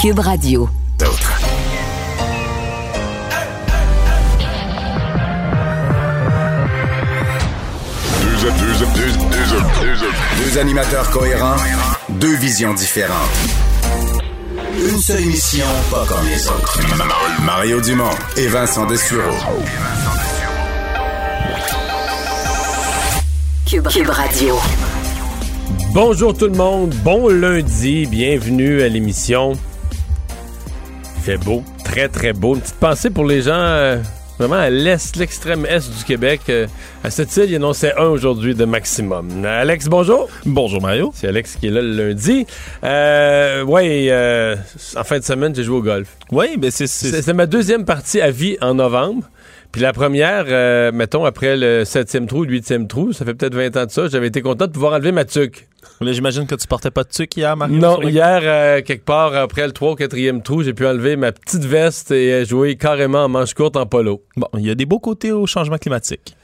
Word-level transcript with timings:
Cube 0.00 0.20
Radio. 0.20 0.66
D'autres. 0.98 1.40
Deux, 8.22 8.50
deux, 8.50 8.86
deux, 8.94 9.98
deux, 9.98 10.42
deux 10.42 10.58
animateurs 10.58 11.10
cohérents, 11.10 11.56
deux 12.08 12.34
visions 12.36 12.72
différentes. 12.72 13.14
Une 14.78 14.98
seule 15.00 15.20
émission, 15.20 15.66
pas 15.90 16.06
comme 16.06 16.26
les 16.26 16.48
autres. 16.48 16.80
Mario 17.44 17.82
Dumont 17.82 18.08
et 18.38 18.46
Vincent 18.46 18.86
Dessureau. 18.86 19.36
Cube, 23.66 23.86
Cube 23.86 24.08
Radio. 24.08 24.58
Bonjour 25.92 26.34
tout 26.34 26.46
le 26.46 26.56
monde, 26.56 26.94
bon 27.04 27.28
lundi, 27.28 28.06
bienvenue 28.06 28.80
à 28.80 28.88
l'émission. 28.88 29.58
Il 31.20 31.24
fait 31.24 31.36
beau, 31.36 31.62
très 31.84 32.08
très 32.08 32.32
beau. 32.32 32.54
Une 32.54 32.62
petite 32.62 32.76
pensée 32.76 33.10
pour 33.10 33.26
les 33.26 33.42
gens 33.42 33.52
euh, 33.52 33.98
vraiment 34.38 34.54
à 34.54 34.70
l'est, 34.70 35.16
l'extrême 35.16 35.66
est 35.66 35.86
du 35.98 36.02
Québec. 36.02 36.40
Euh, 36.48 36.66
à 37.04 37.10
cette 37.10 37.36
île, 37.36 37.50
il 37.50 37.56
annonçait 37.56 37.92
un 37.98 38.06
aujourd'hui 38.06 38.54
de 38.54 38.64
maximum. 38.64 39.44
Alex, 39.44 39.88
bonjour. 39.88 40.30
Bonjour 40.46 40.80
Mario. 40.80 41.12
C'est 41.14 41.28
Alex 41.28 41.56
qui 41.56 41.66
est 41.66 41.70
là 41.70 41.82
le 41.82 42.08
lundi. 42.08 42.46
Euh, 42.84 43.62
oui, 43.66 44.06
euh, 44.08 44.56
en 44.96 45.04
fin 45.04 45.18
de 45.18 45.24
semaine, 45.24 45.54
j'ai 45.54 45.62
joué 45.62 45.76
au 45.76 45.82
golf. 45.82 46.08
Oui, 46.32 46.56
mais 46.58 46.70
c'est... 46.70 46.86
C'est 46.86 47.34
ma 47.34 47.44
deuxième 47.44 47.84
partie 47.84 48.22
à 48.22 48.30
vie 48.30 48.56
en 48.62 48.72
novembre. 48.72 49.24
Puis 49.72 49.82
la 49.82 49.92
première, 49.92 50.46
euh, 50.48 50.90
mettons, 50.92 51.24
après 51.24 51.56
le 51.56 51.84
septième 51.84 52.26
trou, 52.26 52.44
le 52.44 52.50
huitième 52.50 52.88
trou, 52.88 53.12
ça 53.12 53.24
fait 53.24 53.34
peut-être 53.34 53.54
20 53.54 53.76
ans 53.76 53.86
de 53.86 53.90
ça, 53.90 54.08
j'avais 54.08 54.26
été 54.26 54.42
content 54.42 54.66
de 54.66 54.72
pouvoir 54.72 54.94
enlever 54.94 55.12
ma 55.12 55.24
tuque. 55.24 55.68
Là, 56.00 56.12
j'imagine 56.12 56.46
que 56.46 56.54
tu 56.54 56.66
portais 56.66 56.90
pas 56.90 57.04
de 57.04 57.10
tuque 57.10 57.36
hier, 57.36 57.56
Mario? 57.56 57.76
Non, 57.76 58.02
hier, 58.02 58.40
euh, 58.42 58.82
quelque 58.82 59.04
part, 59.04 59.34
après 59.34 59.66
le 59.66 59.72
3 59.72 59.92
ou 59.92 59.94
4e 59.94 60.42
trou, 60.42 60.62
j'ai 60.62 60.72
pu 60.72 60.86
enlever 60.86 61.16
ma 61.16 61.30
petite 61.30 61.64
veste 61.64 62.10
et 62.10 62.44
jouer 62.44 62.76
carrément 62.76 63.24
en 63.24 63.28
manche 63.28 63.54
courte 63.54 63.76
en 63.76 63.86
polo. 63.86 64.22
Bon, 64.36 64.48
il 64.54 64.66
y 64.66 64.70
a 64.70 64.74
des 64.74 64.86
beaux 64.86 64.98
côtés 64.98 65.30
au 65.30 65.46
changement 65.46 65.78
climatique. 65.78 66.34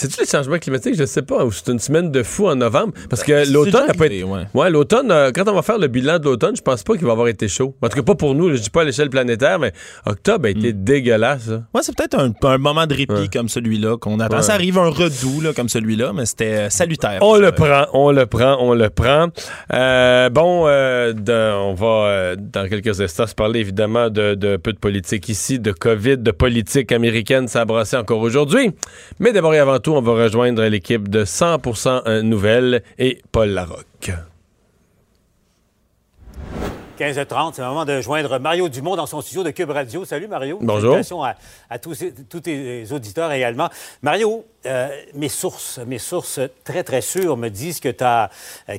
C'est-tu 0.00 0.20
les 0.20 0.26
changements 0.26 0.58
climatiques? 0.58 0.94
Je 0.96 1.04
sais 1.04 1.22
pas. 1.22 1.44
Ou 1.44 1.52
c'est 1.52 1.68
une 1.68 1.78
semaine 1.78 2.10
de 2.10 2.22
fou 2.22 2.48
en 2.48 2.56
novembre? 2.56 2.92
Parce 3.10 3.22
que 3.22 3.44
C'est 3.44 3.50
l'automne 3.52 3.86
n'a 3.86 3.94
pas 3.94 4.06
été. 4.06 4.24
ouais. 4.24 4.42
Ouais, 4.54 4.70
l'automne, 4.70 5.10
euh, 5.10 5.30
quand 5.34 5.46
on 5.48 5.52
va 5.54 5.62
faire 5.62 5.78
le 5.78 5.88
bilan 5.88 6.18
de 6.18 6.24
l'automne, 6.24 6.56
je 6.56 6.62
pense 6.62 6.82
pas 6.82 6.94
qu'il 6.96 7.04
va 7.06 7.12
avoir 7.12 7.28
été 7.28 7.48
chaud. 7.48 7.74
En 7.82 7.88
tout 7.88 7.96
cas, 7.96 8.02
pas 8.02 8.14
pour 8.14 8.34
nous. 8.34 8.54
Je 8.54 8.60
dis 8.62 8.70
pas 8.70 8.80
à 8.82 8.84
l'échelle 8.84 9.10
planétaire, 9.10 9.58
mais 9.58 9.72
octobre 10.06 10.46
a 10.46 10.50
été 10.50 10.72
dégueulasse. 10.72 11.48
là. 11.48 11.62
Ouais, 11.74 11.82
c'est 11.82 11.94
peut-être 11.94 12.18
un, 12.18 12.32
un 12.48 12.58
moment 12.58 12.86
de 12.86 12.94
répit 12.94 13.12
Ouais. 13.12 13.28
comme 13.32 13.48
celui-là 13.48 13.96
qu'on 13.98 14.18
attend. 14.20 14.36
Ouais. 14.36 14.42
Ça 14.42 14.54
arrive 14.54 14.78
un 14.78 14.88
redout 14.88 15.42
là, 15.42 15.52
comme 15.52 15.68
celui-là, 15.68 16.12
mais 16.14 16.24
c'était 16.26 16.44
euh, 16.54 16.70
salutaire. 16.70 17.18
On 17.20 17.34
Ça, 17.34 17.40
le 17.40 17.46
euh, 17.48 17.52
prend, 17.52 17.84
on 17.92 18.10
le 18.12 18.26
prend, 18.26 18.56
on 18.60 18.72
le 18.74 18.88
prend. 18.88 19.28
Euh, 19.72 20.30
bon, 20.30 20.64
de- 20.66 21.52
on 21.54 21.74
va 21.74 22.36
dans 22.36 22.68
quelques 22.68 23.00
instants 23.00 23.26
se 23.26 23.34
parler 23.34 23.60
évidemment 23.60 24.08
de, 24.10 24.34
de 24.34 24.56
peu 24.56 24.72
de 24.72 24.78
politique 24.78 25.28
ici, 25.28 25.58
de 25.58 25.72
COVID, 25.72 26.18
de 26.18 26.30
politique 26.30 26.92
américaine 26.92 27.48
s'embrasser 27.48 27.96
encore 27.96 28.20
aujourd'hui. 28.20 28.70
Mais 29.18 29.32
d'abord 29.32 29.54
et 29.54 29.58
avant 29.58 29.78
tout, 29.78 29.89
on 29.94 30.00
va 30.00 30.12
rejoindre 30.12 30.64
l'équipe 30.64 31.08
de 31.08 31.24
100% 31.24 32.20
Nouvelles 32.20 32.82
et 32.98 33.20
Paul 33.32 33.50
Larocque. 33.50 34.12
15h30, 36.98 37.54
c'est 37.54 37.62
le 37.62 37.68
moment 37.68 37.86
de 37.86 38.00
joindre 38.02 38.38
Mario 38.38 38.68
Dumont 38.68 38.94
dans 38.94 39.06
son 39.06 39.22
studio 39.22 39.42
de 39.42 39.50
Cube 39.50 39.70
Radio. 39.70 40.04
Salut 40.04 40.28
Mario. 40.28 40.58
Bonjour. 40.60 40.92
Salutations 40.92 41.24
à, 41.24 41.34
à 41.70 41.78
tous, 41.78 42.04
tous 42.28 42.40
tes 42.40 42.92
auditeurs 42.92 43.32
également. 43.32 43.70
Mario, 44.02 44.44
euh, 44.66 44.88
mes 45.14 45.28
sources, 45.28 45.78
mes 45.86 45.98
sources 45.98 46.38
très 46.64 46.82
très 46.84 47.00
sûres 47.00 47.36
me 47.36 47.48
disent 47.48 47.80
que 47.80 47.88
tu 47.88 48.04
as 48.04 48.30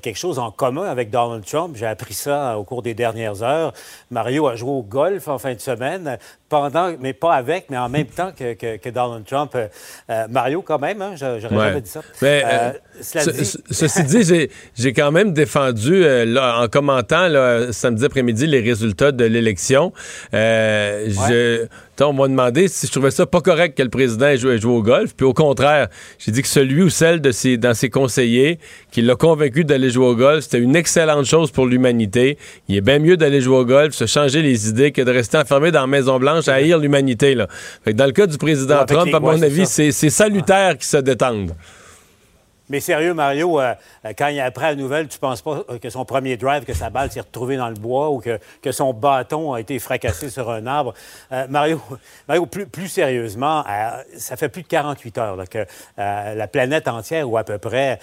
quelque 0.01 0.17
chose 0.17 0.37
en 0.39 0.51
commun 0.51 0.87
avec 0.89 1.09
Donald 1.09 1.43
Trump. 1.45 1.75
J'ai 1.77 1.87
appris 1.87 2.13
ça 2.13 2.57
au 2.57 2.63
cours 2.63 2.81
des 2.81 2.93
dernières 2.93 3.41
heures. 3.41 3.73
Mario 4.11 4.47
a 4.47 4.55
joué 4.55 4.69
au 4.71 4.83
golf 4.83 5.27
en 5.27 5.39
fin 5.39 5.53
de 5.53 5.59
semaine, 5.59 6.17
pendant, 6.49 6.93
mais 6.99 7.13
pas 7.13 7.33
avec, 7.33 7.69
mais 7.69 7.77
en 7.77 7.89
même 7.89 8.05
temps 8.15 8.31
que, 8.37 8.53
que- 8.53 8.77
que 8.77 8.89
Donald 8.89 9.25
Trump. 9.25 9.51
Euh, 9.55 9.67
euh, 10.09 10.27
Mario, 10.29 10.61
quand 10.61 10.79
même, 10.79 11.01
hein, 11.01 11.13
j'a- 11.15 11.39
j'aurais 11.39 11.55
Ouais. 11.55 11.67
jamais 11.69 11.81
dit 11.81 11.89
ça. 11.89 12.01
Mais, 12.21 12.43
Euh, 12.45 12.47
euh, 12.51 12.71
cela 13.01 13.23
ce- 13.23 13.29
dit- 13.31 13.45
ce- 13.45 13.57
ceci 13.71 14.03
dit, 14.03 14.23
j'ai- 14.23 14.51
j'ai 14.77 14.93
quand 14.93 15.11
même 15.11 15.33
défendu, 15.33 16.03
euh, 16.05 16.25
là, 16.25 16.61
en 16.61 16.67
commentant 16.67 17.27
là, 17.27 17.71
samedi 17.73 18.05
après-midi 18.05 18.45
les 18.47 18.59
résultats 18.61 19.11
de 19.11 19.25
l'élection. 19.25 19.93
Euh, 20.33 21.07
je- 21.09 21.67
on 22.05 22.13
m'a 22.13 22.27
demandé 22.27 22.67
si 22.67 22.87
je 22.87 22.91
trouvais 22.91 23.11
ça 23.11 23.25
pas 23.25 23.41
correct 23.41 23.77
que 23.77 23.83
le 23.83 23.89
président 23.89 24.27
ait 24.27 24.37
joué, 24.37 24.55
ait 24.55 24.57
joué 24.61 24.71
au 24.73 24.81
golf. 24.83 25.13
Puis 25.15 25.25
au 25.25 25.33
contraire, 25.33 25.87
j'ai 26.19 26.31
dit 26.31 26.41
que 26.41 26.47
celui 26.47 26.83
ou 26.83 26.89
celle 26.89 27.21
de 27.21 27.31
ses, 27.31 27.57
dans 27.57 27.73
ses 27.73 27.89
conseillers 27.89 28.59
qui 28.91 29.01
l'a 29.01 29.15
convaincu 29.15 29.63
d'aller 29.65 29.89
jouer 29.89 30.05
au 30.07 30.15
golf, 30.15 30.43
c'était 30.43 30.59
une 30.59 30.75
excellente 30.75 31.25
chose 31.25 31.51
pour 31.51 31.65
l'humanité. 31.65 32.37
Il 32.67 32.75
est 32.77 32.81
bien 32.81 32.99
mieux 32.99 33.17
d'aller 33.17 33.41
jouer 33.41 33.57
au 33.57 33.65
golf, 33.65 33.93
se 33.93 34.05
changer 34.05 34.41
les 34.41 34.69
idées, 34.69 34.91
que 34.91 35.01
de 35.01 35.11
rester 35.11 35.37
enfermé 35.37 35.71
dans 35.71 35.81
la 35.81 35.87
Maison-Blanche 35.87 36.47
à 36.47 36.55
haïr 36.55 36.77
l'humanité. 36.77 37.35
Dans 37.35 38.05
le 38.05 38.11
cas 38.11 38.27
du 38.27 38.37
président 38.37 38.79
Ouais, 38.79 38.85
Trump, 38.85 39.07
les- 39.07 39.13
à 39.15 39.19
mon 39.19 39.29
ouais, 39.37 39.43
avis, 39.43 39.65
c'est 39.65 39.91
salutaire 39.91 40.77
qu'il 40.77 40.85
se 40.85 40.97
détende. 40.97 41.51
Mais 42.71 42.79
sérieux, 42.79 43.13
Mario, 43.13 43.59
euh, 43.59 43.73
euh, 44.05 44.13
quand 44.17 44.29
il 44.29 44.39
apprend 44.39 44.67
la 44.67 44.75
nouvelle, 44.75 45.09
tu 45.09 45.19
penses 45.19 45.41
pas 45.41 45.65
euh, 45.69 45.77
que 45.77 45.89
son 45.89 46.05
premier 46.05 46.37
drive, 46.37 46.63
que 46.63 46.73
sa 46.73 46.89
balle 46.89 47.11
s'est 47.11 47.19
retrouvée 47.19 47.57
dans 47.57 47.67
le 47.67 47.75
bois 47.75 48.09
ou 48.11 48.19
que, 48.19 48.39
que 48.61 48.71
son 48.71 48.93
bâton 48.93 49.51
a 49.51 49.59
été 49.59 49.77
fracassé 49.77 50.29
sur 50.29 50.49
un 50.49 50.65
arbre? 50.65 50.93
Mario, 51.49 51.81
Mario 52.29 52.45
plus, 52.45 52.65
plus 52.65 52.87
sérieusement, 52.87 53.65
ça 54.15 54.37
fait 54.37 54.47
plus 54.47 54.61
de 54.61 54.69
48 54.69 55.17
heures 55.17 55.49
que 55.49 55.65
la 55.97 56.47
planète 56.47 56.87
entière, 56.87 57.29
ou 57.29 57.37
à 57.37 57.43
peu 57.43 57.57
près, 57.57 57.99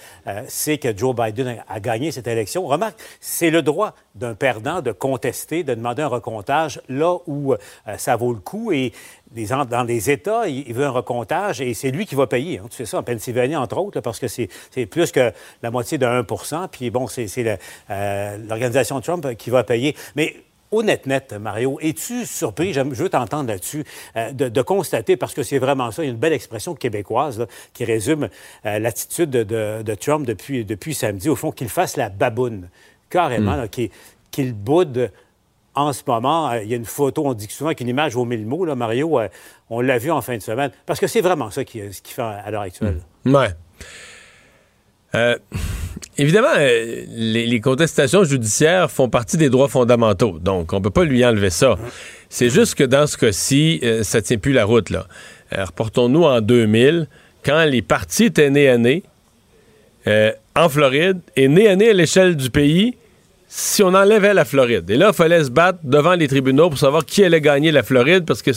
sait 0.47 0.77
que 0.77 0.95
Joe 0.95 1.15
Biden 1.15 1.57
a, 1.67 1.79
gagné 1.79 2.11
cette 2.11 2.27
élection. 2.27 2.67
Remarque, 2.67 2.99
c'est 3.19 3.49
le 3.49 3.63
droit 3.63 3.95
d'un 4.13 4.35
perdant 4.35 4.81
de 4.81 4.91
contester, 4.91 5.63
de 5.63 5.73
demander 5.73 6.03
un 6.03 6.07
recomptage 6.07 6.81
là 6.89 7.15
où 7.25 7.55
ça 7.97 8.15
vaut 8.15 8.33
le 8.33 8.39
coup. 8.39 8.71
Et 8.71 8.93
des 9.31 9.47
dans 9.47 9.83
les 9.83 10.09
États, 10.09 10.47
il, 10.47 10.73
veut 10.73 10.85
un 10.85 10.89
recomptage 10.89 11.61
et 11.61 11.73
c'est 11.73 11.91
lui 11.91 12.05
qui 12.05 12.15
va 12.15 12.25
payer. 12.27 12.59
hein. 12.59 12.65
Tu 12.69 12.77
sais 12.77 12.85
ça, 12.85 12.97
en 12.97 13.03
Pennsylvanie, 13.03 13.55
entre 13.55 13.77
autres, 13.77 13.97
là, 13.97 14.01
parce 14.01 14.19
que 14.19 14.27
c'est 14.27 14.49
plus 14.87 15.11
que 15.11 15.31
la 15.61 15.71
moitié 15.71 15.97
de 15.97 16.05
1% 16.05 16.67
Puis 16.69 16.89
bon, 16.89 17.07
c'est 17.07 17.59
euh, 17.89 18.37
l'organisation 18.47 18.99
Trump 19.01 19.27
qui 19.37 19.49
va 19.49 19.63
payer. 19.63 19.95
Mais 20.15 20.35
honnête 20.71 21.05
net, 21.05 21.33
Mario, 21.33 21.79
es-tu 21.81 22.25
surpris, 22.25 22.73
je 22.73 22.81
veux 22.81 23.09
t'entendre 23.09 23.49
là-dessus, 23.49 23.83
euh, 24.15 24.31
de, 24.31 24.49
de 24.49 24.61
constater, 24.61 25.17
parce 25.17 25.33
que 25.33 25.41
c'est 25.43 25.57
vraiment 25.57 25.91
ça, 25.91 26.03
il 26.03 26.07
y 26.07 26.09
a 26.09 26.11
une 26.11 26.19
belle 26.19 26.33
expression 26.33 26.75
québécoise 26.75 27.39
là, 27.39 27.45
qui 27.73 27.85
résume 27.85 28.29
euh, 28.65 28.79
l'attitude 28.79 29.29
de, 29.31 29.43
de- 29.43 29.81
de 29.83 29.95
Trump 29.95 30.25
depuis, 30.27 30.65
depuis 30.65 30.93
samedi, 30.93 31.29
au 31.29 31.35
fond, 31.35 31.51
qu'il 31.51 31.69
fasse 31.69 31.97
la 31.97 32.09
baboune, 32.09 32.69
carrément, 33.09 33.67
qu'il 33.67 33.89
qu'il 34.31 34.53
boude 34.53 35.11
en 35.79 35.93
ce 35.93 36.03
moment, 36.05 36.51
euh, 36.51 36.63
il 36.63 36.69
y 36.69 36.73
a 36.73 36.77
une 36.77 36.85
photo, 36.85 37.23
on 37.25 37.33
dit 37.33 37.47
souvent 37.49 37.73
qu'une 37.73 37.87
image 37.87 38.13
vaut 38.13 38.25
mille 38.25 38.45
mots, 38.45 38.65
là, 38.65 38.75
Mario. 38.75 39.19
euh, 39.19 39.27
on 39.69 39.81
l'a 39.81 39.97
vu 39.97 40.11
en 40.11 40.21
fin 40.21 40.35
de 40.35 40.41
semaine. 40.41 40.71
Parce 40.85 40.99
que 40.99 41.07
c'est 41.07 41.21
vraiment 41.21 41.51
ça 41.51 41.63
qui, 41.63 41.81
ce 41.91 42.01
qu'il 42.01 42.13
fait 42.13 42.21
à 42.21 42.49
l'heure 42.51 42.61
actuelle. 42.61 43.01
Ouais. 43.25 43.49
Euh, 45.15 45.37
évidemment, 46.17 46.53
euh, 46.57 47.03
les, 47.07 47.59
contestations 47.61 48.23
judiciaires 48.23 48.91
font 48.91 49.09
partie 49.09 49.37
des 49.37 49.49
droits 49.49 49.67
fondamentaux, 49.67 50.37
donc 50.39 50.73
on 50.73 50.81
peut 50.81 50.89
pas 50.89 51.03
lui 51.03 51.25
enlever 51.25 51.49
ça. 51.49 51.77
C'est 52.29 52.49
juste 52.49 52.75
que 52.75 52.83
dans 52.83 53.07
ce 53.07 53.17
cas-ci, 53.17 53.79
euh, 53.83 54.03
ça 54.03 54.21
tient 54.21 54.37
plus 54.37 54.53
la 54.53 54.65
route. 54.65 54.91
Euh, 54.91 55.65
Reportons-nous 55.65 56.23
en 56.23 56.41
2000, 56.41 57.07
quand 57.43 57.65
les 57.65 57.81
partis 57.81 58.25
étaient 58.25 58.49
nés 58.49 58.69
à 58.69 58.77
nez, 58.77 59.03
euh, 60.07 60.31
en 60.55 60.69
Floride, 60.69 61.19
et 61.35 61.47
nés 61.47 61.67
à 61.67 61.75
nez 61.75 61.89
à 61.89 61.93
l'échelle 61.93 62.35
du 62.35 62.49
pays, 62.49 62.95
si 63.51 63.81
on 63.81 63.95
enlevait 63.95 64.35
la 64.35 64.45
Floride. 64.45 64.87
Et 64.91 64.95
là, 64.95 65.07
il 65.11 65.15
fallait 65.15 65.43
se 65.43 65.49
battre 65.49 65.79
devant 65.83 66.13
les 66.13 66.27
tribunaux 66.27 66.69
pour 66.69 66.77
savoir 66.77 67.03
qui 67.03 67.23
allait 67.23 67.41
gagner 67.41 67.71
la 67.71 67.81
Floride, 67.81 68.23
parce 68.25 68.43
que 68.43 68.51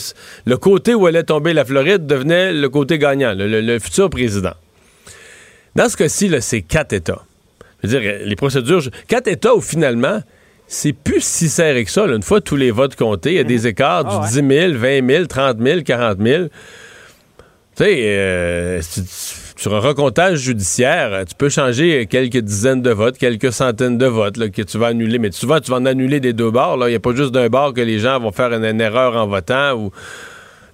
le 0.45 0.57
côté 0.57 0.93
où 0.93 1.07
allait 1.07 1.23
tomber 1.23 1.51
la 1.53 1.65
Floride 1.65 2.05
devenait 2.05 2.53
le 2.53 2.69
côté 2.69 2.99
gagnant, 2.99 3.33
le- 3.33 3.47
le- 3.47 3.61
le 3.61 3.79
futur 3.79 4.09
président. 4.11 4.53
Dans 5.75 5.89
ce 5.89 5.97
cas-ci, 5.97 6.31
c'est 6.41 6.61
quatre 6.61 6.93
États. 6.93 7.23
Je 7.83 7.89
veux 7.89 7.99
dire, 7.99 8.11
les 8.23 8.35
procédures. 8.35 8.83
Quatre 9.07 9.27
États 9.27 9.55
où 9.55 9.61
finalement, 9.61 10.21
c'est 10.67 10.93
plus 10.93 11.23
si 11.23 11.49
serré 11.49 11.83
que 11.85 11.91
ça. 11.91 12.05
là. 12.05 12.15
Une 12.15 12.21
fois 12.21 12.39
tous 12.39 12.55
les 12.55 12.69
votes 12.69 12.95
comptés, 12.95 13.31
il 13.31 13.35
y 13.37 13.39
a 13.39 13.43
des 13.43 13.65
écarts 13.65 14.05
Ah 14.07 14.27
du 14.31 14.41
10 14.41 14.47
000, 14.47 14.73
20 14.77 15.07
000, 15.09 15.25
30 15.25 15.57
000, 15.59 15.81
40 15.81 16.19
000. 16.21 16.43
Tu 17.75 17.83
sais, 17.83 17.95
euh, 18.03 18.81
sur 19.55 19.73
un 19.75 19.79
recomptage 19.79 20.39
judiciaire, 20.39 21.13
euh, 21.13 21.23
tu 21.25 21.35
peux 21.35 21.49
changer 21.49 22.05
quelques 22.07 22.37
dizaines 22.39 22.81
de 22.81 22.91
votes, 22.91 23.17
quelques 23.17 23.51
centaines 23.51 23.97
de 23.97 24.05
votes 24.05 24.37
là, 24.37 24.49
que 24.49 24.61
tu 24.61 24.77
vas 24.77 24.87
annuler. 24.87 25.19
Mais 25.19 25.31
souvent, 25.31 25.59
tu 25.59 25.71
vas 25.71 25.77
en 25.77 25.85
annuler 25.85 26.19
des 26.19 26.33
deux 26.33 26.51
bords. 26.51 26.77
Il 26.87 26.89
n'y 26.89 26.95
a 26.95 26.99
pas 26.99 27.13
juste 27.15 27.31
d'un 27.31 27.49
bord 27.49 27.73
que 27.73 27.81
les 27.81 27.99
gens 27.99 28.19
vont 28.19 28.31
faire 28.31 28.51
une, 28.53 28.65
une 28.65 28.81
erreur 28.81 29.15
en 29.15 29.27
votant. 29.27 29.73
Ou... 29.73 29.91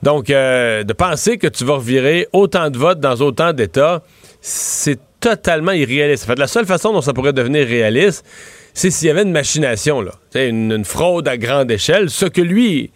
Donc, 0.01 0.29
euh, 0.29 0.83
de 0.83 0.93
penser 0.93 1.37
que 1.37 1.47
tu 1.47 1.65
vas 1.65 1.75
revirer 1.75 2.27
autant 2.31 2.69
de 2.69 2.77
votes 2.77 2.99
dans 2.99 3.15
autant 3.17 3.53
d'États, 3.53 4.01
c'est 4.39 4.99
totalement 5.19 5.73
irréaliste. 5.73 6.23
En 6.23 6.27
fait, 6.27 6.39
la 6.39 6.47
seule 6.47 6.65
façon 6.65 6.93
dont 6.93 7.01
ça 7.01 7.13
pourrait 7.13 7.33
devenir 7.33 7.67
réaliste, 7.67 8.25
c'est 8.73 8.91
s'il 8.91 9.07
y 9.07 9.11
avait 9.11 9.23
une 9.23 9.31
machination, 9.31 9.99
là. 10.01 10.11
Tu 10.31 10.47
Une, 10.47 10.71
une 10.71 10.85
fraude 10.85 11.27
à 11.27 11.37
grande 11.37 11.69
échelle, 11.69 12.09
ce 12.09 12.25
que 12.25 12.41
lui, 12.41 12.91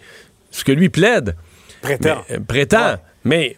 ce 0.52 0.64
que 0.64 0.72
lui 0.72 0.88
plaide. 0.90 1.36
Prétend. 1.82 2.24
Mais, 2.30 2.36
euh, 2.36 2.40
prétend. 2.48 2.92
Ouais. 2.92 2.98
Mais 3.26 3.58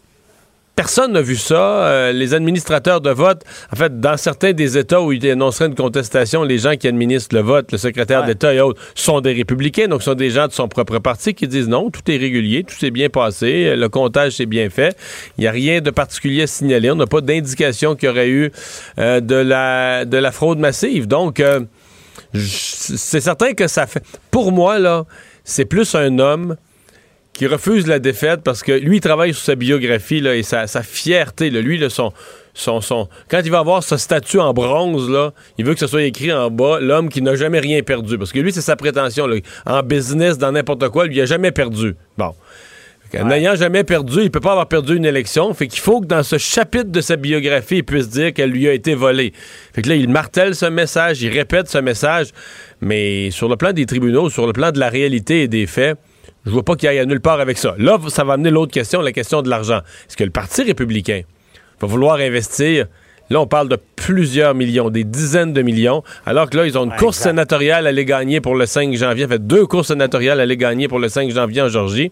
Personne 0.75 1.13
n'a 1.13 1.21
vu 1.21 1.37
ça. 1.37 1.87
Euh, 1.87 2.11
les 2.11 2.33
administrateurs 2.33 2.99
de 2.99 3.09
vote, 3.09 3.43
en 3.71 3.75
fait, 3.77 3.99
dans 4.01 4.17
certains 4.17 4.51
des 4.51 4.77
États 4.77 5.01
où 5.01 5.13
il 5.13 5.25
annoncerait 5.29 5.67
une 5.67 5.75
contestation, 5.75 6.43
les 6.43 6.57
gens 6.57 6.75
qui 6.75 6.87
administrent 6.87 7.33
le 7.33 7.41
vote, 7.41 7.71
le 7.71 7.77
secrétaire 7.77 8.25
d'État 8.25 8.53
et 8.53 8.59
autres, 8.59 8.81
sont 8.93 9.21
des 9.21 9.31
républicains, 9.31 9.87
donc 9.87 10.03
sont 10.03 10.15
des 10.15 10.31
gens 10.31 10.47
de 10.47 10.51
son 10.51 10.67
propre 10.67 10.99
parti 10.99 11.33
qui 11.33 11.47
disent 11.47 11.69
non, 11.69 11.89
tout 11.89 12.01
est 12.11 12.17
régulier, 12.17 12.63
tout 12.65 12.75
s'est 12.75 12.91
bien 12.91 13.07
passé, 13.07 13.75
le 13.75 13.87
comptage 13.87 14.33
s'est 14.33 14.45
bien 14.45 14.69
fait, 14.69 14.97
il 15.37 15.41
n'y 15.41 15.47
a 15.47 15.51
rien 15.51 15.79
de 15.79 15.91
particulier 15.91 16.43
à 16.43 16.47
signaler, 16.47 16.91
on 16.91 16.95
n'a 16.95 17.07
pas 17.07 17.21
d'indication 17.21 17.95
qu'il 17.95 18.09
y 18.09 18.11
aurait 18.11 18.29
eu 18.29 18.51
euh, 18.99 19.21
de, 19.21 19.35
la, 19.35 20.03
de 20.03 20.17
la 20.17 20.31
fraude 20.31 20.59
massive. 20.59 21.07
Donc, 21.07 21.39
euh, 21.39 21.61
c'est 22.33 23.21
certain 23.21 23.53
que 23.53 23.67
ça 23.67 23.87
fait... 23.87 24.03
Pour 24.29 24.51
moi, 24.51 24.77
là, 24.77 25.05
c'est 25.45 25.65
plus 25.65 25.95
un 25.95 26.19
homme 26.19 26.57
qui 27.35 27.47
refuse 27.47 27.85
la 27.85 27.99
défaite 27.99 28.41
parce 28.43 28.63
que 28.63 28.71
lui, 28.71 28.97
il 28.97 29.01
travaille 29.01 29.33
sur 29.33 29.43
sa 29.43 29.55
biographie 29.55 30.21
là, 30.21 30.35
et 30.35 30.41
sa, 30.41 30.65
fierté. 30.81 31.49
Là, 31.49 31.59
lui, 31.59 31.77
là, 31.77 31.89
son, 31.89 32.13
son, 32.53 32.79
son, 32.79 33.09
quand 33.29 33.41
il 33.43 33.51
va 33.51 33.59
avoir 33.59 33.83
ce 33.83 33.97
statut 33.97 34.39
en 34.39 34.53
bronze, 34.53 35.09
là, 35.09 35.33
il 35.57 35.65
veut 35.65 35.73
que 35.73 35.81
ce 35.81 35.87
soit 35.87 36.03
écrit 36.03 36.31
en 36.31 36.49
bas 36.49 36.79
l'homme 36.79 37.09
qui 37.09 37.21
n'a 37.21 37.35
jamais 37.35 37.59
rien 37.59 37.83
perdu. 37.83 38.17
Parce 38.17 38.31
que 38.31 38.39
lui, 38.39 38.53
c'est 38.53 38.61
sa 38.61 38.77
prétention. 38.77 39.27
Là. 39.27 39.35
En 39.65 39.83
business, 39.83 40.37
dans 40.37 40.53
n'importe 40.53 40.87
quoi, 40.89 41.07
lui, 41.07 41.15
il 41.15 41.19
n'a 41.19 41.25
jamais 41.25 41.51
perdu. 41.51 41.95
Bon. 42.17 42.33
N'ayant 43.13 43.55
jamais 43.55 43.83
perdu, 43.83 44.23
il 44.23 44.31
peut 44.31 44.39
pas 44.39 44.51
avoir 44.51 44.67
perdu 44.67 44.95
une 44.95 45.05
élection. 45.05 45.53
Fait 45.53 45.67
qu'il 45.67 45.79
faut 45.79 46.01
que 46.01 46.05
dans 46.05 46.23
ce 46.23 46.37
chapitre 46.37 46.91
de 46.91 47.01
sa 47.01 47.17
biographie, 47.17 47.77
il 47.77 47.83
puisse 47.83 48.09
dire 48.09 48.33
qu'elle 48.33 48.49
lui 48.49 48.67
a 48.67 48.73
été 48.73 48.95
volée. 48.95 49.31
Fait 49.73 49.81
que 49.81 49.89
là, 49.89 49.95
il 49.95 50.09
martèle 50.09 50.55
ce 50.55 50.65
message, 50.65 51.21
il 51.21 51.31
répète 51.31 51.69
ce 51.69 51.77
message. 51.77 52.27
Mais 52.81 53.29
sur 53.31 53.47
le 53.47 53.55
plan 53.55 53.71
des 53.71 53.85
tribunaux, 53.85 54.29
sur 54.29 54.47
le 54.47 54.53
plan 54.53 54.71
de 54.71 54.79
la 54.79 54.89
réalité 54.89 55.43
et 55.43 55.47
des 55.47 55.65
faits, 55.65 55.97
je 56.45 56.51
vois 56.51 56.63
pas 56.63 56.75
qu'il 56.75 56.91
y 56.91 56.95
ait 56.95 57.05
nulle 57.05 57.21
part 57.21 57.39
avec 57.39 57.57
ça. 57.57 57.75
Là, 57.77 57.97
ça 58.09 58.23
va 58.23 58.33
amener 58.33 58.51
l'autre 58.51 58.71
question, 58.71 59.01
la 59.01 59.11
question 59.11 59.41
de 59.41 59.49
l'argent. 59.49 59.79
Est-ce 60.07 60.15
que 60.15 60.23
le 60.23 60.29
Parti 60.29 60.63
républicain 60.63 61.21
va 61.81 61.87
vouloir 61.87 62.17
investir? 62.17 62.85
Là, 63.31 63.41
on 63.41 63.47
parle 63.47 63.69
de 63.69 63.77
plusieurs 63.95 64.53
millions, 64.53 64.91
des 64.91 65.03
dizaines 65.03 65.51
de 65.51 65.63
millions, 65.63 66.03
alors 66.27 66.47
que 66.47 66.57
là, 66.57 66.67
ils 66.67 66.77
ont 66.77 66.85
une 66.85 66.95
course 66.95 67.17
sénatoriale 67.17 67.87
à 67.87 67.89
aller 67.89 68.05
gagner 68.05 68.39
pour 68.39 68.53
le 68.53 68.67
5 68.67 68.93
janvier. 68.93 69.25
En 69.25 69.29
fait, 69.29 69.47
deux 69.47 69.65
courses 69.65 69.87
sénatoriales 69.87 70.39
à 70.39 70.43
aller 70.43 70.57
gagner 70.57 70.87
pour 70.87 70.99
le 70.99 71.09
5 71.09 71.31
janvier 71.31 71.63
en 71.63 71.69
Georgie. 71.69 72.11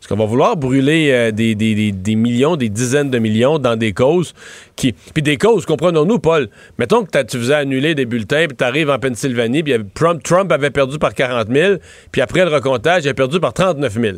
Est-ce 0.00 0.08
qu'on 0.08 0.16
va 0.16 0.26
vouloir 0.26 0.56
brûler 0.56 1.10
euh, 1.10 1.30
des, 1.32 1.54
des, 1.54 2.14
millions, 2.14 2.56
des 2.56 2.68
dizaines 2.68 3.10
de 3.10 3.18
millions 3.18 3.58
dans 3.58 3.76
des 3.76 3.92
causes 3.92 4.32
qui. 4.76 4.92
Puis 4.92 5.22
des 5.22 5.36
causes, 5.36 5.66
comprenons-nous, 5.66 6.18
Paul. 6.18 6.48
Mettons 6.78 7.04
que 7.04 7.22
tu 7.22 7.38
faisais 7.38 7.54
annuler 7.54 7.94
des 7.94 8.06
bulletins, 8.06 8.46
puis 8.46 8.56
tu 8.56 8.64
arrives 8.64 8.90
en 8.90 8.98
Pennsylvanie, 8.98 9.62
puis 9.62 9.74
Trump, 9.94 10.22
Trump 10.22 10.52
avait 10.52 10.70
perdu 10.70 10.98
par 10.98 11.14
40 11.14 11.48
000, 11.52 11.74
puis 12.12 12.20
après 12.20 12.44
le 12.44 12.54
recomptage, 12.54 13.04
il 13.04 13.08
a 13.08 13.14
perdu 13.14 13.40
par 13.40 13.52
39 13.52 13.92
000. 13.92 14.16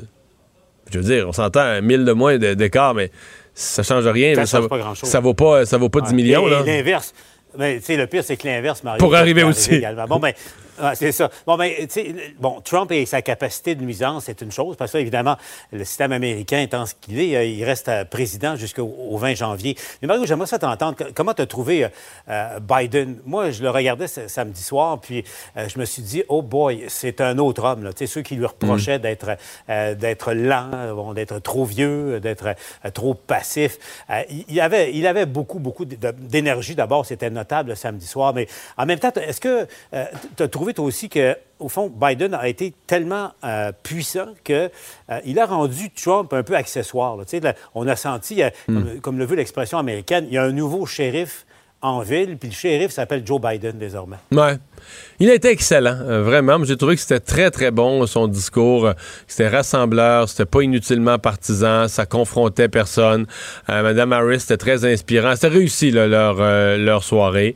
Je 0.92 0.98
veux 0.98 1.04
dire, 1.04 1.28
on 1.28 1.32
s'entend 1.32 1.60
un 1.60 1.80
1000 1.80 2.04
de 2.04 2.12
moins 2.12 2.36
d'écart, 2.36 2.94
mais 2.94 3.10
ça 3.54 3.82
change 3.82 4.06
rien. 4.06 4.34
Ça, 4.34 4.46
ça, 4.46 4.60
ça, 4.94 5.20
vaut 5.20 5.34
pas, 5.34 5.64
ça 5.64 5.78
vaut 5.78 5.88
pas 5.88 6.00
10 6.00 6.14
millions. 6.14 6.46
L'inverse. 6.46 7.14
Mais, 7.58 7.80
le 7.88 8.06
pire, 8.06 8.22
c'est 8.24 8.36
que 8.36 8.46
l'inverse, 8.46 8.82
Mario. 8.82 8.98
Pour 8.98 9.14
arriver 9.14 9.42
aussi. 9.42 9.82
Bon, 10.08 10.18
ben, 10.18 10.32
c'est 10.94 11.12
ça. 11.12 11.30
Bon, 11.46 11.56
ben, 11.56 11.72
bon, 12.38 12.60
Trump 12.60 12.90
et 12.92 13.06
sa 13.06 13.22
capacité 13.22 13.74
de 13.74 13.82
nuisance, 13.82 14.24
c'est 14.26 14.40
une 14.40 14.52
chose, 14.52 14.76
parce 14.76 14.92
que, 14.92 14.98
évidemment, 14.98 15.36
le 15.72 15.84
système 15.84 16.12
américain 16.12 16.60
étant 16.60 16.86
ce 16.86 16.94
qu'il 17.00 17.20
est, 17.20 17.36
euh, 17.36 17.44
il 17.44 17.64
reste 17.64 17.88
euh, 17.88 18.04
président 18.04 18.56
jusqu'au 18.56 19.16
20 19.16 19.34
janvier. 19.34 19.76
Mais 20.00 20.08
Mario, 20.08 20.26
j'aimerais 20.26 20.46
ça 20.46 20.58
t'entendre. 20.58 20.96
Comment 21.14 21.34
tu 21.34 21.42
as 21.42 21.46
trouvé 21.46 21.88
euh, 22.28 22.60
Biden? 22.60 23.18
Moi, 23.24 23.50
je 23.50 23.62
le 23.62 23.70
regardais 23.70 24.06
samedi 24.08 24.62
soir, 24.62 25.00
puis 25.00 25.24
je 25.56 25.78
me 25.78 25.84
suis 25.84 26.02
dit, 26.02 26.22
oh 26.28 26.42
boy, 26.42 26.84
c'est 26.88 27.20
un 27.20 27.38
autre 27.38 27.64
homme. 27.64 27.84
Là. 27.84 27.90
Ceux 28.06 28.22
qui 28.22 28.34
lui 28.34 28.46
reprochaient 28.46 28.98
mm. 28.98 29.02
d'être 29.02 29.36
d'être 29.68 30.32
lent, 30.32 31.12
d'être 31.14 31.38
trop 31.38 31.64
vieux, 31.64 32.20
d'être 32.20 32.54
trop 32.94 33.14
passif. 33.14 33.78
il, 34.48 34.60
avait, 34.60 34.92
il 34.94 35.06
avait 35.06 35.26
beaucoup, 35.26 35.58
beaucoup 35.58 35.84
d'énergie. 35.84 36.74
D'abord, 36.74 37.06
c'était 37.06 37.30
notable 37.30 37.76
samedi 37.76 38.06
soir. 38.06 38.34
Mais 38.34 38.48
en 38.76 38.86
même 38.86 38.98
temps, 38.98 39.12
est-ce 39.14 39.40
que 39.40 39.66
tu 40.36 40.42
as 40.42 40.48
trouvé 40.48 40.69
aussi 40.78 41.08
que, 41.08 41.36
au 41.58 41.68
fond, 41.68 41.90
Biden 41.94 42.34
a 42.34 42.48
été 42.48 42.72
tellement 42.86 43.32
euh, 43.44 43.72
puissant 43.82 44.28
qu'il 44.44 44.70
euh, 45.10 45.36
a 45.36 45.46
rendu 45.46 45.90
Trump 45.90 46.32
un 46.32 46.42
peu 46.42 46.54
accessoire. 46.54 47.16
on 47.74 47.86
a 47.86 47.96
senti, 47.96 48.42
euh, 48.42 48.50
hmm. 48.68 49.00
comme, 49.00 49.18
le 49.18 49.24
veut 49.24 49.36
l'expression 49.36 49.78
américaine, 49.78 50.26
il 50.28 50.34
y 50.34 50.38
a 50.38 50.42
un 50.42 50.52
nouveau 50.52 50.86
shérif 50.86 51.46
en 51.82 52.00
ville, 52.00 52.36
puis 52.36 52.50
le 52.50 52.54
shérif 52.54 52.90
s'appelle 52.90 53.22
Joe 53.26 53.40
Biden 53.40 53.78
désormais. 53.78 54.18
Ouais. 54.32 54.58
Il 55.18 55.30
a 55.30 55.34
été 55.34 55.48
excellent, 55.48 55.96
vraiment. 56.22 56.62
J'ai 56.64 56.76
trouvé 56.76 56.94
que 56.94 57.00
c'était 57.00 57.20
très, 57.20 57.50
très 57.50 57.70
bon, 57.70 58.06
son 58.06 58.28
discours. 58.28 58.92
C'était 59.26 59.48
rassembleur, 59.48 60.28
c'était 60.28 60.44
pas 60.44 60.60
inutilement 60.60 61.18
partisan, 61.18 61.88
ça 61.88 62.04
confrontait 62.04 62.68
personne. 62.68 63.26
Madame 63.66 64.12
Harris, 64.12 64.40
c'était 64.40 64.58
très 64.58 64.84
inspirant. 64.84 65.34
C'était 65.36 65.48
réussi, 65.48 65.90
leur, 65.90 66.34
leur 66.76 67.02
soirée. 67.02 67.54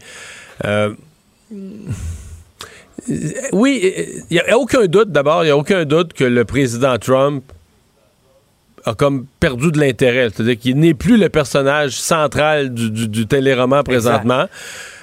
Oui, 3.52 3.94
il 4.30 4.34
n'y 4.34 4.40
a 4.40 4.58
aucun 4.58 4.86
doute, 4.86 5.10
d'abord, 5.10 5.42
il 5.42 5.46
n'y 5.46 5.52
a 5.52 5.56
aucun 5.56 5.84
doute 5.84 6.12
que 6.12 6.24
le 6.24 6.44
président 6.44 6.96
Trump 6.98 7.44
a 8.84 8.94
comme 8.94 9.26
perdu 9.40 9.70
de 9.70 9.80
l'intérêt. 9.80 10.28
C'est-à-dire 10.34 10.58
qu'il 10.58 10.78
n'est 10.78 10.94
plus 10.94 11.16
le 11.16 11.28
personnage 11.28 11.92
central 11.92 12.72
du, 12.72 13.08
du, 13.08 13.26
téléroman 13.26 13.82
présentement. 13.82 14.46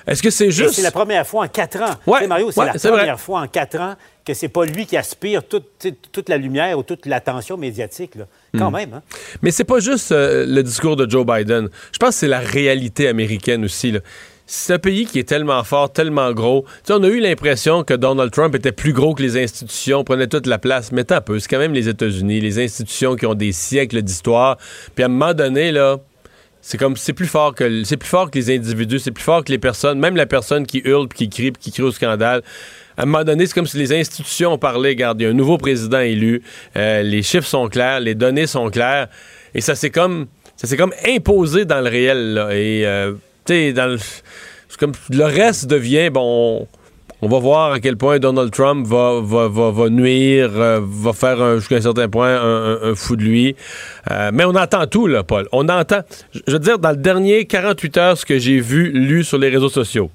Est-ce 0.08 0.22
que 0.24 0.30
c'est 0.30 0.52
juste. 0.52 0.74
C'est 0.74 0.82
la 0.82 0.92
première 0.92 1.26
fois 1.26 1.46
en 1.46 1.48
quatre 1.48 1.82
ans. 1.82 1.96
Ouais, 2.08 2.28
Mario, 2.28 2.52
c'est 2.52 2.66
la 2.66 2.74
première 2.74 3.20
fois 3.20 3.42
en 3.42 3.48
quatre 3.48 3.80
ans 3.80 3.96
que 4.26 4.34
c'est 4.34 4.50
pas 4.50 4.66
lui 4.66 4.86
qui 4.86 4.98
aspire 4.98 5.44
toute, 5.44 5.88
toute 6.12 6.30
la 6.30 6.38
lumière 6.38 6.78
ou 6.78 6.84
toute 6.84 7.06
l'attention 7.08 7.58
médiatique. 7.58 8.14
Quand 8.58 8.70
hmm. 8.70 8.74
même. 8.74 8.94
Hein? 8.94 9.02
Mais 9.42 9.52
c'est 9.52 9.64
pas 9.64 9.80
juste 9.80 10.12
euh, 10.12 10.46
le 10.48 10.62
discours 10.62 10.96
de 10.96 11.10
Joe 11.10 11.26
Biden. 11.26 11.70
Je 11.92 11.98
pense 11.98 12.10
que 12.10 12.16
c'est 12.16 12.28
la 12.28 12.40
réalité 12.40 13.08
américaine 13.08 13.66
aussi. 13.66 13.96
C'est 14.54 14.74
un 14.74 14.80
pays 14.80 15.06
qui 15.06 15.18
est 15.18 15.24
tellement 15.24 15.64
fort, 15.64 15.94
tellement 15.94 16.34
gros. 16.34 16.66
on 16.90 17.04
a 17.04 17.08
eu 17.08 17.22
l'impression 17.22 17.86
que 17.86 17.94
Donald 17.94 18.32
Trump 18.32 18.54
était 18.54 18.74
plus 18.74 18.92
gros 18.92 19.16
que 19.16 19.22
les 19.24 19.42
institutions, 19.42 20.04
prenait 20.04 20.28
toute 20.28 20.46
la 20.46 20.60
place. 20.60 20.92
Mais 20.92 21.06
tant 21.06 21.22
peu, 21.22 21.40
c'est 21.40 21.48
quand 21.48 21.58
même 21.58 21.72
les 21.72 21.88
États-Unis, 21.88 22.42
les 22.42 22.60
institutions 22.60 23.16
qui 23.16 23.26
ont 23.26 23.34
des 23.34 23.54
siècles 23.54 24.02
d'histoire. 24.02 24.58
Puis 24.94 25.04
à 25.04 25.06
un 25.06 25.10
moment 25.10 25.34
donné, 25.34 25.72
là, 25.72 26.00
c'est 26.60 26.78
comme 26.78 26.98
c'est 26.98 27.14
plus 27.14 27.28
fort 27.28 27.56
que 27.56 27.86
c'est 27.86 27.96
plus 27.96 28.10
fort 28.10 28.30
que 28.30 28.38
les 28.38 28.54
individus, 28.54 29.00
c'est 29.00 29.12
plus 29.12 29.24
fort 29.24 29.46
que 29.46 29.54
les 29.54 29.58
personnes, 29.58 30.00
même 30.00 30.18
la 30.18 30.26
personne 30.26 30.66
qui 30.68 30.82
hurle, 30.84 31.08
qui 31.08 31.30
crie, 31.30 31.54
qui 31.58 31.72
crie 31.72 31.84
au 31.84 31.92
scandale. 31.94 32.42
À 32.98 33.04
un 33.04 33.06
moment 33.06 33.24
donné, 33.24 33.46
c'est 33.46 33.54
comme 33.54 33.68
si 33.68 33.78
les 33.78 33.94
institutions 33.94 34.58
parlaient. 34.58 34.90
Regarde, 34.90 35.22
il 35.22 35.24
y 35.24 35.28
a 35.28 35.30
un 35.30 35.34
nouveau 35.34 35.58
président 35.58 36.02
élu, 36.02 36.44
euh, 36.76 37.04
les 37.04 37.24
chiffres 37.24 37.48
sont 37.48 37.70
clairs, 37.70 38.02
les 38.02 38.16
données 38.16 38.48
sont 38.48 38.70
claires, 38.70 39.08
et 39.56 39.62
ça 39.62 39.76
c'est 39.76 39.92
comme 39.92 40.28
ça 40.58 40.68
s'est 40.68 40.76
comme 40.76 40.94
imposé 41.08 41.64
dans 41.64 41.80
le 41.80 41.90
réel. 41.90 42.48
Et 42.52 42.86
euh, 42.86 43.14
dans 43.74 43.98
comme 44.80 44.94
le 45.12 45.26
reste 45.26 45.68
devient 45.68 46.10
bon. 46.10 46.68
On 47.24 47.28
va 47.28 47.38
voir 47.38 47.74
à 47.74 47.80
quel 47.80 47.98
point 47.98 48.18
Donald 48.18 48.52
Trump 48.52 48.88
va, 48.88 49.22
va, 49.22 49.90
nuire, 49.90 50.50
euh, 50.56 50.80
va 50.84 51.14
faire 51.14 51.60
jusqu'à 51.60 51.76
un 51.76 51.82
certain 51.82 52.10
point 52.10 52.36
un, 52.42 52.96
fou 52.96 53.16
de 53.16 53.22
lui. 53.22 53.56
Euh, 54.10 54.32
mais 54.34 54.44
on 54.44 54.56
entend 54.56 54.88
tout, 54.88 55.06
là, 55.06 55.22
Paul. 55.24 55.48
On 55.52 55.70
entend, 55.70 56.02
je 56.34 56.52
veux 56.52 56.58
dire, 56.58 56.80
dans 56.80 56.90
le 56.90 56.96
dernier 56.96 57.46
48 57.46 57.98
heures, 57.98 58.18
ce 58.18 58.26
que 58.26 58.40
j'ai 58.40 58.60
vu, 58.60 58.92
lu 58.92 59.24
sur 59.24 59.38
les 59.38 59.50
réseaux 59.50 59.70
sociaux. 59.70 60.10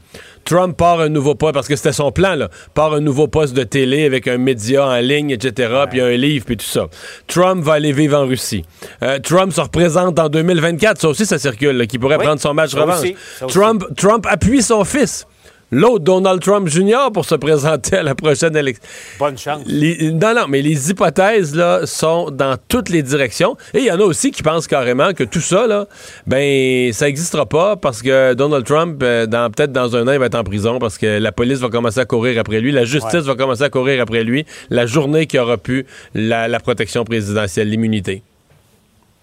Trump 0.46 0.76
part 0.76 1.00
un 1.00 1.10
nouveau 1.10 1.34
poste, 1.34 1.54
parce 1.54 1.68
que 1.68 1.76
c'était 1.76 1.92
son 1.92 2.12
plan, 2.12 2.34
là, 2.34 2.48
part 2.72 2.94
un 2.94 3.00
nouveau 3.00 3.28
poste 3.28 3.54
de 3.54 3.64
télé 3.64 4.06
avec 4.06 4.26
un 4.28 4.38
média 4.38 4.86
en 4.86 4.96
ligne, 4.96 5.30
etc., 5.30 5.84
puis 5.90 6.00
un 6.00 6.12
livre, 6.12 6.46
puis 6.46 6.56
tout 6.56 6.64
ça. 6.64 6.86
Trump 7.26 7.62
va 7.62 7.74
aller 7.74 7.92
vivre 7.92 8.18
en 8.18 8.26
Russie. 8.26 8.64
Euh, 9.02 9.18
Trump 9.18 9.52
se 9.52 9.60
représente 9.60 10.18
en 10.18 10.28
2024, 10.28 11.00
ça 11.00 11.08
aussi, 11.08 11.26
ça 11.26 11.38
circule, 11.38 11.86
qui 11.86 11.98
pourrait 11.98 12.18
prendre 12.18 12.40
son 12.40 12.54
match 12.54 12.74
revanche. 12.74 13.08
Trump, 13.48 13.84
Trump 13.96 14.26
appuie 14.28 14.62
son 14.62 14.84
fils 14.84 15.26
l'autre 15.70 16.04
Donald 16.04 16.40
Trump 16.40 16.68
Jr. 16.68 17.10
pour 17.12 17.24
se 17.24 17.34
présenter 17.34 17.96
à 17.96 18.02
la 18.02 18.14
prochaine 18.14 18.56
élection. 18.56 18.82
Bonne 19.18 19.38
chance. 19.38 19.62
non, 19.66 20.34
non, 20.34 20.46
mais 20.48 20.62
les 20.62 20.90
hypothèses 20.90 21.54
là, 21.54 21.86
sont 21.86 22.30
dans 22.30 22.56
toutes 22.68 22.88
les 22.88 23.02
directions. 23.02 23.56
Et 23.74 23.80
il 23.80 23.84
y 23.86 23.90
en 23.90 24.00
a 24.00 24.04
aussi 24.04 24.30
qui 24.30 24.42
pensent 24.42 24.66
carrément 24.66 25.12
que 25.12 25.24
tout 25.24 25.40
ça, 25.40 25.66
là, 25.66 25.86
ben, 26.26 26.92
ça 26.92 27.06
n'existera 27.06 27.46
pas 27.46 27.76
parce 27.76 28.02
que 28.02 28.34
Donald 28.34 28.64
Trump, 28.64 29.00
euh, 29.02 29.26
dans, 29.26 29.50
peut-être 29.50 29.72
dans 29.72 29.96
un 29.96 30.06
an, 30.08 30.12
il 30.12 30.18
va 30.18 30.26
être 30.26 30.34
en 30.34 30.44
prison 30.44 30.78
parce 30.78 30.98
que 30.98 31.18
la 31.18 31.32
police 31.32 31.58
va 31.58 31.68
commencer 31.68 32.00
à 32.00 32.04
courir 32.04 32.40
après 32.40 32.60
lui, 32.60 32.72
la 32.72 32.84
justice 32.84 33.22
va 33.22 33.34
commencer 33.34 33.62
à 33.62 33.70
courir 33.70 34.00
après 34.02 34.24
lui, 34.24 34.46
la 34.70 34.86
journée 34.86 35.26
qui 35.26 35.38
aura 35.38 35.56
pu 35.56 35.86
la 36.14 36.60
protection 36.60 37.04
présidentielle, 37.04 37.68
l'immunité. 37.68 38.22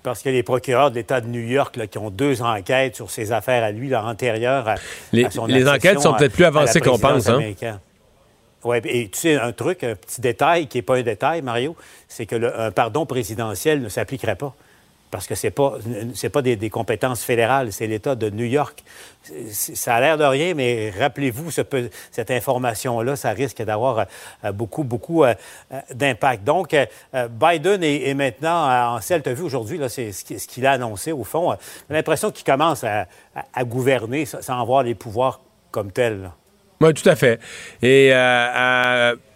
Parce 0.03 0.21
que 0.21 0.29
les 0.29 0.43
procureurs 0.43 0.91
de 0.91 0.95
l'État 0.95 1.21
de 1.21 1.27
New 1.27 1.41
York 1.41 1.79
qui 1.89 1.97
ont 1.97 2.09
deux 2.09 2.41
enquêtes 2.41 2.97
sur 2.97 3.09
ses 3.09 3.31
affaires 3.31 3.63
à 3.63 3.71
lui, 3.71 3.87
là, 3.87 4.03
antérieures 4.03 4.67
à, 4.67 4.75
les, 5.13 5.27
Les 5.47 5.67
enquêtes 5.67 6.01
sont 6.01 6.13
peut-être 6.13 6.33
plus 6.33 6.43
avancées 6.43 6.81
qu'on 6.81 6.99
pense. 6.99 7.29
Hein? 7.29 7.39
Oui, 8.65 8.77
et 8.85 9.09
tu 9.09 9.19
sais, 9.19 9.35
un 9.35 9.51
truc, 9.51 9.83
un 9.83 9.95
petit 9.95 10.21
détail 10.21 10.67
qui 10.67 10.77
n'est 10.77 10.83
pas 10.83 10.95
un 10.97 11.01
détail, 11.01 11.41
Mario, 11.41 11.75
c'est 12.07 12.25
que 12.25 12.35
le, 12.35 12.57
un 12.59 12.71
pardon 12.71 13.05
présidentiel 13.05 13.81
ne 13.81 13.89
s'appliquerait 13.89 14.35
pas. 14.35 14.55
Parce 15.13 15.27
que 15.27 15.35
ce 15.35 15.45
n'est 15.45 15.51
pas, 15.51 15.77
pas 16.31 16.41
des, 16.41 16.69
compétences 16.71 17.23
fédérales, 17.23 17.71
c'est 17.71 17.85
l'État 17.85 18.15
de 18.15 18.31
New 18.31 18.45
York. 18.45 18.83
Ça 19.51 19.93
a 19.93 20.01
l'air 20.01 20.17
de 20.17 20.23
rien, 20.23 20.55
mais 20.55 20.89
rappelez-vous, 20.89 21.51
cette 21.51 22.31
information-là, 22.31 23.15
ça 23.15 23.29
risque 23.29 23.61
d'avoir 23.61 24.07
euh, 24.43 24.51
beaucoup, 24.51 24.83
beaucoup 24.83 25.23
euh, 25.23 25.35
euh, 25.71 25.79
d'impact. 25.93 26.43
Donc, 26.43 26.75
Biden 27.29 27.83
est, 27.83 28.15
maintenant 28.15 28.95
en 28.95 29.01
selle. 29.01 29.21
Tu 29.21 29.29
as 29.29 29.39
aujourd'hui, 29.39 29.79
c'est 29.87 30.11
ce 30.11 30.47
qu'il 30.47 30.65
a 30.65 30.71
annoncé, 30.71 31.11
au 31.11 31.23
fond. 31.23 31.55
J'ai 31.87 31.95
l'impression 31.95 32.31
qu'il 32.31 32.43
commence 32.43 32.83
à, 32.83 33.05
gouverner 33.65 34.25
sans 34.25 34.59
avoir 34.59 34.81
les 34.81 34.95
pouvoirs 34.95 35.41
comme 35.69 35.91
tels. 35.91 36.31
Oui, 36.81 36.91
tout 36.95 37.07
à 37.07 37.15
fait. 37.15 37.39
Et 37.83 38.09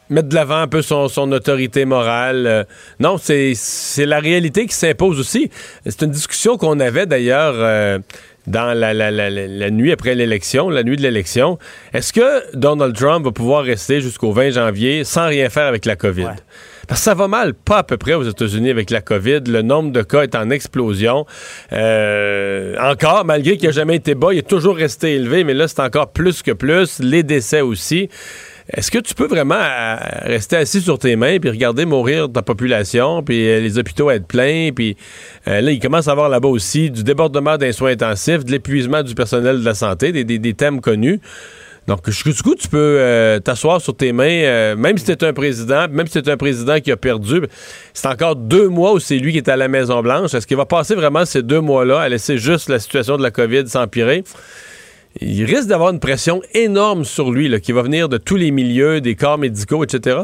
mettre 0.09 0.29
de 0.29 0.35
l'avant 0.35 0.57
un 0.57 0.67
peu 0.67 0.81
son, 0.81 1.31
autorité 1.31 1.85
morale. 1.85 2.47
Euh, 2.47 2.63
non, 2.99 3.17
c'est 3.17 3.55
la 4.05 4.19
réalité 4.19 4.65
qui 4.65 4.75
s'impose 4.75 5.19
aussi. 5.19 5.49
C'est 5.85 6.01
une 6.01 6.11
discussion 6.11 6.57
qu'on 6.57 6.79
avait 6.79 7.05
d'ailleurs 7.05 7.55
euh, 7.55 7.99
dans 8.47 8.77
la, 8.77 9.69
nuit 9.71 9.91
après 9.91 10.15
l'élection, 10.15 10.69
la 10.69 10.83
nuit 10.83 10.95
de 10.95 11.01
l'élection. 11.01 11.59
Est-ce 11.93 12.13
que 12.13 12.55
Donald 12.55 12.95
Trump 12.95 13.25
va 13.25 13.31
pouvoir 13.31 13.63
rester 13.63 14.01
jusqu'au 14.01 14.31
20 14.31 14.51
janvier 14.51 15.03
sans 15.03 15.27
rien 15.27 15.49
faire 15.49 15.65
avec 15.65 15.85
la 15.85 15.95
COVID? 15.95 16.29
Parce 16.87 17.01
que 17.01 17.03
ça 17.03 17.13
va 17.13 17.27
mal, 17.27 17.53
pas 17.53 17.79
à 17.79 17.83
peu 17.83 17.97
près 17.97 18.13
aux 18.13 18.23
États-Unis 18.23 18.69
avec 18.69 18.89
la 18.89 19.01
COVID. 19.01 19.41
Le 19.47 19.61
nombre 19.61 19.91
de 19.91 20.01
cas 20.03 20.21
est 20.21 20.35
en 20.35 20.49
explosion. 20.49 21.25
Euh, 21.73 22.75
encore, 22.79 23.25
malgré 23.25 23.57
qu'il 23.57 23.67
n'a 23.67 23.73
jamais 23.73 23.97
été 23.97 24.15
bas, 24.15 24.29
il 24.31 24.39
est 24.39 24.47
toujours 24.47 24.77
resté 24.77 25.15
élevé, 25.15 25.43
mais 25.43 25.53
là, 25.53 25.67
c'est 25.67 25.81
encore 25.81 26.13
plus 26.13 26.41
que 26.41 26.51
plus. 26.51 26.99
Les 26.99 27.23
décès 27.23 27.59
aussi. 27.59 28.09
Est-ce 28.69 28.91
que 28.91 28.97
tu 28.97 29.13
peux 29.13 29.27
vraiment 29.27 29.55
euh, 29.55 29.95
rester 30.24 30.57
assis 30.57 30.81
sur 30.81 31.00
tes 31.00 31.15
mains 31.15 31.39
puis 31.39 31.50
regarder 31.50 31.86
mourir 31.86 32.29
ta 32.29 32.41
population, 32.41 33.24
puis 33.24 33.47
euh, 33.47 33.62
les 33.62 33.77
hôpitaux 33.77 34.12
être 34.12 34.27
pleins, 34.27 34.71
puis 34.75 34.97
euh, 35.47 35.62
là, 35.62 35.71
il 35.71 35.79
commence 35.79 36.09
à 36.09 36.12
avoir 36.12 36.27
là-bas 36.27 36.50
aussi 36.50 36.91
du 36.91 37.03
débordement 37.03 37.57
d'un 37.57 37.71
soins 37.71 37.91
intensifs, 37.91 38.43
de 38.43 38.51
l'épuisement 38.51 39.03
du 39.03 39.15
personnel 39.15 39.59
de 39.59 39.65
la 39.65 39.74
santé, 39.74 40.12
des, 40.12 40.53
thèmes 40.53 40.81
connus. 40.81 41.21
Donc, 41.88 42.09
du 42.09 42.43
coup, 42.43 42.55
tu 42.55 42.67
peux 42.67 43.39
t'asseoir 43.45 43.79
sur 43.79 43.95
tes 43.95 44.12
mains, 44.12 44.75
même 44.75 44.97
si 44.97 45.05
tu 45.05 45.12
es 45.12 45.24
un 45.24 45.31
président, 45.31 45.88
même 45.89 46.07
si 46.07 46.21
tu 46.21 46.29
un 46.29 46.36
président 46.36 46.81
qui 46.81 46.91
a 46.91 46.97
perdu, 46.97 47.43
c'est 47.93 48.07
encore 48.07 48.36
deux 48.36 48.67
mois 48.67 48.91
où 48.91 49.00
c'est 49.00 49.17
lui 49.17 49.31
qui 49.31 49.38
est 49.38 49.47
à 49.47 49.55
la 49.55 49.69
Maison-Blanche. 49.69 50.33
Est-ce 50.33 50.45
qu'il 50.45 50.57
va 50.57 50.65
passer 50.65 50.95
vraiment 50.95 51.24
ces 51.24 51.43
deux 51.43 51.62
mois-là 51.62 52.01
à 52.01 52.09
laisser 52.09 52.38
juste 52.38 52.67
la 52.67 52.79
situation 52.79 53.15
de 53.15 53.24
la 53.24 53.31
COVID 53.31 53.69
s'empirer? 53.69 54.24
Il 55.21 55.45
risque 55.45 55.67
d'avoir 55.67 55.91
une 55.91 56.00
pression 56.00 56.41
énorme 56.53 57.03
sur 57.03 57.31
lui, 57.31 57.59
qui 57.62 57.71
va 57.71 57.81
venir 57.81 58.09
de 58.09 58.17
tous 58.17 58.36
les 58.36 58.51
milieux, 58.51 59.01
des 59.01 59.15
corps 59.15 59.38
médicaux, 59.38 59.83
etc. 59.83 60.19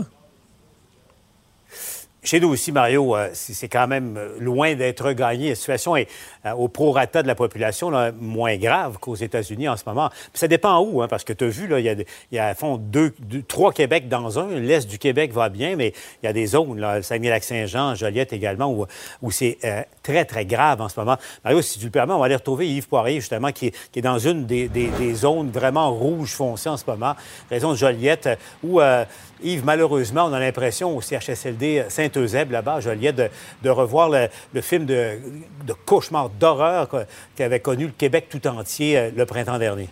Chez 2.25 2.39
nous 2.39 2.47
aussi, 2.47 2.71
Mario, 2.71 3.17
euh, 3.17 3.29
c'est 3.33 3.67
quand 3.67 3.85
même 3.85 4.15
euh, 4.15 4.29
loin 4.39 4.75
d'être 4.75 5.11
gagné. 5.11 5.49
La 5.49 5.55
situation 5.55 5.97
est 5.97 6.07
euh, 6.45 6.51
au 6.53 6.69
prorata 6.69 7.21
de 7.21 7.27
la 7.27 7.35
population 7.35 7.91
moins 8.17 8.55
grave 8.55 8.97
qu'aux 8.97 9.15
États-Unis 9.15 9.67
en 9.67 9.75
ce 9.75 9.83
moment. 9.85 10.09
ça 10.33 10.47
dépend 10.47 10.79
où, 10.79 11.01
hein, 11.01 11.09
parce 11.09 11.25
que 11.25 11.33
tu 11.33 11.43
as 11.43 11.47
vu, 11.49 11.67
il 11.69 11.83
y 11.83 11.89
a, 11.89 11.95
y 12.31 12.39
a 12.39 12.47
à 12.47 12.55
fond 12.55 12.77
deux, 12.77 13.13
trois 13.45 13.73
Québec 13.73 14.07
dans 14.07 14.39
un. 14.39 14.57
L'Est 14.57 14.89
du 14.89 14.99
Québec 14.99 15.33
va 15.33 15.49
bien, 15.49 15.75
mais 15.75 15.93
il 16.21 16.25
y 16.25 16.29
a 16.29 16.33
des 16.33 16.45
zones, 16.45 16.79
là, 16.79 17.01
Saguenay-Lac-Saint-Jean, 17.01 17.95
Joliette 17.95 18.31
également, 18.31 18.71
où, 18.71 18.85
où 19.21 19.29
c'est 19.29 19.57
très, 20.01 20.23
très 20.23 20.45
grave 20.45 20.79
en 20.79 20.87
ce 20.87 20.97
moment. 20.97 21.17
Mario, 21.43 21.61
si 21.61 21.77
tu 21.77 21.85
le 21.85 21.91
permets, 21.91 22.13
on 22.13 22.19
va 22.19 22.25
aller 22.25 22.35
retrouver 22.35 22.69
Yves 22.69 22.87
Poirier, 22.87 23.19
justement, 23.19 23.51
qui 23.51 23.67
est, 23.67 23.75
qui 23.91 23.99
est 23.99 24.03
dans 24.03 24.19
une 24.19 24.45
des, 24.45 24.69
des, 24.69 25.13
zones 25.13 25.51
vraiment 25.51 25.91
rouges 25.91 26.33
foncées 26.33 26.69
en 26.69 26.77
ce 26.77 26.85
moment, 26.87 27.15
raison 27.49 27.71
de 27.71 27.77
Joliette, 27.77 28.29
où 28.63 28.79
Yves, 29.43 29.65
malheureusement, 29.65 30.25
on 30.25 30.33
a 30.33 30.39
l'impression 30.39 30.95
au 30.95 31.01
CHSLD 31.01 31.85
Saint-Eusèbe, 31.89 32.51
là-bas, 32.51 32.79
Joliette, 32.79 33.15
de, 33.15 33.29
de 33.61 33.69
revoir 33.69 34.09
le, 34.09 34.61
film 34.61 34.85
de, 34.85 35.19
cauchemar, 35.85 36.29
d'horreur 36.29 36.89
qu'avait 37.35 37.59
connu 37.59 37.85
le 37.85 37.91
Québec 37.91 38.27
tout 38.29 38.45
entier 38.47 38.97
euh, 38.97 39.11
le 39.15 39.25
printemps 39.25 39.59
dernier. 39.59 39.89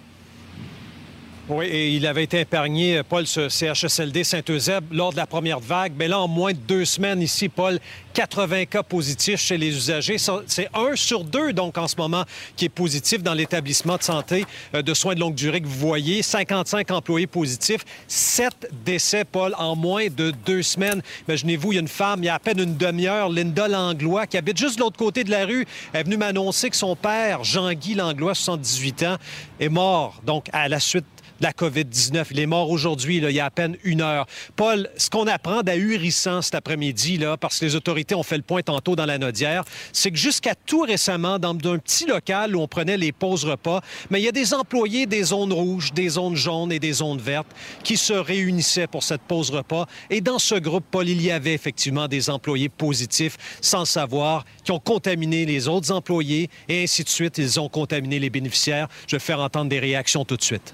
Oui, 1.54 1.66
et 1.66 1.90
il 1.90 2.08
avait 2.08 2.24
été 2.24 2.40
épargné, 2.40 3.02
Paul, 3.04 3.28
ce 3.28 3.50
CHSLD 3.50 4.24
Saint-Eusèbe 4.24 4.86
lors 4.94 5.12
de 5.12 5.18
la 5.18 5.28
première 5.28 5.60
vague. 5.60 5.92
Mais 5.98 6.08
là, 6.08 6.22
en 6.22 6.30
moins 6.30 6.54
de 6.54 6.58
deux 6.58 6.86
semaines 6.86 7.22
ici, 7.22 7.50
Paul, 7.50 7.78
80 8.14 8.68
cas 8.68 8.84
positifs 8.84 9.42
chez 9.42 9.58
les 9.58 9.68
usagers. 9.76 10.16
C'est 10.18 10.70
un 10.74 10.96
sur 10.96 11.26
deux, 11.26 11.52
donc, 11.52 11.78
en 11.78 11.90
ce 11.90 11.98
moment, 11.98 12.24
qui 12.56 12.66
est 12.66 12.70
positif 12.70 13.22
dans 13.22 13.34
l'établissement 13.34 13.98
de 13.98 14.04
santé 14.04 14.46
euh, 14.74 14.82
de 14.82 14.94
soins 14.94 15.14
de 15.14 15.20
longue 15.20 15.36
durée 15.36 15.60
que 15.60 15.68
vous 15.68 15.78
voyez. 15.78 16.22
55 16.22 16.90
employés 16.92 17.28
positifs, 17.28 17.82
7 18.08 18.70
décès, 18.86 19.26
Paul, 19.26 19.54
en 19.58 19.76
moins 19.76 20.08
de 20.08 20.32
deux 20.46 20.64
semaines. 20.64 21.02
Imaginez-vous, 21.28 21.74
il 21.74 21.76
y 21.76 21.80
a 21.80 21.82
une 21.82 21.90
femme, 21.90 22.24
il 22.24 22.28
y 22.28 22.30
a 22.30 22.36
à 22.36 22.40
peine 22.40 22.60
une 22.60 22.78
demi-heure, 22.78 23.28
Linda 23.28 23.68
Langlois, 23.68 24.26
qui 24.26 24.38
habite 24.38 24.58
juste 24.58 24.78
de 24.78 24.84
l'autre 24.84 24.98
côté 24.98 25.26
de 25.26 25.32
la 25.32 25.46
rue, 25.46 25.68
est 25.94 26.04
venue 26.04 26.16
m'annoncer 26.16 26.70
que 26.70 26.78
son 26.78 26.96
père, 26.96 27.44
Jean-Guy 27.44 27.96
Langlois, 27.96 28.36
78 28.36 29.04
ans, 29.04 29.18
est 29.60 29.68
mort, 29.68 30.22
donc, 30.26 30.46
à 30.54 30.70
la 30.70 30.80
suite 30.80 31.06
la 31.42 31.52
COVID-19. 31.52 32.28
Il 32.32 32.40
est 32.40 32.46
mort 32.46 32.70
aujourd'hui, 32.70 33.18
il 33.18 33.30
y 33.32 33.40
a 33.40 33.46
à 33.46 33.50
peine 33.50 33.78
une 33.84 34.02
heure. 34.02 34.28
Paul, 34.56 34.90
ce 34.98 35.10
qu'on 35.10 35.28
apprend 35.28 35.64
d'ahurissant 35.64 36.42
cet 36.42 36.56
après-midi, 36.56 37.18
là, 37.18 37.38
parce 37.38 37.60
que 37.60 37.66
les 37.66 37.76
autorités 37.76 38.16
ont 38.16 38.24
fait 38.24 38.38
le 38.38 38.44
point 38.44 38.62
tantôt 38.62 38.96
dans 38.96 39.06
la 39.06 39.18
Nodière, 39.18 39.64
c'est 39.92 40.12
que 40.12 40.18
jusqu'à 40.18 40.56
tout 40.56 40.82
récemment, 40.82 41.40
dans 41.40 41.52
un 41.52 41.78
petit 41.78 42.06
local 42.06 42.56
où 42.56 42.62
on 42.62 42.68
prenait 42.68 42.98
les 42.98 43.12
pauses 43.12 43.46
repas, 43.46 43.82
mais 44.10 44.22
il 44.22 44.24
y 44.24 44.28
a 44.28 44.32
des 44.32 44.54
employés 44.54 45.06
des 45.06 45.24
zones 45.24 45.54
rouges, 45.54 45.94
des 45.94 46.10
zones 46.10 46.36
jaunes 46.36 46.72
et 46.72 46.80
des 46.80 46.94
zones 46.94 47.20
vertes 47.20 47.48
qui 47.84 47.98
se 47.98 48.14
réunissaient 48.14 48.88
pour 48.88 49.04
cette 49.04 49.22
pause 49.22 49.50
repas. 49.50 49.88
Et 50.10 50.22
dans 50.22 50.40
ce 50.40 50.56
groupe, 50.56 50.86
Paul, 50.90 51.08
il 51.10 51.22
y 51.22 51.32
avait 51.32 51.54
effectivement 51.54 52.08
des 52.08 52.30
employés 52.30 52.70
positifs, 52.70 53.38
sans 53.62 53.86
savoir, 53.86 54.46
qui 54.64 54.72
ont 54.72 54.80
contaminé 54.80 55.46
les 55.46 55.68
autres 55.68 55.92
employés 55.92 56.50
et 56.68 56.84
ainsi 56.84 57.04
de 57.04 57.10
suite. 57.10 57.38
Ils 57.38 57.60
ont 57.60 57.70
contaminé 57.70 58.20
les 58.20 58.30
bénéficiaires. 58.30 58.88
Je 59.08 59.16
vais 59.16 59.20
faire 59.20 59.40
entendre 59.40 59.70
des 59.70 59.80
réactions 59.80 60.26
tout 60.26 60.38
de 60.38 60.44
suite 60.44 60.74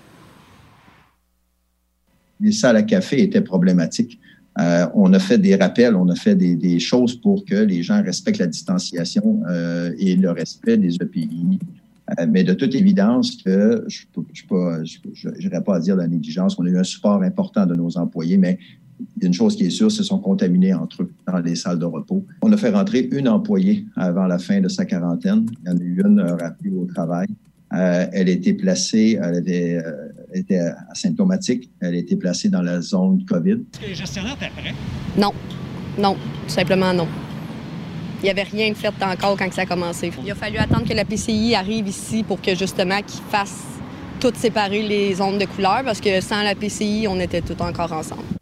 les 2.40 2.52
salles 2.52 2.78
à 2.78 2.84
café 2.84 3.22
étaient 3.22 3.42
problématiques. 3.42 4.20
Euh, 4.60 4.88
on 4.96 5.14
a 5.14 5.20
fait 5.20 5.38
des 5.38 5.56
rappels, 5.56 5.96
on 5.96 6.10
a 6.10 6.16
fait 6.16 6.36
des, 6.36 6.80
choses 6.80 7.16
pour 7.16 7.46
que 7.46 7.56
les 7.56 7.84
gens 7.84 8.02
respectent 8.02 8.40
la 8.40 8.48
distanciation 8.48 9.42
euh, 9.48 9.94
et 10.00 10.16
le 10.16 10.32
respect 10.32 10.78
des 10.78 10.96
EPI. 10.96 11.60
Euh, 12.20 12.26
mais 12.28 12.44
de 12.44 12.54
toute 12.54 12.74
évidence, 12.74 13.38
que 13.44 13.86
je 13.88 15.30
n'irai 15.40 15.64
pas 15.64 15.76
à 15.76 15.80
dire 15.80 15.96
de 15.96 16.02
la 16.02 16.08
négligence, 16.08 16.58
on 16.58 16.66
a 16.66 16.70
eu 16.70 16.78
un 16.78 16.84
support 16.84 17.22
important 17.22 17.66
de 17.66 17.76
nos 17.76 17.98
employés, 17.98 18.38
mais 18.38 18.58
une 19.22 19.34
chose 19.34 19.56
qui 19.56 19.66
est 19.66 19.70
sûre, 19.70 19.90
qu'ils 19.90 20.04
sont 20.04 20.18
contaminés 20.18 20.74
entre 20.74 21.04
eux 21.04 21.12
dans 21.28 21.38
les 21.38 21.56
salles 21.56 21.78
de 21.78 21.86
repos. 21.86 22.26
On 22.42 22.52
a 22.52 22.58
fait 22.58 22.72
rentrer 22.72 23.10
une 23.12 23.30
employée 23.30 23.86
avant 23.96 24.26
la 24.26 24.40
fin 24.40 24.60
de 24.60 24.70
sa 24.70 24.86
quarantaine. 24.86 25.46
Il 25.64 25.70
y 25.70 25.72
en 25.72 25.78
a 25.78 25.84
eu 25.84 26.02
une 26.04 26.22
rappelée 26.22 26.72
au 26.72 26.86
travail. 26.86 27.28
Euh, 27.74 28.06
elle 28.14 28.30
a 28.30 28.32
été 28.32 28.54
placée, 28.54 29.20
elle, 29.22 29.36
avait, 29.36 29.76
euh, 29.76 29.92
était 30.34 30.62
asymptomatique, 30.90 31.70
elle 31.82 31.96
a 31.96 31.98
été 31.98 32.16
placée 32.16 32.48
dans 32.48 32.62
la 32.62 32.80
zone 32.80 33.26
COVID. 33.26 33.52
Est-ce 33.74 33.80
que 33.80 33.86
les 33.88 33.96
gestionnaires 33.96 34.38
étaient 34.40 34.52
prêts? 34.56 34.74
Non, 35.18 35.34
non, 35.98 36.14
tout 36.14 36.54
simplement 36.54 36.94
non. 36.94 37.08
Il 38.22 38.24
n'y 38.24 38.30
avait 38.30 38.44
rien 38.44 38.70
de 38.70 38.76
fait 38.76 38.94
encore 39.04 39.38
quand 39.38 39.52
ça 39.54 39.64
a 39.64 39.66
commencé. 39.66 40.12
Il 40.24 40.32
a 40.32 40.36
fallu 40.36 40.58
attendre 40.58 40.88
que 40.88 40.94
la 40.94 41.06
PCI 41.06 41.56
arrive 41.56 41.88
ici 41.88 42.24
pour 42.24 42.42
que 42.42 42.56
justement 42.56 43.02
qu'ils 43.02 43.24
fassent 43.30 43.78
toutes 44.20 44.38
séparer 44.38 44.82
les 44.82 45.14
zones 45.16 45.38
de 45.38 45.46
couleur 45.46 45.84
parce 45.84 46.02
que 46.02 46.22
sans 46.22 46.42
la 46.42 46.56
PCI, 46.56 47.06
on 47.08 47.20
était 47.20 47.42
tous 47.42 47.62
encore 47.62 47.92
ensemble. 47.92 48.37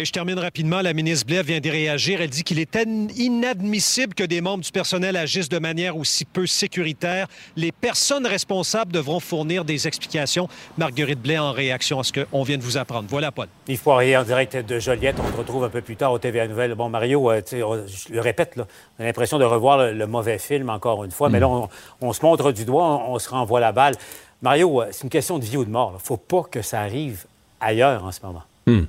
Et 0.00 0.06
je 0.06 0.12
termine 0.12 0.38
rapidement. 0.38 0.80
La 0.80 0.94
ministre 0.94 1.26
Blair 1.26 1.42
vient 1.42 1.60
de 1.60 1.68
réagir. 1.68 2.22
Elle 2.22 2.30
dit 2.30 2.42
qu'il 2.42 2.58
est 2.58 2.74
inadmissible 3.18 4.14
que 4.14 4.24
des 4.24 4.40
membres 4.40 4.64
du 4.64 4.72
personnel 4.72 5.14
agissent 5.14 5.50
de 5.50 5.58
manière 5.58 5.94
aussi 5.98 6.24
peu 6.24 6.46
sécuritaire. 6.46 7.26
Les 7.54 7.70
personnes 7.70 8.26
responsables 8.26 8.92
devront 8.92 9.20
fournir 9.20 9.62
des 9.62 9.86
explications. 9.86 10.48
Marguerite 10.78 11.20
Blais 11.20 11.36
en 11.36 11.52
réaction 11.52 12.00
à 12.00 12.02
ce 12.02 12.14
qu'on 12.14 12.42
vient 12.44 12.56
de 12.56 12.62
vous 12.62 12.78
apprendre. 12.78 13.08
Voilà, 13.10 13.30
Paul. 13.30 13.48
Yves 13.68 13.82
Poirier 13.82 14.16
en 14.16 14.24
direct 14.24 14.56
de 14.56 14.78
Joliette. 14.78 15.16
On 15.22 15.30
se 15.30 15.36
retrouve 15.36 15.64
un 15.64 15.68
peu 15.68 15.82
plus 15.82 15.96
tard 15.96 16.12
au 16.12 16.18
TVA 16.18 16.48
Nouvelle. 16.48 16.74
Bon, 16.74 16.88
Mario, 16.88 17.30
euh, 17.30 17.42
je 17.50 18.10
le 18.10 18.20
répète, 18.22 18.56
là, 18.56 18.66
on 18.98 19.02
a 19.02 19.06
l'impression 19.06 19.38
de 19.38 19.44
revoir 19.44 19.92
le, 19.92 20.06
mauvais 20.06 20.38
film 20.38 20.70
encore 20.70 21.04
une 21.04 21.10
fois. 21.10 21.28
Mais 21.28 21.40
là, 21.40 21.46
mm. 21.46 21.68
on, 22.00 22.12
se 22.14 22.24
montre 22.24 22.52
du 22.52 22.64
doigt, 22.64 23.04
on, 23.06 23.18
se 23.18 23.28
renvoie 23.28 23.60
la 23.60 23.72
balle. 23.72 23.96
Mario, 24.40 24.80
euh, 24.80 24.86
c'est 24.92 25.02
une 25.04 25.10
question 25.10 25.38
de 25.38 25.44
vie 25.44 25.58
ou 25.58 25.66
de 25.66 25.70
mort. 25.70 25.90
Il 25.90 25.96
ne 25.96 25.98
faut 25.98 26.16
pas 26.16 26.44
que 26.50 26.62
ça 26.62 26.80
arrive 26.80 27.26
ailleurs 27.60 28.02
en 28.02 28.12
ce 28.12 28.20
moment. 28.24 28.44
Mm. 28.66 28.84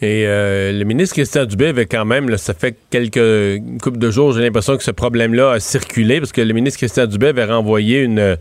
Et 0.00 0.26
euh, 0.26 0.72
le 0.72 0.84
ministre 0.84 1.14
Christian 1.14 1.44
Dubé 1.44 1.66
avait 1.66 1.86
quand 1.86 2.04
même, 2.04 2.36
ça 2.38 2.54
fait 2.54 2.76
quelques 2.90 3.60
coupes 3.82 3.96
de 3.96 4.10
jours, 4.10 4.32
j'ai 4.32 4.42
l'impression 4.42 4.76
que 4.76 4.84
ce 4.84 4.92
problème-là 4.92 5.52
a 5.52 5.60
circulé 5.60 6.20
parce 6.20 6.30
que 6.30 6.40
le 6.40 6.54
ministre 6.54 6.78
Christian 6.78 7.06
Dubé 7.06 7.28
avait 7.28 7.46
renvoyé 7.46 8.02
une, 8.02 8.36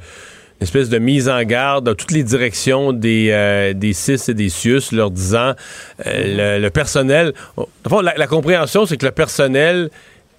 espèce 0.61 0.89
de 0.89 0.97
mise 0.97 1.29
en 1.29 1.41
garde 1.43 1.89
à 1.89 1.95
toutes 1.95 2.11
les 2.11 2.23
directions 2.23 2.93
des, 2.93 3.29
euh, 3.31 3.73
des 3.73 3.93
CIS 3.93 4.29
et 4.29 4.33
des 4.33 4.49
CIUS, 4.49 4.91
leur 4.91 5.11
disant 5.11 5.53
euh, 6.05 6.59
le, 6.59 6.69
personnel. 6.69 7.33
la, 8.01 8.13
la 8.15 8.27
compréhension, 8.27 8.85
c'est 8.85 8.97
que 8.97 9.05
le 9.05 9.11
personnel 9.11 9.89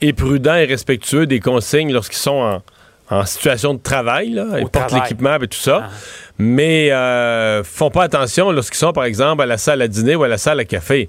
est 0.00 0.12
prudent 0.12 0.54
et 0.54 0.64
respectueux 0.64 1.26
des 1.26 1.40
consignes 1.40 1.92
lorsqu'ils 1.92 2.18
sont 2.18 2.30
en 2.30 2.62
en 3.10 3.24
situation 3.24 3.74
de 3.74 3.80
travail, 3.80 4.30
là, 4.30 4.58
ils 4.58 4.68
portent 4.68 4.92
l'équipement 4.92 5.36
et 5.36 5.48
tout 5.48 5.58
ça, 5.58 5.84
ah. 5.84 5.90
mais 6.38 6.92
euh, 6.92 7.64
font 7.64 7.90
pas 7.90 8.04
attention 8.04 8.50
lorsqu'ils 8.52 8.78
sont, 8.78 8.92
par 8.92 9.04
exemple, 9.04 9.42
à 9.42 9.46
la 9.46 9.56
salle 9.56 9.80
à 9.82 9.88
dîner 9.88 10.14
ou 10.14 10.24
à 10.24 10.28
la 10.28 10.38
salle 10.38 10.60
à 10.60 10.64
café. 10.64 11.08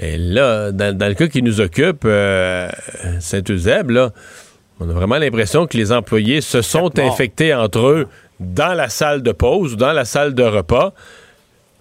Mais 0.00 0.16
là, 0.16 0.72
dans, 0.72 0.96
dans 0.96 1.08
le 1.08 1.14
cas 1.14 1.26
qui 1.26 1.42
nous 1.42 1.60
occupe, 1.60 2.04
euh, 2.04 2.70
Saint-Eusèbe, 3.18 3.90
là, 3.90 4.12
on 4.78 4.88
a 4.88 4.92
vraiment 4.92 5.18
l'impression 5.18 5.66
que 5.66 5.76
les 5.76 5.92
employés 5.92 6.40
se 6.40 6.62
sont 6.62 6.98
infectés 6.98 7.54
entre 7.54 7.80
eux 7.86 8.08
dans 8.40 8.72
la 8.72 8.88
salle 8.88 9.22
de 9.22 9.32
pause 9.32 9.74
ou 9.74 9.76
dans 9.76 9.92
la 9.92 10.06
salle 10.06 10.34
de 10.34 10.42
repas, 10.42 10.94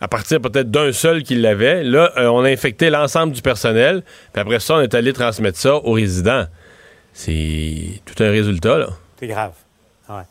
à 0.01 0.07
partir 0.09 0.41
peut-être 0.41 0.69
d'un 0.69 0.91
seul 0.91 1.23
qui 1.23 1.35
l'avait. 1.35 1.83
Là, 1.83 2.11
euh, 2.17 2.27
on 2.27 2.43
a 2.43 2.49
infecté 2.49 2.89
l'ensemble 2.89 3.31
du 3.31 3.41
personnel, 3.41 4.03
puis 4.33 4.41
après 4.41 4.59
ça, 4.59 4.75
on 4.75 4.81
est 4.81 4.93
allé 4.93 5.13
transmettre 5.13 5.57
ça 5.57 5.75
aux 5.75 5.93
résidents. 5.93 6.45
C'est 7.13 8.01
tout 8.05 8.21
un 8.21 8.29
résultat, 8.29 8.77
là. 8.77 8.89
C'est 9.19 9.27
grave. 9.27 9.53
Ouais. 10.09 10.23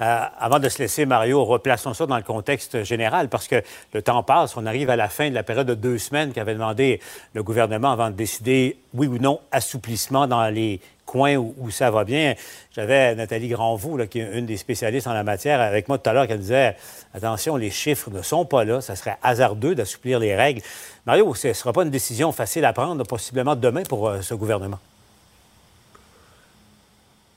Euh, 0.00 0.20
avant 0.38 0.60
de 0.60 0.68
se 0.68 0.78
laisser, 0.78 1.06
Mario, 1.06 1.44
replaçons 1.44 1.92
ça 1.92 2.06
dans 2.06 2.16
le 2.16 2.22
contexte 2.22 2.84
général, 2.84 3.28
parce 3.28 3.48
que 3.48 3.62
le 3.92 4.02
temps 4.02 4.22
passe, 4.22 4.56
on 4.56 4.64
arrive 4.64 4.90
à 4.90 4.96
la 4.96 5.08
fin 5.08 5.28
de 5.28 5.34
la 5.34 5.42
période 5.42 5.66
de 5.66 5.74
deux 5.74 5.98
semaines 5.98 6.32
qu'avait 6.32 6.54
demandé 6.54 7.00
le 7.32 7.42
gouvernement 7.42 7.90
avant 7.90 8.10
de 8.10 8.14
décider, 8.14 8.76
oui 8.92 9.08
ou 9.08 9.18
non, 9.18 9.40
assouplissement 9.50 10.28
dans 10.28 10.48
les 10.50 10.80
coins 11.04 11.34
où, 11.36 11.54
où 11.58 11.70
ça 11.70 11.90
va 11.90 12.04
bien. 12.04 12.34
J'avais 12.72 13.14
Nathalie 13.16 13.48
Granvaux, 13.48 13.96
là, 13.96 14.06
qui 14.06 14.20
est 14.20 14.38
une 14.38 14.46
des 14.46 14.56
spécialistes 14.56 15.06
en 15.08 15.14
la 15.14 15.24
matière, 15.24 15.60
avec 15.60 15.88
moi 15.88 15.98
tout 15.98 16.08
à 16.10 16.12
l'heure, 16.12 16.26
qui 16.28 16.34
me 16.34 16.38
disait, 16.38 16.76
attention, 17.12 17.56
les 17.56 17.70
chiffres 17.70 18.10
ne 18.10 18.22
sont 18.22 18.44
pas 18.44 18.64
là, 18.64 18.80
ça 18.80 18.94
serait 18.94 19.16
hasardeux 19.22 19.74
d'assouplir 19.74 20.20
les 20.20 20.36
règles. 20.36 20.62
Mario, 21.06 21.34
ce 21.34 21.48
ne 21.48 21.52
sera 21.52 21.72
pas 21.72 21.82
une 21.82 21.90
décision 21.90 22.30
facile 22.30 22.64
à 22.64 22.72
prendre, 22.72 23.04
possiblement 23.04 23.56
demain 23.56 23.82
pour 23.82 24.08
euh, 24.08 24.20
ce 24.22 24.34
gouvernement. 24.34 24.78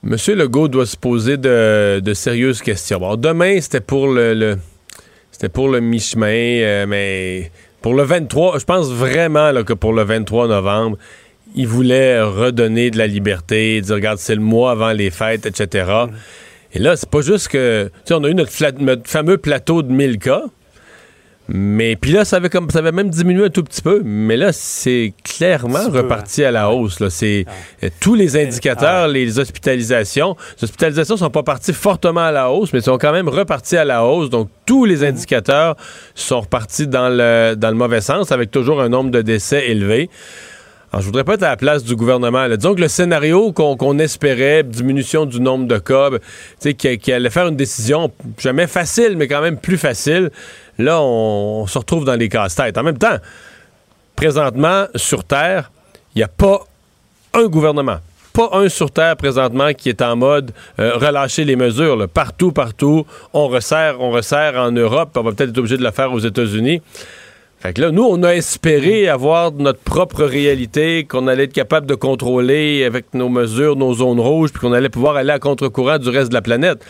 Monsieur 0.04 0.36
Legault 0.36 0.68
doit 0.68 0.86
se 0.86 0.96
poser 0.96 1.36
de, 1.36 2.12
sérieuses 2.14 2.62
questions. 2.62 3.00
Bon, 3.00 3.16
demain, 3.16 3.60
c'était 3.60 3.80
pour 3.80 4.06
le, 4.06 4.56
c'était 5.32 5.48
pour 5.48 5.68
le 5.68 5.80
mi-chemin, 5.80 6.26
euh, 6.26 6.86
mais 6.86 7.50
pour 7.82 7.94
le 7.94 8.04
23, 8.04 8.60
je 8.60 8.64
pense 8.64 8.90
vraiment 8.90 9.52
que 9.64 9.72
pour 9.72 9.92
le 9.92 10.04
23 10.04 10.46
novembre, 10.46 10.98
il 11.56 11.66
voulait 11.66 12.22
redonner 12.22 12.92
de 12.92 12.98
la 12.98 13.08
liberté, 13.08 13.80
dire 13.80 13.96
regarde, 13.96 14.18
c'est 14.18 14.36
le 14.36 14.40
mois 14.40 14.70
avant 14.70 14.92
les 14.92 15.10
fêtes, 15.10 15.46
etc. 15.46 15.90
Et 16.72 16.78
là, 16.78 16.94
c'est 16.96 17.10
pas 17.10 17.22
juste 17.22 17.48
que. 17.48 17.86
Tu 17.86 18.00
sais, 18.04 18.14
on 18.14 18.22
a 18.22 18.28
eu 18.28 18.34
notre, 18.34 18.52
notre 18.80 19.08
fameux 19.08 19.38
plateau 19.38 19.82
de 19.82 19.90
1000 19.90 20.18
cas. 20.18 20.42
Mais 21.50 21.96
puis 21.96 22.12
là, 22.12 22.26
ça 22.26 22.36
avait, 22.36 22.50
comme, 22.50 22.68
ça 22.68 22.80
avait 22.80 22.92
même 22.92 23.08
diminué 23.08 23.46
un 23.46 23.48
tout 23.48 23.62
petit 23.62 23.80
peu. 23.80 24.02
Mais 24.04 24.36
là, 24.36 24.52
c'est 24.52 25.14
clairement 25.24 25.90
peu, 25.90 25.98
reparti 25.98 26.44
à 26.44 26.50
la 26.50 26.70
hausse. 26.70 27.00
Là. 27.00 27.08
C'est, 27.08 27.46
euh, 27.82 27.88
tous 28.00 28.14
les 28.14 28.36
indicateurs, 28.36 29.08
les 29.08 29.38
hospitalisations. 29.38 30.36
Les 30.58 30.64
hospitalisations 30.64 31.16
sont 31.16 31.30
pas 31.30 31.42
parties 31.42 31.72
fortement 31.72 32.20
à 32.20 32.32
la 32.32 32.50
hausse, 32.50 32.72
mais 32.74 32.82
sont 32.82 32.98
quand 32.98 33.12
même 33.12 33.28
reparties 33.28 33.78
à 33.78 33.86
la 33.86 34.04
hausse. 34.04 34.28
Donc, 34.28 34.50
tous 34.66 34.84
les 34.84 35.04
indicateurs 35.04 35.76
sont 36.14 36.42
repartis 36.42 36.86
dans 36.86 37.08
le, 37.08 37.54
dans 37.56 37.70
le 37.70 37.76
mauvais 37.76 38.02
sens, 38.02 38.30
avec 38.30 38.50
toujours 38.50 38.82
un 38.82 38.90
nombre 38.90 39.10
de 39.10 39.22
décès 39.22 39.70
élevé. 39.70 40.10
Alors, 40.90 41.02
je 41.02 41.06
voudrais 41.06 41.24
pas 41.24 41.34
être 41.34 41.42
à 41.42 41.50
la 41.50 41.56
place 41.56 41.84
du 41.84 41.96
gouvernement. 41.96 42.46
là. 42.46 42.56
Disons 42.56 42.74
que 42.74 42.80
le 42.80 42.88
scénario 42.88 43.52
qu'on 43.52 43.98
espérait, 43.98 44.62
diminution 44.62 45.26
du 45.26 45.40
nombre 45.40 45.66
de 45.66 45.78
cas, 45.78 46.10
ben, 46.10 46.18
tu 46.18 46.26
sais, 46.60 46.74
qui, 46.74 46.96
qui 46.96 47.12
allait 47.12 47.28
faire 47.28 47.48
une 47.48 47.56
décision 47.56 48.10
jamais 48.38 48.66
facile, 48.66 49.16
mais 49.16 49.28
quand 49.28 49.42
même 49.42 49.58
plus 49.58 49.76
facile, 49.76 50.30
là, 50.78 51.00
on, 51.00 51.62
on 51.62 51.66
se 51.66 51.78
retrouve 51.78 52.04
dans 52.04 52.16
les 52.16 52.28
casse-têtes. 52.28 52.78
En 52.78 52.82
même 52.82 52.98
temps, 52.98 53.16
présentement, 54.16 54.86
sur 54.96 55.24
Terre, 55.24 55.70
il 56.14 56.18
n'y 56.18 56.24
a 56.24 56.28
pas 56.28 56.60
un 57.34 57.46
gouvernement, 57.46 57.98
pas 58.32 58.50
un 58.52 58.68
sur 58.68 58.90
Terre 58.90 59.16
présentement 59.16 59.72
qui 59.72 59.88
est 59.88 60.02
en 60.02 60.16
mode 60.16 60.52
euh, 60.80 60.96
relâcher 60.96 61.44
les 61.44 61.56
mesures. 61.56 61.96
là. 61.96 62.08
Partout, 62.08 62.52
partout, 62.52 63.06
on 63.32 63.48
resserre, 63.48 64.00
on 64.00 64.10
resserre 64.10 64.54
en 64.56 64.72
Europe, 64.72 65.10
on 65.16 65.22
va 65.22 65.32
peut-être 65.32 65.50
être 65.50 65.58
obligé 65.58 65.76
de 65.76 65.84
le 65.84 65.90
faire 65.90 66.12
aux 66.12 66.18
États-Unis. 66.18 66.82
Fait 67.60 67.72
que 67.72 67.80
là, 67.80 67.90
nous, 67.90 68.04
on 68.04 68.22
a 68.22 68.34
espéré 68.34 69.08
avoir 69.08 69.50
notre 69.50 69.80
propre 69.80 70.22
réalité, 70.22 71.04
qu'on 71.04 71.26
allait 71.26 71.44
être 71.44 71.52
capable 71.52 71.86
de 71.86 71.96
contrôler 71.96 72.84
avec 72.84 73.14
nos 73.14 73.28
mesures, 73.28 73.74
nos 73.74 73.94
zones 73.94 74.20
rouges, 74.20 74.52
puis 74.52 74.60
qu'on 74.60 74.72
allait 74.72 74.88
pouvoir 74.88 75.16
aller 75.16 75.32
à 75.32 75.40
contre-courant 75.40 75.98
du 75.98 76.08
reste 76.08 76.28
de 76.28 76.34
la 76.34 76.42
planète. 76.42 76.84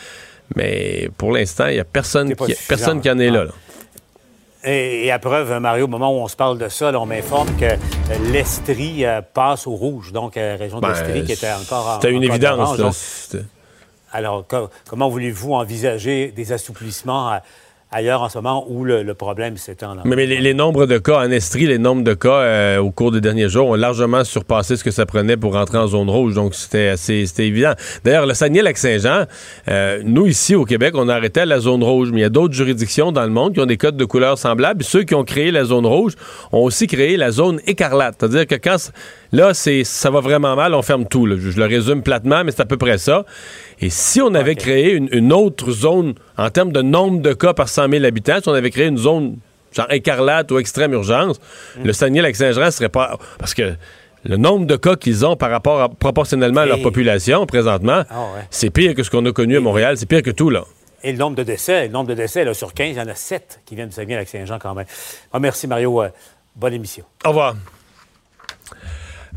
Mais 0.56 1.08
pour 1.16 1.32
l'instant, 1.32 1.68
il 1.68 1.74
n'y 1.74 1.80
a 1.80 1.84
personne 1.84 2.34
qui, 2.34 2.54
personne 2.68 3.00
qui 3.00 3.10
en 3.10 3.18
est 3.18 3.30
là. 3.30 3.44
là. 3.44 3.50
Et, 4.64 5.06
et 5.06 5.12
à 5.12 5.18
preuve, 5.18 5.58
Mario, 5.60 5.84
au 5.84 5.88
moment 5.88 6.10
où 6.12 6.20
on 6.20 6.28
se 6.28 6.34
parle 6.36 6.58
de 6.58 6.68
ça, 6.68 6.90
là, 6.90 7.00
on 7.00 7.06
m'informe 7.06 7.54
que 7.56 7.64
euh, 7.64 7.76
l'Estrie 8.32 9.04
euh, 9.04 9.20
passe 9.22 9.66
au 9.66 9.72
rouge, 9.72 10.12
donc 10.12 10.36
euh, 10.36 10.56
région 10.58 10.80
Ben, 10.80 10.88
d'Estrie 10.88 11.24
qui 11.24 11.32
était 11.32 11.52
encore 11.52 11.86
en 11.88 11.94
C'était 12.00 12.12
une 12.12 12.24
évidence. 12.24 12.58
orange. 12.58 12.78
là. 12.78 12.84
Donc, 12.84 13.42
alors, 14.10 14.46
co- 14.46 14.68
comment 14.88 15.08
voulez-vous 15.08 15.52
envisager 15.54 16.32
des 16.34 16.52
assouplissements 16.52 17.38
ailleurs 17.90 18.22
en 18.22 18.28
ce 18.28 18.38
moment 18.38 18.66
où 18.68 18.84
le, 18.84 19.14
problème 19.14 19.56
s'étend? 19.56 19.96
Mais, 20.04 20.16
mais 20.16 20.26
les, 20.26 20.54
nombres 20.54 20.86
de 20.86 20.98
cas 20.98 21.18
en 21.18 21.30
Estrie, 21.30 21.66
les 21.66 21.78
nombres 21.78 22.02
de 22.02 22.14
cas 22.14 22.40
euh, 22.40 22.78
au 22.78 22.90
cours 22.90 23.12
des 23.12 23.20
derniers 23.20 23.48
jours 23.48 23.68
ont 23.68 23.74
largement 23.74 24.24
surpassé 24.24 24.76
ce 24.76 24.84
que 24.84 24.90
ça 24.90 25.06
prenait 25.06 25.36
pour 25.36 25.54
rentrer 25.54 25.78
en 25.78 25.86
zone 25.86 26.10
rouge. 26.10 26.34
Donc, 26.34 26.54
c'était 26.54 26.88
assez 26.88 27.26
évident. 27.38 27.72
D'ailleurs, 28.04 28.26
le 28.26 28.34
Saguenay-Lac-Saint-Jean, 28.34 29.24
euh, 29.68 30.02
nous, 30.04 30.26
ici, 30.26 30.54
au 30.54 30.64
Québec, 30.64 30.94
on 30.96 31.08
a 31.08 31.14
arrêté 31.14 31.40
à 31.40 31.46
la 31.46 31.60
zone 31.60 31.82
rouge. 31.82 32.10
Mais 32.12 32.18
il 32.18 32.22
y 32.22 32.26
a 32.26 32.30
d'autres 32.30 32.54
juridictions 32.54 33.12
dans 33.12 33.24
le 33.24 33.30
monde 33.30 33.54
qui 33.54 33.60
ont 33.60 33.66
des 33.66 33.76
codes 33.76 33.96
de 33.96 34.04
couleur 34.04 34.38
semblables. 34.38 34.84
Ceux 34.84 35.04
qui 35.04 35.14
ont 35.14 35.24
créé 35.24 35.50
la 35.50 35.64
zone 35.64 35.86
rouge 35.86 36.14
ont 36.52 36.62
aussi 36.62 36.86
créé 36.86 37.16
la 37.16 37.30
zone 37.30 37.60
écarlate. 37.66 38.16
C'est-à-dire 38.18 38.46
que 38.46 38.54
quand... 38.54 38.90
Là, 39.30 39.52
c'est 39.52 39.84
ça 39.84 40.10
va 40.10 40.20
vraiment 40.20 40.56
mal, 40.56 40.72
on 40.74 40.80
ferme 40.80 41.06
tout. 41.06 41.26
je 41.36 41.58
le 41.58 41.66
résume 41.66 42.02
platement, 42.02 42.44
mais 42.44 42.50
c'est 42.50 42.62
à 42.62 42.66
peu 42.66 42.78
près 42.78 42.96
ça. 42.96 43.26
Et 43.80 43.90
si 43.90 44.20
on 44.20 44.34
avait 44.34 44.56
créé 44.56 44.92
une, 44.92 45.08
une 45.12 45.32
autre 45.32 45.70
zone 45.70 46.14
en 46.36 46.50
termes 46.50 46.72
de 46.72 46.82
nombre 46.82 47.20
de 47.20 47.32
cas 47.32 47.54
par 47.54 47.68
100 47.68 47.88
000 47.90 48.04
habitants, 48.04 48.38
si 48.42 48.48
on 48.48 48.52
avait 48.54 48.70
créé 48.70 48.86
une 48.86 48.98
zone 48.98 49.36
genre 49.72 49.86
écarlate 49.90 50.50
ou 50.50 50.58
extrême 50.58 50.92
urgence, 50.94 51.38
le 51.84 51.92
Saguenay-Lac-Saint-Jean 51.92 52.70
serait 52.70 52.88
pas... 52.88 53.18
Parce 53.38 53.54
que 53.54 53.74
le 54.24 54.36
nombre 54.36 54.66
de 54.66 54.74
cas 54.76 54.96
qu'ils 54.96 55.24
ont 55.24 55.36
par 55.36 55.50
rapport 55.50 55.80
à- 55.80 55.88
proportionnellement 55.88 56.62
à 56.62 56.66
leur 56.66 56.82
population 56.82 57.46
présentement, 57.46 58.02
Ah 58.10 58.20
ouais. 58.34 58.46
c'est 58.50 58.70
pire 58.70 58.94
que 58.94 59.02
ce 59.04 59.10
qu'on 59.10 59.24
a 59.26 59.32
connu 59.32 59.56
à 59.56 59.60
Montréal, 59.60 59.96
c'est 59.96 60.06
pire 60.06 60.22
que 60.22 60.30
tout, 60.32 60.50
là. 60.50 60.64
Et 61.04 61.12
le 61.12 61.18
nombre 61.18 61.36
de 61.36 61.44
décès, 61.44 61.86
le 61.86 61.92
nombre 61.92 62.08
de 62.08 62.14
décès, 62.14 62.44
là, 62.44 62.52
sur 62.54 62.74
15, 62.74 62.88
il 62.88 62.96
y 62.96 63.00
en 63.00 63.06
a 63.06 63.14
7 63.14 63.60
qui 63.64 63.76
viennent 63.76 63.90
de 63.90 63.94
Saguenay-Lac-Saint-Jean 63.94 64.58
quand 64.58 64.74
même. 64.74 64.86
Ah, 65.32 65.38
merci, 65.38 65.68
Mario. 65.68 66.02
Euh, 66.02 66.08
bonne 66.56 66.74
émission. 66.74 67.04
Au 67.24 67.28
revoir. 67.28 67.54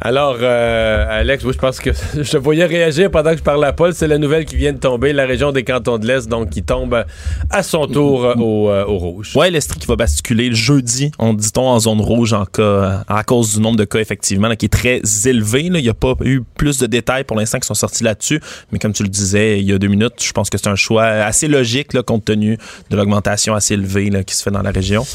Alors, 0.04 0.38
euh, 0.42 1.06
Alex, 1.08 1.44
oui, 1.44 1.54
je 1.54 1.60
pense 1.60 1.80
que 1.80 1.92
je 2.16 2.32
te 2.32 2.38
voyais 2.38 2.66
réagir 2.66 3.12
pendant 3.12 3.32
que 3.32 3.38
je 3.38 3.44
parlais 3.44 3.68
à 3.68 3.74
Paul. 3.74 3.94
C'est 3.94 4.08
la 4.08 4.18
nouvelle 4.18 4.46
qui 4.46 4.56
vient 4.56 4.74
de 4.74 4.80
tomber, 4.80 5.14
la 5.14 5.28
région 5.28 5.52
des 5.52 5.64
cantons 5.64 6.00
de 6.00 6.08
l'Est, 6.08 6.28
donc 6.28 6.50
qui 6.50 6.64
tombe 6.64 7.06
à 7.52 7.62
son 7.62 7.86
tour 7.86 8.26
euh, 8.26 8.34
au, 8.34 8.70
euh, 8.70 8.84
au 8.86 8.98
rouge. 8.98 9.34
Ouais, 9.36 9.52
l'Estrie 9.52 9.80
qui 9.80 9.86
va 9.86 9.96
basculer 9.96 10.50
le 10.50 10.56
jeudi, 10.56 11.12
on 11.20 11.36
dit-on, 11.36 11.68
en 11.68 11.80
zone 11.80 12.02
rouge 12.02 12.34
en 12.34 12.46
cas, 12.46 13.04
à 13.08 13.24
cause 13.24 13.56
du 13.56 13.62
nombre 13.62 13.78
de 13.78 13.86
cas, 13.86 14.00
effectivement, 14.00 14.48
là, 14.48 14.56
qui 14.56 14.66
est 14.66 14.70
très 14.70 15.02
élevé. 15.26 15.70
là. 15.70 15.78
Il 15.78 15.84
n'y 15.84 15.90
a 15.90 15.94
pas 15.94 16.16
eu 16.22 16.42
plus 16.56 16.80
de 16.80 16.88
détails 16.88 17.24
pour 17.24 17.38
l'instant 17.38 17.60
qui 17.60 17.68
sont 17.68 17.76
sortis 17.76 18.04
là-dessus. 18.04 18.42
Mais 18.72 18.80
comme 18.80 18.94
tu 18.94 19.04
le 19.04 19.10
disais 19.10 19.60
il 19.60 19.70
y 19.70 19.74
a 19.74 19.78
deux 19.78 19.88
minutes, 19.88 20.14
je 20.20 20.32
pense 20.32 20.50
que 20.50 20.58
c'est 20.58 20.70
un 20.70 20.76
choix 20.76 21.04
assez 21.04 21.48
logique, 21.48 21.94
là, 21.94 22.02
compte 22.02 22.26
tenu 22.26 22.58
de 22.90 22.96
l'augmentation 22.96 23.54
assez 23.54 23.76
élevée 23.76 24.10
là, 24.10 24.24
qui 24.24 24.36
se 24.36 24.42
fait 24.42 24.52
dans 24.52 24.64
la 24.64 24.72
région. 24.72 25.06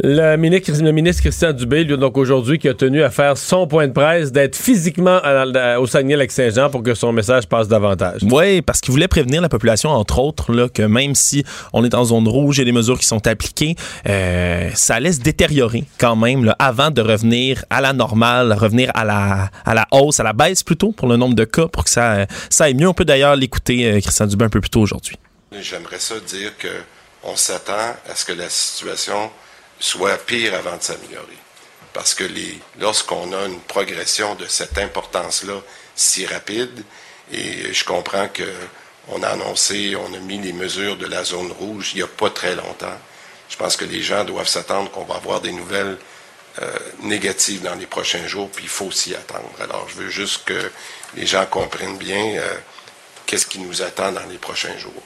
Le 0.00 0.36
ministre, 0.36 0.70
le 0.80 0.92
ministre 0.92 1.22
Christian 1.22 1.52
Dubé, 1.52 1.82
lui, 1.82 1.98
donc 1.98 2.16
aujourd'hui, 2.16 2.60
qui 2.60 2.68
a 2.68 2.74
tenu 2.74 3.02
à 3.02 3.10
faire 3.10 3.36
son 3.36 3.66
point 3.66 3.88
de 3.88 3.92
presse, 3.92 4.30
d'être 4.30 4.54
physiquement 4.54 5.16
à- 5.24 5.42
à- 5.42 5.80
au 5.80 5.88
Saguenay-Lac-Saint-Jean 5.88 6.70
pour 6.70 6.84
que 6.84 6.94
son 6.94 7.12
message 7.12 7.48
passe 7.48 7.66
davantage. 7.66 8.20
Oui, 8.22 8.62
parce 8.62 8.80
qu'il 8.80 8.92
voulait 8.92 9.08
prévenir 9.08 9.42
la 9.42 9.48
population, 9.48 9.90
entre 9.90 10.20
autres, 10.20 10.52
là, 10.52 10.68
que 10.68 10.82
même 10.82 11.16
si 11.16 11.44
on 11.72 11.84
est 11.84 11.94
en 11.94 12.04
zone 12.04 12.28
rouge 12.28 12.60
et 12.60 12.64
les 12.64 12.70
mesures 12.70 12.96
qui 12.98 13.06
sont 13.06 13.26
appliquées, 13.26 13.74
euh, 14.08 14.70
ça 14.74 15.00
laisse 15.00 15.18
détériorer 15.18 15.82
quand 15.98 16.14
même 16.14 16.44
là, 16.44 16.54
avant 16.60 16.92
de 16.92 17.00
revenir 17.02 17.64
à 17.68 17.80
la 17.80 17.92
normale, 17.92 18.52
revenir 18.52 18.92
à 18.94 19.04
la, 19.04 19.50
à 19.64 19.74
la 19.74 19.86
hausse, 19.90 20.20
à 20.20 20.22
la 20.22 20.32
baisse 20.32 20.62
plutôt 20.62 20.92
pour 20.92 21.08
le 21.08 21.16
nombre 21.16 21.34
de 21.34 21.44
cas, 21.44 21.66
pour 21.66 21.82
que 21.82 21.90
ça, 21.90 22.26
ça 22.50 22.64
aille 22.64 22.74
mieux. 22.74 22.86
On 22.88 22.94
peut 22.94 23.04
d'ailleurs 23.04 23.34
l'écouter, 23.34 23.90
euh, 23.90 24.00
Christian 24.00 24.26
Dubé, 24.26 24.44
un 24.44 24.48
peu 24.48 24.60
plus 24.60 24.70
tôt 24.70 24.80
aujourd'hui. 24.80 25.16
J'aimerais 25.60 25.98
ça 25.98 26.14
dire 26.24 26.56
que 26.56 26.68
on 27.24 27.34
s'attend 27.34 27.72
à 28.08 28.14
ce 28.14 28.24
que 28.24 28.32
la 28.32 28.48
situation 28.48 29.30
soit 29.80 30.16
pire 30.26 30.54
avant 30.54 30.76
de 30.76 30.82
s'améliorer. 30.82 31.38
Parce 31.92 32.14
que 32.14 32.24
lorsqu'on 32.78 33.32
a 33.32 33.46
une 33.46 33.60
progression 33.60 34.34
de 34.34 34.46
cette 34.46 34.78
importance-là 34.78 35.60
si 35.96 36.26
rapide, 36.26 36.84
et 37.32 37.72
je 37.72 37.84
comprends 37.84 38.28
que 38.28 38.48
on 39.08 39.22
a 39.22 39.28
annoncé, 39.28 39.96
on 39.96 40.14
a 40.14 40.18
mis 40.18 40.38
les 40.38 40.52
mesures 40.52 40.96
de 40.96 41.06
la 41.06 41.24
zone 41.24 41.50
rouge 41.50 41.92
il 41.94 41.96
n'y 41.96 42.02
a 42.02 42.06
pas 42.06 42.30
très 42.30 42.54
longtemps. 42.54 42.98
Je 43.48 43.56
pense 43.56 43.76
que 43.76 43.84
les 43.84 44.02
gens 44.02 44.24
doivent 44.24 44.48
s'attendre 44.48 44.90
qu'on 44.90 45.04
va 45.04 45.16
avoir 45.16 45.40
des 45.40 45.52
nouvelles 45.52 45.96
euh, 46.60 46.78
négatives 47.00 47.62
dans 47.62 47.74
les 47.74 47.86
prochains 47.86 48.26
jours, 48.26 48.50
puis 48.50 48.64
il 48.64 48.70
faut 48.70 48.90
s'y 48.90 49.14
attendre. 49.14 49.50
Alors, 49.60 49.88
je 49.88 49.94
veux 49.94 50.10
juste 50.10 50.44
que 50.44 50.70
les 51.14 51.26
gens 51.26 51.46
comprennent 51.46 51.96
bien 51.96 52.36
euh, 52.36 52.54
qu'est-ce 53.26 53.46
qui 53.46 53.60
nous 53.60 53.82
attend 53.82 54.12
dans 54.12 54.26
les 54.26 54.38
prochains 54.38 54.76
jours. 54.76 55.02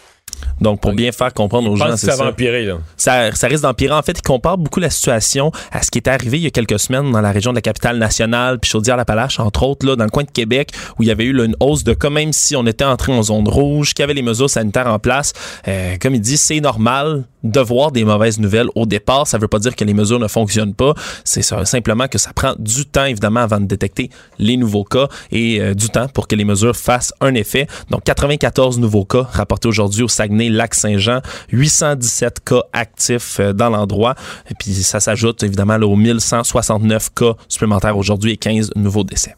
Donc, 0.61 0.81
pour 0.81 0.93
bien 0.93 1.13
faire 1.13 1.33
comprendre 1.33 1.71
aux 1.71 1.77
gens, 1.77 1.97
c'est 1.97 2.07
ça 2.07 2.17
va 2.17 2.31
empirer, 2.31 2.65
là. 2.65 2.79
Ça, 2.97 3.33
ça 3.33 3.47
risque 3.49 3.63
d'empirer. 3.63 3.95
En 3.95 4.03
fait, 4.03 4.19
il 4.19 4.23
compare 4.23 4.59
beaucoup 4.59 4.81
la 4.81 4.91
situation 4.91 5.51
à 5.71 5.83
ce 5.83 5.91
qui 5.91 5.99
est 5.99 6.09
arrivé 6.09 6.39
il 6.39 6.45
y 6.45 6.47
a 6.47 6.51
quelques 6.51 6.79
semaines 6.79 7.11
dans 7.11 7.21
la 7.21 7.33
région 7.33 7.53
de 7.53 7.57
la 7.57 7.63
capitale 7.63 7.99
nationale, 7.99 8.59
puis 8.59 8.71
Chaudière-Appalaches, 8.71 9.41
entre 9.41 9.63
autres, 9.65 9.87
là, 9.87 9.97
dans 9.97 10.05
le 10.05 10.11
coin 10.11 10.25
de 10.25 10.31
Québec, 10.31 10.71
où 10.99 11.03
il 11.03 11.09
y 11.09 11.11
avait 11.11 11.25
eu 11.25 11.33
là, 11.33 11.45
une 11.45 11.57
hausse 11.61 11.85
de 11.85 11.95
cas, 11.95 12.11
même 12.11 12.33
si 12.33 12.57
on 12.57 12.67
était 12.67 12.85
entré 12.85 13.13
en 13.13 13.23
zone 13.23 13.49
rouge, 13.49 13.95
qu'il 13.95 14.03
y 14.03 14.05
avait 14.05 14.15
les 14.15 14.23
mesures 14.23 14.51
sanitaires 14.51 14.87
en 14.87 14.99
place. 14.99 15.33
Euh, 15.69 15.97
comme 16.01 16.15
il 16.15 16.21
dit, 16.21 16.37
c'est 16.37 16.61
normal 16.61 17.25
de 17.43 17.61
voir 17.61 17.91
des 17.93 18.05
mauvaises 18.05 18.39
nouvelles 18.39 18.69
au 18.75 18.87
départ. 18.87 19.27
Ça 19.27 19.39
veut 19.39 19.49
pas 19.49 19.59
dire 19.59 19.75
que 19.75 19.85
les 19.85 19.95
mesures 19.95 20.19
ne 20.19 20.29
fonctionnent 20.29 20.75
pas. 20.75 20.95
C'est 21.25 21.43
simplement 21.43 22.09
que 22.09 22.19
ça 22.19 22.33
prend 22.33 22.55
du 22.59 22.87
temps, 22.87 23.05
évidemment, 23.05 23.41
avant 23.41 23.61
de 23.61 23.67
détecter 23.67 24.11
les 24.39 24.57
nouveaux 24.57 24.85
cas 24.85 25.09
et 25.31 25.61
euh, 25.61 25.75
du 25.75 25.89
temps 25.89 26.09
pour 26.09 26.29
que 26.29 26.37
les 26.37 26.45
mesures 26.45 26.77
fassent 26.77 27.13
un 27.21 27.35
effet. 27.35 27.67
Donc, 27.91 28.05
94 28.05 28.79
nouveaux 28.79 29.05
cas 29.05 29.27
rapportés 29.33 29.69
aujourd'hui 29.69 30.03
au 30.03 30.09
Saguenay-Lac-Saint-Jean, 30.33 31.21
817 31.53 32.41
cas 32.45 32.63
actifs 32.73 33.41
euh, 33.41 33.53
dans 33.53 33.71
l'endroit. 33.71 34.15
Et 34.51 34.55
puis, 34.55 34.73
ça 34.75 35.01
s'ajoute 35.01 35.43
évidemment 35.43 35.77
aux 35.77 35.97
1169 35.97 37.11
cas 37.15 37.35
supplémentaires 37.49 37.97
aujourd'hui 37.97 38.33
et 38.33 38.37
15 38.37 38.73
nouveaux 38.77 39.05
décès. 39.05 39.35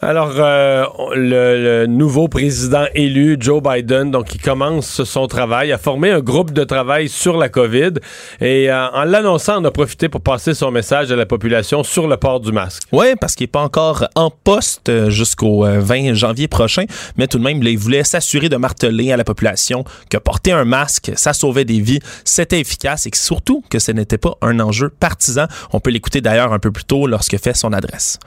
Alors, 0.00 0.34
euh, 0.36 0.84
le, 1.16 1.86
nouveau 1.86 2.28
président 2.28 2.84
élu, 2.94 3.36
Joe 3.40 3.60
Biden, 3.60 4.12
donc 4.12 4.32
il 4.32 4.40
commence 4.40 5.02
son 5.02 5.26
travail, 5.26 5.72
a 5.72 5.78
formé 5.78 6.12
un 6.12 6.20
groupe 6.20 6.52
de 6.52 6.62
travail 6.62 7.08
sur 7.08 7.36
la 7.36 7.48
COVID 7.48 7.94
et 8.40 8.70
euh, 8.70 8.88
en 8.90 9.02
l'annonçant, 9.02 9.60
on 9.60 9.64
a 9.64 9.72
profité 9.72 10.08
pour 10.08 10.20
passer 10.20 10.54
son 10.54 10.70
message 10.70 11.10
à 11.10 11.16
la 11.16 11.26
population 11.26 11.82
sur 11.82 12.06
le 12.06 12.16
port 12.16 12.38
du 12.38 12.52
masque. 12.52 12.84
Oui, 12.92 13.06
parce 13.20 13.34
qu'il 13.34 13.46
n'est 13.46 13.50
pas 13.50 13.62
encore 13.62 14.06
en 14.14 14.30
poste 14.30 14.88
euh, 14.88 15.10
jusqu'au 15.10 15.66
euh, 15.66 15.80
20 15.80 16.14
janvier 16.14 16.46
prochain, 16.46 16.84
mais 17.16 17.26
tout 17.26 17.38
de 17.38 17.42
même, 17.42 17.60
là, 17.60 17.70
il 17.70 17.78
voulait 17.78 18.04
s'assurer 18.04 18.48
de 18.48 18.56
marteler 18.56 19.10
à 19.10 19.16
la 19.16 19.24
population 19.24 19.82
que 20.10 20.16
porter 20.16 20.52
un 20.52 20.64
masque, 20.64 21.10
ça 21.16 21.32
sauvait 21.32 21.64
des 21.64 21.80
vies, 21.80 21.98
c'était 22.24 22.60
efficace 22.60 23.06
et 23.06 23.10
que 23.10 23.18
surtout 23.18 23.64
que 23.68 23.80
ce 23.80 23.90
n'était 23.90 24.16
pas 24.16 24.36
un 24.42 24.60
enjeu 24.60 24.90
partisan. 24.90 25.46
On 25.72 25.80
peut 25.80 25.90
l'écouter 25.90 26.20
d'ailleurs 26.20 26.52
un 26.52 26.60
peu 26.60 26.70
plus 26.70 26.84
tôt 26.84 27.08
lorsque 27.08 27.36
fait 27.36 27.56
son 27.56 27.72
adresse. 27.72 28.20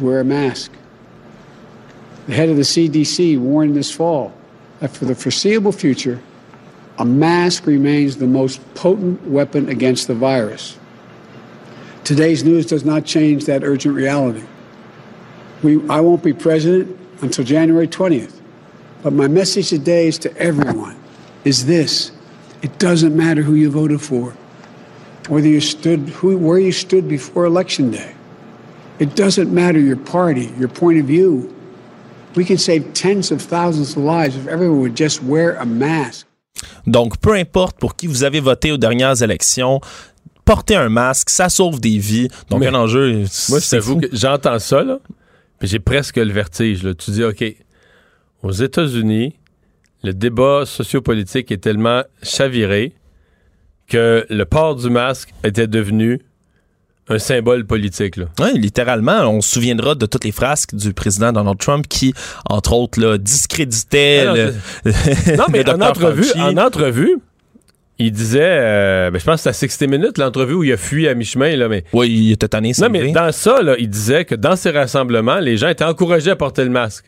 Wear 0.00 0.20
a 0.20 0.24
mask. 0.24 0.72
The 2.26 2.34
head 2.34 2.48
of 2.48 2.56
the 2.56 2.62
CDC 2.62 3.38
warned 3.38 3.74
this 3.74 3.90
fall 3.90 4.32
that 4.80 4.90
for 4.90 5.06
the 5.06 5.14
foreseeable 5.14 5.72
future, 5.72 6.20
a 6.98 7.04
mask 7.04 7.66
remains 7.66 8.16
the 8.16 8.26
most 8.26 8.62
potent 8.74 9.26
weapon 9.26 9.68
against 9.68 10.08
the 10.08 10.14
virus. 10.14 10.78
Today's 12.04 12.44
news 12.44 12.66
does 12.66 12.84
not 12.84 13.04
change 13.04 13.44
that 13.46 13.62
urgent 13.62 13.94
reality. 13.94 14.42
We, 15.62 15.86
I 15.88 16.00
won't 16.00 16.22
be 16.22 16.32
president 16.32 16.98
until 17.22 17.44
January 17.44 17.88
20th, 17.88 18.40
but 19.02 19.12
my 19.12 19.28
message 19.28 19.70
today 19.70 20.08
is 20.08 20.18
to 20.18 20.36
everyone 20.36 20.98
is 21.44 21.66
this. 21.66 22.10
It 22.62 22.78
doesn't 22.78 23.16
matter 23.16 23.42
who 23.42 23.54
you 23.54 23.70
voted 23.70 24.00
for, 24.00 24.32
whether 25.28 25.46
you 25.46 25.60
stood, 25.60 26.00
who, 26.00 26.36
where 26.36 26.58
you 26.58 26.72
stood 26.72 27.08
before 27.08 27.44
Election 27.44 27.90
Day. 27.90 28.14
It 29.00 29.14
doesn't 29.14 29.52
matter 29.52 29.78
your 29.78 29.96
party, 29.96 30.50
your 30.58 30.68
point 30.68 30.98
of 31.00 31.06
view. 31.06 31.48
We 32.34 32.44
can 32.44 32.58
save 32.58 32.92
tens 32.94 33.30
of 33.30 33.40
thousands 33.40 33.96
of 33.96 34.04
lives 34.04 34.36
if 34.36 34.46
everyone 34.48 34.80
would 34.80 34.96
just 34.96 35.22
wear 35.22 35.56
a 35.60 35.64
mask. 35.64 36.26
Donc, 36.86 37.18
peu 37.18 37.34
importe 37.34 37.78
pour 37.78 37.94
qui 37.94 38.06
vous 38.06 38.24
avez 38.24 38.40
voté 38.40 38.72
aux 38.72 38.76
dernières 38.76 39.22
élections, 39.22 39.80
porter 40.44 40.74
un 40.76 40.88
masque, 40.88 41.30
ça 41.30 41.48
sauve 41.48 41.80
des 41.80 41.98
vies. 41.98 42.28
Donc, 42.50 42.60
Mais 42.60 42.68
un 42.68 42.74
enjeu. 42.74 43.12
Moi, 43.48 43.58
je 43.58 43.64
c'est 43.64 43.76
t'avoue 43.76 44.00
que 44.00 44.08
j'entends 44.12 44.58
ça, 44.58 44.82
là, 44.82 44.98
puis 45.58 45.68
j'ai 45.68 45.78
presque 45.78 46.16
le 46.16 46.32
vertige. 46.32 46.82
Là. 46.82 46.94
Tu 46.94 47.10
dis, 47.12 47.22
OK, 47.22 47.44
aux 48.42 48.52
États-Unis, 48.52 49.34
le 50.02 50.12
débat 50.12 50.64
sociopolitique 50.64 51.50
est 51.52 51.58
tellement 51.58 52.02
chaviré 52.22 52.94
que 53.86 54.26
le 54.28 54.44
port 54.44 54.76
du 54.76 54.90
masque 54.90 55.32
était 55.44 55.66
devenu 55.66 56.20
un 57.08 57.18
symbole 57.18 57.64
politique. 57.66 58.16
Là. 58.16 58.26
Oui, 58.40 58.58
littéralement, 58.58 59.20
on 59.30 59.40
se 59.40 59.50
souviendra 59.50 59.94
de 59.94 60.06
toutes 60.06 60.24
les 60.24 60.32
frasques 60.32 60.74
du 60.74 60.92
président 60.92 61.32
Donald 61.32 61.58
Trump 61.58 61.86
qui, 61.88 62.14
entre 62.48 62.72
autres, 62.74 63.00
là, 63.00 63.18
discréditait 63.18 64.24
Ah 64.26 64.34
non, 64.34 64.34
le, 64.34 65.36
Non, 65.36 65.44
mais 65.50 65.62
le 65.62 65.72
en 65.72 65.80
entrevue, 65.80 66.26
en 66.36 66.56
entrevue, 66.56 67.18
il 67.98 68.12
disait, 68.12 68.40
euh, 68.42 69.10
ben, 69.10 69.18
je 69.18 69.24
pense 69.24 69.36
que 69.36 69.42
c'est 69.42 69.48
à 69.64 69.68
60 69.68 69.88
minutes, 69.88 70.18
l'entrevue 70.18 70.54
où 70.54 70.64
il 70.64 70.72
a 70.72 70.76
fui 70.76 71.08
à 71.08 71.14
mi-chemin, 71.14 71.56
là, 71.56 71.68
mais. 71.68 71.84
Oui, 71.92 72.08
il 72.10 72.32
était 72.32 72.48
tanné, 72.48 72.72
Non, 72.78 72.88
mais 72.90 73.00
vrai. 73.00 73.12
dans 73.12 73.32
ça, 73.32 73.60
là, 73.62 73.74
il 73.78 73.90
disait 73.90 74.24
que 74.24 74.34
dans 74.34 74.54
ces 74.54 74.70
rassemblements, 74.70 75.40
les 75.40 75.56
gens 75.56 75.68
étaient 75.68 75.84
encouragés 75.84 76.30
à 76.30 76.36
porter 76.36 76.64
le 76.64 76.70
masque. 76.70 77.06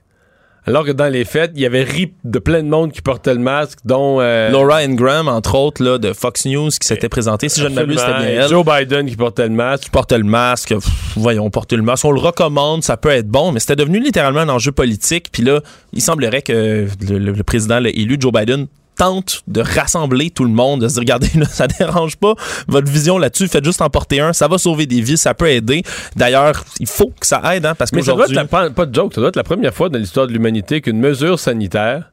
Alors 0.66 0.84
que 0.84 0.92
dans 0.92 1.08
les 1.08 1.24
fêtes, 1.24 1.52
il 1.54 1.62
y 1.62 1.66
avait 1.66 1.82
ri 1.82 2.12
de 2.24 2.38
plein 2.38 2.62
de 2.62 2.68
monde 2.68 2.92
qui 2.92 3.00
portait 3.02 3.32
le 3.32 3.40
masque, 3.40 3.78
dont. 3.84 4.20
euh, 4.20 4.50
Laura 4.50 4.76
Ingram, 4.78 5.26
entre 5.28 5.54
autres, 5.56 5.82
là, 5.82 5.98
de 5.98 6.12
Fox 6.12 6.44
News, 6.44 6.68
qui 6.68 6.86
s'était 6.86 7.08
présentée. 7.08 7.48
Si 7.48 7.60
je 7.60 7.66
ne 7.66 7.74
m'abuse, 7.74 7.98
c'était 7.98 8.18
bien 8.18 8.42
elle. 8.42 8.48
Joe 8.48 8.64
Biden 8.64 9.06
qui 9.08 9.16
portait 9.16 9.48
le 9.48 9.54
masque. 9.54 9.88
porte 9.90 10.12
le 10.12 10.22
masque. 10.24 10.74
Pff, 10.74 10.88
voyons, 11.16 11.48
porter 11.50 11.76
le 11.76 11.82
masque. 11.82 12.04
On 12.04 12.12
le 12.12 12.20
recommande, 12.20 12.82
ça 12.84 12.96
peut 12.96 13.08
être 13.08 13.28
bon, 13.28 13.52
mais 13.52 13.60
c'était 13.60 13.76
devenu 13.76 14.00
littéralement 14.00 14.40
un 14.40 14.48
enjeu 14.50 14.70
politique. 14.72 15.28
Puis 15.32 15.42
là, 15.42 15.60
il 15.92 16.02
semblerait 16.02 16.42
que 16.42 16.86
le, 17.08 17.18
le- 17.18 17.32
le 17.32 17.42
président 17.42 17.82
élu, 17.82 18.16
Joe 18.20 18.32
Biden, 18.32 18.66
tente 19.00 19.42
de 19.48 19.62
rassembler 19.62 20.28
tout 20.28 20.44
le 20.44 20.50
monde, 20.50 20.82
de 20.82 20.88
se 20.88 20.92
dire, 20.94 21.00
regardez, 21.00 21.30
là, 21.36 21.46
ça 21.46 21.66
dérange 21.66 22.16
pas 22.16 22.34
votre 22.68 22.92
vision 22.92 23.16
là-dessus, 23.16 23.48
faites 23.48 23.64
juste 23.64 23.80
en 23.80 23.88
porter 23.88 24.20
un, 24.20 24.34
ça 24.34 24.46
va 24.46 24.58
sauver 24.58 24.84
des 24.84 25.00
vies, 25.00 25.16
ça 25.16 25.32
peut 25.32 25.48
aider. 25.48 25.82
D'ailleurs, 26.16 26.64
il 26.78 26.86
faut 26.86 27.06
que 27.18 27.26
ça 27.26 27.40
aide, 27.56 27.64
hein, 27.64 27.74
parce 27.74 27.92
Mais 27.92 28.02
ça 28.02 28.12
doit 28.12 28.24
être 28.26 28.34
qu'aujourd'hui... 28.34 28.58
la, 28.66 28.70
pas, 28.70 28.84
de 28.86 28.94
joke, 28.94 29.14
ça 29.14 29.22
doit 29.22 29.28
être 29.30 29.36
la 29.36 29.42
première 29.42 29.72
fois 29.72 29.88
dans 29.88 29.98
l'histoire 29.98 30.26
de 30.26 30.32
l'humanité 30.32 30.82
qu'une 30.82 31.00
mesure 31.00 31.38
sanitaire 31.40 32.12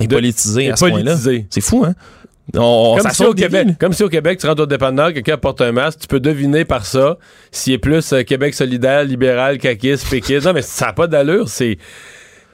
est 0.00 0.08
de- 0.08 0.14
politisé 0.16 0.64
est 0.64 0.70
à 0.72 0.76
ce 0.76 0.86
point-là. 0.86 1.12
politisée. 1.12 1.46
C'est 1.50 1.60
fou, 1.60 1.84
hein? 1.86 1.94
On, 2.56 2.94
Comme 2.96 3.04
ça 3.04 3.10
si, 3.10 3.16
sauve 3.16 3.28
au 3.28 3.34
des 3.34 3.42
Québec, 3.42 3.68
vies. 3.68 3.76
comme 3.76 3.92
si 3.92 4.02
au 4.02 4.08
Québec, 4.08 4.38
tu 4.40 4.46
rentres 4.46 4.62
au 4.62 4.66
dépanneur, 4.66 5.12
quelqu'un 5.14 5.38
porte 5.38 5.60
un 5.60 5.72
masque, 5.72 6.00
tu 6.00 6.06
peux 6.08 6.20
deviner 6.20 6.64
par 6.64 6.84
ça 6.84 7.16
s'il 7.52 7.72
est 7.72 7.78
plus 7.78 8.12
euh, 8.12 8.22
Québec 8.22 8.52
solidaire, 8.54 9.04
libéral, 9.04 9.58
caquiste, 9.58 10.10
péquiste. 10.10 10.46
Non, 10.46 10.52
mais 10.52 10.62
ça 10.62 10.86
n'a 10.86 10.92
pas 10.92 11.06
d'allure. 11.06 11.48
C'est. 11.48 11.78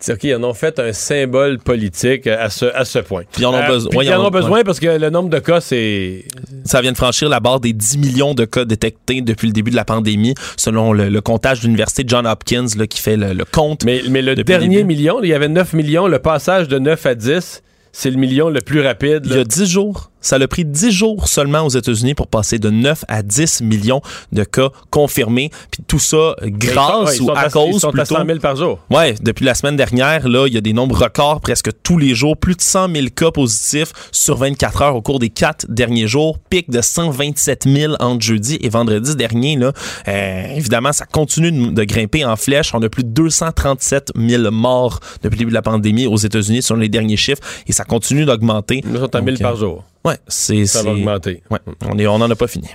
C'est 0.01 0.15
OK, 0.15 0.25
ils 0.25 0.35
en 0.35 0.45
ont 0.45 0.55
fait 0.55 0.79
un 0.79 0.93
symbole 0.93 1.59
politique 1.59 2.27
à 2.27 2.51
ce, 2.51 2.67
à 2.67 2.85
ce 2.85 2.99
point. 2.99 3.23
Puis 3.31 3.43
ils 3.43 3.47
en 3.47 3.55
ont 3.55 3.59
Euh, 3.59 3.79
puis 3.89 3.99
Ouais, 3.99 4.07
ils 4.07 4.15
en 4.15 4.27
ont 4.27 4.31
besoin 4.31 4.63
parce 4.65 4.81
que 4.81 4.99
le 4.99 5.11
nombre 5.11 5.29
de 5.29 5.39
cas, 5.39 5.61
c'est. 5.61 6.25
Ça 6.65 6.81
vient 6.81 6.93
de 6.93 6.97
franchir 6.97 7.29
la 7.29 7.41
barre 7.41 7.61
des 7.61 7.73
10 7.73 7.99
millions 7.99 8.35
de 8.35 8.45
cas 8.45 8.65
détectés 8.65 9.21
depuis 9.21 9.47
le 9.47 9.53
début 9.53 9.71
de 9.71 9.77
la 9.77 9.85
pandémie, 9.85 10.35
selon 10.57 10.93
le, 10.93 11.09
le 11.09 11.21
comptage 11.21 11.61
de 11.61 11.67
l'Université 11.67 12.05
John 12.07 12.27
Hopkins 12.27 12.67
là, 12.77 12.87
qui 12.87 13.01
fait 13.01 13.17
le, 13.17 13.33
le 13.33 13.45
compte. 13.45 13.85
Mais, 13.85 14.03
mais 14.09 14.23
le 14.23 14.35
dernier 14.35 14.85
million, 14.85 15.23
il 15.23 15.29
y 15.29 15.35
avait 15.35 15.49
9 15.49 15.73
millions. 15.75 16.07
Le 16.07 16.19
passage 16.19 16.69
de 16.69 16.79
9 16.79 17.07
à 17.07 17.15
10, 17.15 17.63
c'est 17.93 18.11
le 18.11 18.17
million 18.17 18.49
le 18.49 18.61
plus 18.61 18.81
rapide. 18.81 19.23
Il 19.27 19.33
y 19.37 19.39
a 19.39 19.45
10 19.45 19.67
jours, 19.67 20.10
ça 20.21 20.37
a 20.37 20.47
pris 20.49 20.65
10 20.65 20.91
jours 20.91 21.29
seulement 21.29 21.63
aux 21.63 21.69
États-Unis 21.71 22.15
pour 22.15 22.27
passer 22.27 22.59
de 22.59 22.71
9 22.71 23.05
à 23.09 23.23
10 23.23 23.63
millions 23.63 24.01
de 24.33 24.45
cas 24.45 24.69
confirmés. 24.91 25.51
Puis 25.71 25.83
tout 25.87 25.99
ça 25.99 26.35
ils 26.45 26.51
grâce 26.53 27.17
sont- 27.17 27.25
ou 27.25 27.27
sont 27.29 27.33
à, 27.35 27.49
cause 27.51 27.75
Ils 27.77 27.81
sont 27.81 27.89
à 27.89 27.93
plutôt. 27.93 28.17
100 28.17 28.27
000 28.27 28.39
par 28.39 28.57
jour. 28.57 28.79
Ouais, 28.91 29.15
depuis 29.23 29.45
la 29.45 29.55
semaine 29.55 29.77
dernière, 29.77 30.29
là, 30.29 30.47
il 30.47 30.55
y 30.55 30.59
a 30.59 30.61
des 30.61 30.73
nombres 30.73 30.97
records 31.03 31.41
presque 31.41 31.71
tous 31.83 31.99
les 31.99 32.15
jours. 32.15 32.37
Plus 32.37 32.55
de 32.57 32.61
100 32.63 32.89
000 32.95 33.07
cas 33.15 33.31
positifs 33.31 33.93
sur 34.13 34.37
24 34.37 34.83
heures 34.83 34.97
au 34.97 35.03
cours 35.03 35.19
des 35.19 35.31
quatre 35.31 35.67
derniers 35.69 36.07
jours. 36.07 36.39
Pic 36.51 36.71
de 36.71 36.81
127 36.81 37.65
000 37.67 37.95
entre 38.01 38.21
jeudi 38.23 38.59
et 38.61 38.69
vendredi 38.69 39.17
dernier. 39.17 39.57
Là. 39.57 39.73
Euh, 40.09 40.55
évidemment, 40.55 40.93
ça 40.93 41.07
continue 41.07 41.53
de, 41.53 41.71
de 41.73 41.85
grimper 41.85 42.25
en 42.25 42.37
flèche. 42.37 42.75
On 42.75 42.83
a 42.83 42.89
plus 42.89 43.05
de 43.05 43.09
237 43.11 44.13
000 44.17 44.51
morts 44.51 45.01
depuis 45.23 45.37
le 45.37 45.39
début 45.41 45.51
de 45.51 45.55
la 45.55 45.63
pandémie 45.63 46.07
aux 46.07 46.17
États-Unis 46.17 46.63
selon 46.63 46.81
les 46.81 46.89
derniers 46.89 47.17
chiffres. 47.17 47.43
Et 47.67 47.73
ça 47.73 47.85
continue 47.85 48.25
d'augmenter. 48.25 48.83
Ils 48.85 48.97
sont 48.99 49.05
à 49.15 49.19
Donc, 49.21 49.25
1000 49.31 49.39
par 49.39 49.53
euh, 49.55 49.57
jour. 49.57 49.85
C'est... 50.29 50.67
Ça 50.67 50.83
va 50.83 50.91
augmenter. 50.93 51.43
Ouais, 51.51 51.59
on 51.91 51.99
est, 51.99 52.07
on 52.07 52.15
en 52.15 52.31
a 52.31 52.35
pas 52.37 52.47
fini. 52.47 52.69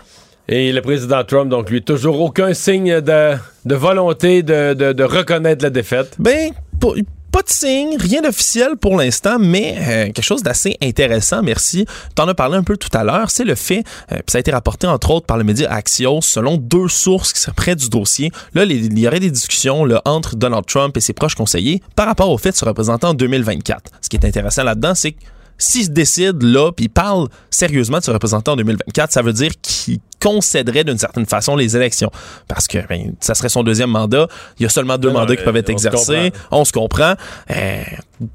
Et 0.48 0.72
le 0.72 0.82
président 0.82 1.24
Trump, 1.24 1.50
donc 1.50 1.70
lui, 1.72 1.82
toujours 1.82 2.22
aucun 2.22 2.54
signe 2.54 3.02
de, 3.02 3.34
de 3.66 3.76
volonté 3.76 4.44
de, 4.44 4.74
de- 4.76 4.94
de 4.94 5.04
reconnaître 5.04 5.64
la 5.64 5.72
défaite. 5.72 6.16
Ben, 6.20 6.52
pas, 6.80 6.90
pas 7.32 7.42
de 7.42 7.50
signe, 7.50 7.98
rien 8.00 8.22
d'officiel 8.22 8.78
pour 8.80 8.96
l'instant, 8.96 9.38
mais 9.40 9.76
euh, 9.80 10.04
quelque 10.06 10.22
chose 10.22 10.44
d'assez 10.44 10.78
intéressant, 10.84 11.42
merci. 11.42 11.86
Tu 12.16 12.22
en 12.22 12.28
as 12.28 12.36
parlé 12.36 12.56
un 12.58 12.64
peu 12.64 12.78
tout 12.78 12.96
à 12.96 13.04
l'heure, 13.04 13.32
c'est 13.32 13.44
le 13.44 13.56
fait, 13.56 13.80
euh, 14.12 14.18
puis 14.18 14.24
ça 14.28 14.38
a 14.38 14.40
été 14.42 14.52
rapporté 14.52 14.86
entre 14.86 15.10
autres 15.10 15.26
par 15.26 15.38
le 15.38 15.44
média 15.44 15.70
Axios, 15.74 16.22
selon 16.22 16.58
deux 16.58 16.88
sources 16.90 17.34
qui 17.34 17.42
seraient 17.42 17.54
près 17.56 17.76
du 17.76 17.90
dossier. 17.90 18.32
Là, 18.54 18.64
il 18.66 18.98
y 19.00 19.08
aurait 19.08 19.20
des 19.20 19.32
discussions 19.32 19.84
là, 19.84 20.02
entre 20.06 20.36
Donald 20.36 20.66
Trump 20.68 20.96
et 20.96 21.02
ses 21.02 21.14
proches 21.14 21.36
conseillers 21.36 21.82
par 21.96 22.06
rapport 22.06 22.30
au 22.30 22.38
fait 22.38 22.52
de 22.52 22.56
se 22.56 22.64
représenter 22.66 23.08
en 23.08 23.16
2024. 23.16 23.92
Ce 24.00 24.10
qui 24.10 24.16
est 24.16 24.26
intéressant 24.26 24.64
là-dedans, 24.64 24.94
c'est 24.94 25.14
que 25.14 25.18
s'il 25.58 25.86
se 25.86 25.90
décide 25.90 26.42
là, 26.44 26.72
puis 26.72 26.86
il 26.86 26.90
parle 26.90 27.28
sérieusement 27.50 28.00
de 28.00 28.04
se 28.04 28.12
représenter 28.12 28.52
en 28.52 28.56
2024, 28.56 29.12
ça 29.12 29.22
veut 29.22 29.34
dire 29.34 29.52
qu'il 29.62 30.00
concéderait 30.20 30.84
d'une 30.84 30.98
certaine 30.98 31.26
façon 31.26 31.56
les 31.56 31.76
élections. 31.78 32.10
Parce 32.48 32.68
que 32.68 32.80
ben, 32.88 33.14
ça 33.20 33.36
serait 33.36 33.50
son 33.50 33.64
deuxième 33.64 33.92
mandat. 33.92 34.28
Il 34.60 34.64
y 34.64 34.66
a 34.66 34.70
seulement 34.70 34.98
deux 34.98 35.10
Non, 35.10 35.20
mandats 35.20 35.36
qui 35.36 35.44
peuvent 35.44 35.56
être 35.56 35.70
on 35.70 35.74
exercés. 35.74 36.32
On 36.52 36.66
se 36.66 36.72
comprend. 36.72 37.14
Euh, 37.52 37.84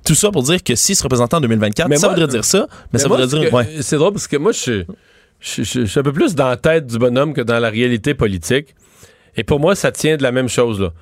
tout 0.05 0.15
ça 0.15 0.31
pour 0.31 0.43
dire 0.45 0.63
que 0.63 0.75
s'il 0.77 0.95
se 0.97 1.03
représentait 1.03 1.35
en 1.35 1.41
2024, 1.41 1.89
Mais 1.89 1.97
ça 1.97 2.07
moi- 2.07 2.15
voudrait 2.15 2.29
dire 2.31 2.45
ça. 2.45 2.69
Mais, 2.93 2.99
ça 2.99 3.09
moi, 3.09 3.17
voudrait 3.19 3.41
dire. 3.41 3.53
ouais. 3.53 3.69
C'est 3.81 3.97
drôle 3.97 4.13
parce 4.13 4.29
que 4.29 4.37
moi, 4.37 4.53
je 4.53 4.85
suis, 5.41 5.99
un 5.99 6.03
peu 6.03 6.13
plus 6.13 6.35
dans 6.35 6.49
la 6.49 6.57
tête 6.57 6.87
du 6.87 6.99
bonhomme 6.99 7.35
que 7.35 7.41
dans 7.41 7.59
la 7.59 7.71
réalité 7.71 8.15
politique. 8.15 8.75
Et 9.37 9.43
pour 9.45 9.59
moi, 9.59 9.75
ça 9.75 9.91
tient 9.91 10.17
de 10.17 10.23
la 10.23 10.33
même 10.33 10.49
chose. 10.49 10.81
Là. 10.81 10.93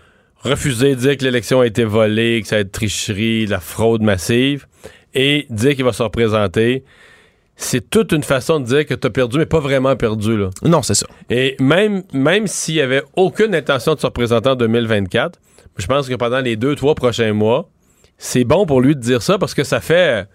Refuser 0.42 0.94
de 0.94 1.00
dire 1.00 1.16
que 1.16 1.24
l'élection 1.24 1.60
a 1.60 1.66
été 1.66 1.84
volée, 1.84 2.40
que 2.42 2.48
ça 2.48 2.56
a 2.56 2.60
été 2.60 2.70
tricherie, 2.70 3.46
de 3.46 3.50
la 3.50 3.60
fraude 3.60 4.02
massive. 4.02 4.66
Et 5.14 5.46
dire 5.50 5.74
qu'il 5.74 5.84
va 5.84 5.92
se 5.92 6.02
représenter, 6.02 6.84
c'est 7.56 7.90
toute 7.90 8.12
une 8.12 8.22
façon 8.22 8.60
de 8.60 8.66
dire 8.66 8.86
que 8.86 8.94
tu 8.94 9.06
as 9.06 9.10
perdu, 9.10 9.38
mais 9.38 9.46
pas 9.46 9.60
vraiment 9.60 9.96
perdu. 9.96 10.36
Là. 10.36 10.50
Non, 10.62 10.82
c'est 10.82 10.94
ça. 10.94 11.06
Et 11.28 11.56
même, 11.60 12.02
même 12.12 12.46
s'il 12.46 12.76
n'y 12.76 12.80
avait 12.80 13.02
aucune 13.16 13.54
intention 13.54 13.94
de 13.94 14.00
se 14.00 14.06
représenter 14.06 14.48
en 14.50 14.54
2024, 14.54 15.38
je 15.76 15.86
pense 15.86 16.08
que 16.08 16.14
pendant 16.14 16.40
les 16.40 16.56
deux, 16.56 16.76
trois 16.76 16.94
prochains 16.94 17.32
mois, 17.32 17.68
c'est 18.16 18.44
bon 18.44 18.64
pour 18.66 18.80
lui 18.80 18.94
de 18.94 19.00
dire 19.00 19.22
ça 19.22 19.38
parce 19.38 19.54
que 19.54 19.64
ça 19.64 19.80
fait 19.80 20.26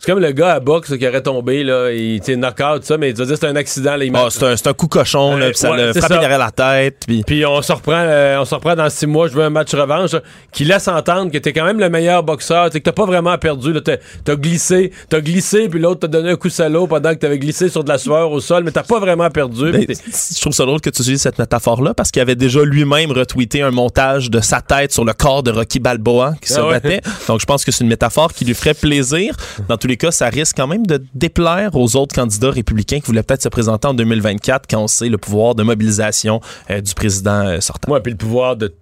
c'est 0.00 0.12
comme 0.12 0.20
le 0.20 0.30
gars 0.30 0.54
à 0.54 0.60
boxe 0.60 0.96
qui 0.96 1.08
aurait 1.08 1.22
tombé, 1.22 1.64
là, 1.64 1.90
il 1.90 2.16
était 2.16 2.36
knock-out, 2.36 2.84
ça, 2.84 2.96
mais 2.96 3.12
tu 3.12 3.18
vas 3.18 3.26
dire 3.26 3.36
c'est 3.36 3.48
un 3.48 3.56
accident. 3.56 3.96
Là, 3.96 4.04
il 4.04 4.12
oh, 4.14 4.30
c'est, 4.30 4.44
un, 4.44 4.56
c'est 4.56 4.68
un, 4.68 4.72
coup 4.72 4.86
cochon, 4.86 5.36
là, 5.36 5.46
puis 5.46 5.58
ça 5.58 5.72
ouais, 5.72 5.86
le 5.86 5.92
frappe 5.92 6.20
derrière 6.20 6.38
la 6.38 6.52
tête. 6.52 7.02
Puis, 7.04 7.24
puis 7.26 7.44
on 7.44 7.60
se 7.62 7.72
reprend 7.72 7.94
euh, 7.96 8.38
on 8.38 8.44
se 8.44 8.54
reprend 8.54 8.76
dans 8.76 8.88
six 8.90 9.08
mois, 9.08 9.26
je 9.26 9.32
veux 9.32 9.42
un 9.42 9.50
match 9.50 9.74
revanche, 9.74 10.12
qui 10.52 10.64
laisse 10.64 10.86
entendre 10.86 11.32
que 11.32 11.38
t'es 11.38 11.52
quand 11.52 11.64
même 11.64 11.80
le 11.80 11.88
meilleur 11.90 12.22
boxeur, 12.22 12.70
que 12.70 12.78
t'as 12.78 12.92
pas 12.92 13.06
vraiment 13.06 13.36
perdu, 13.38 13.72
là, 13.72 13.80
t'as, 13.80 14.36
glissé, 14.36 14.92
t'as 15.08 15.20
glissé, 15.20 15.68
puis 15.68 15.80
l'autre 15.80 16.00
t'a 16.00 16.06
donné 16.06 16.30
un 16.30 16.36
coup 16.36 16.48
salaud 16.48 16.86
pendant 16.86 17.10
que 17.10 17.18
t'avais 17.18 17.40
glissé 17.40 17.68
sur 17.68 17.82
de 17.82 17.88
la 17.88 17.98
sueur 17.98 18.30
au 18.30 18.38
sol, 18.38 18.62
mais 18.62 18.70
t'as 18.70 18.84
pas 18.84 19.00
vraiment 19.00 19.28
perdu. 19.30 19.72
Ben, 19.72 19.84
je 19.88 20.40
trouve 20.40 20.52
ça 20.52 20.64
drôle 20.64 20.80
que 20.80 20.90
tu 20.90 21.02
utilises 21.02 21.22
cette 21.22 21.40
métaphore-là, 21.40 21.92
parce 21.92 22.12
qu'il 22.12 22.22
avait 22.22 22.36
déjà 22.36 22.62
lui-même 22.62 23.10
retweeté 23.10 23.62
un 23.62 23.72
montage 23.72 24.30
de 24.30 24.40
sa 24.40 24.60
tête 24.60 24.92
sur 24.92 25.04
le 25.04 25.12
corps 25.12 25.42
de 25.42 25.50
Rocky 25.50 25.80
Balboa 25.80 26.34
qui 26.40 26.52
se 26.52 26.60
ah 26.60 26.70
battait. 26.70 27.00
Donc 27.26 27.40
je 27.40 27.46
pense 27.46 27.64
que 27.64 27.72
c'est 27.72 27.82
une 27.82 27.90
métaphore 27.90 28.32
qui 28.32 28.44
lui 28.44 28.54
ferait 28.54 28.74
plaisir. 28.74 29.34
Dans 29.68 29.76
tous 29.88 29.92
les 29.92 29.96
cas, 29.96 30.10
ça 30.10 30.28
risque 30.28 30.54
quand 30.54 30.66
même 30.66 30.86
de 30.86 31.02
déplaire 31.14 31.74
aux 31.74 31.96
autres 31.96 32.14
candidats 32.14 32.50
républicains 32.50 33.00
qui 33.00 33.06
voulaient 33.06 33.22
peut-être 33.22 33.42
se 33.42 33.48
présenter 33.48 33.88
en 33.88 33.94
2024 33.94 34.66
quand 34.68 34.82
on 34.82 34.86
sait 34.86 35.08
le 35.08 35.16
pouvoir 35.16 35.54
de 35.54 35.62
mobilisation 35.62 36.42
euh, 36.70 36.82
du 36.82 36.92
président 36.92 37.46
euh, 37.46 37.60
sortant. 37.60 37.90
Oui, 37.90 38.00
puis 38.02 38.12
le 38.12 38.18
pouvoir 38.18 38.56
de 38.56 38.74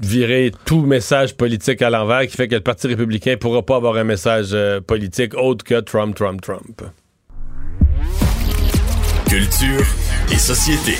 virer 0.00 0.50
tout 0.64 0.80
message 0.80 1.36
politique 1.36 1.80
à 1.80 1.90
l'envers 1.90 2.26
qui 2.26 2.36
fait 2.36 2.48
que 2.48 2.56
le 2.56 2.60
Parti 2.60 2.88
républicain 2.88 3.32
ne 3.32 3.36
pourra 3.36 3.62
pas 3.62 3.76
avoir 3.76 3.96
un 3.96 4.02
message 4.02 4.48
euh, 4.52 4.80
politique 4.80 5.34
autre 5.34 5.64
que 5.64 5.78
Trump, 5.78 6.16
Trump, 6.16 6.40
Trump. 6.40 6.82
Culture 9.28 9.86
et 10.32 10.38
société. 10.38 10.94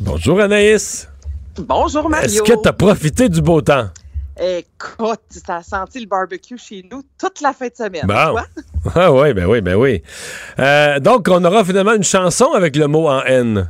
Bonjour 0.00 0.40
Anaïs. 0.40 1.09
Bonjour 1.58 2.08
Mario. 2.08 2.26
Est-ce 2.26 2.42
que 2.42 2.62
tu 2.62 2.68
as 2.68 2.72
profité 2.72 3.28
du 3.28 3.42
beau 3.42 3.60
temps? 3.60 3.88
Écoute, 4.40 5.20
ça 5.28 5.56
a 5.56 5.62
senti 5.62 6.00
le 6.00 6.06
barbecue 6.06 6.56
chez 6.56 6.86
nous 6.90 7.02
toute 7.18 7.40
la 7.42 7.52
fin 7.52 7.66
de 7.66 7.74
semaine. 7.74 8.06
Bon. 8.06 8.36
Ah 8.94 9.12
oui, 9.12 9.34
ben 9.34 9.44
oui, 9.44 9.60
ben 9.60 9.74
oui. 9.74 10.02
Euh, 10.58 10.98
donc, 11.00 11.28
on 11.30 11.44
aura 11.44 11.62
finalement 11.66 11.92
une 11.92 12.02
chanson 12.02 12.46
avec 12.54 12.76
le 12.76 12.86
mot 12.86 13.10
en 13.10 13.22
N. 13.24 13.68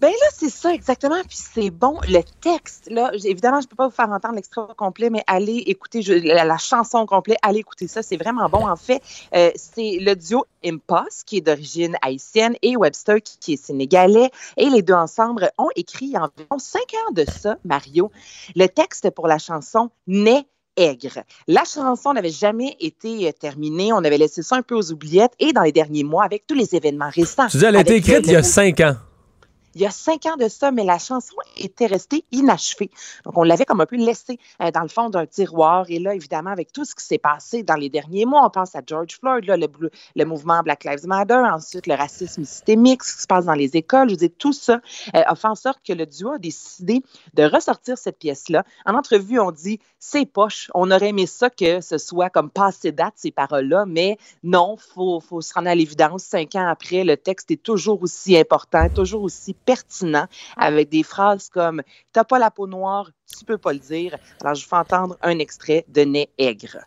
Ben 0.00 0.10
là, 0.10 0.26
c'est 0.32 0.50
ça 0.50 0.72
exactement. 0.72 1.20
Puis 1.26 1.38
c'est 1.54 1.70
bon. 1.70 1.98
Le 2.08 2.20
texte, 2.40 2.88
là, 2.88 3.10
évidemment, 3.24 3.60
je 3.60 3.66
peux 3.66 3.74
pas 3.74 3.88
vous 3.88 3.94
faire 3.94 4.10
entendre 4.10 4.36
l'extrait 4.36 4.62
complet, 4.76 5.10
mais 5.10 5.24
allez 5.26 5.56
écouter 5.66 6.02
la, 6.02 6.58
chanson 6.58 7.04
complète, 7.04 7.38
allez 7.42 7.60
écouter 7.60 7.88
ça. 7.88 8.02
C'est 8.02 8.16
vraiment 8.16 8.48
bon. 8.48 8.68
En 8.68 8.76
fait, 8.76 9.02
euh, 9.34 9.50
c'est 9.56 9.98
le 10.00 10.14
duo 10.14 10.46
Impost, 10.64 11.24
qui 11.26 11.38
est 11.38 11.40
d'origine 11.40 11.96
haïtienne, 12.02 12.54
et 12.62 12.76
Webster, 12.76 13.16
qui, 13.20 13.54
est 13.54 13.56
sénégalais. 13.56 14.30
Et 14.56 14.70
les 14.70 14.82
deux 14.82 14.94
ensemble 14.94 15.50
ont 15.58 15.70
écrit 15.74 16.16
environ 16.16 16.58
cinq 16.58 16.94
ans 16.94 17.12
de 17.12 17.24
ça, 17.24 17.56
Mario. 17.64 18.12
Le 18.54 18.66
texte 18.66 19.10
pour 19.10 19.26
la 19.26 19.38
chanson 19.38 19.90
naît 20.06 20.46
aigre. 20.76 21.24
La 21.48 21.64
chanson 21.64 22.12
n'avait 22.12 22.30
jamais 22.30 22.76
été 22.78 23.26
euh, 23.26 23.32
terminée. 23.32 23.92
On 23.92 24.04
avait 24.04 24.18
laissé 24.18 24.42
ça 24.42 24.54
un 24.54 24.62
peu 24.62 24.76
aux 24.76 24.92
oubliettes. 24.92 25.32
Et 25.40 25.52
dans 25.52 25.62
les 25.62 25.72
derniers 25.72 26.04
mois, 26.04 26.22
avec 26.22 26.46
tous 26.46 26.54
les 26.54 26.76
événements 26.76 27.10
récents. 27.10 27.48
Tu 27.48 27.56
dis, 27.56 27.64
elle 27.64 27.74
a 27.74 27.80
été 27.80 27.96
écrite 27.96 28.26
il 28.26 28.32
y 28.32 28.36
a 28.36 28.44
cinq 28.44 28.78
ans 28.78 28.94
il 29.74 29.82
y 29.82 29.86
a 29.86 29.90
cinq 29.90 30.26
ans 30.26 30.36
de 30.36 30.48
ça, 30.48 30.70
mais 30.70 30.84
la 30.84 30.98
chanson 30.98 31.36
était 31.56 31.86
restée 31.86 32.24
inachevée. 32.32 32.90
Donc, 33.24 33.36
on 33.36 33.42
l'avait 33.42 33.64
comme 33.64 33.80
un 33.80 33.86
peu 33.86 33.96
laissée 33.96 34.38
euh, 34.62 34.70
dans 34.70 34.82
le 34.82 34.88
fond 34.88 35.10
d'un 35.10 35.26
tiroir. 35.26 35.86
Et 35.88 35.98
là, 35.98 36.14
évidemment, 36.14 36.50
avec 36.50 36.72
tout 36.72 36.84
ce 36.84 36.94
qui 36.94 37.04
s'est 37.04 37.18
passé 37.18 37.62
dans 37.62 37.74
les 37.74 37.88
derniers 37.88 38.24
mois, 38.24 38.44
on 38.44 38.50
pense 38.50 38.74
à 38.74 38.80
George 38.84 39.18
Floyd, 39.20 39.44
là, 39.44 39.56
le, 39.56 39.68
le, 40.16 40.24
mouvement 40.24 40.62
Black 40.62 40.84
Lives 40.84 41.06
Matter, 41.06 41.34
ensuite 41.34 41.86
le 41.86 41.94
racisme 41.94 42.44
systémique, 42.44 43.04
ce 43.04 43.16
qui 43.16 43.22
se 43.22 43.26
passe 43.26 43.44
dans 43.44 43.54
les 43.54 43.76
écoles. 43.76 44.08
Je 44.08 44.14
veux 44.14 44.18
dire, 44.18 44.30
tout 44.38 44.52
ça 44.52 44.80
euh, 45.14 45.22
a 45.26 45.34
fait 45.34 45.48
en 45.48 45.54
sorte 45.54 45.80
que 45.86 45.92
le 45.92 46.06
duo 46.06 46.32
a 46.32 46.38
décidé 46.38 47.02
de 47.34 47.44
ressortir 47.44 47.98
cette 47.98 48.18
pièce-là. 48.18 48.64
En 48.86 48.94
entrevue, 48.94 49.38
on 49.38 49.52
dit 49.52 49.80
c'est 49.98 50.26
poche. 50.26 50.70
On 50.74 50.90
aurait 50.90 51.08
aimé 51.08 51.26
ça 51.26 51.50
que 51.50 51.80
ce 51.80 51.98
soit 51.98 52.30
comme 52.30 52.50
passé 52.50 52.92
date, 52.92 53.14
ces 53.16 53.30
paroles-là, 53.30 53.84
mais 53.86 54.18
non, 54.42 54.76
il 54.78 54.92
faut, 54.94 55.20
faut 55.20 55.40
se 55.40 55.52
rendre 55.52 55.68
à 55.68 55.74
l'évidence. 55.74 56.22
Cinq 56.22 56.54
ans 56.54 56.68
après, 56.68 57.04
le 57.04 57.16
texte 57.16 57.50
est 57.50 57.62
toujours 57.62 58.02
aussi 58.02 58.36
important, 58.36 58.88
toujours 58.88 59.22
aussi 59.22 59.54
pertinent 59.68 60.28
avec 60.56 60.88
des 60.88 61.02
phrases 61.02 61.50
comme 61.50 61.82
T'as 62.14 62.24
pas 62.24 62.38
la 62.38 62.50
peau 62.50 62.66
noire, 62.66 63.10
tu 63.38 63.44
peux 63.44 63.58
pas 63.58 63.74
le 63.74 63.78
dire. 63.78 64.16
Alors, 64.40 64.54
je 64.54 64.62
vous 64.62 64.68
fais 64.70 64.76
entendre 64.76 65.18
un 65.20 65.38
extrait 65.38 65.84
de 65.88 66.00
Nez 66.02 66.30
aigre. 66.38 66.78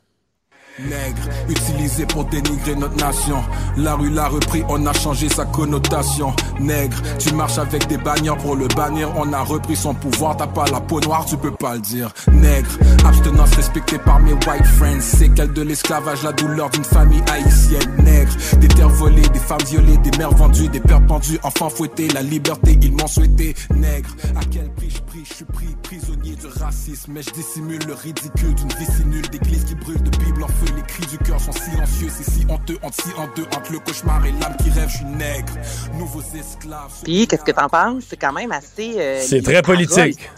Nègre, 0.80 1.30
utilisé 1.50 2.06
pour 2.06 2.26
dénigrer 2.26 2.76
notre 2.76 2.96
nation. 2.96 3.38
La 3.78 3.96
rue 3.96 4.10
l'a 4.10 4.28
repris, 4.28 4.64
on 4.70 4.86
a 4.86 4.94
changé 4.94 5.28
sa 5.28 5.46
connotation. 5.46 6.34
Nègre, 6.60 6.98
tu 7.20 7.34
marches 7.34 7.58
avec 7.58 7.88
des 7.88 7.98
bannières 7.98 8.38
pour 8.38 8.56
le 8.56 8.68
bannir. 8.70 9.12
On 9.18 9.32
a 9.34 9.42
repris 9.42 9.76
son 9.76 9.94
pouvoir, 9.94 10.38
t'as 10.38 10.48
pas 10.48 10.66
la 10.72 10.80
peau 10.80 11.00
noire, 11.02 11.26
tu 11.26 11.36
peux 11.38 11.52
pas 11.52 11.76
le 11.76 11.82
dire. 11.82 12.12
Nègre, 12.32 12.70
abstenance 13.06 13.54
respectée 13.56 13.98
par 14.00 14.20
mes 14.20 14.32
white 14.32 14.66
friends. 14.78 15.02
C'est 15.02 15.30
quelle 15.30 15.52
de 15.52 15.62
l'esclavage, 15.62 16.24
la 16.24 16.32
douleur 16.32 16.70
d'une 16.70 16.86
famille 16.86 17.24
haïtienne. 17.32 18.04
Nègre, 18.04 18.32
des 18.58 18.68
terres 18.70 18.90
volées, 18.90 19.28
des 19.30 19.40
femmes 19.40 19.64
violées, 19.68 19.98
des 19.98 20.18
mères 20.18 20.34
vendues, 20.34 20.70
des 20.70 20.80
pères 20.80 21.06
pendus, 21.06 21.38
enfants 21.44 21.70
fouettés. 21.70 22.08
La 22.10 22.22
liberté, 22.22 22.78
ils 22.82 22.94
m'ont 22.94 23.08
souhaité. 23.08 23.56
Nègre, 23.76 24.10
à 24.36 24.42
quel 24.50 24.72
prix 24.74 24.90
je 24.90 25.02
prie, 25.02 25.24
je 25.28 25.34
suis 25.34 25.46
pris 25.46 25.68
prisonnier 25.84 26.36
du 26.36 26.48
racisme. 26.48 27.12
Mais 27.14 27.22
je 27.22 27.32
dissimule 27.32 27.82
le 27.86 27.94
ridicule 27.94 28.56
d'une 28.56 28.70
vie 28.70 29.06
nulle, 29.06 29.30
d'église 29.30 29.66
qui 29.66 29.76
brûle 29.76 30.02
de 30.02 30.10
Bible 30.18 30.44
en 30.44 30.48
les 30.66 30.82
cris 30.84 31.06
du 31.06 31.18
cœur 31.18 31.40
sont 31.40 31.52
silencieux, 31.52 32.10
c'est 32.10 32.30
si 32.30 32.46
honteux, 32.50 32.78
entre 32.82 33.04
si 33.04 33.10
en 33.18 33.28
deux, 33.36 33.46
entre 33.56 33.72
le 33.72 33.80
cauchemar 33.80 34.26
et 34.26 34.32
l'âme 34.32 34.56
qui 34.58 34.70
rêve, 34.70 34.90
je 34.90 34.98
suis 34.98 35.06
nègre. 35.06 35.54
Nouveaux 35.98 36.22
esclaves. 36.22 36.92
Puis, 37.04 37.28
qu'est-ce 37.28 37.44
que 37.44 37.52
t'en 37.52 37.70
penses? 37.70 38.04
C'est 38.10 38.18
quand 38.18 38.34
même 38.34 38.52
assez. 38.52 38.96
Euh, 38.98 39.20
c'est 39.22 39.42
très 39.42 39.62
politique. 39.62 40.30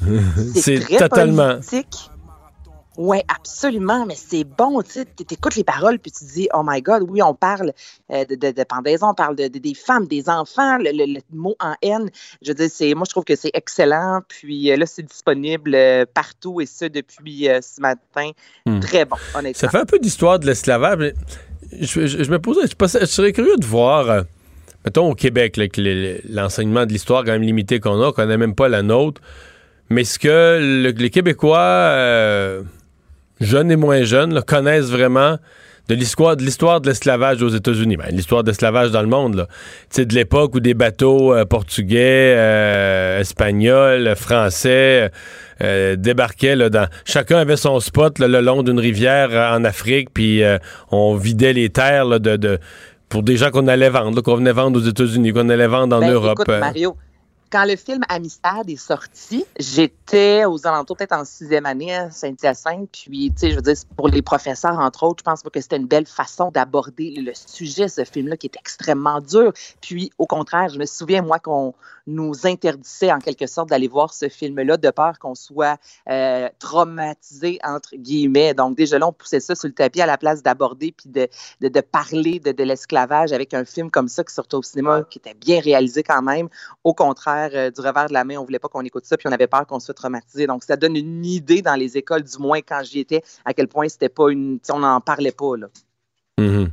c'est 0.54 0.80
totalement. 0.98 1.54
Politique. 1.54 2.09
Oui, 3.02 3.16
absolument, 3.28 4.04
mais 4.04 4.14
c'est 4.14 4.44
bon, 4.44 4.82
tu 4.82 5.00
écoutes 5.30 5.56
les 5.56 5.64
paroles, 5.64 5.98
puis 5.98 6.12
tu 6.12 6.22
dis, 6.22 6.48
oh 6.52 6.60
my 6.62 6.82
God, 6.82 7.06
oui, 7.08 7.22
on 7.22 7.32
parle 7.32 7.72
euh, 8.12 8.26
de, 8.26 8.34
de, 8.34 8.50
de, 8.50 8.62
pendaison, 8.62 9.08
on 9.12 9.14
parle 9.14 9.36
de, 9.36 9.48
des 9.48 9.72
femmes, 9.72 10.06
des 10.06 10.28
enfants, 10.28 10.76
le, 10.78 11.18
mot 11.32 11.56
en 11.60 11.72
haine, 11.80 12.10
je 12.42 12.48
veux 12.50 12.54
dire, 12.54 12.68
c'est, 12.70 12.92
moi, 12.92 13.04
je 13.06 13.12
trouve 13.12 13.24
que 13.24 13.36
c'est 13.36 13.52
excellent, 13.54 14.20
puis 14.28 14.70
euh, 14.70 14.76
là, 14.76 14.84
c'est 14.84 15.02
disponible 15.02 15.74
euh, 15.74 16.04
partout, 16.12 16.60
et 16.60 16.66
ce, 16.66 16.84
depuis 16.84 17.48
ce 17.62 17.80
matin, 17.80 18.32
hmm. 18.66 18.80
très 18.80 19.06
bon, 19.06 19.16
honnêtement. 19.34 19.58
Ça 19.58 19.70
fait 19.70 19.80
un 19.80 19.86
peu 19.86 19.98
d'histoire 19.98 20.38
de 20.38 20.44
l'esclavage, 20.44 20.98
mais 20.98 21.14
je, 21.80 22.06
je, 22.06 22.30
me 22.30 22.38
posais, 22.38 22.66
je, 22.68 23.06
serais 23.06 23.32
curieux 23.32 23.56
de 23.56 23.64
voir, 23.64 24.24
mettons, 24.84 25.10
au 25.10 25.14
Québec, 25.14 25.58
l'enseignement 26.28 26.84
de 26.84 26.92
l'histoire 26.92 27.24
quand 27.24 27.32
même 27.32 27.40
limité 27.40 27.80
qu'on 27.80 27.98
a, 28.02 28.12
qu'on 28.12 28.26
n'a 28.26 28.36
même 28.36 28.54
pas 28.54 28.68
la 28.68 28.82
nôtre, 28.82 29.22
mais 29.88 30.02
est-ce 30.02 30.18
que 30.18 30.92
les 30.94 31.08
Québécois 31.08 32.60
jeunes 33.40 33.70
et 33.70 33.76
moins 33.76 34.02
jeunes, 34.02 34.42
connaissent 34.42 34.90
vraiment 34.90 35.38
de 35.90 35.96
l'histoire 35.96 36.36
de 36.36 36.42
l'histoire 36.42 36.80
de 36.80 36.86
l'esclavage 36.86 37.42
aux 37.42 37.48
États-Unis, 37.48 37.96
ben, 37.96 38.06
l'histoire 38.10 38.44
de 38.44 38.50
l'esclavage 38.50 38.92
dans 38.92 39.00
le 39.00 39.08
monde, 39.08 39.34
là. 39.34 39.46
de 39.96 40.14
l'époque 40.14 40.54
où 40.54 40.60
des 40.60 40.74
bateaux 40.74 41.34
euh, 41.34 41.44
portugais, 41.44 42.34
euh, 42.36 43.20
espagnols, 43.20 44.14
français 44.14 45.10
euh, 45.62 45.96
débarquaient 45.96 46.54
là, 46.54 46.70
dans 46.70 46.86
chacun 47.04 47.38
avait 47.38 47.56
son 47.56 47.80
spot 47.80 48.20
le 48.20 48.40
long 48.40 48.62
d'une 48.62 48.78
rivière 48.78 49.30
en 49.30 49.64
Afrique, 49.64 50.10
puis 50.14 50.42
on 50.92 51.16
vidait 51.16 51.52
les 51.52 51.70
terres 51.70 52.20
de, 52.20 52.36
de, 52.36 52.58
pour 53.08 53.24
des 53.24 53.36
gens 53.36 53.50
qu'on 53.50 53.66
allait 53.66 53.90
vendre, 53.90 54.22
qu'on 54.22 54.36
venait 54.36 54.52
vendre 54.52 54.78
aux 54.78 54.84
États-Unis, 54.84 55.32
qu'on 55.32 55.48
allait 55.48 55.66
vendre 55.66 55.96
en 55.96 56.00
ben, 56.00 56.12
Europe. 56.12 56.38
Écoute, 56.40 56.60
Mario, 56.60 56.96
quand 57.50 57.64
le 57.64 57.74
film 57.74 58.02
Amistad 58.08 58.70
est 58.70 58.76
sorti, 58.76 59.44
j'étais 59.58 60.44
aux 60.44 60.66
alentours 60.66 60.96
peut-être 60.96 61.12
en 61.12 61.24
sixième 61.24 61.66
année 61.66 61.94
à 61.94 62.10
Saint-Hyacinthe. 62.10 62.88
Puis, 62.92 63.32
tu 63.32 63.38
sais, 63.38 63.50
je 63.50 63.56
veux 63.56 63.62
dire, 63.62 63.74
pour 63.96 64.08
les 64.08 64.22
professeurs, 64.22 64.78
entre 64.78 65.02
autres, 65.02 65.18
je 65.20 65.24
pense 65.24 65.42
que 65.42 65.60
c'était 65.60 65.76
une 65.76 65.86
belle 65.86 66.06
façon 66.06 66.50
d'aborder 66.52 67.14
le 67.16 67.32
sujet, 67.34 67.88
ce 67.88 68.04
film-là, 68.04 68.36
qui 68.36 68.46
est 68.46 68.56
extrêmement 68.56 69.20
dur. 69.20 69.52
Puis, 69.80 70.12
au 70.18 70.26
contraire, 70.26 70.68
je 70.68 70.78
me 70.78 70.86
souviens, 70.86 71.22
moi, 71.22 71.40
qu'on 71.40 71.74
nous 72.10 72.46
interdisait 72.46 73.12
en 73.12 73.18
quelque 73.18 73.46
sorte 73.46 73.68
d'aller 73.68 73.88
voir 73.88 74.12
ce 74.12 74.28
film-là 74.28 74.76
de 74.76 74.90
peur 74.90 75.18
qu'on 75.18 75.34
soit 75.34 75.78
euh, 76.08 76.48
traumatisé, 76.58 77.58
entre 77.64 77.96
guillemets. 77.96 78.54
Donc, 78.54 78.76
déjà 78.76 78.98
là, 78.98 79.08
on 79.08 79.12
poussait 79.12 79.40
ça 79.40 79.54
sur 79.54 79.68
le 79.68 79.74
tapis 79.74 80.00
à 80.00 80.06
la 80.06 80.18
place 80.18 80.42
d'aborder 80.42 80.92
puis 80.92 81.08
de, 81.08 81.28
de, 81.60 81.80
parler 81.80 82.40
de, 82.40 82.52
de 82.52 82.64
l'esclavage 82.64 83.32
avec 83.32 83.54
un 83.54 83.64
film 83.64 83.90
comme 83.90 84.08
ça 84.08 84.24
qui 84.24 84.34
sortait 84.34 84.56
au 84.56 84.62
cinéma, 84.62 85.02
qui 85.08 85.18
était 85.18 85.34
bien 85.34 85.60
réalisé 85.60 86.02
quand 86.02 86.22
même. 86.22 86.48
Au 86.84 86.94
contraire, 86.94 87.50
euh, 87.54 87.70
du 87.70 87.80
revers 87.80 88.08
de 88.08 88.12
la 88.12 88.24
main. 88.24 88.36
On 88.36 88.44
voulait 88.44 88.58
pas 88.58 88.68
qu'on 88.68 88.84
écoute 88.84 89.04
ça, 89.06 89.16
puis 89.16 89.28
on 89.28 89.32
avait 89.32 89.46
peur 89.46 89.66
qu'on 89.66 89.80
soit 89.80 89.94
traumatisé. 89.94 90.46
Donc, 90.46 90.64
ça 90.64 90.76
donne 90.76 90.96
une 90.96 91.24
idée 91.24 91.62
dans 91.62 91.76
les 91.76 91.96
écoles, 91.96 92.22
du 92.22 92.38
moins 92.38 92.60
quand 92.60 92.82
j'y 92.84 93.00
étais, 93.00 93.22
à 93.44 93.54
quel 93.54 93.68
point 93.68 93.88
c'était 93.88 94.08
pas 94.08 94.30
une. 94.30 94.58
On 94.70 94.80
n'en 94.80 95.00
parlait 95.00 95.32
pas, 95.32 95.56
là. 95.56 95.68
Mm-hmm. 96.38 96.68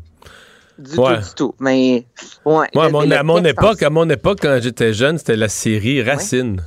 Du 0.79 0.95
tout, 0.95 1.07
du 1.07 1.33
tout. 1.35 1.55
Mais, 1.59 2.05
à, 2.45 2.89
mon, 3.23 3.43
époque, 3.43 3.81
à 3.81 3.89
mon 3.89 4.09
époque, 4.09 4.39
quand 4.41 4.59
j'étais 4.61 4.93
jeune, 4.93 5.17
c'était 5.17 5.35
la 5.35 5.49
série 5.49 6.03
Racine. 6.03 6.61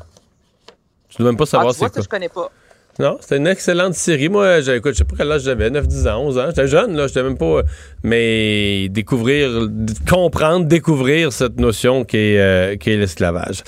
Tu 1.08 1.18
dois 1.18 1.26
même 1.26 1.36
pas 1.36 1.46
savoir 1.46 1.70
ah, 1.70 1.74
tu 1.74 1.78
vois, 1.78 1.88
c'est 1.88 1.94
quoi. 1.94 2.02
je 2.02 2.08
connais 2.08 2.28
pas. 2.28 2.50
Non, 2.98 3.16
c'était 3.20 3.38
une 3.38 3.46
excellente 3.46 3.94
série. 3.94 4.28
Moi, 4.28 4.60
j'ai- 4.60 4.76
écoute, 4.76 4.92
je 4.92 4.98
sais 4.98 5.04
pas 5.04 5.14
quel 5.16 5.32
âge 5.32 5.42
j'avais, 5.42 5.70
9, 5.70 5.86
10 5.86 6.06
ans, 6.08 6.18
11 6.22 6.38
ans. 6.38 6.46
J'étais 6.48 6.66
jeune, 6.66 6.96
là, 6.96 7.06
j'étais 7.06 7.22
même 7.22 7.38
pas... 7.38 7.62
Mais 8.02 8.88
découvrir, 8.90 9.68
comprendre, 10.08 10.66
découvrir 10.66 11.32
cette 11.32 11.58
notion 11.58 12.04
qui 12.04 12.18
est, 12.18 12.38
euh, 12.38 12.72
est 12.74 12.96
l'esclavage. 12.96 13.62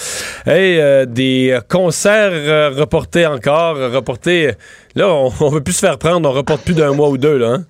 Et 0.47 0.79
euh, 0.81 1.07
des 1.07 1.59
concerts 1.71 2.33
euh, 2.33 2.71
reportés 2.77 3.27
encore, 3.27 3.77
reportés... 3.77 4.53
Là, 4.97 5.09
on, 5.09 5.33
on 5.41 5.49
veut 5.49 5.63
plus 5.63 5.75
se 5.75 5.81
faire 5.81 5.99
prendre, 5.99 6.29
on 6.29 6.33
reporte 6.33 6.63
plus 6.63 6.75
d'un 6.75 6.93
mois 6.93 7.09
ou 7.09 7.17
deux, 7.17 7.39
là, 7.39 7.53
hein? 7.55 7.65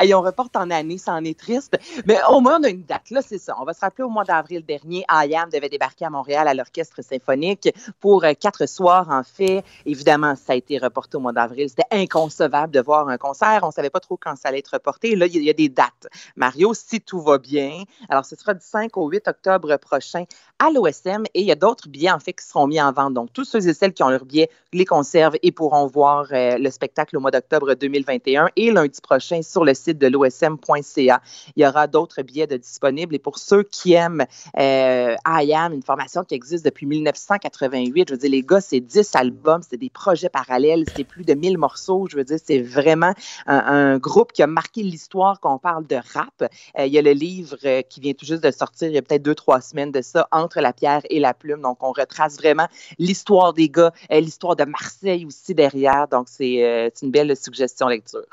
Hey, 0.00 0.14
on 0.14 0.22
reporte 0.22 0.54
en 0.54 0.70
année, 0.70 0.96
ça 0.96 1.12
en 1.12 1.24
est 1.24 1.36
triste. 1.36 1.76
Mais 2.06 2.18
au 2.30 2.40
moins, 2.40 2.60
on 2.60 2.62
a 2.62 2.68
une 2.68 2.84
date. 2.84 3.10
Là, 3.10 3.20
c'est 3.20 3.38
ça. 3.38 3.56
On 3.60 3.64
va 3.64 3.74
se 3.74 3.80
rappeler 3.80 4.04
au 4.04 4.08
mois 4.08 4.22
d'avril 4.22 4.64
dernier, 4.64 5.04
IAM 5.10 5.50
devait 5.50 5.68
débarquer 5.68 6.04
à 6.04 6.10
Montréal 6.10 6.46
à 6.46 6.54
l'Orchestre 6.54 7.02
symphonique 7.02 7.68
pour 7.98 8.22
euh, 8.22 8.32
quatre 8.38 8.66
soirs, 8.66 9.08
en 9.10 9.24
fait. 9.24 9.64
Évidemment, 9.86 10.36
ça 10.36 10.52
a 10.52 10.56
été 10.56 10.78
reporté 10.78 11.16
au 11.16 11.20
mois 11.20 11.32
d'avril. 11.32 11.68
C'était 11.68 11.82
inconcevable 11.90 12.72
de 12.72 12.80
voir 12.80 13.08
un 13.08 13.18
concert. 13.18 13.60
On 13.64 13.72
savait 13.72 13.90
pas 13.90 13.98
trop 13.98 14.16
quand 14.16 14.36
ça 14.36 14.50
allait 14.50 14.60
être 14.60 14.74
reporté. 14.74 15.16
Là, 15.16 15.26
il 15.26 15.42
y, 15.42 15.50
a- 15.50 15.52
des 15.52 15.68
dates. 15.68 16.06
Mario, 16.36 16.74
si 16.74 17.00
tout 17.00 17.20
va 17.20 17.38
bien, 17.38 17.82
alors 18.08 18.24
ce 18.24 18.36
sera 18.36 18.54
du 18.54 18.64
5 18.64 18.96
au 18.96 19.08
8 19.08 19.26
octobre 19.26 19.76
prochain 19.78 20.24
à 20.60 20.70
l'OSM 20.70 21.24
et 21.34 21.40
il 21.40 21.46
y 21.46 21.52
a 21.52 21.56
d'autres 21.56 21.88
billets, 21.88 22.12
en 22.12 22.20
fait, 22.20 22.34
qui 22.34 22.46
seront 22.46 22.68
mis 22.68 22.80
en 22.80 22.92
vente. 22.92 23.14
Donc, 23.14 23.32
tous 23.32 23.44
ceux 23.44 23.66
et 23.66 23.74
celles 23.74 23.92
qui 23.92 24.04
ont 24.04 24.10
leur 24.10 24.24
billet 24.24 24.48
les 24.72 24.84
conservent 24.84 25.36
et 25.42 25.50
pourront 25.50 25.86
voir 25.86 26.26
euh, 26.30 26.58
le 26.58 26.70
spectacle 26.70 27.16
au 27.16 27.20
mois 27.20 27.30
d'octobre 27.32 27.74
2021 27.74 28.50
et 28.54 28.70
lundi 28.70 29.00
prochain 29.00 29.42
sur 29.42 29.64
le 29.64 29.74
site 29.74 29.87
de 29.94 30.06
l'osm.ca. 30.06 31.22
Il 31.56 31.62
y 31.62 31.66
aura 31.66 31.86
d'autres 31.86 32.22
billets 32.22 32.46
de 32.46 32.56
disponibles 32.56 33.14
et 33.14 33.18
pour 33.18 33.38
ceux 33.38 33.62
qui 33.62 33.92
aiment 33.92 34.24
euh, 34.58 35.14
I 35.26 35.52
Am, 35.54 35.72
une 35.72 35.82
formation 35.82 36.24
qui 36.24 36.34
existe 36.34 36.64
depuis 36.64 36.86
1988, 36.86 38.08
je 38.08 38.14
veux 38.14 38.18
dire, 38.18 38.30
les 38.30 38.42
gars, 38.42 38.60
c'est 38.60 38.80
10 38.80 39.14
albums, 39.14 39.62
c'est 39.68 39.76
des 39.76 39.90
projets 39.90 40.28
parallèles, 40.28 40.84
c'est 40.96 41.04
plus 41.04 41.24
de 41.24 41.34
1000 41.34 41.58
morceaux, 41.58 42.06
je 42.10 42.16
veux 42.16 42.24
dire, 42.24 42.38
c'est 42.42 42.60
vraiment 42.60 43.12
un, 43.46 43.98
groupe 43.98 44.32
qui 44.32 44.42
a 44.42 44.46
marqué 44.46 44.82
l'histoire 44.82 45.40
quand 45.40 45.54
on 45.54 45.58
parle 45.58 45.86
de 45.86 45.96
rap. 46.14 46.42
Euh, 46.78 46.86
il 46.86 46.92
y 46.92 46.98
a 46.98 47.02
le 47.02 47.12
livre 47.12 47.56
euh, 47.64 47.82
qui 47.82 48.00
vient 48.00 48.12
tout 48.12 48.26
juste 48.26 48.42
de 48.42 48.50
sortir, 48.50 48.88
il 48.88 48.94
y 48.94 48.98
a 48.98 49.02
peut-être 49.02 49.22
deux, 49.22 49.34
trois 49.34 49.60
semaines 49.60 49.92
de 49.92 50.02
ça, 50.02 50.28
Entre 50.32 50.60
la 50.60 50.72
pierre 50.72 51.02
et 51.10 51.20
la 51.20 51.34
plume. 51.34 51.62
Donc, 51.62 51.82
on 51.82 51.92
retrace 51.92 52.36
vraiment 52.36 52.68
l'histoire 52.98 53.52
des 53.52 53.68
gars, 53.68 53.92
euh, 54.12 54.20
l'histoire 54.20 54.56
de 54.56 54.64
Marseille 54.64 55.24
aussi 55.24 55.54
derrière. 55.54 56.08
Donc, 56.08 56.28
c'est 56.28 56.92
une 57.02 57.10
belle 57.10 57.36
suggestion 57.36 57.88
lecture. 57.88 58.26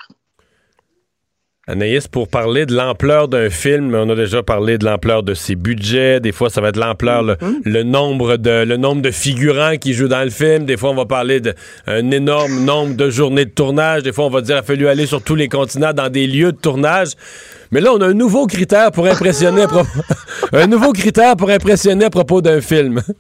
Anaïs, 1.68 2.08
pour 2.08 2.28
parler 2.28 2.68
de 2.68 2.76
l'ampleur 2.76 3.28
d'un 3.28 3.50
film, 3.50 3.96
on 3.96 4.08
a 4.12 4.16
déjà 4.16 4.44
parlé 4.44 4.78
de 4.78 4.86
l'ampleur 4.86 5.24
de 5.24 5.34
ses 5.34 5.56
budgets. 5.56 6.20
Des 6.20 6.32
fois, 6.32 6.52
ça 6.52 6.62
va 6.62 6.70
être 6.70 6.78
l'ampleur, 6.78 7.24
le, 7.24 7.38
le 7.64 7.82
nombre 7.82 8.38
de 8.38 8.64
le 8.64 8.78
nombre 8.78 9.02
de 9.02 9.10
figurants 9.10 9.78
qui 9.78 9.94
jouent 9.94 10.08
dans 10.08 10.24
le 10.24 10.30
film. 10.30 10.66
Des 10.66 10.78
fois, 10.78 10.92
on 10.92 10.96
va 10.96 11.08
parler 11.08 11.40
d'un 11.40 12.12
énorme 12.12 12.64
nombre 12.66 12.94
de 12.96 13.10
journées 13.10 13.46
de 13.46 13.50
tournage. 13.50 14.04
Des 14.04 14.14
fois, 14.14 14.26
on 14.26 14.30
va 14.30 14.42
dire 14.42 14.58
qu'il 14.58 14.60
a 14.60 14.64
fallu 14.64 14.88
aller 14.88 15.08
sur 15.08 15.24
tous 15.24 15.34
les 15.34 15.48
continents 15.48 15.92
dans 15.92 16.10
des 16.10 16.28
lieux 16.28 16.52
de 16.52 16.58
tournage. 16.58 17.14
Mais 17.76 17.82
là, 17.82 17.92
on 17.94 18.00
a 18.00 18.08
un 18.08 18.14
nouveau 18.14 18.48
critère 18.48 18.90
pour 18.94 19.06
impressionner 19.06 19.64
à 19.64 19.68
propos, 19.68 20.00
un 20.54 20.66
nouveau 20.66 20.94
critère 20.94 21.36
pour 21.36 21.50
impressionner 21.50 22.06
à 22.06 22.10
propos 22.10 22.42
d'un 22.42 22.62
film. 22.62 23.02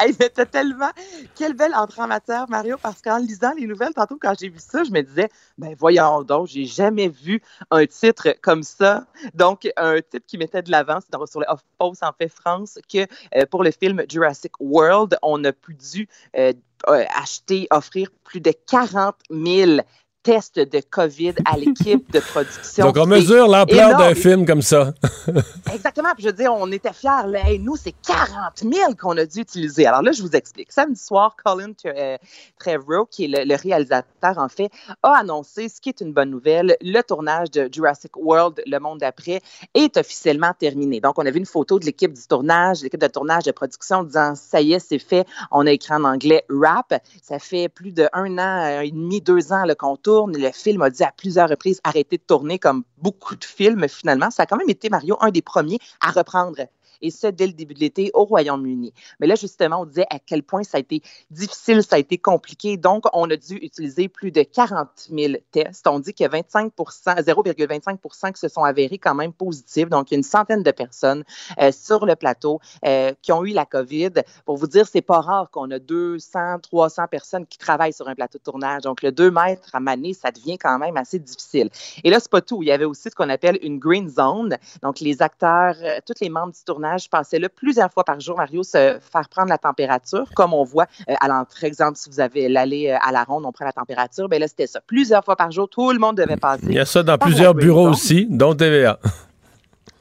Hey, 0.00 0.12
t'as 0.16 0.46
tellement. 0.46 0.90
Quelle 1.36 1.54
belle 1.54 1.74
entrée 1.76 2.02
en 2.02 2.08
matière, 2.08 2.46
Mario, 2.48 2.76
parce 2.82 3.00
qu'en 3.00 3.18
lisant 3.18 3.52
les 3.56 3.68
nouvelles, 3.68 3.94
tantôt, 3.94 4.18
quand 4.20 4.34
j'ai 4.36 4.48
vu 4.48 4.58
ça, 4.58 4.82
je 4.82 4.90
me 4.90 5.00
disais, 5.00 5.28
ben 5.58 5.76
voyons 5.78 6.22
donc, 6.22 6.48
j'ai 6.48 6.64
jamais 6.64 7.06
vu 7.06 7.40
un 7.70 7.86
titre 7.86 8.34
comme 8.42 8.64
ça. 8.64 9.04
Donc, 9.34 9.68
un 9.76 10.00
titre 10.00 10.26
qui 10.26 10.38
mettait 10.38 10.62
de 10.62 10.72
dans- 10.72 11.26
sur 11.26 11.38
le 11.38 11.46
Off-Post 11.48 12.02
en 12.02 12.12
fait 12.18 12.28
France, 12.28 12.80
que 12.92 13.06
euh, 13.36 13.46
pour 13.48 13.62
le 13.62 13.70
film 13.70 14.02
Jurassic 14.10 14.52
World, 14.58 15.16
on 15.22 15.44
a 15.44 15.52
pu 15.52 15.74
dû 15.74 16.08
euh, 16.36 16.52
euh, 16.88 17.04
acheter, 17.16 17.68
offrir 17.70 18.08
plus 18.24 18.40
de 18.40 18.52
40 18.66 19.14
000 19.30 19.82
tests 20.22 20.58
de 20.58 20.80
COVID 20.90 21.34
à 21.44 21.56
l'équipe 21.56 22.10
de 22.12 22.20
production. 22.20 22.86
Donc, 22.86 22.96
on 22.96 23.06
mesure 23.06 23.48
l'ampleur 23.48 23.96
d'un 23.96 24.14
film 24.14 24.46
comme 24.46 24.62
ça. 24.62 24.92
Exactement. 25.72 26.10
Puis 26.14 26.24
je 26.24 26.28
veux 26.28 26.34
dire, 26.34 26.52
on 26.54 26.70
était 26.72 26.92
fiers. 26.92 27.26
Là. 27.26 27.46
Hey, 27.46 27.58
nous, 27.58 27.76
c'est 27.76 27.94
40 28.06 28.58
000 28.58 28.94
qu'on 29.00 29.16
a 29.16 29.24
dû 29.24 29.40
utiliser. 29.40 29.86
Alors 29.86 30.02
là, 30.02 30.12
je 30.12 30.22
vous 30.22 30.32
explique. 30.32 30.72
Samedi 30.72 31.00
soir, 31.00 31.36
Colin 31.42 31.72
euh, 31.86 32.18
Trevorrow, 32.58 33.06
qui 33.06 33.24
est 33.24 33.28
le, 33.28 33.44
le 33.44 33.56
réalisateur, 33.56 34.36
en 34.36 34.48
fait, 34.48 34.70
a 35.02 35.16
annoncé, 35.16 35.68
ce 35.68 35.80
qui 35.80 35.88
est 35.88 36.00
une 36.00 36.12
bonne 36.12 36.30
nouvelle, 36.30 36.76
le 36.80 37.00
tournage 37.02 37.50
de 37.50 37.68
Jurassic 37.72 38.16
World, 38.16 38.62
Le 38.66 38.78
Monde 38.78 38.98
d'après, 38.98 39.40
est 39.74 39.96
officiellement 39.96 40.52
terminé. 40.58 41.00
Donc, 41.00 41.18
on 41.18 41.26
a 41.26 41.30
vu 41.30 41.38
une 41.38 41.46
photo 41.46 41.78
de 41.78 41.86
l'équipe 41.86 42.12
du 42.12 42.26
tournage, 42.26 42.82
l'équipe 42.82 43.00
de 43.00 43.06
tournage 43.06 43.44
de 43.44 43.52
production, 43.52 44.04
disant, 44.04 44.34
ça 44.34 44.60
y 44.60 44.74
est, 44.74 44.80
c'est 44.80 44.98
fait. 44.98 45.26
On 45.50 45.66
a 45.66 45.70
écrit 45.72 45.94
en 45.94 46.04
anglais 46.04 46.44
rap. 46.50 46.94
Ça 47.22 47.38
fait 47.38 47.68
plus 47.68 47.92
de 47.92 48.08
un 48.12 48.38
an, 48.38 48.78
un 48.78 48.80
et 48.80 48.90
demi, 48.90 49.20
deux 49.20 49.52
ans 49.52 49.64
qu'on 49.78 49.96
tourne. 49.96 50.09
Le 50.10 50.50
film 50.52 50.82
a 50.82 50.90
dit 50.90 51.04
à 51.04 51.12
plusieurs 51.16 51.48
reprises 51.48 51.80
arrêter 51.84 52.16
de 52.16 52.22
tourner 52.22 52.58
comme 52.58 52.82
beaucoup 52.98 53.36
de 53.36 53.44
films, 53.44 53.86
finalement. 53.88 54.30
Ça 54.30 54.42
a 54.42 54.46
quand 54.46 54.56
même 54.56 54.68
été, 54.68 54.88
Mario, 54.88 55.16
un 55.20 55.30
des 55.30 55.42
premiers 55.42 55.78
à 56.00 56.10
reprendre 56.10 56.66
et 57.02 57.10
ce, 57.10 57.26
dès 57.26 57.46
le 57.46 57.52
début 57.52 57.74
de 57.74 57.80
l'été 57.80 58.10
au 58.14 58.24
Royaume-Uni. 58.24 58.92
Mais 59.20 59.26
là, 59.26 59.34
justement, 59.34 59.82
on 59.82 59.86
disait 59.86 60.06
à 60.10 60.18
quel 60.18 60.42
point 60.42 60.62
ça 60.62 60.76
a 60.76 60.80
été 60.80 61.02
difficile, 61.30 61.82
ça 61.82 61.96
a 61.96 61.98
été 61.98 62.18
compliqué. 62.18 62.76
Donc, 62.76 63.04
on 63.12 63.30
a 63.30 63.36
dû 63.36 63.56
utiliser 63.56 64.08
plus 64.08 64.30
de 64.30 64.42
40 64.42 64.88
000 65.10 65.34
tests. 65.52 65.86
On 65.86 65.98
dit 65.98 66.14
que 66.14 66.28
25 66.28 66.72
0,25% 66.76 68.32
qui 68.32 68.40
se 68.40 68.48
sont 68.48 68.64
avérés 68.64 68.98
quand 68.98 69.14
même 69.14 69.32
positifs. 69.32 69.88
Donc, 69.88 70.10
une 70.10 70.22
centaine 70.22 70.62
de 70.62 70.70
personnes 70.70 71.24
euh, 71.60 71.72
sur 71.72 72.06
le 72.06 72.16
plateau 72.16 72.60
euh, 72.84 73.12
qui 73.22 73.32
ont 73.32 73.44
eu 73.44 73.52
la 73.52 73.66
COVID. 73.66 74.12
Pour 74.44 74.56
vous 74.56 74.66
dire, 74.66 74.86
c'est 74.86 75.02
pas 75.02 75.20
rare 75.20 75.50
qu'on 75.50 75.70
a 75.70 75.78
200, 75.78 76.60
300 76.62 77.06
personnes 77.10 77.46
qui 77.46 77.58
travaillent 77.58 77.92
sur 77.92 78.08
un 78.08 78.14
plateau 78.14 78.38
de 78.38 78.42
tournage. 78.42 78.82
Donc, 78.82 79.02
le 79.02 79.12
2 79.12 79.30
mètres 79.30 79.70
à 79.72 79.80
maner, 79.80 80.14
ça 80.14 80.30
devient 80.30 80.58
quand 80.58 80.78
même 80.78 80.96
assez 80.96 81.18
difficile. 81.18 81.70
Et 82.04 82.10
là, 82.10 82.20
c'est 82.20 82.30
pas 82.30 82.40
tout. 82.40 82.62
Il 82.62 82.66
y 82.66 82.72
avait 82.72 82.84
aussi 82.84 83.10
ce 83.10 83.14
qu'on 83.14 83.28
appelle 83.28 83.58
une 83.62 83.78
green 83.78 84.08
zone. 84.08 84.56
Donc, 84.82 85.00
les 85.00 85.22
acteurs, 85.22 85.76
euh, 85.82 85.98
tous 86.06 86.20
les 86.20 86.28
membres 86.28 86.52
du 86.52 86.62
tournage 86.64 86.89
passaient 87.10 87.38
là 87.38 87.48
plusieurs 87.48 87.92
fois 87.92 88.04
par 88.04 88.20
jour, 88.20 88.36
Mario, 88.36 88.62
se 88.62 88.98
faire 89.00 89.28
prendre 89.30 89.48
la 89.48 89.58
température, 89.58 90.26
comme 90.34 90.54
on 90.54 90.64
voit 90.64 90.86
euh, 91.08 91.14
à 91.20 91.28
l'entrée. 91.28 91.66
Exemple, 91.66 91.96
si 91.96 92.10
vous 92.10 92.20
avez 92.20 92.48
l'allée 92.48 92.90
euh, 92.90 92.96
à 93.00 93.12
la 93.12 93.24
ronde, 93.24 93.44
on 93.46 93.52
prend 93.52 93.64
la 93.64 93.72
température. 93.72 94.28
Bien 94.28 94.38
là, 94.38 94.48
c'était 94.48 94.66
ça. 94.66 94.80
Plusieurs 94.86 95.24
fois 95.24 95.36
par 95.36 95.50
jour, 95.50 95.68
tout 95.68 95.92
le 95.92 95.98
monde 95.98 96.16
devait 96.16 96.36
passer. 96.36 96.66
Il 96.66 96.74
y 96.74 96.80
a 96.80 96.84
ça 96.84 97.02
dans 97.02 97.18
plusieurs 97.18 97.54
bureaux 97.54 97.88
aussi, 97.88 98.26
dont 98.28 98.54
TVA. 98.54 98.98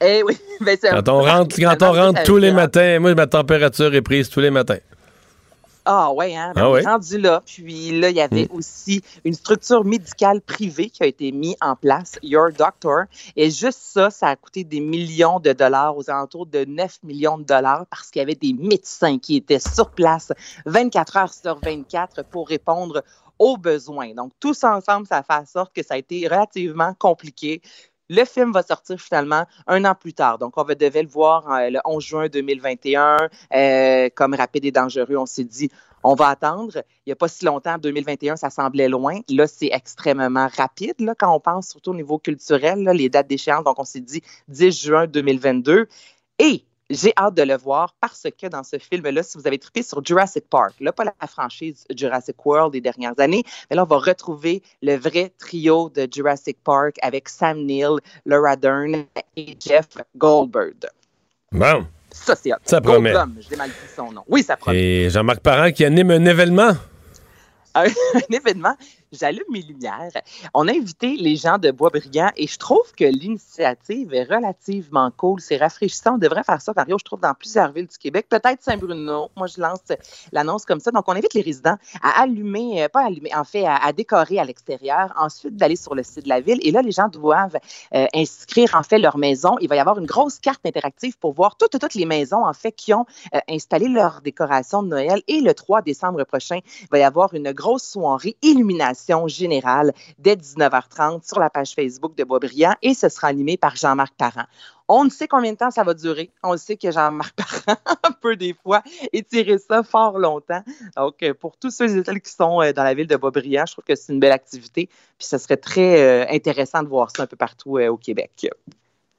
Eh 0.01 0.23
oui. 0.23 0.37
Ben, 0.61 0.77
Quand 0.77 1.07
on 1.07 1.21
rentre, 1.21 1.55
quand 1.57 1.81
on 1.83 1.93
rentre 1.93 2.23
tous 2.23 2.35
les 2.35 2.51
matins, 2.51 2.99
moi, 2.99 3.15
ma 3.15 3.27
température 3.27 3.95
est 3.95 4.01
prise 4.01 4.29
tous 4.29 4.41
les 4.41 4.49
matins. 4.51 4.79
Ah 5.85 6.11
ouais, 6.11 6.35
hein? 6.35 6.51
Ben, 6.55 6.63
Ah 6.63 6.71
ouais? 6.71 6.83
rendu 6.83 7.17
là. 7.17 7.41
Puis 7.45 7.99
là, 7.99 8.09
il 8.09 8.15
y 8.15 8.21
avait 8.21 8.47
aussi 8.51 9.01
une 9.23 9.33
structure 9.33 9.83
médicale 9.85 10.41
privée 10.41 10.89
qui 10.89 11.03
a 11.03 11.05
été 11.05 11.31
mise 11.31 11.55
en 11.61 11.75
place, 11.75 12.19
Your 12.21 12.51
Doctor. 12.51 13.05
Et 13.35 13.49
juste 13.49 13.79
ça, 13.81 14.09
ça 14.09 14.27
a 14.27 14.35
coûté 14.35 14.63
des 14.63 14.79
millions 14.79 15.39
de 15.39 15.53
dollars, 15.53 15.97
aux 15.97 16.09
alentours 16.09 16.45
de 16.45 16.65
9 16.65 16.99
millions 17.03 17.37
de 17.37 17.43
dollars, 17.43 17.85
parce 17.89 18.09
qu'il 18.09 18.19
y 18.19 18.23
avait 18.23 18.35
des 18.35 18.53
médecins 18.53 19.17
qui 19.17 19.37
étaient 19.37 19.59
sur 19.59 19.89
place 19.89 20.31
24 20.65 21.17
heures 21.17 21.33
sur 21.33 21.59
24 21.59 22.23
pour 22.23 22.47
répondre 22.47 23.03
aux 23.39 23.57
besoins. 23.57 24.13
Donc, 24.13 24.31
tout 24.39 24.53
ça 24.53 24.75
ensemble, 24.75 25.07
ça 25.07 25.17
a 25.17 25.23
fait 25.23 25.41
en 25.41 25.45
sorte 25.45 25.73
que 25.73 25.81
ça 25.81 25.93
a 25.93 25.97
été 25.97 26.27
relativement 26.27 26.93
compliqué. 26.93 27.61
Le 28.09 28.25
film 28.25 28.51
va 28.51 28.63
sortir 28.63 28.99
finalement 28.99 29.45
un 29.67 29.85
an 29.85 29.93
plus 29.95 30.13
tard. 30.13 30.39
Donc, 30.39 30.57
on 30.57 30.63
va- 30.63 30.75
devait 30.75 31.03
le 31.03 31.09
voir 31.09 31.51
euh, 31.51 31.69
le 31.69 31.79
11 31.85 32.03
juin 32.03 32.27
2021. 32.27 33.29
Euh, 33.53 34.09
comme 34.15 34.33
Rapide 34.33 34.65
et 34.65 34.71
Dangereux, 34.71 35.15
on 35.17 35.25
s'est 35.25 35.43
dit, 35.43 35.69
on 36.03 36.15
va 36.15 36.29
attendre. 36.29 36.73
Il 37.05 37.09
n'y 37.09 37.13
a 37.13 37.15
pas 37.15 37.27
si 37.27 37.45
longtemps, 37.45 37.77
2021, 37.77 38.35
ça 38.35 38.49
semblait 38.49 38.87
loin. 38.89 39.19
Là, 39.29 39.47
c'est 39.47 39.69
extrêmement 39.71 40.47
rapide 40.57 40.95
là, 40.99 41.13
quand 41.17 41.33
on 41.35 41.39
pense 41.39 41.69
surtout 41.69 41.91
au 41.91 41.95
niveau 41.95 42.17
culturel, 42.17 42.83
les 42.83 43.09
dates 43.09 43.27
d'échéance. 43.27 43.63
Donc, 43.63 43.77
on 43.79 43.83
s'est 43.85 43.99
dit 43.99 44.21
10 44.47 44.71
juin 44.85 45.07
2022. 45.07 45.87
Et 46.39 46.63
j'ai 46.89 47.13
hâte 47.17 47.35
de 47.35 47.43
le 47.43 47.55
voir 47.55 47.93
parce 48.01 48.27
que 48.39 48.47
dans 48.47 48.63
ce 48.63 48.77
film-là, 48.77 49.23
si 49.23 49.37
vous 49.37 49.47
avez 49.47 49.59
trippé 49.59 49.83
sur 49.83 50.03
Jurassic 50.03 50.49
Park, 50.49 50.73
là, 50.79 50.91
pas 50.91 51.03
la 51.03 51.27
franchise 51.27 51.85
Jurassic 51.95 52.43
World 52.45 52.73
des 52.73 52.81
dernières 52.81 53.19
années, 53.19 53.43
mais 53.69 53.75
là, 53.75 53.83
on 53.83 53.87
va 53.87 53.97
retrouver 53.97 54.63
le 54.81 54.95
vrai 54.95 55.31
trio 55.37 55.89
de 55.89 56.07
Jurassic 56.11 56.57
Park 56.63 56.95
avec 57.01 57.29
Sam 57.29 57.65
Neill, 57.65 57.97
Laura 58.25 58.55
Dern 58.55 59.05
et 59.35 59.57
Jeff 59.59 59.87
Goldberg. 60.17 60.87
Bon. 61.51 61.85
Ça, 62.11 62.35
c'est. 62.35 62.51
Ça 62.65 62.81
promet. 62.81 63.13
Goldblum, 63.13 63.41
je 63.41 63.49
l'ai 63.49 63.55
mal 63.55 63.69
dit 63.69 63.75
son 63.95 64.11
nom. 64.11 64.23
Oui, 64.27 64.43
ça 64.43 64.57
promet. 64.57 64.77
Et 64.79 65.09
Jean-Marc 65.09 65.41
Parent 65.41 65.71
qui 65.71 65.85
anime 65.85 66.11
un 66.11 66.25
événement. 66.25 66.71
un, 67.75 67.85
un 68.15 68.35
événement 68.35 68.75
j'allume 69.11 69.43
mes 69.49 69.61
lumières. 69.61 70.11
On 70.53 70.67
a 70.67 70.71
invité 70.71 71.15
les 71.17 71.35
gens 71.35 71.57
de 71.57 71.71
Boisbriand 71.71 72.31
et 72.37 72.47
je 72.47 72.57
trouve 72.57 72.93
que 72.95 73.05
l'initiative 73.05 74.13
est 74.13 74.23
relativement 74.23 75.11
cool. 75.15 75.39
C'est 75.39 75.57
rafraîchissant. 75.57 76.15
On 76.15 76.17
devrait 76.17 76.43
faire 76.43 76.61
ça, 76.61 76.73
Mario, 76.75 76.97
je 76.99 77.03
trouve, 77.03 77.19
dans 77.19 77.33
plusieurs 77.33 77.71
villes 77.71 77.87
du 77.87 77.97
Québec. 77.97 78.27
Peut-être 78.29 78.61
Saint-Bruno. 78.61 79.29
Moi, 79.35 79.47
je 79.47 79.61
lance 79.61 79.79
l'annonce 80.31 80.65
comme 80.65 80.79
ça. 80.79 80.91
Donc, 80.91 81.05
on 81.07 81.13
invite 81.13 81.33
les 81.33 81.41
résidents 81.41 81.77
à 82.01 82.21
allumer, 82.21 82.83
euh, 82.83 82.89
pas 82.89 83.05
allumer, 83.05 83.33
en 83.35 83.43
fait, 83.43 83.65
à, 83.65 83.91
décorer 83.93 84.39
à 84.39 84.43
l'extérieur, 84.43 85.13
ensuite 85.17 85.55
d'aller 85.55 85.75
sur 85.75 85.95
le 85.95 86.03
site 86.03 86.23
de 86.23 86.29
la 86.29 86.41
ville. 86.41 86.59
Et 86.61 86.71
là, 86.71 86.81
les 86.81 86.91
gens 86.91 87.07
doivent 87.07 87.57
euh, 87.95 88.05
inscrire, 88.13 88.75
en 88.75 88.83
fait, 88.83 88.99
leur 88.99 89.17
maison. 89.17 89.57
Il 89.61 89.69
va 89.69 89.75
y 89.75 89.79
avoir 89.79 89.97
une 89.97 90.05
grosse 90.05 90.39
carte 90.39 90.65
interactive 90.65 91.17
pour 91.17 91.33
voir 91.33 91.57
toutes, 91.57 91.79
toutes 91.79 91.95
les 91.95 92.05
maisons, 92.05 92.45
en 92.45 92.53
fait, 92.53 92.71
qui 92.71 92.93
ont 92.93 93.05
euh, 93.33 93.39
installé 93.49 93.87
leur 93.87 94.21
décoration 94.21 94.83
de 94.83 94.89
Noël. 94.89 95.21
Et 95.27 95.41
le 95.41 95.53
3 95.53 95.81
décembre 95.81 96.23
prochain, 96.23 96.59
il 96.81 96.87
va 96.91 96.99
y 96.99 97.03
avoir 97.03 97.33
une 97.33 97.51
grosse 97.51 97.83
soirée 97.83 98.37
illumination 98.41 98.98
générale 99.27 99.93
dès 100.17 100.35
19h30 100.35 101.27
sur 101.27 101.39
la 101.39 101.49
page 101.49 101.73
Facebook 101.73 102.15
de 102.15 102.23
Boisbriand 102.23 102.75
et 102.81 102.93
ce 102.93 103.09
sera 103.09 103.27
animé 103.27 103.57
par 103.57 103.75
Jean-Marc 103.75 104.13
Parent. 104.17 104.45
On 104.87 105.05
ne 105.05 105.09
sait 105.09 105.27
combien 105.27 105.51
de 105.51 105.57
temps 105.57 105.69
ça 105.69 105.83
va 105.83 105.93
durer. 105.93 106.31
On 106.41 106.57
sait 106.57 106.75
que 106.75 106.91
Jean-Marc 106.91 107.35
Parent 107.65 107.77
peut 108.21 108.35
des 108.35 108.55
fois 108.63 108.81
étirer 109.13 109.59
ça 109.59 109.83
fort 109.83 110.17
longtemps. 110.17 110.63
Donc, 110.97 111.21
euh, 111.21 111.33
pour 111.33 111.57
tous 111.57 111.69
ceux 111.69 111.97
et 111.97 112.03
celles 112.03 112.21
qui 112.21 112.31
sont 112.31 112.61
euh, 112.61 112.73
dans 112.73 112.83
la 112.83 112.95
ville 112.95 113.07
de 113.07 113.15
Boisbriand, 113.15 113.65
je 113.67 113.73
trouve 113.73 113.85
que 113.85 113.95
c'est 113.95 114.11
une 114.11 114.19
belle 114.19 114.31
activité. 114.31 114.87
Puis, 115.17 115.27
ce 115.27 115.37
serait 115.37 115.57
très 115.57 116.01
euh, 116.01 116.25
intéressant 116.29 116.81
de 116.81 116.87
voir 116.87 117.11
ça 117.15 117.23
un 117.23 117.27
peu 117.27 117.37
partout 117.37 117.77
au 117.79 117.97
Québec. 117.97 118.49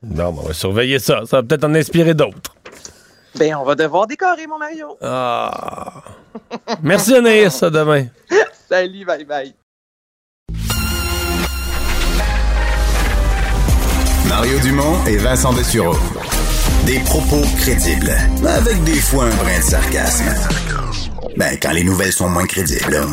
Non, 0.03 0.29
on 0.29 0.49
va 0.49 0.53
surveiller 0.55 0.99
ça. 0.99 1.25
Ça 1.27 1.37
va 1.37 1.43
peut-être 1.45 1.65
en 1.65 1.75
inspirer 1.75 2.15
d'autres. 2.15 2.55
Ben, 3.39 3.55
on 3.55 3.65
va 3.65 3.75
devoir 3.75 4.07
décorer, 4.07 4.47
mon 4.47 4.59
Mario. 4.59 4.97
Ah. 5.01 6.03
Merci, 6.83 7.15
Anaïs. 7.15 7.63
À 7.63 7.71
demain. 7.71 8.07
Salut, 8.69 9.05
bye 9.05 9.25
bye. 9.25 9.55
Mario 14.41 14.59
Dumont 14.61 15.05
et 15.07 15.19
Vincent 15.19 15.53
Dessureau. 15.53 15.95
Des 16.87 16.99
propos 17.01 17.43
crédibles, 17.59 18.11
avec 18.49 18.83
des 18.85 18.95
fois 18.95 19.25
un 19.25 19.37
brin 19.37 19.59
de 19.59 19.63
sarcasme. 19.63 20.25
Ben, 21.37 21.59
quand 21.61 21.73
les 21.73 21.85
nouvelles 21.85 22.11
sont 22.11 22.31
moins 22.31 22.47
crédibles. 22.47 23.05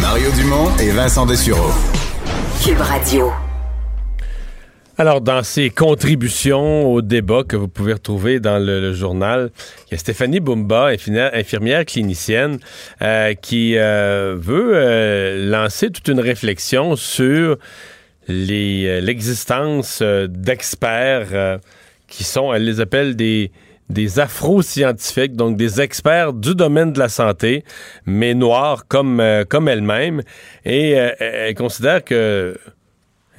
Mario 0.00 0.30
Dumont 0.30 0.74
et 0.78 0.88
Vincent 0.88 1.26
Dessureau. 1.26 1.72
Cube 2.64 2.80
Radio. 2.80 3.30
Alors, 5.00 5.22
dans 5.22 5.42
ces 5.42 5.68
contributions 5.70 6.92
au 6.92 7.02
débat 7.02 7.42
que 7.42 7.56
vous 7.56 7.68
pouvez 7.68 7.92
retrouver 7.94 8.38
dans 8.40 8.58
le, 8.58 8.92
journal, 8.92 9.50
il 9.86 9.92
y 9.92 9.94
a 9.94 9.98
Stéphanie 9.98 10.40
Bumba, 10.40 10.90
infirmière, 11.32 11.84
clinicienne, 11.84 12.58
euh, 13.00 13.34
qui 13.34 13.78
euh, 13.78 14.36
veut 14.38 14.72
euh, 14.74 15.50
lancer 15.50 15.90
toute 15.90 16.08
une 16.08 16.20
réflexion 16.20 16.96
sur 16.96 17.56
l'existence 18.30 20.02
d'experts 20.02 21.58
qui 22.06 22.24
sont, 22.24 22.52
elle 22.52 22.64
les 22.64 22.80
appelle 22.80 23.16
des, 23.16 23.52
des 23.88 24.18
afro-scientifiques, 24.18 25.36
donc 25.36 25.56
des 25.56 25.80
experts 25.80 26.32
du 26.32 26.54
domaine 26.54 26.92
de 26.92 26.98
la 26.98 27.08
santé, 27.08 27.64
mais 28.06 28.34
noirs 28.34 28.86
comme, 28.88 29.22
comme 29.48 29.68
elle-même. 29.68 30.22
Et 30.64 30.90
elle 30.92 31.54
considère 31.54 32.04
que 32.04 32.58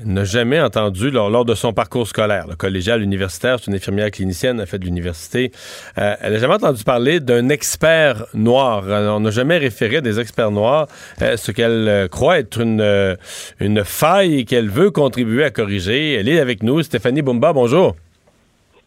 n'a 0.06 0.24
jamais 0.24 0.60
entendu 0.60 1.12
lors, 1.12 1.46
de 1.46 1.56
son 1.56 1.74
parcours 1.74 2.08
scolaire, 2.08 2.48
le 2.48 2.56
collégial, 2.56 3.02
universitaire, 3.02 3.58
c'est 3.60 3.68
une 3.68 3.76
infirmière 3.76 4.12
clinicienne, 4.12 4.58
elle 4.58 4.64
a 4.64 4.66
fait 4.66 4.80
de 4.80 4.86
l'université. 4.86 5.52
Euh, 5.98 6.16
elle 6.22 6.34
n'a 6.34 6.40
jamais 6.40 6.56
entendu 6.56 6.84
parler 6.84 7.20
d'un 7.20 7.50
expert 7.50 8.26
noir. 8.34 8.84
On 8.88 9.20
n'a 9.20 9.32
jamais 9.32 9.58
référé 9.58 10.02
des 10.02 10.20
experts 10.20 10.52
noirs, 10.52 10.88
euh, 11.22 11.38
ce 11.38 11.52
qu'elle 11.52 11.88
euh, 11.88 12.08
croit 12.08 12.40
être 12.40 12.60
une, 12.60 13.18
une 13.60 13.84
faille 13.84 14.46
qu'elle 14.46 14.70
veut 14.70 14.92
contribuer 14.92 15.44
à 15.44 15.50
corriger. 15.50 16.14
Elle 16.14 16.30
est 16.30 16.40
avec 16.40 16.64
nous, 16.64 16.82
Stéphanie 16.84 17.22
Bumba, 17.22 17.54
bonjour. 17.54 17.96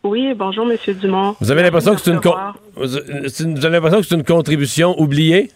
Oui, 0.02 0.34
bonjour, 0.36 0.66
Monsieur 0.66 0.92
Dumont. 0.92 1.34
Vous 1.40 1.50
avez 1.50 1.62
l'impression 1.62 1.94
que 1.94 2.00
c'est 2.00 2.10
une, 2.10 2.20
vous 2.76 3.64
avez 3.64 3.70
l'impression 3.70 4.00
que 4.00 4.06
c'est 4.06 4.14
une 4.14 4.24
contribution 4.24 5.00
oubliée? 5.00 5.50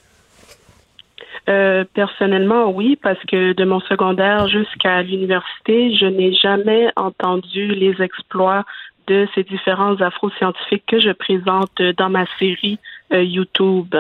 Euh, 1.49 1.85
personnellement, 1.95 2.71
oui, 2.71 2.99
parce 3.01 3.23
que 3.25 3.55
de 3.55 3.65
mon 3.65 3.81
secondaire 3.81 4.49
jusqu'à 4.49 5.03
l'université, 5.03 5.95
je 5.97 6.05
n'ai 6.05 6.35
jamais 6.35 6.91
entendu 6.95 7.69
les 7.69 8.03
exploits 8.03 8.65
de 9.07 9.27
ces 9.35 9.45
différents 9.45 9.99
afro-scientifiques 10.03 10.85
que 10.87 11.01
je 11.01 11.11
présente 11.11 11.81
dans 11.97 12.11
ma 12.11 12.27
série 12.39 12.79
euh, 13.15 13.23
YouTube. 13.23 13.95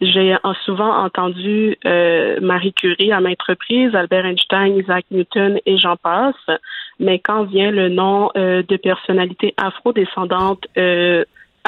J'ai 0.00 0.34
souvent 0.64 1.04
entendu 1.04 1.76
euh, 1.84 2.38
Marie 2.40 2.72
Curie 2.72 3.12
à 3.12 3.20
maintes 3.20 3.42
reprises, 3.42 3.94
Albert 3.94 4.24
Einstein, 4.24 4.76
Isaac 4.78 5.04
Newton 5.10 5.58
et 5.66 5.76
j'en 5.76 5.96
passe. 5.96 6.58
Mais 7.00 7.18
quand 7.18 7.44
vient 7.44 7.72
le 7.72 7.88
nom 7.88 8.30
de 8.34 8.76
personnalités 8.76 9.54
afro-descendantes 9.56 10.66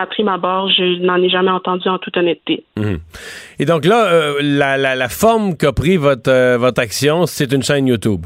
à 0.01 0.07
prime 0.07 0.29
abord, 0.29 0.71
je 0.71 1.03
n'en 1.05 1.17
ai 1.17 1.29
jamais 1.29 1.51
entendu 1.51 1.89
en 1.89 1.99
toute 1.99 2.17
honnêteté. 2.17 2.65
Mhm. 2.77 2.99
Et 3.59 3.65
donc 3.67 3.85
là, 3.85 4.07
euh, 4.07 4.39
la, 4.41 5.09
forme 5.09 5.57
qu'a 5.57 5.73
pris 5.73 5.97
votre, 5.97 6.31
euh, 6.31 6.57
votre 6.59 6.81
action, 6.81 7.27
c'est 7.27 7.53
une 7.53 7.63
chaîne 7.63 7.87
YouTube? 7.87 8.25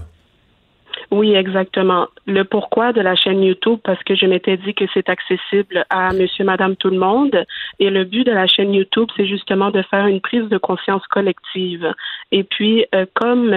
Oui, 1.15 1.33
exactement. 1.37 2.09
Le 2.27 2.43
pourquoi 2.43 2.93
de 2.93 3.01
la 3.01 3.15
chaîne 3.15 3.41
YouTube, 3.41 3.79
parce 3.85 4.03
que 4.03 4.17
je 4.17 4.27
m'étais 4.27 4.57
dit 4.57 4.75
que 4.75 4.85
c'est 4.93 5.09
accessible 5.09 5.87
à 5.89 6.13
monsieur, 6.13 6.45
madame, 6.45 6.75
tout 6.75 6.91
le 6.91 6.99
monde. 6.99 7.45
Et 7.79 7.89
le 7.89 8.03
but 8.03 8.27
de 8.27 8.33
la 8.33 8.49
chaîne 8.49 8.75
YouTube, 8.75 9.07
c'est 9.17 9.27
justement 9.27 9.71
de 9.71 9.81
faire 9.83 10.09
une 10.09 10.21
prise 10.21 10.49
de 10.49 10.59
conscience 10.59 11.07
collective. 11.07 11.95
Et 12.33 12.43
puis, 12.43 12.87
euh, 12.97 13.07
comme 13.15 13.51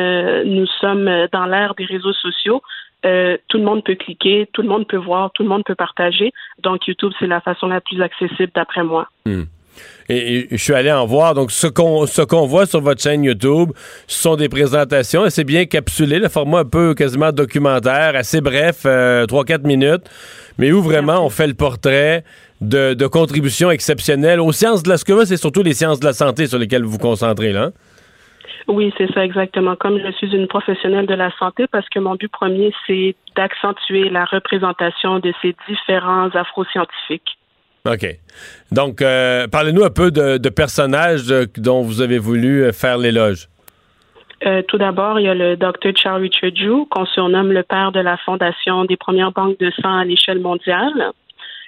nous 0.43 0.67
sommes 0.79 1.09
dans 1.31 1.47
l'ère 1.47 1.73
des 1.73 1.85
réseaux 1.85 2.13
sociaux, 2.13 2.61
euh, 3.07 3.37
tout 3.47 3.57
le 3.57 3.63
monde 3.63 3.83
peut 3.83 3.95
cliquer, 3.95 4.47
tout 4.53 4.61
le 4.61 4.67
monde 4.67 4.85
peut 4.87 4.97
voir, 4.97 5.31
tout 5.33 5.41
le 5.41 5.49
monde 5.49 5.63
peut 5.65 5.75
partager. 5.75 6.33
Donc, 6.61 6.85
YouTube, 6.85 7.13
c'est 7.17 7.27
la 7.27 7.41
façon 7.41 7.67
la 7.67 7.81
plus 7.81 7.99
accessible 8.03 8.51
d'après 8.53 8.83
moi. 8.83 9.07
Hmm. 9.25 9.45
Et, 10.09 10.47
je 10.51 10.57
suis 10.57 10.73
allé 10.73 10.91
en 10.91 11.05
voir. 11.05 11.33
Donc, 11.33 11.51
ce 11.51 11.67
qu'on 11.67 12.45
voit 12.45 12.65
sur 12.65 12.81
votre 12.81 13.01
chaîne 13.01 13.23
YouTube, 13.23 13.71
ce 14.07 14.21
sont 14.21 14.35
des 14.35 14.49
présentations 14.49 15.25
et 15.25 15.29
c'est 15.29 15.43
bien 15.43 15.65
capsulé, 15.65 16.19
le 16.19 16.29
format 16.29 16.59
un 16.59 16.65
peu 16.65 16.93
quasiment 16.93 17.31
documentaire, 17.31 18.15
assez 18.15 18.41
bref, 18.41 18.85
3-4 18.85 18.87
euh, 18.87 19.57
minutes, 19.63 20.09
mais 20.57 20.71
où 20.71 20.81
vraiment 20.81 21.25
on 21.25 21.29
fait 21.29 21.47
le 21.47 21.53
portrait 21.53 22.23
de, 22.61 22.93
de 22.93 23.07
contributions 23.07 23.69
exceptionnelles 23.71 24.39
aux 24.39 24.51
sciences 24.51 24.83
de 24.83 24.89
la... 24.89 24.97
Ce 24.97 25.05
que 25.05 25.25
c'est 25.25 25.37
surtout 25.37 25.63
les 25.63 25.73
sciences 25.73 25.99
de 25.99 26.05
la 26.05 26.13
santé 26.13 26.47
sur 26.47 26.57
lesquelles 26.57 26.83
vous 26.83 26.91
vous 26.91 26.97
concentrez, 26.97 27.53
là. 27.53 27.65
Hein? 27.65 27.71
Oui, 28.67 28.93
c'est 28.97 29.11
ça 29.13 29.23
exactement. 29.23 29.75
Comme 29.77 29.97
je 29.97 30.11
suis 30.11 30.35
une 30.35 30.47
professionnelle 30.47 31.05
de 31.05 31.13
la 31.13 31.31
santé, 31.37 31.67
parce 31.71 31.87
que 31.87 31.99
mon 31.99 32.15
but 32.15 32.29
premier, 32.29 32.73
c'est 32.85 33.15
d'accentuer 33.35 34.09
la 34.09 34.25
représentation 34.25 35.19
de 35.19 35.31
ces 35.41 35.55
différents 35.69 36.29
afro-scientifiques. 36.29 37.36
OK. 37.87 38.05
Donc, 38.71 39.01
euh, 39.01 39.47
parlez-nous 39.47 39.83
un 39.83 39.89
peu 39.89 40.11
de, 40.11 40.49
personnages 40.49 41.27
dont 41.57 41.81
vous 41.81 42.01
avez 42.01 42.19
voulu 42.19 42.63
euh, 42.63 42.71
faire 42.71 42.97
l'éloge. 42.97 43.47
Euh, 44.45 44.61
tout 44.67 44.77
d'abord, 44.77 45.19
il 45.19 45.25
y 45.25 45.29
a 45.29 45.33
le 45.33 45.55
Dr. 45.55 45.95
Charlie 45.95 46.31
Chudju, 46.31 46.85
qu'on 46.89 47.05
surnomme 47.05 47.51
le 47.51 47.63
père 47.63 47.91
de 47.91 47.99
la 47.99 48.17
fondation 48.17 48.85
des 48.85 48.97
premières 48.97 49.31
banques 49.31 49.59
de 49.59 49.71
sang 49.81 49.97
à 49.97 50.05
l'échelle 50.05 50.39
mondiale. 50.39 51.11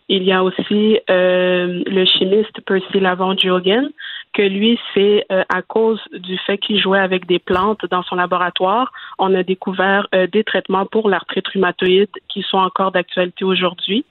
Il 0.07 0.23
y 0.23 0.31
a 0.31 0.43
aussi 0.43 0.99
le 1.07 2.05
chimiste 2.05 2.61
Percy 2.65 2.99
Lavon 2.99 3.37
Jogan, 3.37 3.89
que 4.33 4.41
lui, 4.41 4.79
c'est 4.95 5.27
à 5.29 5.61
cause 5.61 5.99
du 6.11 6.35
fait 6.47 6.57
qu'il 6.57 6.81
jouait 6.81 6.99
avec 6.99 7.27
des 7.27 7.37
plantes 7.37 7.85
dans 7.91 8.01
son 8.01 8.15
laboratoire, 8.15 8.91
on 9.19 9.35
a 9.35 9.43
découvert 9.43 10.07
des 10.31 10.43
traitements 10.43 10.87
pour 10.87 11.09
l'arthrite 11.09 11.47
rhumatoïde 11.49 12.09
qui 12.27 12.41
sont 12.41 12.57
encore 12.57 12.91
d'actualité 12.91 13.45
aujourd'hui. 13.45 14.03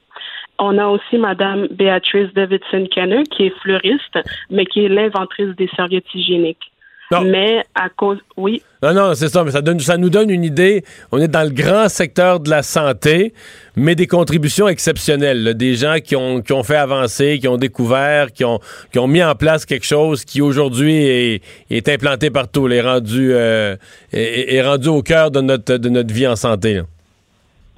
On 0.59 0.77
a 0.79 0.87
aussi 0.87 1.19
Madame 1.19 1.69
Beatrice 1.71 2.33
Davidson 2.35 2.87
Kenner, 2.93 3.23
qui 3.25 3.47
est 3.47 3.59
fleuriste, 3.61 4.19
mais 4.51 4.67
qui 4.67 4.85
est 4.85 4.89
l'inventrice 4.89 5.55
des 5.57 5.69
serviettes 5.77 6.13
hygiéniques. 6.15 6.73
Mais 7.11 7.65
à 7.75 7.89
cause, 7.89 8.19
oui. 8.37 8.63
Non, 8.83 8.93
non, 8.93 9.15
c'est 9.15 9.29
ça, 9.29 9.43
mais 9.43 9.51
ça, 9.51 9.63
donne, 9.63 9.81
ça 9.81 9.97
nous 9.97 10.11
donne 10.11 10.29
une 10.29 10.45
idée. 10.45 10.85
On 11.11 11.19
est 11.19 11.29
dans 11.29 11.43
le 11.43 11.51
grand 11.51 11.89
secteur 11.89 12.39
de 12.39 12.51
la 12.51 12.63
santé, 12.63 13.33
mais 13.77 13.95
des 13.95 14.07
contributions 14.07 14.69
exceptionnelles. 14.69 15.55
Des 15.55 15.75
gens 15.75 15.97
qui 16.05 16.17
ont, 16.17 16.43
qui 16.43 16.53
ont 16.53 16.63
fait 16.63 16.77
avancer, 16.77 17.39
qui 17.39 17.49
ont 17.49 17.57
découvert, 17.57 18.31
qui 18.33 18.45
ont, 18.45 18.61
qui 18.93 18.99
ont 18.99 19.09
mis 19.09 19.23
en 19.23 19.35
place 19.35 19.65
quelque 19.65 19.87
chose 19.87 20.25
qui 20.25 20.43
aujourd'hui 20.43 20.97
est, 20.97 21.43
est 21.71 21.89
implanté 21.89 22.31
partout, 22.31 22.69
est 22.69 22.83
rendu, 22.83 23.31
euh, 23.33 23.77
est, 24.13 24.63
rendu 24.63 24.89
au 24.89 25.03
cœur 25.03 25.31
de 25.31 25.41
notre, 25.41 25.79
de 25.79 25.89
notre 25.89 26.13
vie 26.13 26.27
en 26.27 26.37
santé. 26.37 26.83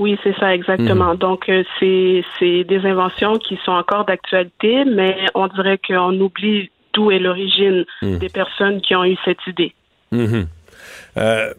Oui, 0.01 0.19
c'est 0.25 0.35
ça, 0.39 0.55
exactement. 0.55 1.13
Mhm. 1.13 1.19
Donc, 1.19 1.47
euh, 1.51 1.63
c'est 1.79 2.65
des 2.65 2.87
inventions 2.87 3.37
qui 3.37 3.59
sont 3.67 3.73
encore 3.73 4.07
d'actualité, 4.07 4.87
mais 4.87 5.15
on 5.35 5.47
dirait 5.47 5.79
qu'on 5.87 6.19
oublie 6.19 6.71
d'où 6.95 7.11
est 7.11 7.19
l'origine 7.19 7.85
hmm. 8.01 8.17
des 8.17 8.31
personnes 8.31 8.81
qui 8.81 8.97
ont 8.97 9.05
eu 9.05 9.17
cette 9.27 9.47
idée. 9.47 9.75
Mhm. 10.11 10.47
Euh, 11.19 11.53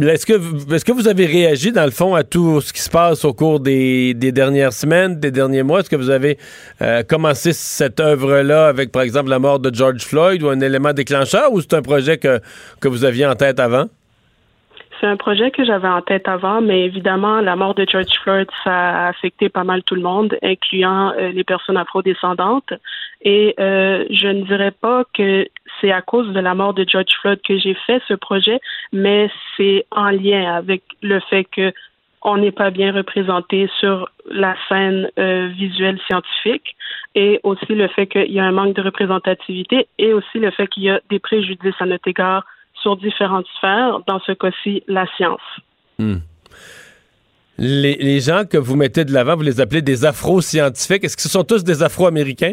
est-ce 0.00 0.24
que, 0.24 0.74
est 0.74 0.82
que 0.82 0.92
vous 0.92 1.08
avez 1.08 1.26
réagi, 1.26 1.72
dans 1.72 1.84
le 1.84 1.90
fond, 1.90 2.14
à 2.14 2.24
tout 2.24 2.62
ce 2.62 2.72
qui 2.72 2.80
se 2.80 2.88
passe 2.88 3.26
au 3.26 3.34
cours 3.34 3.60
des, 3.60 4.14
dernières 4.14 4.72
semaines, 4.72 5.20
des 5.20 5.30
derniers 5.30 5.62
mois? 5.62 5.80
Est-ce 5.80 5.90
que 5.90 5.96
vous 5.96 6.10
avez 6.10 6.38
euh, 6.80 7.02
commencé 7.02 7.52
cette 7.52 8.00
œuvre-là 8.00 8.68
avec, 8.68 8.92
par 8.92 9.02
exemple, 9.02 9.28
la 9.28 9.38
mort 9.38 9.60
de 9.60 9.72
George 9.72 10.00
Floyd 10.00 10.42
ou 10.42 10.48
un 10.48 10.60
élément 10.60 10.94
déclencheur 10.94 11.52
ou 11.52 11.60
c'est 11.60 11.74
un 11.74 11.82
projet 11.82 12.16
que, 12.16 12.40
que 12.80 12.88
vous 12.88 13.04
aviez 13.04 13.26
en 13.26 13.34
tête 13.34 13.60
avant? 13.60 13.88
C'est 15.00 15.06
un 15.06 15.16
projet 15.16 15.50
que 15.50 15.64
j'avais 15.64 15.88
en 15.88 16.00
tête 16.00 16.26
avant, 16.26 16.60
mais 16.60 16.84
évidemment, 16.84 17.40
la 17.40 17.54
mort 17.54 17.74
de 17.74 17.84
George 17.88 18.18
Floyd, 18.22 18.48
ça 18.64 18.72
a 18.72 19.08
affecté 19.08 19.48
pas 19.48 19.64
mal 19.64 19.82
tout 19.82 19.94
le 19.94 20.00
monde, 20.00 20.38
incluant 20.42 21.12
euh, 21.12 21.30
les 21.32 21.44
personnes 21.44 21.76
afrodescendantes. 21.76 22.72
Et 23.22 23.54
euh, 23.60 24.04
je 24.10 24.28
ne 24.28 24.42
dirais 24.42 24.70
pas 24.70 25.04
que 25.12 25.46
c'est 25.80 25.92
à 25.92 26.00
cause 26.00 26.32
de 26.32 26.40
la 26.40 26.54
mort 26.54 26.72
de 26.72 26.86
George 26.88 27.12
Floyd 27.20 27.40
que 27.46 27.58
j'ai 27.58 27.74
fait 27.86 28.00
ce 28.08 28.14
projet, 28.14 28.60
mais 28.92 29.30
c'est 29.56 29.86
en 29.90 30.10
lien 30.10 30.54
avec 30.54 30.82
le 31.02 31.20
fait 31.20 31.44
que 31.44 31.72
on 32.22 32.38
n'est 32.38 32.52
pas 32.52 32.70
bien 32.70 32.92
représenté 32.92 33.70
sur 33.78 34.08
la 34.28 34.56
scène 34.68 35.08
euh, 35.18 35.48
visuelle 35.48 36.00
scientifique 36.06 36.74
et 37.14 37.38
aussi 37.44 37.72
le 37.72 37.86
fait 37.88 38.08
qu'il 38.08 38.32
y 38.32 38.40
a 38.40 38.44
un 38.44 38.52
manque 38.52 38.74
de 38.74 38.82
représentativité 38.82 39.86
et 39.98 40.12
aussi 40.12 40.38
le 40.38 40.50
fait 40.50 40.66
qu'il 40.66 40.82
y 40.82 40.90
a 40.90 41.00
des 41.08 41.20
préjudices 41.20 41.80
à 41.80 41.86
notre 41.86 42.08
égard 42.08 42.44
sur 42.86 42.96
différentes 42.96 43.46
sphères, 43.56 43.98
dans 44.06 44.20
ce 44.20 44.30
cas-ci, 44.30 44.84
la 44.86 45.06
science. 45.16 45.40
Hmm. 45.98 46.18
Les, 47.58 48.20
gens 48.20 48.44
que 48.48 48.58
vous 48.58 48.76
mettez 48.76 49.04
de 49.04 49.12
l'avant, 49.12 49.34
vous 49.34 49.42
les 49.42 49.60
appelez 49.60 49.82
des 49.82 50.04
afro-scientifiques. 50.04 51.02
Est-ce 51.02 51.16
que 51.16 51.22
ce 51.22 51.28
sont 51.28 51.42
tous 51.42 51.64
des 51.64 51.82
afro-américains? 51.82 52.52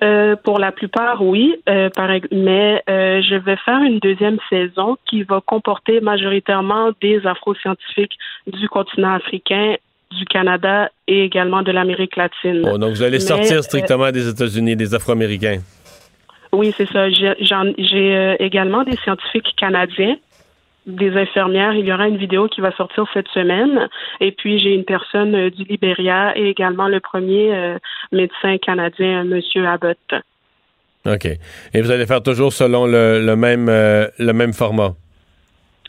Euh, 0.00 0.36
pour 0.44 0.60
la 0.60 0.70
plupart, 0.70 1.22
oui, 1.22 1.56
euh, 1.68 1.88
mais 2.30 2.84
euh, 2.88 3.20
je 3.20 3.34
vais 3.34 3.56
faire 3.64 3.78
une 3.78 3.98
deuxième 3.98 4.38
saison 4.48 4.96
qui 5.10 5.24
va 5.24 5.40
comporter 5.44 6.00
majoritairement 6.00 6.92
des 7.02 7.26
afro-scientifiques 7.26 8.16
du 8.46 8.68
continent 8.68 9.14
africain, 9.14 9.74
du 10.16 10.24
Canada 10.26 10.88
et 11.08 11.24
également 11.24 11.62
de 11.62 11.72
l'Amérique 11.72 12.14
latine. 12.14 12.62
Oh, 12.70 12.78
donc 12.78 12.90
vous 12.90 13.02
allez 13.02 13.18
sortir 13.18 13.64
strictement 13.64 14.12
des 14.12 14.28
États-Unis, 14.28 14.76
des 14.76 14.94
Afro-Américains. 14.94 15.58
Oui, 16.52 16.72
c'est 16.76 16.88
ça. 16.90 17.10
J'ai 17.10 18.16
euh, 18.16 18.36
également 18.38 18.84
des 18.84 18.96
scientifiques 18.96 19.54
canadiens, 19.56 20.16
des 20.86 21.16
infirmières. 21.16 21.74
Il 21.74 21.84
y 21.84 21.92
aura 21.92 22.08
une 22.08 22.16
vidéo 22.16 22.48
qui 22.48 22.60
va 22.60 22.72
sortir 22.72 23.04
cette 23.12 23.28
semaine. 23.28 23.88
Et 24.20 24.32
puis, 24.32 24.58
j'ai 24.58 24.74
une 24.74 24.84
personne 24.84 25.34
euh, 25.34 25.50
du 25.50 25.64
Libéria 25.64 26.36
et 26.36 26.48
également 26.48 26.88
le 26.88 27.00
premier 27.00 27.54
euh, 27.54 27.78
médecin 28.12 28.56
canadien, 28.58 29.22
M. 29.30 29.66
Abbott. 29.66 29.98
OK. 31.06 31.26
Et 31.74 31.80
vous 31.80 31.90
allez 31.90 32.06
faire 32.06 32.22
toujours 32.22 32.52
selon 32.52 32.86
le, 32.86 33.34
même, 33.34 33.66
le 33.66 34.32
même 34.32 34.52
format? 34.52 34.94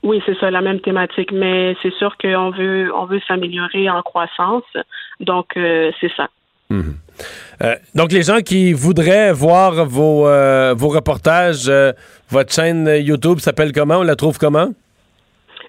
Oui, 0.04 0.22
c'est 0.26 0.38
ça, 0.40 0.50
la 0.52 0.62
même 0.62 0.80
thématique. 0.80 1.32
Mais 1.32 1.76
c'est 1.82 1.94
sûr 1.94 2.16
qu'on 2.18 2.52
veut, 2.52 2.92
on 2.96 3.06
veut 3.06 3.20
s'améliorer 3.28 3.90
en 3.90 4.02
croissance. 4.02 4.64
Donc, 5.20 5.48
c'est 5.56 6.12
ça. 6.16 6.28
Mhm. 6.70 6.96
Euh, 7.64 7.76
donc, 7.96 8.12
les 8.12 8.24
gens 8.24 8.40
qui 8.40 8.74
voudraient 8.74 9.32
voir 9.34 9.86
vos, 9.86 10.28
euh, 10.28 10.74
vos 10.76 10.90
reportages, 10.90 11.68
euh, 11.68 11.92
votre 12.30 12.54
chaîne 12.54 12.90
YouTube 13.00 13.40
s'appelle 13.40 13.72
comment? 13.74 13.98
On 14.00 14.04
la 14.04 14.16
trouve 14.16 14.38
comment? 14.38 14.70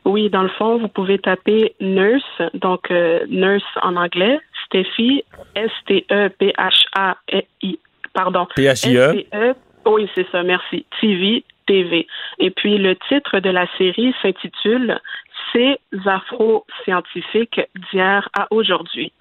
Oui, 0.04 0.30
dans 0.30 0.42
le 0.42 0.48
fond, 0.50 0.78
vous 0.78 0.88
pouvez 0.88 1.18
taper 1.18 1.74
Nurse, 1.80 2.24
donc 2.54 2.90
Nurse 3.28 3.62
en 3.82 3.96
anglais, 3.96 4.38
Steffi, 4.66 5.24
S-T-E-P-H-A-I, 5.54 6.58
pardon. 8.14 8.46
P-H-I-E. 8.56 9.26
E, 9.34 9.54
oui, 9.86 10.08
c'est 10.14 10.26
ça, 10.30 10.42
merci. 10.42 10.86
TV, 11.00 11.44
TV. 11.66 12.06
Et 12.38 12.50
puis, 12.50 12.78
le 12.78 12.96
titre 13.08 13.40
de 13.40 13.50
la 13.50 13.66
série 13.76 14.14
s'intitule 14.22 14.98
Ces 15.52 15.78
afro-scientifiques 16.06 17.60
d'hier 17.92 18.26
à 18.38 18.46
aujourd'hui 18.50 19.12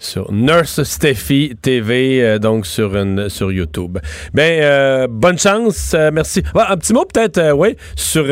sur 0.00 0.32
Nurse 0.32 0.82
Steffi 0.82 1.54
TV, 1.60 2.22
euh, 2.22 2.38
donc 2.38 2.66
sur, 2.66 2.96
une, 2.96 3.28
sur 3.28 3.52
YouTube. 3.52 3.98
Ben, 4.34 4.62
euh, 4.62 5.06
bonne 5.08 5.38
chance, 5.38 5.92
euh, 5.94 6.10
merci. 6.12 6.42
un 6.54 6.76
petit 6.76 6.92
mot 6.92 7.04
peut-être, 7.04 7.52
oui, 7.52 7.76
sur 7.94 8.24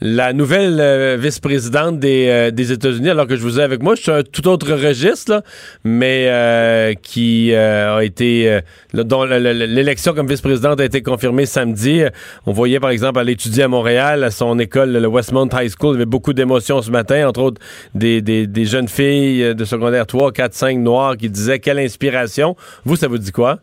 la 0.00 0.32
nouvelle 0.32 0.78
euh, 0.80 1.16
vice-présidente 1.18 1.98
des, 1.98 2.26
euh, 2.28 2.50
des 2.50 2.72
États-Unis, 2.72 3.10
alors 3.10 3.26
que 3.26 3.36
je 3.36 3.42
vous 3.42 3.60
ai 3.60 3.62
avec 3.62 3.82
moi, 3.82 3.94
je 3.94 4.02
suis 4.02 4.10
un 4.10 4.22
tout 4.22 4.48
autre 4.48 4.72
registre, 4.72 5.42
mais 5.84 6.26
euh, 6.28 6.94
qui 6.94 7.54
a 7.54 8.00
été, 8.02 8.60
dont 8.94 9.24
l'élection 9.24 10.14
comme 10.14 10.26
vice-présidente 10.26 10.80
a 10.80 10.84
été 10.84 11.02
confirmée 11.02 11.46
samedi. 11.46 12.02
On 12.46 12.52
voyait 12.52 12.80
par 12.80 12.90
exemple, 12.90 13.18
à 13.18 13.24
l'étudier 13.24 13.64
à 13.64 13.68
Montréal, 13.68 14.24
à 14.24 14.30
son 14.30 14.58
école, 14.58 14.92
le 14.92 15.06
Westmont 15.06 15.48
High 15.52 15.70
School, 15.70 15.90
il 15.90 15.92
y 15.92 15.96
avait 15.96 16.06
beaucoup 16.06 16.32
d'émotions 16.32 16.80
ce 16.82 16.90
matin, 16.90 17.28
entre 17.28 17.40
autres 17.42 17.60
des, 17.94 18.22
des, 18.22 18.46
des 18.46 18.64
jeunes 18.64 18.88
filles 18.88 19.54
de 19.54 19.64
secondaire 19.64 20.06
3, 20.06 20.32
4, 20.32 20.54
5 20.54 20.78
noires 20.78 21.16
qui 21.16 21.28
disaient 21.28 21.58
quelle 21.58 21.78
inspiration. 21.78 22.56
Vous, 22.84 22.96
ça 22.96 23.08
vous 23.08 23.18
dit 23.18 23.32
quoi? 23.32 23.60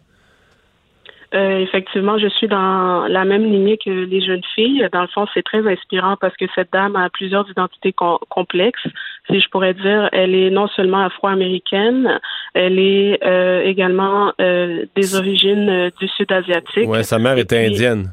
Euh, 1.33 1.59
effectivement, 1.59 2.17
je 2.17 2.27
suis 2.27 2.47
dans 2.47 3.05
la 3.07 3.25
même 3.25 3.43
lignée 3.43 3.77
que 3.77 3.89
les 3.89 4.21
jeunes 4.25 4.43
filles. 4.55 4.87
Dans 4.93 5.01
le 5.01 5.07
fond, 5.07 5.25
c'est 5.33 5.43
très 5.43 5.65
inspirant 5.67 6.15
parce 6.19 6.35
que 6.37 6.45
cette 6.55 6.71
dame 6.71 6.95
a 6.95 7.09
plusieurs 7.09 7.49
identités 7.49 7.93
complexes. 8.29 8.87
Si 9.29 9.41
je 9.41 9.49
pourrais 9.49 9.73
dire, 9.73 10.07
elle 10.13 10.33
est 10.33 10.49
non 10.49 10.67
seulement 10.69 11.03
afro-américaine, 11.03 12.19
elle 12.53 12.79
est 12.79 13.19
euh, 13.25 13.61
également 13.63 14.31
euh, 14.39 14.85
des 14.95 15.15
origines 15.15 15.91
du 15.99 16.07
sud 16.07 16.31
asiatique. 16.31 16.87
Ouais, 16.87 17.03
sa 17.03 17.19
mère 17.19 17.37
était 17.37 17.65
indienne. 17.65 18.11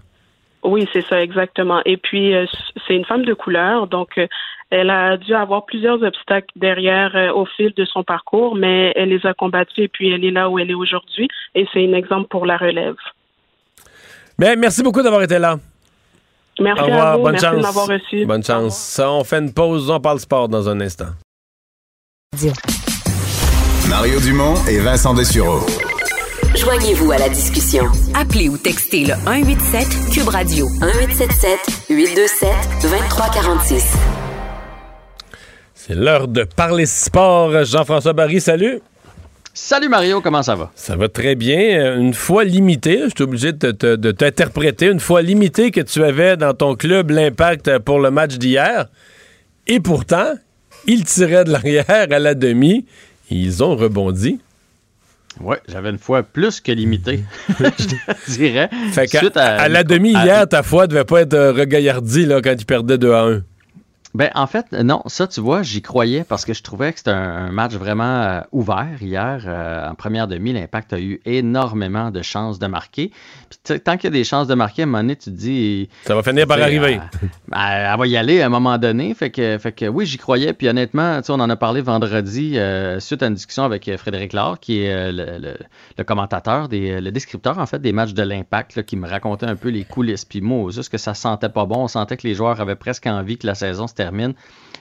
Oui, 0.64 0.88
c'est 0.92 1.04
ça, 1.06 1.22
exactement. 1.22 1.82
Et 1.84 1.96
puis, 1.96 2.34
c'est 2.86 2.94
une 2.94 3.04
femme 3.04 3.24
de 3.24 3.34
couleur, 3.34 3.86
donc 3.86 4.18
elle 4.70 4.90
a 4.90 5.16
dû 5.16 5.34
avoir 5.34 5.64
plusieurs 5.66 6.02
obstacles 6.02 6.50
derrière 6.56 7.14
euh, 7.14 7.32
au 7.32 7.46
fil 7.46 7.72
de 7.76 7.84
son 7.84 8.02
parcours, 8.02 8.56
mais 8.56 8.92
elle 8.96 9.10
les 9.10 9.24
a 9.24 9.32
combattus 9.32 9.84
et 9.84 9.88
puis 9.88 10.10
elle 10.10 10.24
est 10.24 10.30
là 10.30 10.50
où 10.50 10.58
elle 10.58 10.70
est 10.70 10.74
aujourd'hui. 10.74 11.28
Et 11.54 11.66
c'est 11.72 11.86
un 11.86 11.92
exemple 11.92 12.28
pour 12.28 12.44
la 12.44 12.56
relève. 12.56 12.96
Bien, 14.38 14.56
merci 14.56 14.82
beaucoup 14.82 15.02
d'avoir 15.02 15.22
été 15.22 15.38
là. 15.38 15.58
Merci 16.58 16.82
Au 16.82 16.84
revoir. 16.86 17.06
à 17.06 17.16
vous. 17.16 17.22
Bonne 17.22 17.32
merci 17.32 17.46
chance. 17.46 17.56
de 17.56 17.62
m'avoir 17.62 17.86
reçu. 17.86 18.26
Bonne 18.26 18.44
chance. 18.44 19.00
On 19.04 19.22
fait 19.24 19.38
une 19.38 19.52
pause, 19.52 19.90
on 19.90 20.00
parle 20.00 20.18
sport 20.18 20.48
dans 20.48 20.68
un 20.68 20.80
instant. 20.80 21.10
Mario 23.88 24.20
Dumont 24.20 24.54
et 24.68 24.78
Vincent 24.80 25.14
Dessureau. 25.14 25.60
Joignez-vous 26.56 27.10
à 27.10 27.18
la 27.18 27.28
discussion. 27.28 27.84
Appelez 28.14 28.48
ou 28.48 28.56
textez 28.56 29.04
le 29.04 29.14
187 29.24 29.86
Cube 30.12 30.28
Radio 30.28 30.68
1877 30.68 31.58
827 31.90 32.48
2346. 32.82 33.96
C'est 35.74 35.94
l'heure 35.96 36.28
de 36.28 36.44
parler 36.44 36.86
sport. 36.86 37.64
Jean-François 37.64 38.12
Barry, 38.12 38.40
salut. 38.40 38.80
Salut 39.52 39.88
Mario, 39.88 40.20
comment 40.20 40.44
ça 40.44 40.54
va? 40.54 40.70
Ça 40.76 40.94
va 40.94 41.08
très 41.08 41.34
bien. 41.34 41.96
Une 41.96 42.14
fois 42.14 42.44
limité, 42.44 43.00
je 43.06 43.10
suis 43.16 43.24
obligé 43.24 43.52
de, 43.52 44.12
t'interpréter, 44.12 44.86
une 44.86 45.00
fois 45.00 45.22
limité 45.22 45.72
que 45.72 45.80
tu 45.80 46.04
avais 46.04 46.36
dans 46.36 46.54
ton 46.54 46.76
club 46.76 47.10
l'impact 47.10 47.80
pour 47.80 47.98
le 47.98 48.12
match 48.12 48.36
d'hier. 48.36 48.86
Et 49.66 49.80
pourtant, 49.80 50.34
ils 50.86 51.04
tiraient 51.04 51.44
de 51.44 51.50
l'arrière 51.50 51.84
à 51.88 52.18
la 52.20 52.34
demi. 52.34 52.86
Ils 53.28 53.64
ont 53.64 53.74
rebondi. 53.74 54.38
Oui, 55.40 55.56
j'avais 55.68 55.90
une 55.90 55.98
fois 55.98 56.22
plus 56.22 56.60
que 56.60 56.72
limité, 56.72 57.24
je 57.58 57.64
te 57.64 58.30
dirais. 58.30 58.70
Fait 58.92 59.14
à, 59.36 59.68
la 59.68 59.84
demi 59.84 60.12
hier, 60.12 60.48
ta 60.48 60.62
foi 60.62 60.86
devait 60.86 61.04
pas 61.04 61.22
être 61.22 61.36
regaillardie 61.36 62.26
là, 62.26 62.40
quand 62.40 62.54
ils 62.58 62.66
perdaient 62.66 62.98
2 62.98 63.12
à 63.12 63.22
1. 63.24 63.42
Ben, 64.14 64.30
en 64.36 64.46
fait, 64.46 64.70
non, 64.70 65.02
ça, 65.06 65.26
tu 65.26 65.40
vois, 65.40 65.64
j'y 65.64 65.82
croyais 65.82 66.22
parce 66.22 66.44
que 66.44 66.54
je 66.54 66.62
trouvais 66.62 66.92
que 66.92 66.98
c'était 66.98 67.10
un, 67.10 67.50
match 67.50 67.72
vraiment 67.72 68.22
euh, 68.22 68.40
ouvert 68.52 68.96
hier. 69.00 69.42
Euh, 69.44 69.90
en 69.90 69.96
première 69.96 70.28
demi, 70.28 70.52
l'Impact 70.52 70.92
a 70.92 71.00
eu 71.00 71.20
énormément 71.24 72.12
de 72.12 72.22
chances 72.22 72.60
de 72.60 72.68
marquer. 72.68 73.10
Puis, 73.50 73.80
tant 73.80 73.96
qu'il 73.96 74.04
y 74.04 74.12
a 74.12 74.16
des 74.16 74.22
chances 74.22 74.46
de 74.46 74.54
marquer, 74.54 74.82
à 74.82 74.84
un 74.84 74.86
moment 74.86 75.02
donné, 75.02 75.16
tu 75.16 75.30
te 75.30 75.30
dis. 75.30 75.88
Ça 76.04 76.14
va 76.14 76.22
finir 76.22 76.46
par 76.46 76.62
arriver. 76.62 77.00
Euh, 77.00 77.26
ben, 77.48 77.58
elle, 77.58 77.98
va 77.98 78.06
y 78.06 78.16
aller 78.16 78.40
à 78.40 78.46
un 78.46 78.50
moment 78.50 78.78
donné. 78.78 79.14
Fait 79.14 79.30
que, 79.30 79.58
fait 79.58 79.72
que 79.72 79.86
oui, 79.86 80.06
j'y 80.06 80.18
croyais. 80.18 80.52
Puis, 80.52 80.68
honnêtement, 80.68 81.20
on 81.28 81.40
en 81.40 81.50
a 81.50 81.56
parlé 81.56 81.80
vendredi 81.80 82.56
suite 83.00 83.22
à 83.22 83.26
une 83.26 83.34
discussion 83.34 83.64
avec 83.64 83.90
Frédéric 83.96 84.32
Laure, 84.32 84.60
qui 84.60 84.82
est 84.82 85.10
le, 85.10 86.04
commentateur, 86.04 86.68
des, 86.68 87.00
le 87.00 87.10
descripteur, 87.10 87.58
en 87.58 87.66
fait, 87.66 87.80
des 87.80 87.92
matchs 87.92 88.14
de 88.14 88.22
l'Impact, 88.22 88.84
qui 88.84 88.96
me 88.96 89.08
racontait 89.08 89.46
un 89.46 89.56
peu 89.56 89.70
les 89.70 89.82
coulisses. 89.82 90.24
Puis, 90.24 90.40
moi, 90.40 90.70
juste 90.70 90.90
que 90.90 90.98
ça 90.98 91.14
sentait 91.14 91.48
pas 91.48 91.66
bon. 91.66 91.82
On 91.82 91.88
sentait 91.88 92.16
que 92.16 92.28
les 92.28 92.34
joueurs 92.34 92.60
avaient 92.60 92.76
presque 92.76 93.08
envie 93.08 93.38
que 93.38 93.48
la 93.48 93.56
saison 93.56 93.88
se 93.88 94.03
termine. 94.04 94.34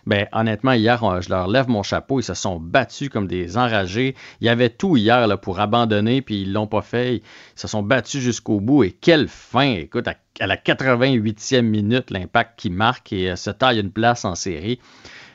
Ben, 0.06 0.28
honnêtement, 0.34 0.74
hier, 0.74 1.00
je 1.22 1.30
leur 1.30 1.48
lève 1.48 1.70
mon 1.70 1.82
chapeau. 1.82 2.20
Ils 2.20 2.24
se 2.24 2.34
sont 2.34 2.60
battus 2.60 3.08
comme 3.08 3.28
des 3.28 3.58
enragés. 3.58 4.16
Il 4.42 4.48
y 4.48 4.50
avait 4.50 4.70
tout 4.70 4.98
hier 4.98 5.40
pour 5.40 5.62
abandonner, 5.62 6.22
puis 6.22 6.42
ils 6.42 6.52
l'ont 6.52 6.68
pas 6.68 6.82
fait. 6.82 7.16
Ils 7.16 7.22
se 7.56 7.68
sont 7.68 7.84
battus 7.84 8.22
jusqu'au 8.22 8.60
bout. 8.60 8.84
Et 8.84 8.92
quelle 8.92 9.30
fin! 9.30 9.76
Écoute, 9.76 10.08
à, 10.08 10.48
la 10.48 10.58
88e 10.58 11.62
minute, 11.62 12.12
l'impact 12.12 12.60
qui 12.60 12.70
marque 12.70 13.14
et 13.14 13.32
euh, 13.32 13.36
se 13.38 13.50
taille 13.50 13.80
une 13.80 13.92
place 13.92 14.26
en 14.26 14.36
série. 14.36 14.80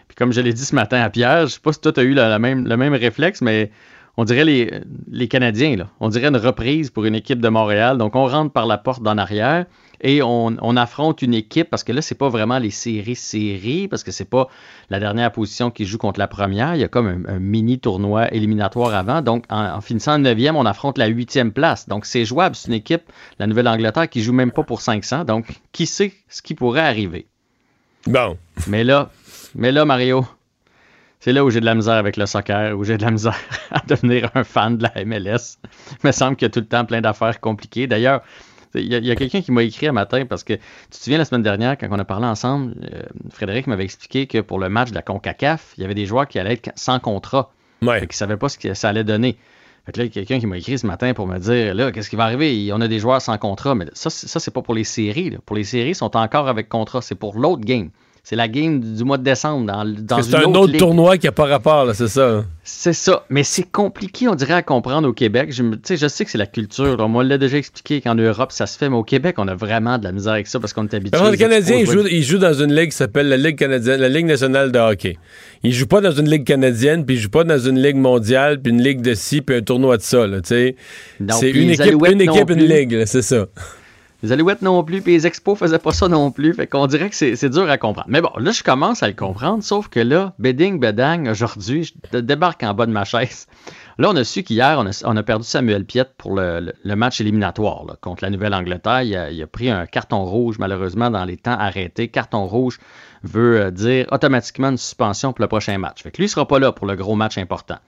Puis 0.06 0.16
comme 0.16 0.32
je 0.32 0.40
l'ai 0.40 0.52
dit 0.52 0.64
ce 0.64 0.74
matin 0.74 1.00
à 1.00 1.08
Pierre, 1.08 1.46
je 1.46 1.54
sais 1.54 1.60
pas 1.60 1.72
si 1.72 1.80
toi 1.80 1.92
tu 1.92 2.00
eu 2.02 2.14
le 2.14 2.38
même 2.38 2.94
réflexe, 2.94 3.40
mais 3.40 3.70
on 4.18 4.24
dirait 4.24 4.44
les, 4.44 4.80
les 5.10 5.28
Canadiens, 5.28 5.88
on 6.00 6.08
dirait 6.08 6.28
une 6.28 6.36
reprise 6.36 6.90
pour 6.90 7.04
une 7.04 7.14
équipe 7.14 7.40
de 7.40 7.48
Montréal. 7.48 7.96
Donc 7.98 8.16
on 8.16 8.26
rentre 8.26 8.52
par 8.52 8.66
la 8.66 8.76
porte 8.76 9.02
d'en 9.02 9.16
arrière. 9.16 9.66
Et 10.00 10.22
on, 10.22 10.76
affronte 10.76 11.22
une 11.22 11.34
équipe, 11.34 11.70
parce 11.70 11.82
que 11.82 11.92
là, 11.92 12.02
c'est 12.02 12.14
pas 12.14 12.28
vraiment 12.28 12.58
les 12.58 12.70
séries-séries, 12.70 13.88
parce 13.88 14.04
que 14.04 14.12
c'est 14.12 14.28
pas 14.28 14.48
la 14.90 15.00
dernière 15.00 15.32
position 15.32 15.70
qui 15.70 15.86
joue 15.86 15.98
contre 15.98 16.20
la 16.20 16.28
première. 16.28 16.74
Il 16.76 16.80
y 16.80 16.84
a 16.84 16.88
comme 16.88 17.24
un, 17.28 17.38
mini 17.38 17.78
tournoi 17.78 18.32
éliminatoire 18.32 18.94
avant. 18.94 19.22
Donc, 19.22 19.44
en, 19.50 19.80
finissant 19.80 20.14
en 20.14 20.22
9e, 20.22 20.54
on 20.54 20.66
affronte 20.66 20.98
la 20.98 21.06
huitième 21.06 21.52
place. 21.52 21.88
Donc, 21.88 22.06
c'est 22.06 22.24
jouable. 22.24 22.54
C'est 22.54 22.68
une 22.68 22.74
équipe, 22.74 23.02
la 23.38 23.46
Nouvelle-Angleterre, 23.46 24.08
qui 24.08 24.22
joue 24.22 24.32
même 24.32 24.52
pas 24.52 24.62
pour 24.62 24.80
500. 24.80 25.24
Donc, 25.24 25.46
qui 25.72 25.86
sait 25.86 26.12
ce 26.28 26.42
qui 26.42 26.54
pourrait 26.54 26.80
arriver? 26.80 27.26
Bon. 28.06 28.36
Mais 28.68 28.84
là, 28.84 29.10
mais 29.54 29.72
là, 29.72 29.84
Mario, 29.84 30.24
c'est 31.20 31.32
là 31.32 31.44
où 31.44 31.50
j'ai 31.50 31.60
de 31.60 31.64
la 31.64 31.74
misère 31.74 31.94
avec 31.94 32.16
le 32.16 32.26
soccer, 32.26 32.78
où 32.78 32.84
j'ai 32.84 32.96
de 32.96 33.02
la 33.02 33.10
misère 33.10 33.36
à 33.70 33.80
devenir 33.86 34.30
un 34.34 34.44
fan 34.44 34.76
de 34.78 34.84
la 34.84 35.04
MLS. 35.04 35.58
Il 35.90 36.06
me 36.06 36.12
semble 36.12 36.36
qu'il 36.36 36.46
y 36.46 36.50
a 36.50 36.50
tout 36.50 36.60
le 36.60 36.66
temps 36.66 36.84
plein 36.84 37.00
d'affaires 37.00 37.40
compliquées. 37.40 37.88
D'ailleurs, 37.88 38.22
il 38.74 38.86
y 38.86 39.10
a, 39.10 39.16
quelqu'un 39.16 39.40
qui 39.40 39.52
m'a 39.52 39.62
écrit 39.62 39.86
un 39.86 39.92
matin 39.92 40.26
parce 40.26 40.44
que 40.44 40.54
tu 40.54 40.60
te 40.90 40.96
souviens 40.96 41.18
la 41.18 41.24
semaine 41.24 41.42
dernière, 41.42 41.76
quand 41.78 41.88
on 41.90 41.98
a 41.98 42.04
parlé 42.04 42.26
ensemble, 42.26 42.74
euh, 42.92 43.02
Frédéric 43.30 43.66
m'avait 43.66 43.84
expliqué 43.84 44.26
que 44.26 44.38
pour 44.38 44.58
le 44.58 44.68
match 44.68 44.90
de 44.90 44.94
la 44.94 45.02
CONCACAF, 45.02 45.74
il 45.76 45.82
y 45.82 45.84
avait 45.84 45.94
des 45.94 46.06
joueurs 46.06 46.28
qui 46.28 46.38
allaient 46.38 46.54
être 46.54 46.70
sans 46.76 46.98
contrat. 47.00 47.50
Ouais. 47.82 48.00
Qui 48.00 48.06
ne 48.06 48.12
savaient 48.12 48.36
pas 48.36 48.48
ce 48.48 48.58
que 48.58 48.74
ça 48.74 48.88
allait 48.88 49.04
donner. 49.04 49.36
Fait 49.86 49.96
là, 49.96 50.04
il 50.04 50.06
y 50.08 50.10
a 50.10 50.12
quelqu'un 50.12 50.38
qui 50.38 50.46
m'a 50.46 50.58
écrit 50.58 50.78
ce 50.78 50.86
matin 50.86 51.14
pour 51.14 51.26
me 51.26 51.38
dire 51.38 51.74
là, 51.74 51.92
qu'est-ce 51.92 52.10
qui 52.10 52.16
va 52.16 52.24
arriver? 52.24 52.70
On 52.72 52.80
a 52.80 52.88
des 52.88 52.98
joueurs 52.98 53.22
sans 53.22 53.38
contrat. 53.38 53.74
Mais 53.74 53.86
ça, 53.92 54.10
ça 54.10 54.40
c'est 54.40 54.50
pas 54.50 54.62
pour 54.62 54.74
les 54.74 54.84
séries. 54.84 55.38
Pour 55.46 55.56
les 55.56 55.64
séries, 55.64 55.90
ils 55.90 55.94
sont 55.94 56.16
encore 56.16 56.48
avec 56.48 56.68
contrat. 56.68 57.00
C'est 57.00 57.14
pour 57.14 57.38
l'autre 57.38 57.62
game. 57.62 57.90
C'est 58.22 58.36
la 58.36 58.48
game 58.48 58.80
du 58.80 59.04
mois 59.04 59.18
de 59.18 59.22
décembre 59.22 59.66
dans, 59.66 59.84
dans 59.84 60.22
C'est 60.22 60.34
un 60.34 60.52
autre, 60.54 60.76
tournoi 60.76 61.16
qui 61.16 61.26
n'a 61.26 61.32
pas 61.32 61.46
rapport, 61.46 61.94
c'est 61.94 62.08
ça. 62.08 62.44
C'est 62.62 62.92
ça. 62.92 63.24
Mais 63.30 63.42
c'est 63.42 63.70
compliqué, 63.70 64.28
on 64.28 64.34
dirait, 64.34 64.54
à 64.54 64.62
comprendre 64.62 65.08
au 65.08 65.14
Québec. 65.14 65.50
Je, 65.50 65.62
je 65.88 66.08
sais 66.08 66.24
que 66.24 66.30
c'est 66.30 66.38
la 66.38 66.46
culture. 66.46 66.96
On 66.98 67.20
l'a 67.20 67.38
déjà 67.38 67.56
expliqué 67.56 68.02
qu'en 68.02 68.14
Europe, 68.14 68.52
ça 68.52 68.66
se 68.66 68.76
fait, 68.76 68.90
mais 68.90 68.96
au 68.96 69.04
Québec, 69.04 69.36
on 69.38 69.48
a 69.48 69.54
vraiment 69.54 69.96
de 69.96 70.04
la 70.04 70.12
misère 70.12 70.34
avec 70.34 70.46
ça 70.46 70.60
parce 70.60 70.74
qu'on 70.74 70.86
est 70.86 70.94
habitué. 70.94 71.18
Les 71.30 71.38
Canadiens, 71.38 71.78
ils 71.78 72.22
jouent, 72.22 72.38
dans 72.38 72.52
une 72.52 72.74
ligue 72.74 72.90
qui 72.90 72.96
s'appelle 72.96 73.28
la 73.28 73.38
Ligue 73.38 73.56
canadienne, 73.56 74.00
la 74.00 74.08
Ligue 74.08 74.26
nationale 74.26 74.70
de 74.70 74.78
hockey. 74.78 75.16
Ils 75.62 75.72
jouent 75.72 75.86
pas 75.86 76.00
dans 76.00 76.12
une 76.12 76.28
ligue 76.28 76.44
canadienne, 76.44 77.04
puis 77.04 77.16
ils 77.16 77.18
jouent 77.18 77.30
pas 77.30 77.44
dans 77.44 77.58
une 77.58 77.80
ligue 77.82 77.96
mondiale, 77.96 78.60
puis 78.60 78.72
une 78.72 78.82
ligue 78.82 79.00
de 79.00 79.14
ci, 79.14 79.40
puis 79.40 79.56
un 79.56 79.62
tournoi 79.62 79.96
de 79.96 80.02
ça. 80.02 80.26
C'est 80.44 80.76
une 81.50 81.70
équipe, 81.70 82.06
une 82.06 82.20
équipe, 82.20 82.50
une 82.50 82.64
ligue, 82.64 83.04
c'est 83.06 83.22
ça. 83.22 83.46
Les 84.22 84.32
Alouettes 84.32 84.62
non 84.62 84.82
plus, 84.82 85.00
puis 85.00 85.12
les 85.12 85.28
Expos 85.28 85.56
faisaient 85.56 85.78
pas 85.78 85.92
ça 85.92 86.08
non 86.08 86.32
plus. 86.32 86.52
Fait 86.52 86.66
qu'on 86.66 86.88
dirait 86.88 87.08
que 87.08 87.14
c'est 87.14 87.50
dur 87.50 87.70
à 87.70 87.78
comprendre. 87.78 88.08
Mais 88.08 88.20
bon, 88.20 88.30
là, 88.36 88.50
je 88.50 88.64
commence 88.64 89.04
à 89.04 89.06
le 89.06 89.14
comprendre, 89.14 89.62
sauf 89.62 89.88
que 89.88 90.00
là, 90.00 90.34
bedding, 90.40 90.80
bedang, 90.80 91.28
aujourd'hui, 91.28 91.92
je 92.12 92.18
débarque 92.18 92.64
en 92.64 92.74
bas 92.74 92.86
de 92.86 92.90
ma 92.90 93.04
chaise. 93.04 93.46
Là, 93.96 94.10
on 94.10 94.16
a 94.16 94.24
su 94.24 94.42
qu'hier, 94.42 94.82
on 95.04 95.16
a, 95.16 95.22
perdu 95.22 95.44
Samuel 95.44 95.84
Piette 95.84 96.14
pour 96.18 96.34
le, 96.34 96.72
match 96.84 97.20
éliminatoire 97.20 97.84
contre 98.00 98.24
la 98.24 98.30
Nouvelle-Angleterre. 98.30 99.02
Il, 99.02 99.42
a, 99.42 99.46
pris 99.46 99.70
un 99.70 99.86
carton 99.86 100.24
rouge, 100.24 100.58
malheureusement, 100.58 101.10
dans 101.10 101.24
les 101.24 101.36
temps 101.36 101.58
arrêtés. 101.58 102.08
Carton 102.08 102.44
rouge 102.44 102.80
veut 103.22 103.60
euh, 103.60 103.70
dire 103.70 104.06
automatiquement 104.10 104.70
une 104.70 104.78
suspension 104.78 105.32
pour 105.32 105.42
le 105.42 105.48
prochain 105.48 105.78
match. 105.78 106.02
Fait 106.02 106.10
que 106.10 106.18
lui, 106.18 106.26
il 106.26 106.28
sera 106.28 106.46
pas 106.46 106.58
là 106.58 106.72
pour 106.72 106.86
le 106.86 106.96
gros 106.96 107.14
match 107.14 107.38
important. 107.38 107.78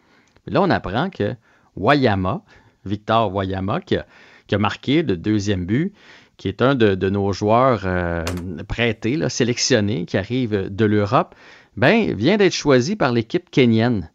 Mais 0.46 0.52
là, 0.52 0.62
on 0.62 0.70
apprend 0.70 1.10
que 1.10 1.34
Wayama, 1.76 2.42
Victor 2.84 3.32
Wayama, 3.32 3.80
qui 3.80 3.96
a, 3.96 4.06
qui 4.48 4.56
a 4.56 4.58
marqué 4.58 5.02
le 5.02 5.16
deuxième 5.16 5.64
but, 5.64 5.94
qui 6.40 6.48
est 6.48 6.62
un 6.62 6.74
de, 6.74 7.10
nos 7.10 7.34
joueurs 7.34 7.82
euh, 7.84 8.24
prêtés, 8.66 9.28
sélectionnés, 9.28 10.06
qui 10.06 10.16
arrive 10.16 10.74
de 10.74 10.84
l'Europe, 10.86 11.34
ben, 11.76 12.14
vient 12.14 12.38
d'être 12.38 12.54
choisi 12.54 12.96
par 12.96 13.12
l'équipe 13.12 13.50
kenyenne. 13.50 14.10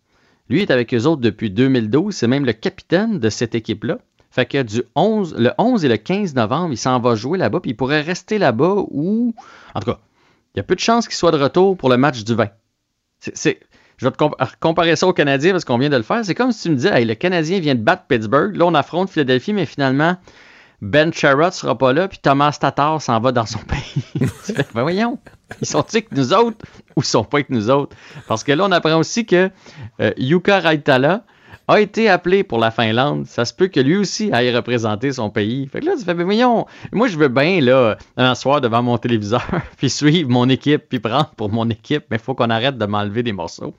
Lui 0.49 0.63
est 0.63 0.71
avec 0.71 0.91
eux 0.95 1.03
autres 1.03 1.21
depuis 1.21 1.51
2012, 1.51 2.15
c'est 2.15 2.26
même 2.26 2.43
le 2.43 2.53
capitaine 2.53 3.19
de 3.19 3.30
cette 3.30 3.53
équipe-là. 3.53 3.99
Fait 4.32 4.47
que 4.47 4.63
du 4.63 4.82
11, 4.95 5.36
le 5.38 5.51
11 5.59 5.86
et 5.86 5.88
le 5.88 5.97
15 5.97 6.34
novembre, 6.34 6.73
il 6.73 6.78
s'en 6.78 6.99
va 6.99 7.13
jouer 7.13 7.38
là-bas, 7.38 7.59
puis 7.59 7.71
il 7.71 7.76
pourrait 7.76 8.01
rester 8.01 8.39
là-bas 8.39 8.73
ou. 8.89 9.36
En 9.76 9.80
tout 9.80 9.91
cas, 9.91 9.99
il 10.55 10.57
y 10.57 10.61
a 10.61 10.63
peu 10.63 10.73
de 10.73 10.80
chances 10.80 11.07
qu'il 11.07 11.15
soit 11.15 11.32
de 11.32 11.38
retour 11.38 11.78
pour 11.78 11.89
le 11.89 11.97
match 11.97 12.23
du 12.23 12.34
20. 12.34 12.49
C'est, 13.19 13.59
je 13.97 14.07
vais 14.07 14.11
te 14.11 14.57
comparer 14.59 14.95
ça 14.95 15.05
au 15.05 15.13
Canadien 15.13 15.51
parce 15.51 15.63
qu'on 15.63 15.78
vient 15.78 15.89
de 15.89 15.97
le 15.97 16.01
faire. 16.01 16.26
C'est 16.26 16.34
comme 16.34 16.51
si 16.51 16.63
tu 16.63 16.69
me 16.71 16.76
disais, 16.76 17.05
le 17.05 17.13
Canadien 17.13 17.59
vient 17.59 17.76
de 17.76 17.82
battre 17.82 18.05
Pittsburgh. 18.07 18.55
Là, 18.55 18.65
on 18.65 18.73
affronte 18.73 19.11
Philadelphie, 19.11 19.53
mais 19.53 19.67
finalement, 19.67 20.17
ben 20.86 21.12
Sherrod 21.12 21.52
sera 21.52 21.76
pas 21.78 21.94
là, 21.94 22.08
puis 22.08 22.20
Thomas 22.22 22.56
Tatar 22.60 23.02
s'en 23.02 23.20
va 23.20 23.32
dans 23.32 23.46
son 23.46 23.60
pays. 23.68 24.30
ben 24.74 24.84
voyons, 24.84 25.18
ils 25.62 25.68
sont-ils 25.68 25.98
avec 25.98 26.12
nous 26.12 26.32
autres 26.34 26.66
ou 26.96 27.02
ils 27.02 27.06
sont 27.06 27.24
pas 27.24 27.38
avec 27.38 27.50
nous 27.50 27.72
autres? 27.72 27.96
Parce 28.28 28.44
que 28.44 28.52
là, 28.52 28.66
on 28.66 28.72
apprend 28.72 28.98
aussi 28.98 29.26
que 29.26 29.50
euh, 30.00 30.12
Yuka 30.18 30.60
Raitala 30.60 31.24
a 31.68 31.82
été 31.82 32.08
appelé 32.08 32.44
pour 32.44 32.60
la 32.60 32.70
Finlande. 32.70 33.26
Ça 33.26 33.46
se 33.46 33.54
peut 33.54 33.68
que 33.68 33.80
lui 33.80 33.98
aussi 33.98 34.32
aille 34.32 34.56
représenter 34.56 35.12
son 35.12 35.32
pays. 35.32 35.68
Fait 35.68 35.80
que 35.80 35.86
là, 35.88 35.94
tu 35.98 36.04
fais, 36.04 36.14
ben 36.14 36.24
voyons, 36.24 36.68
moi 36.92 37.08
je 37.08 37.18
veux 37.18 37.30
bien, 37.30 37.60
là, 37.62 37.98
un 38.18 38.36
soir 38.36 38.62
devant 38.62 38.84
mon 38.84 39.00
téléviseur, 39.00 39.48
puis 39.78 39.90
suivre 39.90 40.30
mon 40.30 40.48
équipe, 40.50 40.84
puis 40.88 41.00
prendre 41.00 41.32
pour 41.36 41.52
mon 41.52 41.68
équipe, 41.70 42.06
mais 42.12 42.18
il 42.18 42.22
faut 42.22 42.36
qu'on 42.36 42.52
arrête 42.52 42.78
de 42.78 42.86
m'enlever 42.86 43.24
des 43.24 43.34
morceaux. 43.34 43.74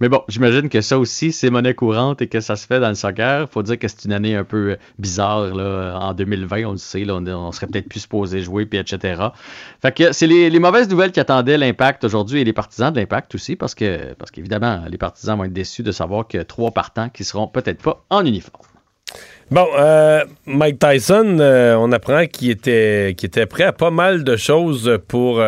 Mais 0.00 0.10
bon, 0.10 0.22
j'imagine 0.28 0.68
que 0.68 0.82
ça 0.82 0.98
aussi, 0.98 1.32
c'est 1.32 1.48
monnaie 1.48 1.72
courante 1.72 2.20
et 2.20 2.26
que 2.26 2.40
ça 2.40 2.56
se 2.56 2.66
fait 2.66 2.80
dans 2.80 2.90
le 2.90 2.94
soccer. 2.94 3.48
faut 3.48 3.62
dire 3.62 3.78
que 3.78 3.88
c'est 3.88 4.04
une 4.04 4.12
année 4.12 4.36
un 4.36 4.44
peu 4.44 4.72
euh, 4.72 4.76
bizarre. 4.98 5.54
Là. 5.54 5.98
En 5.98 6.12
2020, 6.12 6.64
on 6.66 6.72
le 6.72 6.76
sait, 6.76 7.04
là, 7.04 7.14
on, 7.14 7.52
serait 7.52 7.66
peut-être 7.66 7.88
plus 7.88 8.00
supposé 8.00 8.42
jouer, 8.42 8.66
puis 8.66 8.78
etc. 8.78 9.28
Fait 9.80 9.92
que 9.92 10.12
c'est 10.12 10.26
les, 10.26 10.58
mauvaises 10.58 10.88
nouvelles 10.90 11.12
qui 11.12 11.20
attendaient 11.20 11.56
l'impact 11.56 12.04
aujourd'hui 12.04 12.40
et 12.40 12.44
les 12.44 12.52
partisans 12.52 12.92
de 12.92 13.00
l'impact 13.00 13.34
aussi, 13.34 13.56
parce 13.56 13.74
que 13.74 14.12
parce 14.14 14.30
qu'évidemment, 14.30 14.82
les 14.90 14.98
partisans 14.98 15.38
vont 15.38 15.44
être 15.44 15.52
déçus 15.52 15.82
de 15.82 15.92
savoir 15.92 16.28
que 16.28 16.38
trois 16.38 16.72
partants 16.72 17.08
qui 17.08 17.24
seront 17.24 17.46
peut-être 17.46 17.82
pas 17.82 18.04
en 18.10 18.24
uniforme. 18.24 18.66
Bon, 19.50 19.66
euh, 19.78 20.24
Mike 20.44 20.78
Tyson, 20.78 21.38
euh, 21.40 21.74
on 21.76 21.90
apprend 21.92 22.26
qu'il 22.26 22.50
était, 22.50 23.12
était 23.12 23.46
prêt 23.46 23.64
à 23.64 23.72
pas 23.72 23.90
mal 23.90 24.24
de 24.24 24.36
choses 24.36 24.98
pour 25.08 25.42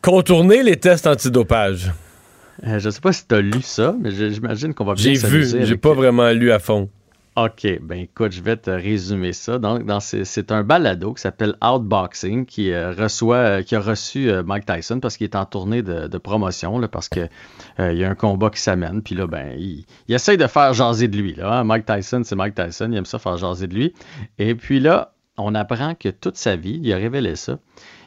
contourner 0.00 0.64
les 0.64 0.76
tests 0.76 1.06
antidopage. 1.06 1.92
Euh, 2.66 2.78
je 2.78 2.90
sais 2.90 3.00
pas 3.00 3.12
si 3.12 3.26
tu 3.26 3.34
as 3.34 3.40
lu 3.40 3.62
ça, 3.62 3.94
mais 3.98 4.10
j'imagine 4.10 4.74
qu'on 4.74 4.84
va 4.84 4.94
bien 4.94 5.14
J'ai 5.14 5.26
vu, 5.26 5.44
j'ai 5.64 5.76
pas 5.76 5.94
vraiment 5.94 6.30
lu 6.30 6.52
à 6.52 6.58
fond. 6.58 6.88
OK, 7.34 7.66
ben 7.80 8.00
écoute, 8.00 8.32
je 8.32 8.42
vais 8.42 8.58
te 8.58 8.68
résumer 8.68 9.32
ça. 9.32 9.58
Donc, 9.58 9.84
c'est 10.00 10.52
un 10.52 10.62
balado 10.62 11.14
qui 11.14 11.22
s'appelle 11.22 11.56
Outboxing 11.64 12.44
qui 12.44 12.70
euh, 12.70 12.92
reçoit, 12.92 13.36
euh, 13.36 13.62
qui 13.62 13.74
a 13.74 13.80
reçu 13.80 14.30
Mike 14.44 14.66
Tyson 14.66 15.00
parce 15.00 15.16
qu'il 15.16 15.24
est 15.24 15.34
en 15.34 15.46
tournée 15.46 15.82
de, 15.82 16.18
promotion, 16.18 16.78
là, 16.78 16.88
parce 16.88 17.08
que 17.08 17.26
il 17.78 17.96
y 17.96 18.04
a 18.04 18.10
un 18.10 18.14
combat 18.14 18.50
qui 18.50 18.60
s'amène. 18.60 19.00
Puis 19.00 19.14
là, 19.14 19.26
ben, 19.26 19.56
il, 19.58 19.86
essaye 20.08 20.36
de 20.36 20.46
faire 20.46 20.74
jaser 20.74 21.08
de 21.08 21.16
lui. 21.16 21.34
Là, 21.34 21.60
hein. 21.60 21.64
Mike 21.64 21.86
Tyson, 21.86 22.20
c'est 22.22 22.36
Mike 22.36 22.54
Tyson, 22.54 22.90
il 22.92 22.98
aime 22.98 23.06
ça 23.06 23.18
faire 23.18 23.38
jaser 23.38 23.66
de 23.66 23.74
lui. 23.74 23.94
Et 24.38 24.54
puis 24.54 24.78
là, 24.78 25.14
on 25.38 25.54
apprend 25.54 25.94
que 25.94 26.08
toute 26.10 26.36
sa 26.36 26.56
vie, 26.56 26.80
il 26.82 26.92
a 26.92 26.96
révélé 26.96 27.36
ça. 27.36 27.58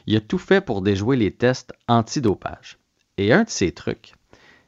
Il 0.06 0.16
a 0.16 0.20
tout 0.20 0.38
fait 0.38 0.60
pour 0.60 0.82
déjouer 0.82 1.16
les 1.16 1.32
tests 1.32 1.72
antidopage. 1.88 2.78
Et 3.18 3.32
un 3.32 3.44
de 3.44 3.50
ses 3.50 3.72
trucs, 3.72 4.12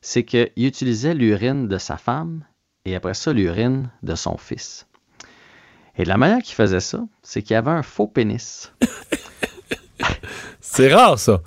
c'est 0.09 0.25
qu'il 0.25 0.51
utilisait 0.57 1.13
l'urine 1.13 1.69
de 1.69 1.77
sa 1.77 1.99
femme 1.99 2.43
et 2.87 2.97
après 2.97 3.13
ça 3.13 3.35
l'urine 3.35 3.91
de 4.03 4.15
son 4.15 4.39
fils. 4.39 4.87
Et 5.99 6.07
la 6.07 6.17
manière 6.17 6.43
qu'il 6.43 6.55
faisait 6.55 6.81
ça, 6.81 7.05
c'est 7.23 7.43
qu'il 7.43 7.57
avait 7.57 7.73
un 7.73 7.83
faux 7.83 8.07
pénis. 8.07 8.73
c'est 10.63 10.91
rare 10.95 11.19
ça. 11.19 11.43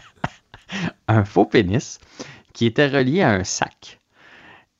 un 1.08 1.26
faux 1.26 1.44
pénis 1.44 1.98
qui 2.54 2.64
était 2.64 2.88
relié 2.88 3.20
à 3.20 3.32
un 3.32 3.44
sac. 3.44 4.00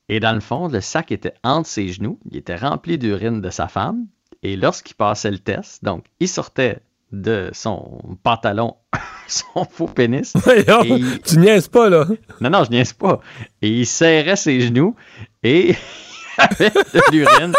Et 0.09 0.19
dans 0.19 0.33
le 0.33 0.41
fond, 0.41 0.67
le 0.67 0.81
sac 0.81 1.11
était 1.11 1.35
entre 1.43 1.69
ses 1.69 1.89
genoux, 1.89 2.19
il 2.31 2.37
était 2.37 2.55
rempli 2.55 2.97
d'urine 2.97 3.41
de 3.41 3.51
sa 3.51 3.67
femme. 3.67 4.07
Et 4.41 4.55
lorsqu'il 4.55 4.95
passait 4.95 5.29
le 5.29 5.37
test, 5.37 5.83
donc 5.83 6.05
il 6.19 6.27
sortait 6.27 6.79
de 7.11 7.49
son 7.53 8.01
pantalon 8.23 8.75
son 9.27 9.65
faux 9.65 9.87
pénis. 9.87 10.33
Tu 11.25 11.37
niaises 11.37 11.67
pas, 11.67 11.89
là. 11.89 12.05
Non, 12.39 12.49
non, 12.49 12.63
je 12.63 12.71
niaise 12.71 12.93
pas. 12.93 13.19
Et 13.61 13.69
il 13.69 13.85
serrait 13.85 14.35
ses 14.35 14.61
genoux 14.61 14.95
et 15.43 15.69
il 16.37 16.43
avait 16.43 16.69
de 16.69 17.11
l'urine 17.11 17.53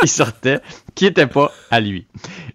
qui 0.00 0.08
sortait, 0.08 0.60
qui 0.94 1.04
n'était 1.04 1.26
pas 1.26 1.50
à 1.70 1.80
lui. 1.80 2.06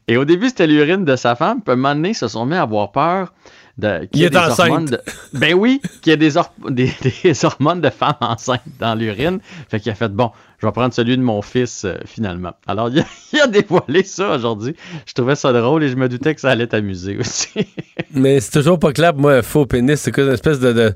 Et 0.07 0.17
au 0.17 0.25
début, 0.25 0.49
c'était 0.49 0.67
l'urine 0.67 1.05
de 1.05 1.15
sa 1.15 1.35
femme. 1.35 1.61
Puis 1.61 1.71
à 1.71 1.73
un 1.73 1.75
moment 1.77 1.95
donné, 1.95 2.09
ils 2.09 2.15
se 2.15 2.27
sont 2.27 2.45
mis 2.45 2.55
à 2.55 2.63
avoir 2.63 2.91
peur 2.91 3.33
de, 3.77 4.05
qu'il 4.05 4.21
y 4.21 4.25
ait 4.25 4.29
des 4.29 4.37
hormones 4.37 4.85
de, 4.85 5.01
Ben 5.33 5.53
oui, 5.53 5.81
qu'il 6.01 6.11
y 6.11 6.13
ait 6.13 6.17
des, 6.17 6.31
des, 6.69 7.45
hormones 7.45 7.81
de 7.81 7.89
femme 7.89 8.15
enceinte 8.19 8.61
dans 8.79 8.95
l'urine. 8.95 9.39
Fait 9.69 9.79
qu'il 9.79 9.91
a 9.91 9.95
fait, 9.95 10.09
bon, 10.09 10.31
je 10.61 10.67
vais 10.67 10.71
prendre 10.71 10.93
celui 10.93 11.17
de 11.17 11.23
mon 11.23 11.41
fils 11.41 11.85
euh, 11.85 11.95
finalement. 12.05 12.53
Alors, 12.67 12.89
il 12.89 13.39
a, 13.41 13.47
dévoilé 13.47 14.03
ça 14.03 14.35
aujourd'hui. 14.35 14.75
Je 15.07 15.13
trouvais 15.13 15.35
ça 15.35 15.51
drôle 15.51 15.83
et 15.83 15.89
je 15.89 15.95
me 15.95 16.07
doutais 16.07 16.35
que 16.35 16.41
ça 16.41 16.51
allait 16.51 16.67
t'amuser 16.67 17.17
aussi. 17.17 17.49
Mais 18.13 18.39
c'est 18.39 18.51
toujours 18.51 18.77
pas 18.77 18.93
clair 18.93 19.15
moi, 19.15 19.33
un 19.33 19.41
faux 19.41 19.65
pénis. 19.65 19.99
C'est 19.99 20.11
quoi 20.11 20.23
une 20.23 20.33
espèce 20.33 20.59
de, 20.59 20.93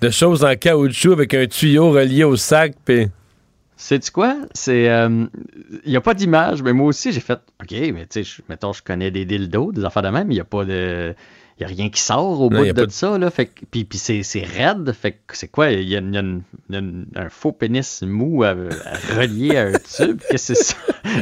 de, 0.00 0.10
chose 0.10 0.44
en 0.44 0.54
caoutchouc 0.54 1.12
avec 1.12 1.34
un 1.34 1.46
tuyau 1.46 1.90
relié 1.90 2.22
au 2.22 2.36
sac. 2.36 2.74
Puis... 2.84 3.08
Sais-tu 3.76 4.12
quoi? 4.12 4.36
C'est. 4.54 4.82
Il 4.82 4.88
euh, 4.88 5.26
n'y 5.86 5.96
a 5.96 6.00
pas 6.00 6.14
d'image, 6.14 6.62
mais 6.62 6.72
moi 6.72 6.86
aussi, 6.86 7.10
j'ai 7.10 7.20
fait. 7.20 7.40
OK, 7.60 7.70
mais 7.70 8.06
tu 8.06 8.24
sais, 8.24 8.42
mettons, 8.48 8.72
je 8.72 8.82
connais 8.82 9.10
des 9.10 9.24
dildos, 9.24 9.72
des 9.72 9.84
affaires 9.84 10.02
de 10.02 10.10
même, 10.10 10.30
il 10.30 10.34
n'y 10.34 10.40
a 10.40 10.44
pas 10.44 10.64
de. 10.64 11.14
Il 11.60 11.66
n'y 11.66 11.72
a 11.72 11.76
rien 11.76 11.90
qui 11.90 12.00
sort 12.00 12.40
au 12.40 12.50
Non, 12.50 12.62
bout 12.62 12.72
de 12.72 12.86
ça. 12.90 13.18
Là, 13.18 13.30
fait 13.30 13.46
que- 13.46 13.64
puis 13.70 13.84
puis 13.84 13.98
c'est 13.98 14.22
c'est 14.22 14.42
raide. 14.44 14.92
Fait 14.92 15.12
que 15.26 15.36
c'est 15.36 15.48
quoi? 15.48 15.70
Il 15.70 15.88
y 15.88 15.96
a, 15.96 15.98
il 15.98 16.14
y 16.14 16.16
a 16.16 16.20
une- 16.20 17.06
un 17.16 17.28
faux 17.30 17.50
pénis 17.52 18.02
mou 18.02 18.44
à, 18.44 18.50
à 18.50 18.52
un 18.52 19.72
tube? 19.96 20.20
Qu'est-ce 20.30 20.52
que 20.52 20.54
c'est 20.54 20.54
ça? 20.54 20.76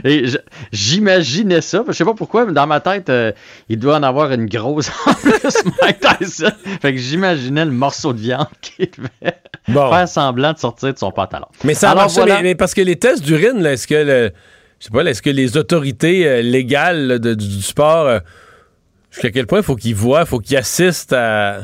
Et 0.05 0.27
je- 0.27 0.37
J'imaginais 0.73 1.61
ça. 1.61 1.85
Je 1.89 1.93
sais 1.93 2.05
pas 2.05 2.15
pourquoi, 2.15 2.45
mais 2.47 2.53
dans 2.53 2.67
ma 2.67 2.81
tête, 2.81 3.09
euh, 3.11 3.33
il 3.69 3.79
doit 3.79 3.97
en 3.97 4.03
avoir 4.03 4.31
une 4.33 4.47
grosse 4.47 4.91
en 5.07 5.15
plus, 5.15 5.33
Mike 5.83 6.01
Tyson. 6.01 6.51
Fait 6.81 6.93
que 6.93 6.99
j'imaginais 6.99 7.65
le 7.65 7.71
morceau 7.73 8.13
de 8.13 8.21
viande 8.21 8.47
qui 8.61 8.89
devait 8.97 9.35
faire 9.73 10.09
semblant 10.09 10.53
de 10.53 10.59
sortir 10.59 10.93
de 10.93 10.99
son 10.99 11.11
pantalon. 11.11 11.47
Mais 11.65 11.75
ça 11.75 11.89
a 11.89 11.93
Alors, 11.93 12.05
marché, 12.05 12.17
voilà. 12.21 12.37
mais, 12.37 12.43
mais 12.43 12.55
parce 12.55 12.75
que 12.75 12.83
les 12.83 12.97
tests 12.97 13.23
d'urine, 13.25 13.63
là, 13.63 13.73
est-ce 13.73 13.87
que 13.87 13.95
le- 13.95 14.31
je 14.79 14.85
sais 14.85 14.91
pas, 14.91 15.03
là, 15.03 15.11
est-ce 15.13 15.23
que 15.23 15.31
les 15.31 15.57
autorités 15.57 16.29
euh, 16.29 16.43
légales 16.43 17.07
là, 17.07 17.19
de- 17.19 17.35
du, 17.35 17.49
du 17.49 17.63
sport, 17.63 18.07
euh, 18.07 18.21
jusqu'à 19.17 19.31
quel 19.31 19.47
point 19.47 19.59
il 19.59 19.65
faut 19.65 19.77
qu'ils 19.77 19.95
voient, 19.95 20.21
il 20.21 20.27
faut 20.27 20.39
qu'ils 20.39 20.57
assistent 20.57 21.15
à. 21.15 21.61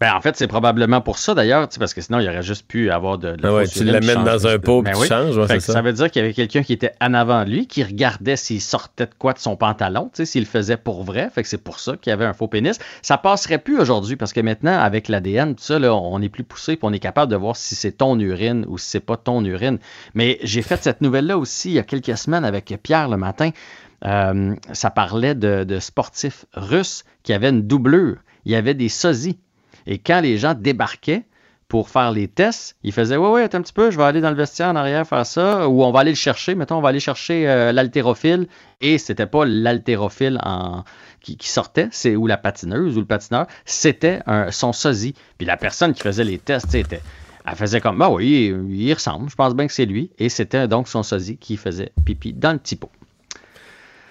Ben, 0.00 0.14
en 0.14 0.20
fait, 0.20 0.36
c'est 0.36 0.46
probablement 0.46 1.00
pour 1.00 1.18
ça 1.18 1.34
d'ailleurs, 1.34 1.68
tu 1.68 1.74
sais, 1.74 1.80
parce 1.80 1.92
que 1.92 2.00
sinon, 2.00 2.20
il 2.20 2.28
aurait 2.28 2.44
juste 2.44 2.68
pu 2.68 2.88
avoir 2.88 3.18
de, 3.18 3.34
de 3.34 3.42
la 3.42 3.48
Ah 3.48 3.54
ouais, 3.54 3.66
tu 3.66 3.82
l'amènes 3.82 4.22
dans 4.22 4.46
un 4.46 4.60
pot, 4.60 4.80
Ben 4.80 4.92
puis 4.92 5.00
oui. 5.00 5.08
tu 5.08 5.12
changes, 5.12 5.36
ouais, 5.36 5.58
ça. 5.58 5.72
ça 5.72 5.82
veut 5.82 5.92
dire 5.92 6.08
qu'il 6.08 6.22
y 6.22 6.24
avait 6.24 6.34
quelqu'un 6.34 6.62
qui 6.62 6.72
était 6.72 6.92
en 7.00 7.14
avant 7.14 7.44
de 7.44 7.50
lui, 7.50 7.66
qui 7.66 7.82
regardait 7.82 8.36
s'il 8.36 8.60
sortait 8.60 9.06
de 9.06 9.14
quoi 9.18 9.32
de 9.32 9.40
son 9.40 9.56
pantalon, 9.56 10.08
tu 10.14 10.24
s'il 10.24 10.42
le 10.42 10.46
faisait 10.46 10.76
pour 10.76 11.02
vrai. 11.02 11.30
Fait 11.34 11.42
que 11.42 11.48
c'est 11.48 11.58
pour 11.60 11.80
ça 11.80 11.96
qu'il 11.96 12.10
y 12.10 12.14
avait 12.14 12.26
un 12.26 12.32
faux 12.32 12.46
pénis. 12.46 12.78
Ça 13.02 13.18
passerait 13.18 13.58
plus 13.58 13.76
aujourd'hui 13.80 14.14
parce 14.14 14.32
que 14.32 14.40
maintenant, 14.40 14.78
avec 14.78 15.08
l'ADN, 15.08 15.56
tout 15.56 15.64
ça, 15.64 15.80
là, 15.80 15.92
on 15.92 16.22
est 16.22 16.28
plus 16.28 16.44
poussé 16.44 16.76
puis 16.76 16.84
on 16.86 16.92
est 16.92 17.00
capable 17.00 17.32
de 17.32 17.36
voir 17.36 17.56
si 17.56 17.74
c'est 17.74 17.90
ton 17.90 18.16
urine 18.20 18.66
ou 18.68 18.78
si 18.78 18.88
c'est 18.88 19.00
pas 19.00 19.16
ton 19.16 19.44
urine. 19.44 19.78
Mais 20.14 20.38
j'ai 20.44 20.62
fait 20.62 20.80
cette 20.80 21.00
nouvelle-là 21.00 21.36
aussi 21.36 21.70
il 21.70 21.74
y 21.74 21.78
a 21.80 21.82
quelques 21.82 22.16
semaines 22.16 22.44
avec 22.44 22.72
Pierre 22.84 23.08
le 23.08 23.16
matin. 23.16 23.50
Euh, 24.04 24.54
ça 24.72 24.90
parlait 24.90 25.34
de, 25.34 25.78
sportifs 25.80 26.46
russes 26.54 27.04
qui 27.22 27.32
avaient 27.32 27.50
une 27.50 27.66
doublure. 27.66 28.16
Il 28.44 28.52
y 28.52 28.56
avait 28.56 28.74
des 28.74 28.88
sosies. 28.88 29.38
Et 29.86 29.98
quand 29.98 30.20
les 30.20 30.38
gens 30.38 30.54
débarquaient 30.54 31.24
pour 31.66 31.90
faire 31.90 32.12
les 32.12 32.28
tests, 32.28 32.76
ils 32.82 32.92
faisaient 32.92 33.16
Ouais, 33.16 33.28
ouais, 33.28 33.42
attends 33.42 33.58
un 33.58 33.62
petit 33.62 33.72
peu, 33.72 33.90
je 33.90 33.98
vais 33.98 34.04
aller 34.04 34.20
dans 34.20 34.30
le 34.30 34.36
vestiaire 34.36 34.68
en 34.68 34.76
arrière 34.76 35.06
faire 35.06 35.26
ça, 35.26 35.68
ou 35.68 35.82
on 35.82 35.90
va 35.90 36.00
aller 36.00 36.12
le 36.12 36.16
chercher, 36.16 36.54
mettons, 36.54 36.76
on 36.76 36.80
va 36.80 36.88
aller 36.88 37.00
chercher 37.00 37.46
euh, 37.46 37.72
l'haltérophile, 37.72 38.48
et 38.80 38.96
c'était 38.96 39.26
pas 39.26 39.44
l'haltérophile 39.44 40.40
qui, 41.20 41.36
sortait, 41.42 41.88
c'est 41.90 42.16
ou 42.16 42.26
la 42.26 42.38
patineuse 42.38 42.96
ou 42.96 43.00
le 43.00 43.06
patineur, 43.06 43.46
c'était 43.66 44.20
son 44.50 44.72
sosie. 44.72 45.14
Puis 45.36 45.46
la 45.46 45.58
personne 45.58 45.92
qui 45.92 46.02
faisait 46.02 46.24
les 46.24 46.38
tests, 46.38 46.66
tu 46.66 46.72
sais, 46.72 46.80
était. 46.80 47.02
Elle 47.44 47.56
faisait 47.56 47.80
comme, 47.80 47.98
bah 47.98 48.10
oui, 48.10 48.50
il, 48.50 48.80
il 48.80 48.92
ressemble, 48.94 49.28
je 49.30 49.34
pense 49.34 49.54
bien 49.54 49.66
que 49.66 49.72
c'est 49.72 49.86
lui. 49.86 50.10
Et 50.18 50.28
c'était 50.28 50.68
donc 50.68 50.88
son 50.88 51.02
sosie 51.02 51.36
qui 51.36 51.56
faisait 51.56 51.92
pipi 52.04 52.32
dans 52.32 52.52
le 52.52 52.58
petit 52.58 52.76
pot. 52.76 52.90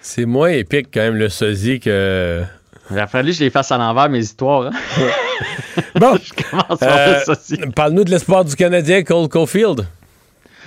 C'est 0.00 0.24
moins 0.26 0.50
épique 0.50 0.88
quand 0.92 1.00
même 1.00 1.16
le 1.16 1.28
sosie 1.28 1.80
que. 1.80 2.42
Il 2.90 2.98
a 2.98 3.06
fallu 3.06 3.32
que 3.32 3.36
je 3.38 3.44
les 3.44 3.50
fasse 3.50 3.70
à 3.70 3.76
l'envers, 3.78 4.08
mes 4.08 4.20
histoires. 4.20 4.66
hein. 4.66 4.70
Bon, 5.94 6.16
je 6.16 6.32
commence 6.42 6.78
par 6.80 6.98
Euh. 6.98 7.66
Parle-nous 7.76 8.04
de 8.04 8.10
l'espoir 8.10 8.44
du 8.44 8.56
Canadien, 8.56 9.02
Cole 9.02 9.28
Caulfield. 9.28 9.86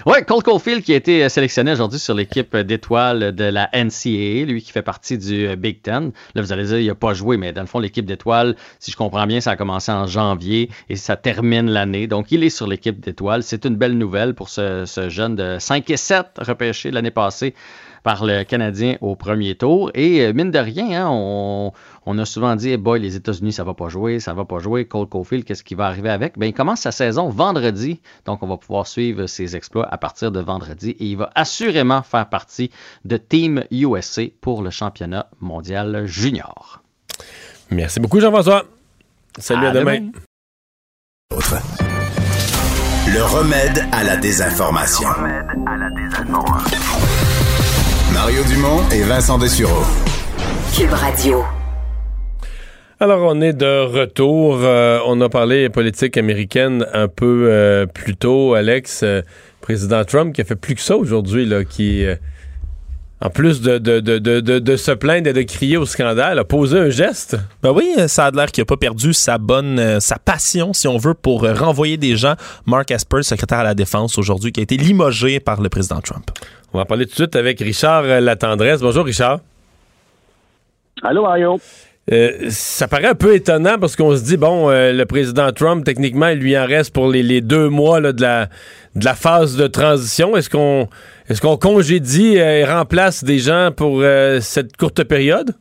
Oui, 0.05 0.15
Cole 0.27 0.41
Caulfield 0.41 0.83
qui 0.83 0.93
a 0.93 0.95
été 0.95 1.27
sélectionné 1.29 1.73
aujourd'hui 1.73 1.99
sur 1.99 2.13
l'équipe 2.15 2.55
d'étoiles 2.57 3.35
de 3.35 3.43
la 3.43 3.69
NCAA, 3.73 4.45
lui 4.45 4.61
qui 4.61 4.71
fait 4.71 4.81
partie 4.81 5.17
du 5.17 5.47
euh, 5.47 5.55
Big 5.55 5.81
Ten. 5.81 6.11
Là, 6.33 6.41
vous 6.41 6.51
allez 6.53 6.63
dire, 6.65 6.79
il 6.79 6.87
n'a 6.87 6.95
pas 6.95 7.13
joué, 7.13 7.37
mais 7.37 7.53
dans 7.53 7.61
le 7.61 7.67
fond, 7.67 7.77
l'équipe 7.79 8.05
d'étoiles, 8.05 8.55
si 8.79 8.91
je 8.91 8.97
comprends 8.97 9.27
bien, 9.27 9.41
ça 9.41 9.51
a 9.51 9.55
commencé 9.55 9.91
en 9.91 10.07
janvier 10.07 10.69
et 10.89 10.95
ça 10.95 11.17
termine 11.17 11.69
l'année. 11.69 12.07
Donc, 12.07 12.31
il 12.31 12.43
est 12.43 12.49
sur 12.49 12.65
l'équipe 12.67 12.99
d'étoiles. 12.99 13.43
C'est 13.43 13.65
une 13.65 13.75
belle 13.75 13.97
nouvelle 13.97 14.33
pour 14.33 14.49
ce, 14.49 14.85
ce 14.85 15.09
jeune 15.09 15.35
de 15.35 15.57
5 15.59 15.87
et 15.89 15.97
7 15.97 16.25
repêché 16.39 16.89
l'année 16.91 17.11
passée 17.11 17.53
par 18.03 18.25
le 18.25 18.43
Canadien 18.43 18.97
au 19.01 19.15
premier 19.15 19.55
tour. 19.55 19.91
Et 19.93 20.21
euh, 20.21 20.33
mine 20.33 20.51
de 20.51 20.59
rien, 20.59 21.05
hein, 21.05 21.09
on, 21.11 21.71
on 22.05 22.17
a 22.17 22.25
souvent 22.25 22.55
dit, 22.55 22.75
boy, 22.77 22.99
les 22.99 23.15
États-Unis, 23.15 23.53
ça 23.53 23.63
va 23.63 23.73
pas 23.73 23.89
jouer, 23.89 24.19
ça 24.19 24.33
va 24.33 24.45
pas 24.45 24.59
jouer. 24.59 24.85
Cole 24.85 25.07
Caulfield, 25.07 25.43
qu'est-ce 25.45 25.63
qui 25.63 25.75
va 25.75 25.85
arriver 25.87 26.09
avec? 26.09 26.37
Ben, 26.37 26.47
il 26.47 26.53
commence 26.53 26.81
sa 26.81 26.91
saison 26.91 27.29
vendredi, 27.29 28.01
donc 28.25 28.41
on 28.43 28.47
va 28.47 28.57
pouvoir 28.57 28.87
suivre 28.87 29.27
ses 29.27 29.55
exploits 29.55 29.87
à 29.93 29.97
partir 29.97 30.31
de 30.31 30.39
vendredi 30.39 30.91
et 30.91 31.05
il 31.05 31.17
va 31.17 31.29
assurément 31.35 32.01
faire 32.01 32.27
partie 32.29 32.71
de 33.05 33.17
Team 33.17 33.63
USA 33.71 34.23
pour 34.41 34.61
le 34.61 34.69
championnat 34.69 35.27
mondial 35.39 36.05
junior. 36.05 36.81
Merci 37.69 37.99
beaucoup, 37.99 38.19
Jean-François. 38.19 38.65
Salut, 39.37 39.65
à, 39.65 39.69
À 39.69 39.73
demain. 39.73 39.99
demain. 39.99 40.11
Le 43.13 43.23
remède 43.23 43.85
à 43.91 44.03
la 44.03 44.17
désinformation. 44.17 45.07
Mario 48.23 48.43
Dumont 48.43 48.87
et 48.91 49.01
Vincent 49.01 49.39
Dessureau. 49.39 49.81
Cube 50.77 50.93
Radio. 50.93 51.43
Alors, 52.99 53.23
on 53.33 53.41
est 53.41 53.53
de 53.53 53.83
retour. 53.83 54.59
Euh, 54.61 54.99
on 55.07 55.19
a 55.21 55.27
parlé 55.29 55.69
politique 55.69 56.17
américaine 56.17 56.85
un 56.93 57.07
peu 57.07 57.47
euh, 57.49 57.87
plus 57.87 58.15
tôt. 58.15 58.53
Alex, 58.53 59.01
euh, 59.01 59.23
président 59.59 60.03
Trump, 60.05 60.35
qui 60.35 60.41
a 60.41 60.43
fait 60.43 60.55
plus 60.55 60.75
que 60.75 60.81
ça 60.81 60.97
aujourd'hui, 60.97 61.47
là, 61.47 61.63
qui, 61.65 62.05
euh, 62.05 62.13
en 63.21 63.31
plus 63.31 63.59
de, 63.59 63.79
de, 63.79 63.99
de, 63.99 64.19
de, 64.19 64.39
de- 64.39 64.59
de 64.59 64.75
se 64.75 64.91
plaindre 64.91 65.27
et 65.27 65.33
de 65.33 65.41
crier 65.41 65.77
au 65.77 65.87
scandale, 65.87 66.37
a 66.37 66.43
posé 66.43 66.77
un 66.77 66.91
geste. 66.91 67.37
Ben 67.63 67.71
oui, 67.71 67.91
ça 68.07 68.25
a 68.25 68.31
l'air 68.31 68.51
qu'il 68.51 68.61
n'a 68.61 68.65
pas 68.67 68.77
perdu 68.77 69.15
sa 69.15 69.39
bonne, 69.39 69.79
euh, 69.79 69.99
sa 69.99 70.19
passion, 70.19 70.73
si 70.73 70.87
on 70.87 70.97
veut, 70.99 71.15
pour 71.15 71.41
renvoyer 71.57 71.97
des 71.97 72.15
gens. 72.17 72.35
Mark 72.67 72.91
Esper, 72.91 73.23
secrétaire 73.23 73.59
à 73.61 73.63
la 73.63 73.73
Défense 73.73 74.19
aujourd'hui, 74.19 74.51
qui 74.51 74.59
a 74.59 74.63
été 74.63 74.77
limogé 74.77 75.39
par 75.39 75.59
le 75.59 75.69
président 75.69 76.01
Trump. 76.01 76.29
On 76.73 76.77
va 76.77 76.83
en 76.83 76.85
parler 76.85 77.05
tout 77.05 77.11
de 77.11 77.15
suite 77.15 77.35
avec 77.35 77.59
Richard 77.59 78.03
euh, 78.05 78.19
Latendresse. 78.19 78.81
Bonjour, 78.81 79.05
Richard. 79.05 79.39
Allô, 81.03 81.23
Mario. 81.23 81.59
Euh, 82.11 82.49
ça 82.49 82.87
paraît 82.87 83.07
un 83.07 83.15
peu 83.15 83.35
étonnant 83.35 83.77
parce 83.79 83.95
qu'on 83.95 84.15
se 84.15 84.23
dit, 84.23 84.37
bon, 84.37 84.69
euh, 84.69 84.91
le 84.91 85.05
président 85.05 85.51
Trump, 85.51 85.85
techniquement, 85.85 86.27
il 86.29 86.39
lui 86.39 86.57
en 86.57 86.65
reste 86.65 86.93
pour 86.93 87.07
les, 87.07 87.23
les 87.23 87.41
deux 87.41 87.69
mois 87.69 87.99
là, 87.99 88.11
de, 88.11 88.21
la, 88.21 88.47
de 88.95 89.05
la 89.05 89.13
phase 89.13 89.55
de 89.55 89.67
transition. 89.67 90.35
Est-ce 90.35 90.49
qu'on 90.49 90.89
est 91.29 91.39
qu'on 91.39 91.57
congédie 91.57 92.35
et 92.35 92.65
remplace 92.65 93.23
des 93.23 93.39
gens 93.39 93.71
pour 93.75 93.99
euh, 94.01 94.39
cette 94.41 94.75
courte 94.77 95.03
période? 95.03 95.55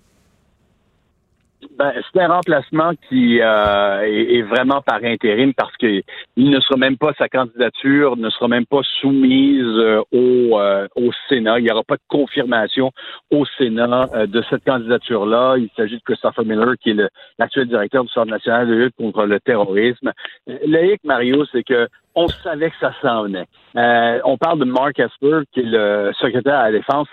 Ben, 1.80 1.94
c'est 2.12 2.20
un 2.20 2.28
remplacement 2.28 2.92
qui 3.08 3.40
euh, 3.40 4.02
est, 4.02 4.42
vraiment 4.42 4.82
par 4.82 5.02
intérim 5.02 5.54
parce 5.54 5.74
que 5.78 6.02
il 6.36 6.50
ne 6.50 6.60
sera 6.60 6.76
même 6.76 6.98
pas 6.98 7.14
sa 7.16 7.26
candidature 7.26 8.18
ne 8.18 8.28
sera 8.28 8.48
même 8.48 8.66
pas 8.66 8.82
soumise 9.00 9.64
euh, 9.64 10.02
au, 10.12 10.60
euh, 10.60 10.86
au 10.94 11.10
Sénat. 11.30 11.58
Il 11.58 11.64
n'y 11.64 11.70
aura 11.70 11.82
pas 11.82 11.96
de 11.96 12.02
confirmation 12.06 12.92
au 13.30 13.46
Sénat 13.56 14.10
euh, 14.14 14.26
de 14.26 14.44
cette 14.50 14.62
candidature-là. 14.64 15.56
Il 15.56 15.70
s'agit 15.74 15.96
de 15.96 16.02
Christopher 16.02 16.44
Miller, 16.44 16.74
qui 16.82 16.90
est 16.90 17.08
l'actuel 17.38 17.66
directeur 17.66 18.04
du 18.04 18.10
Centre 18.10 18.30
national 18.30 18.68
de 18.68 18.74
lutte 18.74 18.96
contre 18.96 19.24
le 19.24 19.40
terrorisme. 19.40 20.12
Le 20.46 20.92
hic, 20.92 21.00
Mario, 21.02 21.46
c'est 21.50 21.62
que 21.62 21.88
on 22.14 22.28
savait 22.28 22.70
que 22.70 22.76
ça 22.80 22.92
s'en 23.00 23.24
venait. 23.24 23.46
Euh, 23.76 24.20
on 24.24 24.36
parle 24.36 24.58
de 24.58 24.64
Mark 24.64 24.98
Esper, 24.98 25.42
qui 25.52 25.60
est 25.60 25.66
le 25.66 26.12
secrétaire 26.20 26.58
à 26.58 26.70
la 26.70 26.78
défense. 26.78 27.08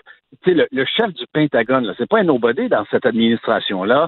Le, 0.46 0.68
le 0.72 0.86
chef 0.86 1.14
du 1.14 1.26
Pentagone, 1.34 1.94
c'est 1.98 2.08
pas 2.08 2.20
un 2.20 2.24
nobody 2.24 2.68
dans 2.68 2.86
cette 2.92 3.06
administration-là. 3.06 4.08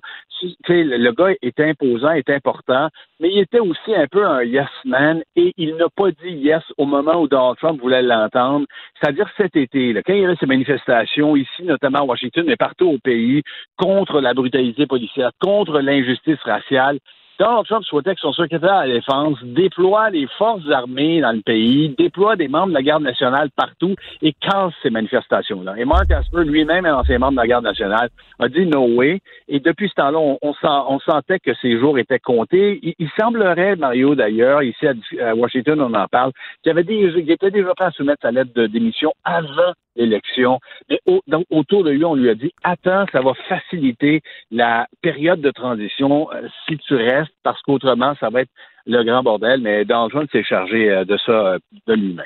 Le, 0.68 0.98
le 0.98 1.12
gars 1.12 1.34
est 1.42 1.60
imposant, 1.60 2.12
est 2.12 2.30
important, 2.30 2.90
mais 3.20 3.30
il 3.32 3.40
était 3.40 3.60
aussi 3.60 3.96
un 3.96 4.08
peu 4.08 4.26
un 4.26 4.44
yes 4.44 4.68
man 4.86 5.22
et 5.36 5.54
il 5.58 5.76
n'a 5.76 5.88
pas 5.90 6.12
dit 6.12 6.32
yes 6.32 6.64
au 6.78 6.86
moment 6.86 7.22
où 7.22 7.28
Donald 7.28 7.58
Trump 7.58 7.80
voulait 7.82 8.02
l'entendre. 8.02 8.66
C'est-à-dire 9.00 9.30
cet 9.38 9.56
été, 9.56 9.94
là, 9.94 10.02
quand 10.04 10.14
il 10.14 10.22
y 10.22 10.26
avait 10.26 10.36
ces 10.40 10.46
manifestations 10.46 11.36
ici, 11.36 11.64
notamment 11.64 12.00
à 12.00 12.04
Washington, 12.04 12.46
mais 12.48 12.58
partout 12.58 12.88
au 12.88 12.98
pays, 13.00 13.42
contre 13.78 14.20
la 14.20 14.34
brutalité 14.34 14.88
policière, 14.88 15.32
contre 15.40 15.80
l'injustice 15.80 16.40
raciale, 16.44 17.00
Donald 17.40 17.66
Trump 17.68 17.86
souhaitait 17.86 18.16
que 18.16 18.20
son 18.20 18.34
secrétaire 18.34 18.74
à 18.74 18.86
la 18.86 18.96
Défense 18.96 19.38
déploie 19.44 20.10
les 20.10 20.28
forces 20.38 20.70
armées 20.70 21.22
dans 21.22 21.32
le 21.32 21.42
pays, 21.42 21.96
déploie 21.98 22.36
des 22.36 22.50
membres 22.50 22.68
de 22.68 22.74
la 22.74 22.82
Garde 22.82 23.04
nationale 23.04 23.50
partout 23.56 23.96
et 24.22 24.34
casse 24.34 24.74
ces 24.84 24.90
manifestations-là. 24.90 25.76
Et 25.78 25.86
Mark 25.86 26.12
Asper, 26.12 26.44
lui-même, 26.44 26.86
un 26.86 26.98
ancien 26.98 27.18
membre 27.18 27.34
de 27.34 27.38
la 27.38 27.48
Garde 27.48 27.64
nationale, 27.64 28.10
a 28.40 28.50
dit 28.50 28.66
no 28.66 28.82
way. 28.96 29.22
Et 29.48 29.62
depuis 29.62 29.88
ce 29.88 29.94
temps-là, 29.96 30.20
on, 30.20 30.38
on, 30.42 30.54
sent- 30.54 30.86
on 30.90 31.00
sentait 31.00 31.40
que 31.40 31.54
ces 31.62 31.80
jours 31.80 31.98
étaient 31.98 32.20
comptés. 32.20 32.80
Il, 33.00 33.10
semblerait, 33.18 33.78
Mario, 33.78 34.16
d'ailleurs, 34.16 34.62
ici 34.62 34.86
à, 34.86 34.94
à 35.30 35.34
Washington, 35.34 35.80
on 35.80 35.94
en 35.94 36.08
parle, 36.08 36.32
qu'il 36.62 36.72
avait 36.72 36.84
des, 36.84 36.96
il 36.96 37.32
était 37.32 37.52
déjà 37.52 37.74
prêt 37.74 37.86
à 37.86 37.92
soumettre 37.92 38.22
sa 38.22 38.32
lettre 38.32 38.52
de 38.54 38.68
démission 38.68 39.14
avant 39.24 39.74
l'élection. 39.96 40.60
Mais 40.90 41.00
donc, 41.28 41.46
autour 41.50 41.84
de 41.84 41.92
lui, 41.92 42.06
on 42.06 42.16
lui 42.16 42.30
a 42.30 42.36
dit 42.36 42.52
attends, 42.64 43.06
ça 43.12 43.22
va 43.22 43.34
faciliter 43.48 44.22
la 44.52 44.88
période 45.02 45.42
de 45.42 45.52
transition 45.52 46.32
euh, 46.32 46.48
si 46.68 46.78
tu 46.78 46.96
restes, 46.96 47.34
parce 47.44 47.62
qu'autrement, 47.62 48.16
ça 48.20 48.30
va 48.30 48.42
être 48.42 48.52
le 48.86 49.04
grand 49.04 49.24
bordel. 49.24 49.62
Mais 49.62 49.86
Trump 49.86 50.30
s'est 50.32 50.44
chargé 50.44 50.90
euh, 50.90 51.06
de 51.06 51.18
ça 51.26 51.32
euh, 51.32 51.60
de 51.88 51.94
lui-même. 51.94 52.26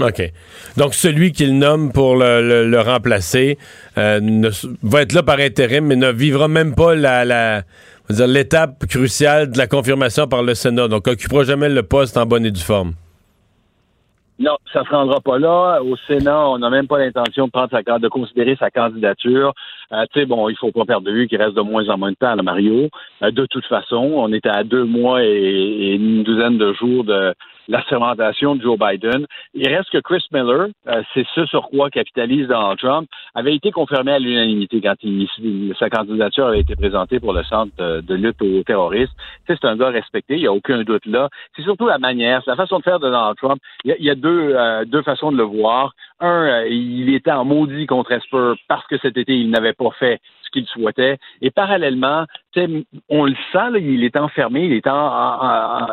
OK. 0.00 0.22
Donc, 0.76 0.94
celui 0.94 1.32
qu'il 1.32 1.58
nomme 1.58 1.92
pour 1.92 2.14
le, 2.14 2.80
remplacer 2.80 3.58
va 3.96 5.02
être 5.02 5.12
là 5.12 5.24
par 5.24 5.40
intérim, 5.40 5.86
mais 5.86 5.96
ne 5.96 6.12
vivra 6.12 6.46
même 6.46 6.76
pas 6.76 6.94
la, 6.94 7.64
l'étape 8.08 8.86
cruciale 8.86 9.50
de 9.50 9.58
la 9.58 9.66
confirmation 9.66 10.28
par 10.28 10.44
le 10.44 10.54
Sénat. 10.54 10.86
Donc, 10.86 11.08
occupera 11.08 11.42
jamais 11.42 11.68
le 11.68 11.82
poste 11.82 12.16
en 12.16 12.26
bonne 12.26 12.46
et 12.46 12.52
due 12.52 12.60
forme. 12.60 12.92
Non, 14.40 14.56
ça 14.72 14.84
se 14.84 14.90
rendra 14.90 15.20
pas 15.20 15.38
là. 15.38 15.82
Au 15.82 15.96
Sénat, 15.96 16.48
on 16.48 16.58
n'a 16.58 16.70
même 16.70 16.86
pas 16.86 16.98
l'intention 17.00 17.46
de 17.46 17.50
prendre 17.50 17.70
sa 17.70 17.98
de 17.98 18.08
considérer 18.08 18.54
sa 18.56 18.70
candidature. 18.70 19.52
Euh, 19.92 20.04
tu 20.12 20.20
sais, 20.20 20.26
bon, 20.26 20.48
il 20.48 20.56
faut 20.56 20.70
pas 20.70 20.84
perdre 20.84 21.06
de 21.06 21.12
vue 21.12 21.26
qu'il 21.26 21.42
reste 21.42 21.56
de 21.56 21.60
moins 21.60 21.88
en 21.88 21.98
moins 21.98 22.12
de 22.12 22.16
temps 22.16 22.38
à 22.38 22.42
Mario. 22.42 22.88
Euh, 23.22 23.32
de 23.32 23.46
toute 23.46 23.66
façon, 23.66 23.96
on 23.96 24.32
était 24.32 24.48
à 24.48 24.62
deux 24.62 24.84
mois 24.84 25.24
et 25.24 25.94
une 25.94 26.22
douzaine 26.22 26.56
de 26.56 26.72
jours 26.74 27.02
de 27.02 27.34
la 27.68 27.84
sermentation 27.84 28.56
de 28.56 28.62
Joe 28.62 28.78
Biden. 28.78 29.26
Il 29.54 29.68
reste 29.68 29.90
que 29.90 29.98
Chris 29.98 30.24
Miller, 30.32 30.68
euh, 30.88 31.02
c'est 31.14 31.26
ce 31.34 31.46
sur 31.46 31.68
quoi 31.68 31.90
capitalise 31.90 32.48
Donald 32.48 32.78
Trump, 32.78 33.08
avait 33.34 33.54
été 33.54 33.70
confirmé 33.70 34.12
à 34.12 34.18
l'unanimité 34.18 34.80
quand 34.80 34.94
sa 35.78 35.90
candidature 35.90 36.46
avait 36.46 36.60
été 36.60 36.74
présentée 36.74 37.20
pour 37.20 37.32
le 37.32 37.44
centre 37.44 37.72
de, 37.78 38.14
lutte 38.14 38.40
au 38.42 38.62
terrorisme. 38.62 39.12
C'est 39.46 39.64
un 39.64 39.76
gars 39.76 39.90
respecté, 39.90 40.34
il 40.34 40.40
n'y 40.40 40.46
a 40.46 40.52
aucun 40.52 40.82
doute 40.82 41.06
là. 41.06 41.28
C'est 41.54 41.62
surtout 41.62 41.86
la 41.86 41.98
manière, 41.98 42.42
la 42.46 42.56
façon 42.56 42.78
de 42.78 42.84
faire 42.84 42.98
de 42.98 43.08
Donald 43.08 43.36
Trump. 43.36 43.60
Il 43.84 43.90
y 43.90 43.92
a, 43.92 43.96
il 43.98 44.04
y 44.04 44.10
a 44.10 44.14
deux, 44.14 44.54
euh, 44.54 44.84
deux 44.84 45.02
façons 45.02 45.30
de 45.30 45.36
le 45.36 45.44
voir. 45.44 45.92
Un, 46.20 46.48
euh, 46.48 46.68
il 46.68 47.14
était 47.14 47.30
en 47.30 47.44
maudit 47.44 47.86
contre 47.86 48.12
Esper 48.12 48.54
parce 48.66 48.86
que 48.86 48.98
cet 48.98 49.16
été, 49.16 49.36
il 49.36 49.50
n'avait 49.50 49.74
pas 49.74 49.90
fait 49.98 50.20
ce 50.48 50.50
qu'il 50.50 50.66
souhaitait. 50.66 51.18
Et 51.42 51.50
parallèlement, 51.50 52.24
on 53.08 53.24
le 53.24 53.34
sent, 53.52 53.80
il 53.80 54.04
est 54.04 54.16
enfermé, 54.16 54.64
il 54.64 54.72
est 54.72 54.86
en, 54.86 55.86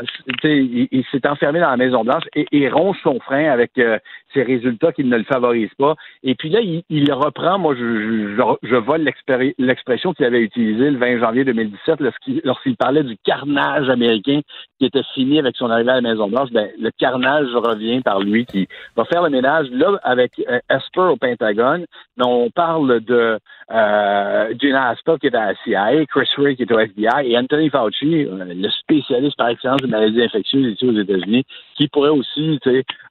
il, 0.43 1.03
s'est 1.11 1.28
enfermé 1.28 1.59
dans 1.59 1.70
la 1.70 1.78
Maison 1.78 2.03
Blanche 2.03 2.24
et, 2.36 2.45
et 2.51 2.70
ronge 2.70 2.97
son 3.03 3.20
frein 3.20 3.45
avec 3.45 3.72
euh, 3.78 3.99
ses 4.34 4.43
résultats 4.43 4.91
qui 4.91 5.03
ne 5.03 5.18
le 5.18 5.24
favorisent 5.24 5.74
pas. 5.78 5.95
Et 6.24 6.36
puis 6.36 6.49
là, 6.49 6.59
il, 6.61 7.13
reprend, 7.13 7.57
moi, 7.57 7.76
je, 7.76 8.36
je, 8.36 8.41
je 8.63 8.76
vole 8.76 9.09
l'expression 9.57 10.13
qu'il 10.13 10.26
avait 10.26 10.41
utilisée 10.41 10.91
le 10.91 10.97
20 10.97 11.20
janvier 11.20 11.45
2017 11.45 11.99
lorsqu'il, 12.43 12.76
parlait 12.78 13.03
du 13.03 13.18
carnage 13.24 13.89
américain 13.89 14.41
qui 14.80 14.86
était 14.86 15.03
fini 15.13 15.39
avec 15.39 15.55
son 15.55 15.70
arrivée 15.70 15.91
à 15.91 15.95
la 15.95 16.01
Maison 16.01 16.28
Blanche. 16.28 16.49
Ben, 16.51 16.70
le 16.80 16.91
carnage 16.91 17.47
revient 17.53 18.01
par 18.01 18.20
lui 18.20 18.45
qui 18.45 18.68
va 18.95 19.05
faire 19.05 19.24
le 19.24 19.30
ménage 19.30 19.68
là 19.72 19.97
avec 20.03 20.34
euh, 20.49 20.59
Esper 20.70 21.01
au 21.01 21.16
Pentagone. 21.16 21.86
On 22.20 22.49
parle 22.49 22.99
de 23.01 23.39
euh, 23.72 24.53
Gina 24.59 24.89
Aspel 24.89 25.18
qui 25.20 25.28
est 25.28 25.36
à 25.36 25.47
la 25.47 25.55
CIA, 25.63 26.05
Chris 26.07 26.30
Ray 26.38 26.55
qui 26.56 26.64
est 26.64 26.72
au 26.72 26.80
FBI 26.80 27.32
et 27.32 27.38
Anthony 27.38 27.70
Fauci, 27.70 28.26
euh, 28.26 28.45
le 28.45 28.70
spécialiste 28.70 29.38
par 29.38 29.49
excellence 29.49 29.82
des 29.82 29.88
maladies 29.88 30.22
infectieuses 30.22 30.74
ici 30.74 30.86
aux 30.86 30.99
États-Unis, 30.99 31.43
qui 31.76 31.88
pourrait 31.88 32.10
aussi 32.10 32.60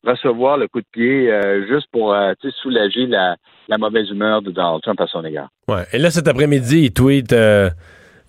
recevoir 0.04 0.58
le 0.58 0.68
coup 0.68 0.80
de 0.80 0.86
pied 0.92 1.30
euh, 1.30 1.66
juste 1.66 1.86
pour 1.92 2.12
euh, 2.12 2.32
soulager 2.62 3.06
la, 3.06 3.36
mauvaise 3.78 4.10
humeur 4.10 4.42
de 4.42 4.50
Donald 4.50 4.82
Trump 4.82 5.00
à 5.00 5.06
son 5.06 5.24
égard. 5.24 5.48
Ouais. 5.68 5.84
Et 5.92 5.98
là, 5.98 6.10
cet 6.10 6.28
après-midi, 6.28 6.84
il 6.84 6.92
tweet 6.92 7.34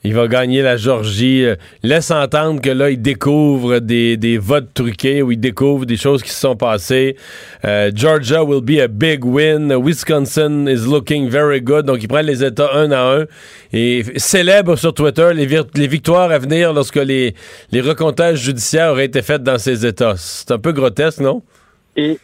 il 0.05 0.13
va 0.13 0.27
gagner 0.27 0.61
la 0.61 0.77
Georgie. 0.77 1.45
Laisse 1.81 2.11
entendre 2.11 2.61
que 2.61 2.69
là, 2.69 2.91
il 2.91 3.01
découvre 3.01 3.79
des, 3.79 4.17
des, 4.17 4.37
votes 4.37 4.73
truqués 4.73 5.21
ou 5.21 5.31
il 5.31 5.39
découvre 5.39 5.85
des 5.85 5.97
choses 5.97 6.21
qui 6.21 6.29
se 6.29 6.39
sont 6.39 6.55
passées. 6.55 7.17
Euh, 7.65 7.91
Georgia 7.93 8.43
will 8.43 8.61
be 8.61 8.79
a 8.79 8.87
big 8.87 9.25
win. 9.25 9.73
Wisconsin 9.73 10.67
is 10.67 10.87
looking 10.87 11.27
very 11.27 11.59
good. 11.59 11.85
Donc, 11.85 12.03
il 12.03 12.07
prend 12.07 12.21
les 12.21 12.43
États 12.43 12.71
un 12.75 12.91
à 12.91 13.17
un 13.17 13.25
et 13.73 14.03
célèbre 14.17 14.75
sur 14.75 14.93
Twitter 14.93 15.31
les, 15.33 15.47
les 15.47 15.87
victoires 15.87 16.29
à 16.29 16.37
venir 16.37 16.71
lorsque 16.71 16.97
les, 16.97 17.33
les 17.71 17.81
recomptages 17.81 18.39
judiciaires 18.39 18.91
auraient 18.91 19.05
été 19.05 19.23
faits 19.23 19.41
dans 19.41 19.57
ces 19.57 19.85
États. 19.85 20.13
C'est 20.17 20.51
un 20.51 20.59
peu 20.59 20.71
grotesque, 20.71 21.19
non? 21.19 21.41
Et 21.95 22.19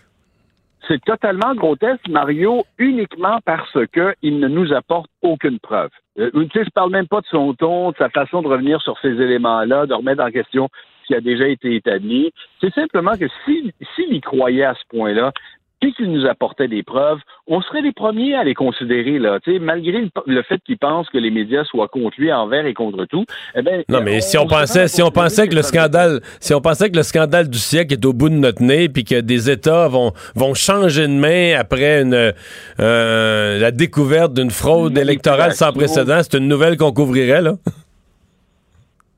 c'est 0.88 1.02
totalement 1.04 1.56
grotesque, 1.56 2.08
Mario, 2.10 2.64
uniquement 2.78 3.40
parce 3.46 3.78
qu'il 3.94 4.40
ne 4.40 4.48
nous 4.48 4.72
apporte 4.74 5.10
aucune 5.22 5.60
preuve. 5.60 5.90
Euh, 6.20 6.30
tu 6.34 6.50
sais, 6.54 6.66
je 6.66 6.70
parle 6.72 6.92
même 6.92 7.08
pas 7.08 7.22
de 7.22 7.26
son 7.28 7.54
ton, 7.54 7.92
de 7.92 7.98
sa 7.98 8.10
façon 8.10 8.42
de 8.42 8.48
revenir 8.48 8.82
sur 8.82 8.98
ces 9.00 9.10
éléments-là, 9.10 9.86
de 9.86 9.94
remettre 9.94 10.24
en 10.24 10.32
question 10.32 10.70
ce 11.02 11.08
qui 11.08 11.16
a 11.16 11.22
déjà 11.22 11.48
été 11.48 11.76
établi. 11.76 12.32
C'est 12.60 12.74
simplement 12.74 13.18
que 13.18 13.28
s'il 13.46 14.14
y 14.14 14.22
croyait 14.22 14.66
à 14.66 14.76
ce 14.76 14.84
point-là, 14.90 15.32
puis 15.82 15.94
qu'il 15.94 16.12
nous 16.12 16.26
apportait 16.28 16.68
des 16.68 16.84
preuves, 16.84 17.20
on 17.48 17.62
serait 17.62 17.82
les 17.82 17.92
premiers 17.92 18.36
à 18.36 18.44
les 18.44 18.54
considérer 18.54 19.18
là. 19.20 19.40
Tu 19.44 19.54
sais, 19.54 19.60
malgré 19.60 20.08
le, 20.28 20.44
fait 20.44 20.60
qu'ils 20.64 20.78
pensent 20.78 21.10
que 21.10 21.18
les 21.18 21.32
médias 21.32 21.64
soient 21.66 21.88
contre 21.88 22.20
lui 22.20 22.32
envers 22.32 22.66
et 22.66 22.74
contre 22.74 23.06
tout. 23.06 23.26
Eh 23.56 23.64
ben, 23.64 23.84
non, 23.90 24.02
mais 24.02 24.22
si 24.22 24.38
on, 24.38 24.46
pensait, 24.46 24.88
si 24.88 25.02
on 25.02 25.10
pensait 25.10 25.48
que 25.48 25.56
le 25.56 25.64
scandale, 25.64 26.22
si 26.40 26.54
on 26.54 26.62
pensait 26.62 26.90
que 26.92 26.96
le 26.96 27.04
scandale 27.04 27.50
du 27.50 27.58
siècle 27.58 27.94
est 27.94 28.06
au 28.06 28.14
bout 28.14 28.30
de 28.30 28.36
notre 28.36 28.62
nez, 28.62 28.90
puis 28.90 29.04
que 29.04 29.20
des 29.20 29.50
États 29.50 29.88
vont 29.88 30.14
vont 30.36 30.54
changer 30.54 31.08
de 31.08 31.14
main 31.14 31.56
après 31.58 32.04
une 32.04 32.34
euh, 32.80 33.60
la 33.60 33.72
découverte 33.72 34.34
d'une 34.34 34.52
fraude 34.52 34.98
électorale 34.98 35.54
sans 35.54 35.74
précédent, 35.74 36.20
c'est 36.22 36.38
une 36.38 36.48
nouvelle 36.48 36.78
qu'on 36.78 36.94
couvrirait 36.94 37.42
là. 37.42 37.56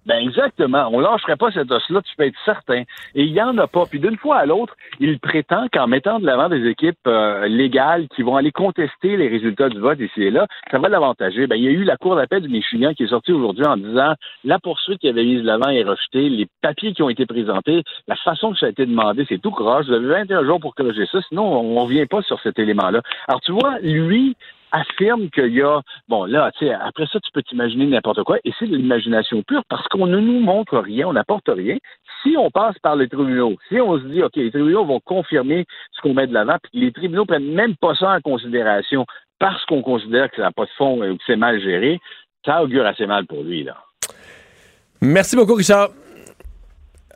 Ben 0.06 0.18
exactement. 0.18 0.90
On 0.92 1.00
lâcherait 1.00 1.38
pas 1.38 1.52
cet 1.52 1.72
os-là, 1.72 2.02
tu 2.02 2.16
peux 2.18 2.26
être 2.26 2.40
certain. 2.44 2.84
Et 3.16 3.24
il 3.24 3.32
y 3.32 3.42
en 3.42 3.58
a 3.58 3.68
pas. 3.68 3.86
Puis 3.86 4.00
d'une 4.00 4.18
fois 4.18 4.38
à 4.38 4.46
l'autre, 4.46 4.76
il 5.00 5.20
prétend 5.20 5.68
qu'en 5.72 5.88
mettant 5.88 6.20
de 6.20 6.26
l'avant 6.26 6.50
des 6.50 6.68
équipes 6.68 6.98
euh, 7.08 7.48
légales 7.48 8.08
qui 8.10 8.22
vont 8.22 8.36
aller 8.36 8.52
contester 8.52 9.16
les 9.16 9.30
résultats 9.30 9.70
du 9.70 9.80
vote 9.80 10.00
ici 10.00 10.24
et 10.24 10.32
là, 10.32 10.48
ça 10.72 10.80
va 10.80 10.90
l'avantager. 10.90 11.48
Ben 11.48 11.56
il 11.56 11.64
y 11.64 11.68
a 11.68 11.72
eu 11.72 11.84
la 11.84 11.96
Cour 11.96 12.16
d'appel 12.16 12.42
du 12.42 12.50
Michigan 12.50 12.94
qui 12.94 13.04
est 13.04 13.08
sortie 13.08 13.32
aujourd'hui 13.32 13.66
en 13.66 13.78
disant 13.78 14.14
la 14.44 14.60
poursuite 14.60 15.00
qui 15.00 15.08
avait 15.08 15.24
mise 15.24 15.42
de 15.42 15.48
l'avant 15.48 15.70
est 15.70 15.84
rejetée, 15.84 16.28
les 16.30 16.48
papiers 16.62 16.94
qui 16.94 17.02
ont 17.02 17.10
été 17.10 17.26
présentés, 17.26 17.84
la 18.08 18.16
façon 18.18 18.52
que 18.52 18.60
ça 18.60 18.66
a 18.66 18.70
été 18.70 18.86
demandé, 18.86 19.26
c'est 19.30 19.42
tout 19.42 19.52
croche. 19.52 19.86
Vous 19.88 19.94
avez 19.94 20.08
21 20.08 20.44
jours 20.44 20.60
pour 20.60 20.76
corriger 20.76 21.06
ça, 21.12 21.20
sinon 21.30 21.46
on, 21.46 21.78
on 21.78 21.84
revient 21.86 22.06
pas 22.08 22.22
sur 22.24 22.42
cet 22.42 22.60
élément-là. 22.60 23.02
Alors 23.28 23.40
tu 23.40 23.54
vois, 23.54 23.80
lui, 23.82 24.36
affirme 24.74 25.30
qu'il 25.30 25.54
y 25.54 25.62
a, 25.62 25.82
bon 26.10 26.26
là, 26.26 26.52
tu 26.58 26.66
sais, 26.66 26.74
après 26.74 27.06
ça, 27.06 27.20
tu 27.20 27.32
peux 27.32 27.44
t'imaginer 27.44 27.86
n'importe 27.86 28.24
quoi, 28.24 28.40
et 28.44 28.52
c'est 28.60 28.68
de 28.68 28.76
l'imagination 28.76 29.42
pure 29.44 29.64
parce 29.70 29.88
qu'on 29.88 30.08
ne 30.08 30.20
nous 30.20 30.40
montre 30.42 30.78
rien, 30.80 31.08
on 31.08 31.14
n'apporte 31.14 31.48
rien. 31.48 31.78
Si 32.22 32.36
on 32.38 32.50
passe 32.50 32.78
par 32.80 32.96
les 32.96 33.08
tribunaux, 33.08 33.56
si 33.70 33.80
on 33.80 33.98
se 34.00 34.04
dit, 34.06 34.22
OK, 34.22 34.36
les 34.36 34.52
tribunaux 34.52 34.86
vont 34.86 35.00
confirmer 35.00 35.66
ce 35.92 36.02
qu'on 36.02 36.14
met 36.14 36.28
de 36.28 36.34
l'avant, 36.34 36.58
puis 36.64 36.82
les 36.82 36.92
tribunaux 36.92 37.26
prennent 37.26 37.54
même 37.54 37.76
pas 37.76 37.96
ça 37.96 38.12
en 38.12 38.22
considération 38.22 39.06
parce 39.40 39.64
qu'on 39.66 39.82
considère 39.82 40.30
que 40.30 40.38
ça 40.38 40.44
n'a 40.44 40.52
pas 40.52 40.66
de 40.66 40.72
fond 40.78 41.02
ou 41.02 41.18
que 41.18 41.24
c'est 41.26 41.36
mal 41.36 41.62
géré, 41.62 42.00
ça 42.46 42.64
augure 42.64 42.86
assez 42.86 43.06
mal 43.06 43.26
pour 43.26 43.44
lui, 43.44 43.64
là. 43.64 43.78
Merci 45.02 45.36
beaucoup, 45.36 45.56
Richard. 45.56 45.90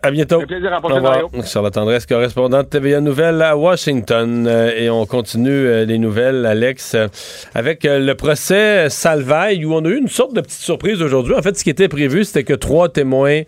À 0.04 0.12
bientôt. 0.12 0.42
plaisir 0.46 0.72
à 0.72 0.80
Mario. 0.80 1.30
Charlotte 1.44 1.74
Tendresse, 1.74 2.06
correspondante 2.06 2.70
TVA 2.70 3.02
Nouvelles 3.02 3.42
à 3.42 3.58
Washington. 3.58 4.46
Euh, 4.48 4.72
et 4.78 4.92
on 4.92 5.08
continue 5.08 5.50
euh, 5.50 5.86
les 5.86 5.98
nouvelles, 5.98 6.46
Alex, 6.46 6.94
euh, 6.94 7.08
avec 7.56 7.80
le 7.84 8.14
procès 8.14 8.90
Salvaille, 8.90 9.66
où 9.66 9.74
on 9.74 9.84
a 9.84 9.90
eu 9.90 9.98
une 9.98 10.08
sorte 10.08 10.36
de 10.36 10.42
petite 10.42 10.62
surprise 10.62 11.02
aujourd'hui. 11.02 11.34
En 11.34 11.42
fait, 11.42 11.58
ce 11.58 11.64
qui 11.64 11.72
était 11.72 11.88
prévu, 11.88 12.26
c'était 12.26 12.44
que 12.44 12.54
trois 12.54 12.90
témoins 12.90 13.42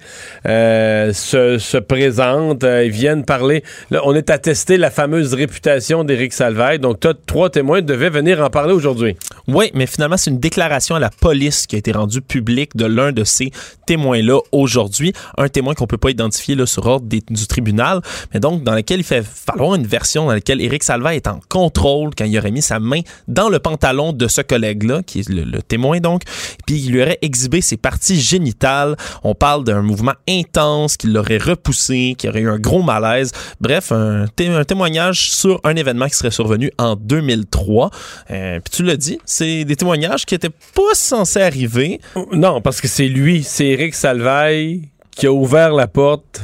se, 0.43 1.57
se, 1.59 1.77
présentent, 1.77 2.63
ils 2.63 2.89
viennent 2.89 3.25
parler. 3.25 3.63
Là, 3.91 4.01
on 4.05 4.15
est 4.15 4.31
attesté 4.31 4.77
la 4.77 4.89
fameuse 4.89 5.35
réputation 5.35 6.03
d'Éric 6.03 6.33
Salvaille. 6.33 6.79
Donc, 6.79 6.99
trois 7.27 7.51
témoins 7.51 7.83
devaient 7.83 8.09
venir 8.09 8.41
en 8.41 8.49
parler 8.49 8.73
aujourd'hui. 8.73 9.15
Oui, 9.51 9.71
mais 9.73 9.87
finalement, 9.87 10.17
c'est 10.17 10.29
une 10.29 10.39
déclaration 10.39 10.95
à 10.95 10.99
la 10.99 11.09
police 11.09 11.65
qui 11.65 11.75
a 11.75 11.79
été 11.79 11.91
rendue 11.91 12.21
publique 12.21 12.75
de 12.75 12.85
l'un 12.85 13.11
de 13.11 13.23
ces 13.23 13.51
témoins-là 13.87 14.39
aujourd'hui. 14.51 15.13
Un 15.37 15.49
témoin 15.49 15.73
qu'on 15.73 15.87
peut 15.87 15.97
pas 15.97 16.11
identifier 16.11 16.55
sur 16.67 16.85
ordre 16.85 17.07
du 17.07 17.47
tribunal, 17.47 18.01
mais 18.33 18.39
donc 18.39 18.63
dans 18.63 18.75
lequel 18.75 18.99
il 18.99 19.03
fait 19.03 19.25
falloir 19.25 19.75
une 19.75 19.87
version 19.87 20.25
dans 20.25 20.33
laquelle 20.33 20.61
Éric 20.61 20.83
Salva 20.83 21.15
est 21.15 21.27
en 21.27 21.39
contrôle 21.49 22.11
quand 22.15 22.25
il 22.25 22.37
aurait 22.37 22.51
mis 22.51 22.61
sa 22.61 22.79
main 22.79 23.01
dans 23.27 23.49
le 23.49 23.59
pantalon 23.59 24.13
de 24.13 24.27
ce 24.27 24.41
collègue-là, 24.41 25.01
qui 25.03 25.21
est 25.21 25.29
le, 25.29 25.61
témoin 25.61 25.99
donc, 25.99 26.23
puis 26.67 26.79
il 26.79 26.91
lui 26.91 27.01
aurait 27.01 27.17
exhibé 27.21 27.61
ses 27.61 27.77
parties 27.77 28.19
génitales. 28.19 28.95
On 29.23 29.33
parle 29.33 29.63
d'un 29.63 29.81
mouvement 29.81 30.13
intense 30.27 30.97
qui 30.97 31.07
l'aurait 31.07 31.37
repoussé, 31.37 32.15
qui 32.17 32.29
aurait 32.29 32.41
eu 32.41 32.49
un 32.49 32.59
gros 32.59 32.83
malaise. 32.83 33.31
Bref, 33.59 33.91
un, 33.91 34.25
témoignage 34.67 35.31
sur 35.31 35.59
un 35.63 35.75
événement 35.75 36.07
qui 36.07 36.15
serait 36.15 36.31
survenu 36.31 36.71
en 36.77 36.95
2003. 36.95 37.89
Euh, 38.31 38.59
puis 38.59 38.71
tu 38.71 38.83
l'as 38.83 38.97
dit, 38.97 39.19
c'est 39.39 39.63
des 39.63 39.77
témoignages 39.77 40.25
qui 40.25 40.35
étaient 40.35 40.49
pas 40.49 40.93
censés 40.93 41.41
arriver. 41.41 42.01
Non, 42.33 42.59
parce 42.59 42.81
que 42.81 42.89
c'est 42.89 43.07
lui, 43.07 43.43
c'est 43.43 43.67
Éric 43.67 43.95
Salvaille 43.95 44.89
qui 45.11 45.27
a 45.27 45.31
ouvert 45.31 45.71
la 45.73 45.87
porte. 45.87 46.41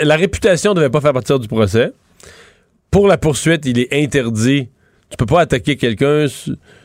la 0.00 0.16
réputation 0.16 0.72
ne 0.72 0.76
devait 0.76 0.90
pas 0.90 1.00
faire 1.00 1.14
partir 1.14 1.38
du 1.38 1.48
procès. 1.48 1.90
Pour 2.90 3.08
la 3.08 3.16
poursuite, 3.16 3.64
il 3.64 3.78
est 3.78 3.92
interdit. 3.92 4.68
Tu 5.08 5.16
peux 5.16 5.24
pas 5.24 5.40
attaquer 5.40 5.76
quelqu'un 5.76 6.26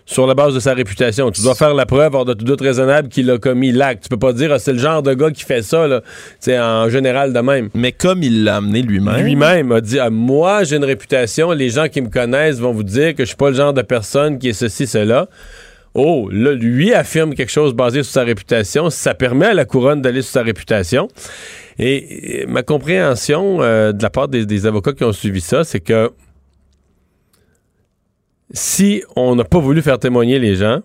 sur 0.06 0.28
la 0.28 0.36
base 0.36 0.54
de 0.54 0.60
sa 0.60 0.74
réputation. 0.74 1.32
Tu 1.32 1.42
dois 1.42 1.56
faire 1.56 1.74
la 1.74 1.86
preuve 1.86 2.14
hors 2.16 2.26
de 2.26 2.34
tout 2.34 2.46
doute 2.46 2.62
raisonnable 2.62 3.10
qu'il 3.10 3.30
a 3.32 3.38
commis 3.38 3.72
l'acte. 3.72 4.04
Tu 4.04 4.10
peux 4.10 4.18
pas 4.18 4.34
dire 4.34 4.52
ah, 4.52 4.60
c'est 4.60 4.74
le 4.74 4.80
genre 4.80 5.02
de 5.02 5.14
gars 5.14 5.32
qui 5.32 5.44
fait 5.44 5.62
ça 5.62 5.88
là, 5.88 6.02
en 6.48 6.90
général 6.90 7.34
de 7.34 7.40
même. 7.40 7.70
Mais 7.74 7.92
comme 7.92 8.24
il 8.24 8.44
l'a 8.44 8.58
amené 8.58 8.82
lui-même. 8.82 9.24
Lui-même 9.24 9.72
a 9.72 9.82
dit 9.82 10.00
ah, 10.00 10.10
moi 10.10 10.64
j'ai 10.64 10.76
une 10.76 10.86
réputation, 10.86 11.52
les 11.52 11.70
gens 11.70 11.88
qui 11.88 12.02
me 12.02 12.10
connaissent 12.10 12.60
vont 12.60 12.74
vous 12.74 12.84
dire 12.84 13.16
que 13.16 13.24
je 13.24 13.28
suis 13.28 13.38
pas 13.38 13.50
le 13.50 13.56
genre 13.56 13.74
de 13.74 13.82
personne 13.82 14.40
qui 14.40 14.50
est 14.50 14.54
ceci 14.54 14.88
cela. 14.88 15.28
Oh, 15.96 16.28
là, 16.32 16.54
lui 16.54 16.92
affirme 16.92 17.36
quelque 17.36 17.52
chose 17.52 17.76
basé 17.76 18.02
sur 18.02 18.14
sa 18.14 18.24
réputation. 18.24 18.90
Ça 18.90 19.14
permet 19.14 19.46
à 19.48 19.54
la 19.54 19.66
couronne 19.66 20.02
d'aller 20.02 20.24
sur 20.24 20.32
sa 20.32 20.42
réputation. 20.42 21.08
Et, 21.78 22.46
ma 22.48 22.64
compréhension 22.64 23.62
euh, 23.62 23.92
de 23.92 24.02
la 24.02 24.10
part 24.10 24.28
des, 24.28 24.66
avocats 24.66 24.94
qui 24.94 25.04
ont 25.04 25.12
suivi 25.12 25.42
ça, 25.42 25.64
c'est 25.64 25.80
que 25.80 26.12
si 28.54 29.04
on 29.16 29.36
n'a 29.36 29.44
pas 29.44 29.60
voulu 29.60 29.82
faire 29.82 30.00
témoigner 30.00 30.40
les 30.40 30.56
gens, 30.56 30.82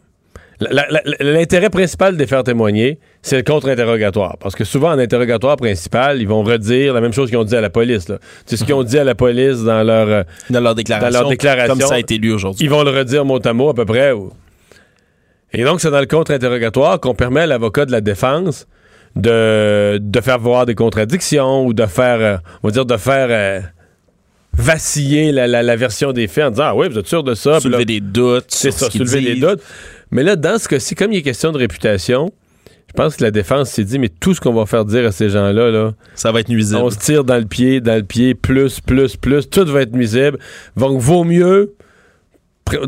l'intérêt 1.20 1.70
principal 1.70 2.14
de 2.14 2.18
les 2.18 2.26
faire 2.26 2.42
témoigner, 2.42 2.98
c'est 3.22 3.36
le 3.36 3.42
contre-interrogatoire. 3.42 4.36
Parce 4.40 4.56
que 4.56 4.64
souvent, 4.64 4.90
en 4.90 4.98
interrogatoire 4.98 5.56
principal, 5.56 6.20
ils 6.20 6.26
vont 6.26 6.42
redire 6.42 6.94
la 6.94 7.00
même 7.00 7.12
chose 7.12 7.28
qu'ils 7.28 7.38
ont 7.38 7.44
dit 7.44 7.54
à 7.54 7.60
la 7.60 7.70
police. 7.70 8.10
C'est 8.46 8.56
ce 8.56 8.64
qu'ils 8.64 8.74
ont 8.74 8.82
dit 8.82 8.98
à 8.98 9.04
la 9.04 9.14
police 9.14 9.62
dans 9.62 9.82
leur, 9.84 10.08
euh, 10.08 10.22
dans 10.50 10.60
leur, 10.60 10.74
déclaration, 10.74 11.28
déclaration. 11.28 11.74
Comme 11.74 11.86
ça 11.86 11.94
a 11.94 11.98
été 11.98 12.18
lu 12.18 12.32
aujourd'hui. 12.32 12.64
Ils 12.64 12.70
vont 12.70 12.82
le 12.82 12.90
redire 12.90 13.24
mot 13.24 13.38
à 13.44 13.52
mot 13.52 13.68
à 13.68 13.74
peu 13.74 13.84
près. 13.84 14.12
Et 15.52 15.62
donc, 15.62 15.80
c'est 15.80 15.90
dans 15.90 16.00
le 16.00 16.06
contre-interrogatoire 16.06 16.98
qu'on 17.00 17.14
permet 17.14 17.42
à 17.42 17.46
l'avocat 17.46 17.86
de 17.86 17.92
la 17.92 18.00
défense 18.00 18.66
de, 19.16 19.98
de 20.00 20.20
faire 20.20 20.38
voir 20.38 20.66
des 20.66 20.74
contradictions 20.74 21.64
ou 21.64 21.72
de 21.72 21.86
faire, 21.86 22.20
euh, 22.20 22.36
on 22.62 22.68
va 22.68 22.72
dire, 22.72 22.84
de 22.84 22.96
faire 22.96 23.28
euh, 23.30 23.60
vaciller 24.58 25.32
la, 25.32 25.46
la- 25.46 25.62
la 25.62 25.76
version 25.76 26.12
des 26.12 26.26
faits 26.28 26.44
en 26.44 26.50
disant 26.50 26.64
Ah 26.66 26.74
oui, 26.76 26.88
vous 26.90 26.98
êtes 26.98 27.06
sûr 27.06 27.22
de 27.22 27.34
ça. 27.34 27.60
Soulever 27.60 27.78
là, 27.78 27.84
des 27.84 28.00
doutes. 28.00 28.44
C'est 28.48 28.70
ça, 28.70 28.90
ce 28.90 28.98
soulever 28.98 29.20
des 29.22 29.40
doutes. 29.40 29.62
Mais 30.10 30.22
là, 30.22 30.36
dans 30.36 30.58
ce 30.58 30.68
cas-ci, 30.68 30.94
comme 30.94 31.12
il 31.12 31.18
est 31.18 31.22
question 31.22 31.52
de 31.52 31.58
réputation, 31.58 32.30
je 32.88 32.92
pense 32.94 33.16
que 33.16 33.22
la 33.22 33.30
défense 33.30 33.70
s'est 33.70 33.84
dit, 33.84 33.98
mais 33.98 34.08
tout 34.08 34.34
ce 34.34 34.40
qu'on 34.40 34.54
va 34.54 34.64
faire 34.66 34.84
dire 34.86 35.06
à 35.06 35.12
ces 35.12 35.28
gens-là, 35.28 35.70
là, 35.70 35.92
ça 36.14 36.32
va 36.32 36.40
être 36.40 36.48
nuisible. 36.48 36.80
On 36.82 36.90
se 36.90 36.98
tire 36.98 37.22
dans 37.24 37.36
le 37.36 37.44
pied, 37.44 37.80
dans 37.80 37.96
le 37.96 38.02
pied, 38.02 38.34
plus, 38.34 38.80
plus, 38.80 39.16
plus, 39.16 39.48
tout 39.50 39.66
va 39.66 39.82
être 39.82 39.92
nuisible. 39.92 40.38
Donc, 40.76 40.98
vaut 40.98 41.24
mieux 41.24 41.74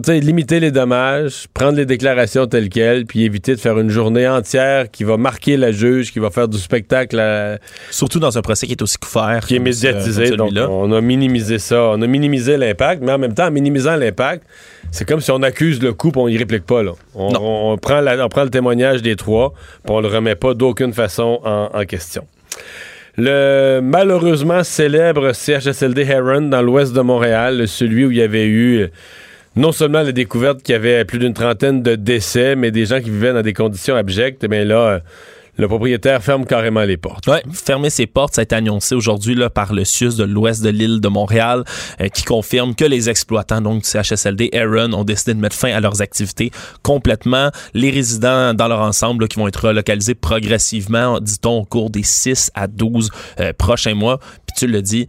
limiter 0.09 0.61
les 0.61 0.71
dommages, 0.71 1.47
prendre 1.55 1.77
les 1.77 1.87
déclarations 1.87 2.47
telles 2.47 2.69
quelles, 2.69 3.07
puis 3.07 3.25
éviter 3.25 3.55
de 3.55 3.61
faire 3.61 3.79
une 3.79 3.91
journée 3.91 4.29
entière 4.29 4.91
qui 4.91 5.05
va 5.05 5.17
marquer 5.17 5.57
la 5.57 5.73
juge, 5.73 6.13
qui 6.13 6.19
va 6.19 6.31
faire 6.31 6.49
du 6.49 6.59
spectacle 6.59 7.19
à- 7.19 7.59
Surtout 7.91 8.19
dans 8.21 8.37
un 8.37 8.43
procès 8.43 8.67
qui 8.67 8.73
est 8.73 8.83
aussi 8.83 8.99
couvert. 8.99 9.41
qui 9.47 9.57
est 9.57 9.59
médiatisé. 9.59 10.31
Donc, 10.37 10.51
on 10.71 10.93
a 10.93 11.01
minimisé 11.01 11.59
ça. 11.59 11.83
On 11.85 12.03
a 12.03 12.07
minimisé 12.07 12.57
l'impact, 12.57 13.03
mais 13.03 13.13
en 13.13 13.19
même 13.19 13.35
temps, 13.35 13.47
en 13.47 13.51
minimisant 13.51 13.97
l'impact, 13.97 14.45
c'est 14.91 15.07
comme 15.07 15.21
si 15.21 15.31
on 15.31 15.43
accuse 15.43 15.81
le 15.83 15.93
coup 15.93 16.11
puis 16.11 16.21
on 16.21 16.29
y 16.29 16.37
réplique 16.37 16.67
pas. 16.67 16.83
Là. 16.83 16.93
On, 17.15 17.33
on 17.73 17.79
prend 17.79 18.01
la- 18.01 18.25
on 18.25 18.29
prend 18.29 18.45
le 18.45 18.51
témoignage 18.51 19.03
des 19.03 19.17
trois 19.17 19.55
puis 19.85 19.95
on 19.95 20.01
le 20.01 20.09
remet 20.09 20.35
pas 20.35 20.55
d'aucune 20.55 20.93
façon 20.93 21.41
en, 21.45 21.71
en 21.73 21.85
question. 21.85 22.25
Le 23.17 23.81
malheureusement 23.83 24.63
célèbre 24.65 25.33
CHSLD 25.35 26.03
Heron 26.03 26.43
dans 26.43 26.63
l'ouest 26.63 26.93
de 26.95 27.01
Montréal, 27.01 27.67
celui 27.69 28.05
où 28.07 28.11
il 28.11 28.17
y 28.19 28.23
avait 28.23 28.47
eu 28.47 28.87
non 29.57 29.73
seulement 29.73 30.03
la 30.03 30.13
découverte 30.13 30.63
qu'il 30.63 30.73
y 30.75 30.77
avait 30.77 31.05
plus 31.05 31.19
d'une 31.19 31.35
trentaine 31.35 31.83
de 31.83 31.97
décès, 31.97 32.57
mais 32.57 32.71
des 32.71 32.87
gens 32.87 33.01
qui 33.01 33.11
vivaient 33.11 33.33
dans 33.33 33.43
des 33.43 33.53
conditions 33.53 33.97
abjectes, 33.97 34.45
mais 34.49 34.65
là, 34.65 34.77
euh, 34.77 35.01
le 35.61 35.69
propriétaire 35.69 36.23
ferme 36.23 36.47
carrément 36.47 36.85
les 36.85 36.97
portes. 36.97 37.27
Ouais, 37.27 37.43
fermer 37.53 37.91
ses 37.91 38.07
portes, 38.07 38.35
ça 38.35 38.41
a 38.41 38.45
été 38.45 38.55
annoncé 38.55 38.95
aujourd'hui 38.95 39.37
par 39.53 39.75
le 39.75 39.85
CIUS 39.85 40.17
de 40.17 40.25
l'ouest 40.25 40.63
de 40.63 40.71
l'île 40.71 41.01
de 41.01 41.09
Montréal, 41.09 41.65
euh, 42.01 42.09
qui 42.09 42.23
confirme 42.23 42.75
que 42.75 42.85
les 42.85 43.11
exploitants, 43.11 43.61
donc 43.61 43.83
du 43.83 43.89
CHSLD 43.89 44.51
Aaron, 44.55 44.93
ont 44.95 45.05
décidé 45.05 45.35
de 45.35 45.41
mettre 45.41 45.57
fin 45.57 45.73
à 45.73 45.81
leurs 45.81 46.01
activités 46.01 46.51
complètement. 46.83 47.51
Les 47.75 47.91
résidents 47.91 48.55
dans 48.55 48.69
leur 48.69 48.81
ensemble 48.81 49.29
qui 49.29 49.39
vont 49.39 49.49
être 49.49 49.67
relocalisés 49.67 50.15
progressivement, 50.15 51.21
dit-on, 51.21 51.59
au 51.59 51.65
cours 51.65 51.91
des 51.91 52.05
6 52.05 52.53
à 52.55 52.67
12 52.67 53.11
euh, 53.41 53.53
prochains 53.53 53.95
mois. 53.95 54.19
Puis 54.47 54.55
tu 54.57 54.67
le 54.67 54.81
dis, 54.81 55.09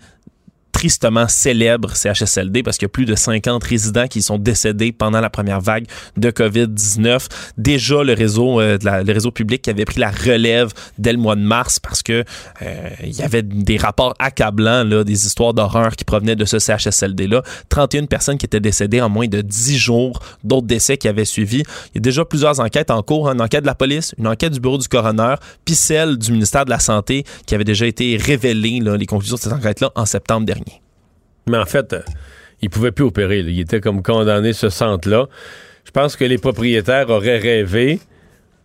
tristement 0.81 1.27
célèbre 1.27 1.95
CHSLD 1.95 2.63
parce 2.63 2.79
qu'il 2.79 2.85
y 2.85 2.87
a 2.87 2.89
plus 2.89 3.05
de 3.05 3.13
50 3.13 3.63
résidents 3.63 4.07
qui 4.07 4.23
sont 4.23 4.39
décédés 4.39 4.91
pendant 4.91 5.21
la 5.21 5.29
première 5.29 5.61
vague 5.61 5.85
de 6.17 6.31
COVID-19. 6.31 7.27
Déjà, 7.55 8.01
le 8.01 8.13
réseau, 8.13 8.59
euh, 8.59 8.79
le 8.81 9.13
réseau 9.13 9.29
public 9.29 9.61
qui 9.61 9.69
avait 9.69 9.85
pris 9.85 9.99
la 9.99 10.09
relève 10.09 10.71
dès 10.97 11.11
le 11.11 11.19
mois 11.19 11.35
de 11.35 11.41
mars 11.41 11.79
parce 11.79 12.01
que 12.01 12.23
euh, 12.63 12.89
il 13.03 13.15
y 13.15 13.21
avait 13.21 13.43
des 13.43 13.77
rapports 13.77 14.15
accablants, 14.17 14.83
là, 14.83 15.03
des 15.03 15.27
histoires 15.27 15.53
d'horreur 15.53 15.95
qui 15.95 16.03
provenaient 16.03 16.35
de 16.35 16.45
ce 16.45 16.57
CHSLD-là. 16.57 17.43
31 17.69 18.07
personnes 18.07 18.39
qui 18.39 18.47
étaient 18.47 18.59
décédées 18.59 19.01
en 19.01 19.09
moins 19.09 19.27
de 19.27 19.41
10 19.41 19.77
jours, 19.77 20.19
d'autres 20.43 20.65
décès 20.65 20.97
qui 20.97 21.07
avaient 21.07 21.25
suivi. 21.25 21.59
Il 21.93 21.95
y 21.95 21.97
a 21.99 22.01
déjà 22.01 22.25
plusieurs 22.25 22.59
enquêtes 22.59 22.89
en 22.89 23.03
cours, 23.03 23.29
hein. 23.29 23.35
une 23.35 23.41
enquête 23.41 23.61
de 23.61 23.67
la 23.67 23.75
police, 23.75 24.15
une 24.17 24.27
enquête 24.27 24.53
du 24.53 24.59
bureau 24.59 24.79
du 24.79 24.87
coroner, 24.87 25.35
puis 25.63 25.75
celle 25.75 26.17
du 26.17 26.31
ministère 26.31 26.65
de 26.65 26.71
la 26.71 26.79
Santé 26.79 27.23
qui 27.45 27.53
avait 27.53 27.65
déjà 27.65 27.85
été 27.85 28.17
révélée, 28.17 28.79
là, 28.79 28.97
les 28.97 29.05
conclusions 29.05 29.35
de 29.35 29.41
cette 29.41 29.53
enquête-là, 29.53 29.91
en 29.93 30.07
septembre 30.07 30.47
dernier. 30.47 30.70
Mais 31.47 31.57
en 31.57 31.65
fait, 31.65 31.93
euh, 31.93 32.01
il 32.61 32.69
pouvait 32.69 32.91
plus 32.91 33.05
opérer. 33.05 33.39
Il 33.39 33.59
était 33.59 33.81
comme 33.81 34.03
condamné 34.03 34.53
ce 34.53 34.69
centre-là. 34.69 35.27
Je 35.85 35.91
pense 35.91 36.15
que 36.15 36.23
les 36.23 36.37
propriétaires 36.37 37.09
auraient 37.09 37.39
rêvé 37.39 37.99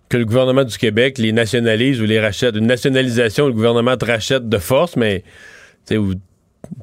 que 0.09 0.17
le 0.17 0.25
gouvernement 0.25 0.65
du 0.65 0.77
Québec 0.77 1.19
les 1.19 1.33
nationalise 1.33 2.01
ou 2.01 2.05
les 2.05 2.21
rachète. 2.21 2.55
Une 2.57 2.67
nationalisation, 2.67 3.47
le 3.47 3.53
gouvernement 3.53 3.97
te 3.97 4.05
rachète 4.05 4.49
de 4.49 4.59
force, 4.59 4.97
mais 4.97 5.25
tu 5.89 5.99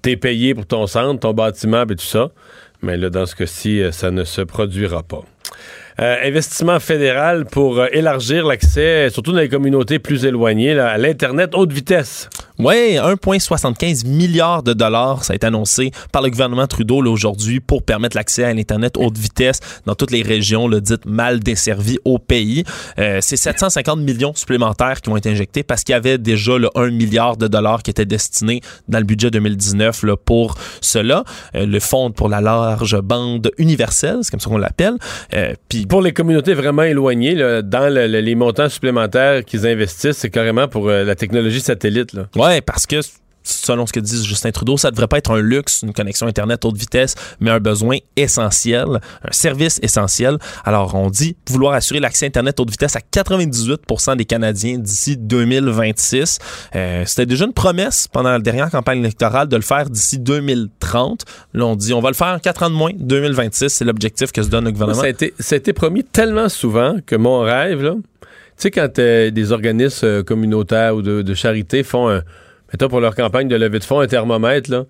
t'es 0.01 0.17
payé 0.17 0.53
pour 0.55 0.65
ton 0.65 0.87
centre, 0.87 1.19
ton 1.19 1.33
bâtiment 1.33 1.83
et 1.83 1.95
tout 1.95 2.03
ça. 2.03 2.31
Mais 2.81 2.97
là, 2.97 3.09
dans 3.09 3.25
ce 3.25 3.35
cas-ci, 3.35 3.81
euh, 3.81 3.91
ça 3.91 4.11
ne 4.11 4.23
se 4.23 4.41
produira 4.41 5.03
pas. 5.03 5.21
Euh, 6.01 6.15
investissement 6.23 6.79
fédéral 6.79 7.45
pour 7.45 7.85
élargir 7.85 8.45
l'accès, 8.47 9.09
surtout 9.11 9.31
dans 9.31 9.39
les 9.39 9.49
communautés 9.49 9.99
plus 9.99 10.25
éloignées, 10.25 10.77
à 10.77 10.97
l'Internet 10.97 11.51
haute 11.53 11.71
vitesse. 11.71 12.29
Oui, 12.60 12.97
1,75 12.97 14.06
milliard 14.08 14.62
de 14.64 14.74
dollars, 14.74 15.24
ça 15.24 15.34
a 15.34 15.36
été 15.36 15.47
annoncé 15.47 15.91
par 16.12 16.22
le 16.22 16.30
gouvernement 16.30 16.68
Trudeau 16.68 17.01
là, 17.01 17.10
aujourd'hui 17.10 17.60
pour 17.60 17.84
permettre 17.84 18.16
l'accès 18.16 18.43
à 18.43 18.54
l'Internet 18.54 18.95
haute 18.97 19.18
vitesse 19.18 19.60
dans 19.86 19.95
toutes 19.95 20.12
les 20.12 20.22
régions 20.22 20.68
là, 20.68 20.80
dites 20.80 21.06
mal 21.06 21.39
desservies 21.39 21.97
au 22.06 22.20
pays. 22.20 22.64
Euh, 22.99 23.20
c'est 23.22 23.38
750 23.38 23.99
millions 23.99 24.34
supplémentaires 24.36 25.01
qui 25.01 25.10
vont 25.10 25.18
être 25.18 25.28
injectés 25.28 25.64
parce 25.64 25.84
qu'il 25.84 25.93
y 25.93 25.95
avait 25.95 26.18
déjà 26.18 26.58
le 26.58 26.70
1 26.76 26.91
milliard 26.91 27.38
de 27.38 27.47
dollars 27.47 27.82
qui 27.84 27.91
était 27.91 28.06
destiné 28.06 28.62
dans 28.88 28.99
le 28.99 29.06
budget 29.06 29.32
2019 29.32 30.04
là, 30.04 30.16
pour 30.16 30.56
cela. 30.82 31.24
Euh, 31.56 31.66
le 31.66 31.80
Fonds 31.80 32.12
pour 32.12 32.30
la 32.30 32.39
large 32.41 32.99
bande 33.01 33.49
universelle, 33.58 34.18
c'est 34.22 34.32
comme 34.32 34.39
ça 34.39 34.49
qu'on 34.49 34.58
l'appelle. 34.58 34.93
Euh, 35.34 35.54
puis 35.70 35.86
Pour 35.86 36.01
les 36.01 36.14
communautés 36.14 36.54
vraiment 36.54 36.84
éloignées, 36.84 37.36
là, 37.36 37.62
dans 37.62 37.91
le- 37.93 38.08
le- 38.08 38.20
les 38.22 38.36
montants 38.36 38.70
supplémentaires 38.70 39.43
qu'ils 39.43 39.66
investissent, 39.68 40.18
c'est 40.18 40.30
carrément 40.30 40.68
pour 40.68 40.89
euh, 40.89 41.04
la 41.04 41.16
technologie 41.16 41.60
satellite. 41.62 42.14
Là. 42.14 42.28
Ouais, 42.36 42.42
parce 42.65 42.85
que 42.85 43.01
selon 43.43 43.85
ce 43.85 43.93
que 43.93 43.99
dit 43.99 44.23
Justin 44.25 44.51
Trudeau, 44.51 44.77
ça 44.77 44.89
devrait 44.91 45.07
pas 45.07 45.17
être 45.17 45.31
un 45.31 45.41
luxe, 45.41 45.81
une 45.83 45.93
connexion 45.93 46.27
Internet 46.27 46.63
haute 46.65 46.77
vitesse, 46.77 47.15
mais 47.39 47.51
un 47.51 47.59
besoin 47.59 47.97
essentiel, 48.15 48.85
un 48.87 49.31
service 49.31 49.79
essentiel. 49.83 50.37
Alors, 50.63 50.95
on 50.95 51.09
dit 51.09 51.35
vouloir 51.49 51.73
assurer 51.73 51.99
l'accès 51.99 52.25
Internet 52.25 52.59
haute 52.59 52.71
vitesse 52.71 52.95
à 52.95 52.99
98% 52.99 54.15
des 54.15 54.25
Canadiens 54.25 54.77
d'ici 54.77 55.17
2026. 55.17 56.39
Euh, 56.75 57.03
C'était 57.05 57.25
déjà 57.25 57.45
une 57.45 57.53
promesse 57.53 58.07
pendant 58.07 58.29
la 58.29 58.39
dernière 58.39 58.69
campagne 58.69 58.99
électorale 58.99 59.47
de 59.47 59.55
le 59.55 59.61
faire 59.61 59.89
d'ici 59.89 60.19
2030. 60.19 61.25
Là, 61.53 61.65
on 61.65 61.75
dit 61.75 61.93
on 61.93 62.01
va 62.01 62.09
le 62.09 62.15
faire 62.15 62.27
en 62.27 62.39
4 62.39 62.63
ans 62.63 62.69
de 62.69 62.75
moins, 62.75 62.91
2026. 62.95 63.69
C'est 63.69 63.85
l'objectif 63.85 64.31
que 64.31 64.41
se 64.41 64.49
donne 64.49 64.65
le 64.65 64.71
gouvernement. 64.71 65.01
Ça 65.01 65.07
a, 65.07 65.09
été, 65.09 65.33
ça 65.39 65.55
a 65.55 65.57
été 65.57 65.73
promis 65.73 66.03
tellement 66.03 66.49
souvent 66.49 66.97
que 67.05 67.15
mon 67.15 67.41
rêve, 67.41 67.81
là, 67.81 67.95
sais, 68.58 68.72
quand 68.72 68.99
euh, 68.99 69.32
des 69.32 69.51
organismes 69.51 70.06
euh, 70.06 70.24
communautaires 70.24 70.95
ou 70.95 71.01
de, 71.01 71.22
de 71.22 71.34
charité 71.34 71.84
font, 71.84 72.10
un, 72.10 72.22
mettons, 72.72 72.88
pour 72.88 72.99
leur 72.99 73.16
campagne 73.16 73.47
de 73.47 73.56
levée 73.56 73.80
de 73.80 73.84
fonds, 73.84 73.99
un 73.99 74.08
thermomètre, 74.08 74.70
là, 74.72 74.86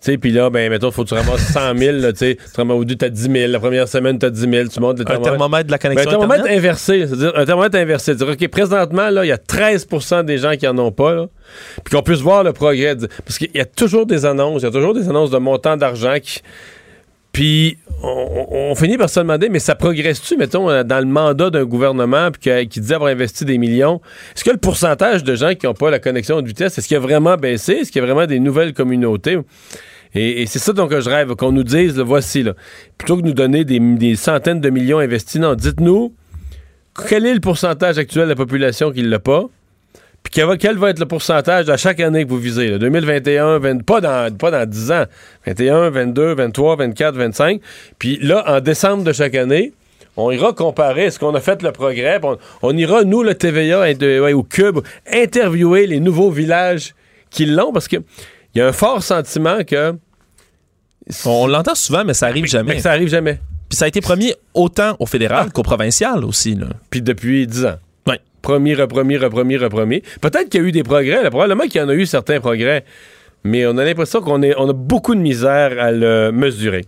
tu 0.00 0.12
sais, 0.12 0.18
puis 0.18 0.30
là, 0.30 0.48
ben, 0.48 0.70
mettons, 0.70 0.92
faut 0.92 1.02
que 1.02 1.08
tu 1.08 1.14
ramasses 1.14 1.40
100 1.52 1.76
000, 1.76 1.96
là, 1.98 2.12
tu 2.12 2.18
sais, 2.18 2.36
tu 2.36 2.56
ramasses 2.56 2.76
au 2.76 2.84
début, 2.84 2.98
t'as 2.98 3.08
10 3.08 3.22
000, 3.32 3.50
la 3.50 3.58
première 3.58 3.88
semaine, 3.88 4.18
t'as 4.18 4.30
10 4.30 4.40
000, 4.40 4.68
tu 4.68 4.80
montes 4.80 4.98
le 5.00 5.10
Un 5.10 5.18
thermomètre 5.18 5.66
de 5.66 5.72
la 5.72 5.78
connexion 5.78 6.04
Ben, 6.04 6.08
un 6.08 6.18
thermomètre 6.18 6.44
Internet? 6.44 6.58
inversé, 6.58 7.06
c'est-à-dire 7.06 7.32
un 7.34 7.44
thermomètre 7.44 7.76
inversé. 7.76 8.14
C'est-à-dire, 8.14 8.34
OK, 8.40 8.48
présentement, 8.48 9.10
là, 9.10 9.24
il 9.24 9.28
y 9.28 9.32
a 9.32 9.36
13% 9.36 10.24
des 10.24 10.38
gens 10.38 10.52
qui 10.56 10.68
en 10.68 10.78
ont 10.78 10.92
pas, 10.92 11.14
là, 11.14 11.26
puis 11.84 11.94
qu'on 11.94 12.02
puisse 12.02 12.20
voir 12.20 12.44
le 12.44 12.52
progrès. 12.52 12.96
Parce 13.24 13.38
qu'il 13.38 13.50
y 13.54 13.60
a 13.60 13.64
toujours 13.64 14.06
des 14.06 14.24
annonces, 14.24 14.62
il 14.62 14.66
y 14.66 14.68
a 14.68 14.70
toujours 14.70 14.94
des 14.94 15.08
annonces 15.08 15.30
de 15.30 15.38
montants 15.38 15.76
d'argent 15.76 16.14
qui... 16.22 16.42
Puis 17.38 17.78
on, 18.02 18.74
finit 18.74 18.98
par 18.98 19.08
se 19.08 19.20
demander, 19.20 19.48
mais 19.48 19.60
ça 19.60 19.76
progresse-tu, 19.76 20.36
mettons, 20.36 20.68
euh, 20.68 20.82
dans 20.82 20.98
le 20.98 21.04
mandat 21.04 21.50
d'un 21.50 21.64
gouvernement 21.64 22.30
que- 22.32 22.64
qui 22.64 22.80
dit 22.80 22.92
avoir 22.92 23.12
investi 23.12 23.44
des 23.44 23.58
millions? 23.58 24.00
Est-ce 24.34 24.42
que 24.42 24.50
le 24.50 24.56
pourcentage 24.56 25.22
de 25.22 25.36
gens 25.36 25.54
qui 25.54 25.66
n'ont 25.66 25.72
pas 25.72 25.88
la 25.88 26.00
connexion 26.00 26.42
de 26.42 26.48
vitesse, 26.48 26.76
est-ce 26.76 26.88
qu'il 26.88 26.96
a 26.96 27.00
vraiment 27.00 27.36
baissé? 27.36 27.74
Est-ce 27.74 27.92
qu'il 27.92 28.00
y 28.00 28.02
a 28.02 28.06
vraiment 28.08 28.26
des 28.26 28.40
nouvelles 28.40 28.72
communautés? 28.72 29.38
Et, 30.16 30.46
c'est 30.46 30.58
ça 30.58 30.72
dont 30.72 30.88
que 30.88 31.00
je 31.00 31.08
rêve, 31.08 31.36
qu'on 31.36 31.52
nous 31.52 31.62
dise, 31.62 31.96
le 31.96 32.02
voici, 32.02 32.42
là. 32.42 32.54
Plutôt 32.96 33.18
que 33.18 33.22
de 33.22 33.28
nous 33.28 33.34
donner 33.34 33.64
des, 33.64 33.78
des 33.78 34.16
centaines 34.16 34.60
de 34.60 34.70
millions 34.70 34.98
investis, 34.98 35.40
non, 35.40 35.54
dites-nous 35.54 36.12
quel 37.08 37.24
est 37.24 37.34
le 37.34 37.40
pourcentage 37.40 37.98
actuel 37.98 38.24
de 38.24 38.30
la 38.30 38.34
population 38.34 38.90
qui 38.90 39.04
ne 39.04 39.08
l'a 39.08 39.20
pas, 39.20 39.44
puis 40.22 40.32
quel 40.34 40.46
va, 40.46 40.56
quel 40.56 40.76
va 40.76 40.90
être 40.90 40.98
le 40.98 41.06
pourcentage 41.06 41.70
à 41.70 41.76
chaque 41.76 42.00
année 42.00 42.24
que 42.24 42.30
vous 42.30 42.38
visez, 42.38 42.68
là, 42.68 42.78
2021, 42.78 43.58
20, 43.58 43.82
pas, 43.84 44.00
dans, 44.00 44.36
pas 44.36 44.50
dans 44.50 44.68
10 44.68 44.92
ans, 44.92 45.04
21, 45.46 45.90
22, 45.90 46.34
23, 46.34 46.76
24, 46.76 47.14
25. 47.14 47.60
Puis 47.98 48.18
là, 48.20 48.44
en 48.46 48.60
décembre 48.60 49.04
de 49.04 49.12
chaque 49.12 49.34
année, 49.34 49.72
on 50.16 50.30
ira 50.30 50.52
comparer 50.52 51.04
est-ce 51.04 51.18
qu'on 51.18 51.34
a 51.34 51.40
fait 51.40 51.62
le 51.62 51.72
progrès. 51.72 52.20
On, 52.22 52.36
on 52.62 52.76
ira, 52.76 53.04
nous, 53.04 53.22
le 53.22 53.34
TVA 53.34 53.80
ouais, 53.80 54.32
au 54.32 54.42
Cube, 54.42 54.80
interviewer 55.12 55.86
les 55.86 56.00
nouveaux 56.00 56.30
villages 56.30 56.94
qui 57.30 57.46
l'ont, 57.46 57.72
parce 57.72 57.88
que 57.88 57.96
il 58.54 58.58
y 58.58 58.60
a 58.60 58.66
un 58.66 58.72
fort 58.72 59.02
sentiment 59.02 59.62
que... 59.64 59.94
On 61.24 61.46
l'entend 61.46 61.74
souvent, 61.74 62.04
mais 62.04 62.14
ça 62.14 62.26
arrive 62.26 62.46
jamais. 62.46 62.74
Mais 62.74 62.80
ça 62.80 62.90
arrive 62.90 63.08
jamais. 63.08 63.38
Puis 63.68 63.76
ça 63.76 63.84
a 63.84 63.88
été 63.88 64.00
promis 64.00 64.34
autant 64.54 64.96
au 64.98 65.06
fédéral 65.06 65.52
qu'au 65.52 65.62
provincial 65.62 66.24
aussi. 66.24 66.54
Là. 66.54 66.66
Puis 66.90 67.00
depuis 67.00 67.46
10 67.46 67.66
ans. 67.66 67.76
Promis, 68.42 68.74
repromis, 68.74 69.16
repromis, 69.16 69.56
repromis. 69.56 70.02
Peut-être 70.20 70.48
qu'il 70.48 70.60
y 70.62 70.64
a 70.64 70.66
eu 70.66 70.72
des 70.72 70.82
progrès. 70.82 71.28
Probablement 71.30 71.64
qu'il 71.64 71.80
y 71.80 71.84
en 71.84 71.88
a 71.88 71.94
eu 71.94 72.06
certains 72.06 72.40
progrès. 72.40 72.84
Mais 73.44 73.66
on 73.66 73.76
a 73.78 73.84
l'impression 73.84 74.20
qu'on 74.20 74.42
on 74.42 74.68
a 74.68 74.72
beaucoup 74.72 75.14
de 75.14 75.20
misère 75.20 75.72
à 75.78 75.92
le 75.92 76.30
mesurer. 76.32 76.84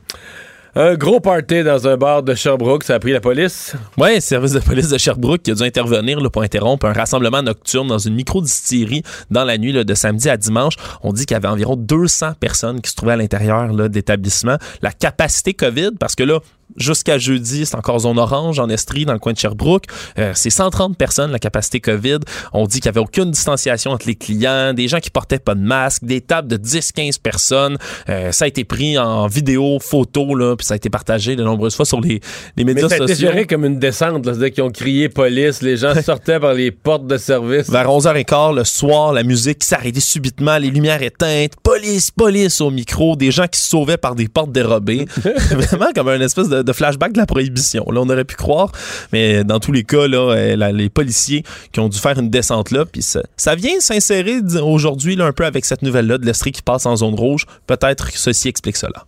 Un 0.77 0.95
gros 0.95 1.19
party 1.19 1.65
dans 1.65 1.89
un 1.89 1.97
bar 1.97 2.23
de 2.23 2.33
Sherbrooke, 2.33 2.85
ça 2.85 2.95
a 2.95 2.99
pris 3.01 3.11
la 3.11 3.21
police. 3.21 3.75
Oui, 3.99 4.15
le 4.15 4.21
service 4.21 4.53
de 4.53 4.61
police 4.61 4.89
de 4.89 4.99
Sherbrooke 4.99 5.43
qui 5.43 5.51
a 5.51 5.55
dû 5.55 5.65
intervenir 5.65 6.19
pour 6.31 6.43
interrompre 6.43 6.87
un 6.87 6.93
rassemblement 6.93 7.43
nocturne 7.43 7.89
dans 7.89 7.99
une 7.99 8.15
micro-distillerie 8.15 9.03
dans 9.33 9.45
la 9.45 9.59
nuit 9.59 9.73
de 9.73 9.95
samedi 9.95 10.31
à 10.31 10.37
dimanche. 10.37 10.75
On 11.03 11.13
dit 11.13 11.27
qu'il 11.27 11.35
y 11.35 11.37
avait 11.37 11.49
environ 11.49 11.75
200 11.75 12.35
personnes 12.39 12.81
qui 12.81 12.91
se 12.91 12.95
trouvaient 12.95 13.15
à 13.15 13.17
l'intérieur 13.17 13.73
là, 13.73 13.89
d'établissement. 13.89 14.59
La 14.81 14.93
capacité 14.93 15.55
COVID, 15.55 15.91
parce 15.99 16.15
que 16.15 16.23
là, 16.23 16.39
jusqu'à 16.77 17.19
jeudi, 17.19 17.67
c'est 17.67 17.77
encore 17.77 18.01
zone 18.01 18.19
orange 18.19 18.59
en 18.59 18.69
Estrie, 18.69 19.05
dans 19.05 19.13
le 19.13 19.19
coin 19.19 19.33
de 19.33 19.39
Sherbrooke. 19.39 19.85
Euh, 20.19 20.33
c'est 20.35 20.51
130 20.51 20.97
personnes, 20.97 21.31
la 21.31 21.39
capacité 21.39 21.81
COVID. 21.81 22.19
On 22.53 22.67
dit 22.67 22.81
qu'il 22.81 22.91
n'y 22.91 22.97
avait 22.97 23.05
aucune 23.05 23.31
distanciation 23.31 23.91
entre 23.93 24.07
les 24.07 24.15
clients, 24.15 24.73
des 24.75 24.89
gens 24.89 25.01
qui 25.01 25.11
portaient 25.11 25.39
pas 25.39 25.55
de 25.55 25.61
masque, 25.61 26.05
des 26.05 26.21
tables 26.21 26.49
de 26.49 26.57
10-15 26.57 27.21
personnes. 27.21 27.77
Euh, 28.09 28.33
ça 28.33 28.45
a 28.45 28.49
été 28.49 28.65
pris 28.65 28.99
en 28.99 29.27
vidéo, 29.27 29.79
photo, 29.81 30.35
là, 30.35 30.57
puis 30.57 30.67
ça 30.67 30.75
a 30.75 30.77
été 30.77 30.91
partagé 30.91 31.37
de 31.37 31.45
nombreuses 31.45 31.77
fois 31.77 31.85
sur 31.87 32.01
les, 32.01 32.21
les 32.57 32.65
médias 32.65 32.85
Mais 32.85 32.89
ça 32.89 32.95
a 32.95 33.05
été 33.05 33.15
sociaux. 33.15 33.31
géré 33.31 33.47
comme 33.47 33.65
une 33.65 33.79
descente, 33.79 34.25
c'est-à-dire 34.25 34.53
qu'ils 34.53 34.65
ont 34.65 34.71
crié 34.71 35.09
police, 35.09 35.63
les 35.63 35.77
gens 35.77 35.95
sortaient 36.03 36.41
par 36.41 36.55
les 36.55 36.71
portes 36.71 37.07
de 37.07 37.17
service. 37.17 37.71
Vers 37.71 37.89
11h15 37.89 38.55
le 38.55 38.65
soir, 38.65 39.13
la 39.13 39.23
musique 39.23 39.63
s'arrêtait 39.65 40.01
subitement, 40.01 40.59
les 40.59 40.71
lumières 40.71 41.03
éteintes, 41.03 41.53
police, 41.63 42.11
police 42.11 42.61
au 42.61 42.71
micro, 42.71 43.17
des 43.17 43.31
gens 43.31 43.47
qui 43.47 43.61
se 43.61 43.69
sauvaient 43.69 43.97
par 43.97 44.15
des 44.15 44.29
portes 44.29 44.53
dérobées. 44.53 45.07
Vraiment 45.51 45.91
comme 45.95 46.09
un 46.09 46.21
espèce 46.21 46.49
de, 46.49 46.60
de 46.63 46.73
flashback 46.73 47.13
de 47.13 47.19
la 47.19 47.27
prohibition. 47.27 47.85
Là, 47.91 48.01
on 48.01 48.09
aurait 48.09 48.25
pu 48.25 48.37
croire, 48.37 48.73
mais 49.13 49.45
dans 49.45 49.61
tous 49.61 49.73
les 49.73 49.85
cas, 49.85 50.07
là, 50.07 50.35
euh, 50.35 50.73
les 50.73 50.89
policiers 50.89 51.45
qui 51.73 51.81
ont 51.81 51.89
dû 51.89 51.99
faire 51.99 52.19
une 52.19 52.31
descente 52.31 52.71
là, 52.71 52.85
puis 52.85 53.03
ça, 53.03 53.23
ça 53.37 53.55
vient 53.55 53.81
s'insérer 53.81 54.41
aujourd'hui 54.63 55.21
un 55.21 55.33
peu 55.33 55.45
avec 55.45 55.65
cette 55.65 55.83
nouvelle-là 55.83 56.19
de 56.19 56.27
l'Estrie 56.27 56.53
qui 56.53 56.63
passe 56.63 56.87
en 56.87 56.97
zone 56.97 57.15
rouge. 57.15 57.47
Peut-être 57.67 58.11
que 58.11 58.19
ceci 58.19 58.49
explique 58.49 58.77
cela. 58.77 59.05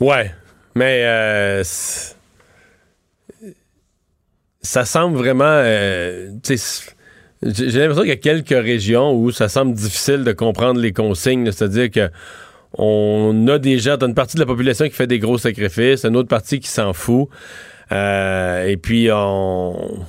Ouais, 0.00 0.32
mais 0.74 1.02
euh, 1.04 1.62
ça 4.62 4.84
semble 4.84 5.16
vraiment. 5.16 5.44
euh, 5.44 6.30
j'ai 7.42 7.80
l'impression 7.80 8.02
qu'il 8.02 8.10
y 8.10 8.12
a 8.12 8.16
quelques 8.16 8.48
régions 8.50 9.12
où 9.14 9.32
ça 9.32 9.48
semble 9.48 9.74
difficile 9.74 10.22
de 10.22 10.32
comprendre 10.32 10.80
les 10.80 10.92
consignes. 10.92 11.50
C'est-à-dire 11.50 11.90
que 11.90 12.10
on 12.78 13.46
a 13.48 13.58
déjà 13.58 13.96
t'as 13.96 14.06
une 14.06 14.14
partie 14.14 14.36
de 14.36 14.40
la 14.40 14.46
population 14.46 14.86
qui 14.86 14.92
fait 14.92 15.06
des 15.06 15.18
gros 15.18 15.38
sacrifices, 15.38 16.04
une 16.04 16.16
autre 16.16 16.28
partie 16.28 16.60
qui 16.60 16.68
s'en 16.68 16.92
fout. 16.92 17.28
Euh, 17.90 18.66
et 18.66 18.76
puis 18.76 19.10
on, 19.12 20.04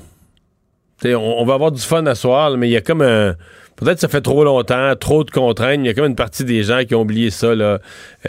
on, 1.05 1.15
on 1.15 1.45
va 1.45 1.53
avoir 1.53 1.71
du 1.71 1.81
fun 1.81 2.05
à 2.05 2.15
soir, 2.15 2.57
mais 2.57 2.69
il 2.69 2.71
y 2.71 2.77
a 2.77 2.81
comme 2.81 3.01
un. 3.01 3.35
Peut-être 3.83 3.95
que 3.95 4.01
ça 4.01 4.07
fait 4.07 4.21
trop 4.21 4.43
longtemps, 4.43 4.93
trop 4.99 5.23
de 5.23 5.31
contraintes. 5.31 5.79
Il 5.79 5.85
y 5.85 5.89
a 5.89 5.93
comme 5.93 6.05
une 6.05 6.15
partie 6.15 6.43
des 6.43 6.63
gens 6.63 6.83
qui 6.87 6.95
ont 6.95 7.01
oublié 7.01 7.29
ça, 7.29 7.53
là. 7.55 7.79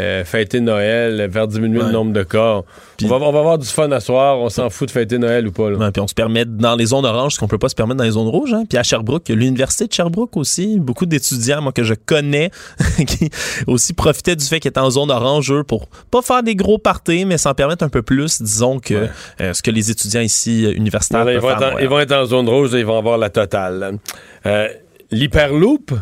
Euh, 0.01 0.25
fêter 0.25 0.61
Noël, 0.61 1.29
faire 1.33 1.47
diminuer 1.47 1.81
le 1.81 1.93
nombre 1.93 2.13
de 2.13 2.23
cas. 2.23 2.63
on, 3.03 3.07
va, 3.07 3.17
on 3.17 3.33
va 3.33 3.39
avoir 3.39 3.59
du 3.59 3.67
fun 3.67 3.91
à 3.93 4.01
soir, 4.01 4.39
on 4.39 4.49
s'en 4.49 4.71
fout 4.71 4.89
de 4.89 4.93
fêter 4.93 5.19
Noël 5.19 5.47
ou 5.47 5.53
pas. 5.53 5.71
Là. 5.71 5.79
Ouais, 5.79 5.91
puis 5.91 6.01
on 6.01 6.09
se 6.09 6.15
permet 6.15 6.45
dans 6.45 6.75
les 6.75 6.87
zones 6.87 7.07
oranges 7.07 7.35
ce 7.35 7.39
qu'on 7.39 7.49
peut 7.49 7.59
pas 7.59 7.69
se 7.69 7.75
permettre 7.75 7.99
dans 7.99 8.05
les 8.05 8.13
zones 8.13 8.29
rouges. 8.29 8.53
Hein. 8.53 8.65
Puis 8.69 8.79
à 8.79 8.83
Sherbrooke, 8.83 9.29
l'université 9.29 9.87
de 9.87 9.93
Sherbrooke 9.93 10.37
aussi. 10.37 10.79
Beaucoup 10.81 11.07
d'étudiants, 11.07 11.63
moi, 11.63 11.73
que 11.73 11.85
je 11.85 11.95
connais, 11.95 12.51
qui 13.07 13.31
aussi 13.67 13.93
profitaient 13.93 14.37
du 14.37 14.45
fait 14.45 14.61
qu'ils 14.61 14.71
étaient 14.71 14.81
en 14.81 14.91
zone 14.91 15.11
orange, 15.11 15.53
eux, 15.53 15.65
pour 15.65 15.89
pas 16.11 16.23
faire 16.23 16.43
des 16.43 16.57
gros 16.57 16.79
parties, 16.79 17.25
mais 17.25 17.39
s'en 17.39 17.55
permettre 17.55 17.85
un 17.85 17.89
peu 17.89 18.03
plus, 18.03 18.43
disons, 18.43 18.79
que 18.81 19.09
euh, 19.41 19.53
ce 19.53 19.63
que 19.63 19.71
les 19.71 19.91
étudiants 19.91 20.21
ici 20.21 20.67
euh, 20.67 20.73
universitaires 20.75 21.25
Là, 21.25 21.33
ils, 21.33 21.39
vont 21.39 21.49
faire. 21.49 21.57
être 21.59 21.67
en, 21.67 21.71
moins. 21.73 21.81
ils 21.81 21.89
vont 21.89 22.01
être 22.01 22.13
en 22.13 22.25
zone 22.27 22.49
rouge, 22.49 22.73
là, 22.73 22.79
ils 22.79 22.87
vont 22.87 22.99
avoir 22.99 23.19
la 23.19 23.31
totale. 23.31 23.99
Euh, 24.47 24.69
L'hyperloop? 25.15 25.93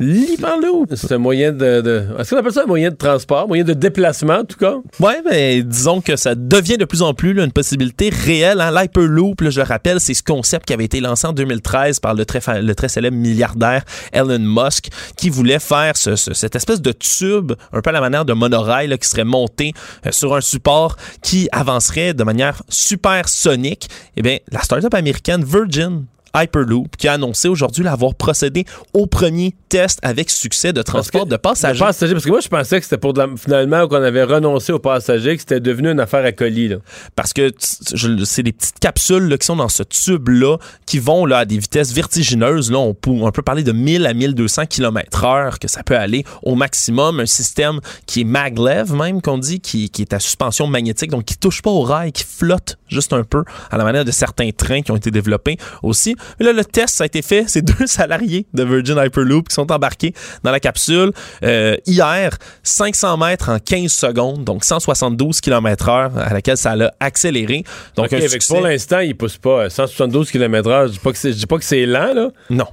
L'hyperloop? 0.00 0.92
C'est 0.96 1.12
un 1.12 1.18
moyen 1.18 1.52
de. 1.52 1.80
de- 1.80 2.04
Est-ce 2.18 2.30
qu'on 2.30 2.38
appelle 2.40 2.52
ça 2.52 2.62
un 2.64 2.66
moyen 2.66 2.90
de 2.90 2.96
transport, 2.96 3.46
moyen 3.46 3.62
de 3.62 3.74
déplacement, 3.74 4.38
en 4.38 4.44
tout 4.44 4.56
cas? 4.58 4.74
Ouais, 4.98 5.22
mais 5.24 5.62
disons 5.62 6.00
que 6.00 6.16
ça 6.16 6.34
devient 6.34 6.76
de 6.76 6.84
plus 6.84 7.00
en 7.00 7.14
plus 7.14 7.32
là, 7.32 7.44
une 7.44 7.52
possibilité 7.52 8.10
réelle. 8.10 8.60
Hein. 8.60 8.72
L'Hyperloop, 8.72 9.48
je 9.48 9.60
le 9.60 9.64
rappelle, 9.64 10.00
c'est 10.00 10.14
ce 10.14 10.22
concept 10.24 10.66
qui 10.66 10.72
avait 10.72 10.84
été 10.84 10.98
lancé 11.00 11.28
en 11.28 11.32
2013 11.32 12.00
par 12.00 12.14
le 12.14 12.24
très, 12.26 12.40
fa- 12.40 12.60
le 12.60 12.74
très 12.74 12.88
célèbre 12.88 13.16
milliardaire 13.16 13.84
Elon 14.12 14.40
Musk, 14.40 14.88
qui 15.16 15.30
voulait 15.30 15.60
faire 15.60 15.96
ce- 15.96 16.16
ce- 16.16 16.34
cette 16.34 16.56
espèce 16.56 16.82
de 16.82 16.90
tube, 16.90 17.52
un 17.72 17.80
peu 17.80 17.90
à 17.90 17.92
la 17.92 18.00
manière 18.00 18.24
de 18.24 18.32
monorail, 18.32 18.88
là, 18.88 18.98
qui 18.98 19.08
serait 19.08 19.22
monté 19.24 19.74
euh, 20.06 20.10
sur 20.10 20.34
un 20.34 20.40
support 20.40 20.96
qui 21.22 21.48
avancerait 21.52 22.14
de 22.14 22.24
manière 22.24 22.60
super 22.68 23.28
sonique. 23.28 23.88
Eh 24.16 24.22
bien, 24.22 24.38
la 24.50 24.60
startup 24.62 24.92
américaine 24.92 25.44
Virgin 25.44 26.04
Hyperloop, 26.34 26.96
qui 26.96 27.08
a 27.08 27.12
annoncé 27.14 27.48
aujourd'hui 27.48 27.84
l'avoir 27.84 28.14
procédé 28.14 28.64
au 28.92 29.06
premier 29.06 29.54
test 29.68 29.98
avec 30.02 30.30
succès 30.30 30.72
de 30.72 30.82
transport 30.82 31.26
de 31.26 31.36
passagers. 31.36 31.78
De 31.80 31.84
passagers, 31.84 32.12
parce 32.14 32.24
que 32.24 32.30
moi, 32.30 32.40
je 32.40 32.48
pensais 32.48 32.78
que 32.78 32.84
c'était 32.84 32.98
pour 32.98 33.12
de 33.12 33.20
la- 33.20 33.28
finalement 33.36 33.86
qu'on 33.88 34.02
avait 34.02 34.24
renoncé 34.24 34.72
aux 34.72 34.78
passagers, 34.78 35.34
que 35.36 35.40
c'était 35.40 35.60
devenu 35.60 35.90
une 35.90 36.00
affaire 36.00 36.24
à 36.24 36.32
colis. 36.32 36.68
Là. 36.68 36.76
Parce 37.16 37.32
que 37.32 37.50
c'est 37.58 38.42
des 38.42 38.52
petites 38.52 38.78
capsules 38.78 39.28
là, 39.28 39.38
qui 39.38 39.46
sont 39.46 39.56
dans 39.56 39.68
ce 39.68 39.82
tube-là 39.82 40.58
qui 40.86 40.98
vont 40.98 41.26
là, 41.26 41.38
à 41.38 41.44
des 41.44 41.58
vitesses 41.58 41.92
vertigineuses. 41.92 42.70
Là, 42.70 42.78
on, 42.78 42.94
peut, 42.94 43.10
on 43.10 43.30
peut 43.30 43.42
parler 43.42 43.62
de 43.62 43.72
1000 43.72 44.06
à 44.06 44.14
1200 44.14 44.66
km/h 44.66 45.58
que 45.58 45.68
ça 45.68 45.82
peut 45.82 45.96
aller 45.96 46.24
au 46.42 46.54
maximum. 46.54 47.20
Un 47.20 47.26
système 47.26 47.80
qui 48.06 48.22
est 48.22 48.24
maglev, 48.24 48.92
même, 48.92 49.20
qu'on 49.22 49.38
dit, 49.38 49.60
qui, 49.60 49.90
qui 49.90 50.02
est 50.02 50.12
à 50.12 50.18
suspension 50.20 50.66
magnétique, 50.66 51.10
donc 51.10 51.24
qui 51.24 51.36
touche 51.36 51.62
pas 51.62 51.70
au 51.70 51.82
rail, 51.82 52.12
qui 52.12 52.24
flotte 52.24 52.78
juste 52.88 53.12
un 53.12 53.24
peu, 53.24 53.44
à 53.70 53.76
la 53.76 53.84
manière 53.84 54.04
de 54.04 54.10
certains 54.10 54.50
trains 54.50 54.82
qui 54.82 54.90
ont 54.92 54.96
été 54.96 55.10
développés 55.10 55.56
aussi. 55.82 56.16
Mais 56.38 56.46
là, 56.46 56.52
le 56.52 56.64
test, 56.64 56.96
ça 56.96 57.04
a 57.04 57.06
été 57.06 57.22
fait. 57.22 57.44
C'est 57.48 57.62
deux 57.62 57.86
salariés 57.86 58.46
de 58.54 58.64
Virgin 58.64 58.98
Hyperloop 58.98 59.48
qui 59.48 59.54
sont 59.54 59.70
embarqués 59.72 60.12
dans 60.42 60.50
la 60.50 60.60
capsule. 60.60 61.12
Euh, 61.42 61.76
hier, 61.86 62.36
500 62.62 63.16
mètres 63.16 63.48
en 63.50 63.58
15 63.58 63.92
secondes, 63.92 64.44
donc 64.44 64.64
172 64.64 65.40
km/h 65.40 66.10
à 66.18 66.32
laquelle 66.32 66.56
ça 66.56 66.74
l'a 66.76 66.92
accéléré. 67.00 67.64
Donc, 67.96 68.06
OK, 68.06 68.12
un 68.12 68.16
avec- 68.18 68.46
pour 68.46 68.60
l'instant, 68.60 69.00
il 69.00 69.16
pousse 69.16 69.36
pas 69.38 69.64
à 69.64 69.70
172 69.70 70.30
km/h. 70.30 70.86
Je 70.88 70.92
dis 70.92 70.98
pas 70.98 71.12
que 71.12 71.18
c'est- 71.18 71.32
je 71.32 71.36
dis 71.38 71.46
pas 71.46 71.58
que 71.58 71.64
c'est 71.64 71.86
lent, 71.86 72.12
là. 72.14 72.28
Non. 72.50 72.66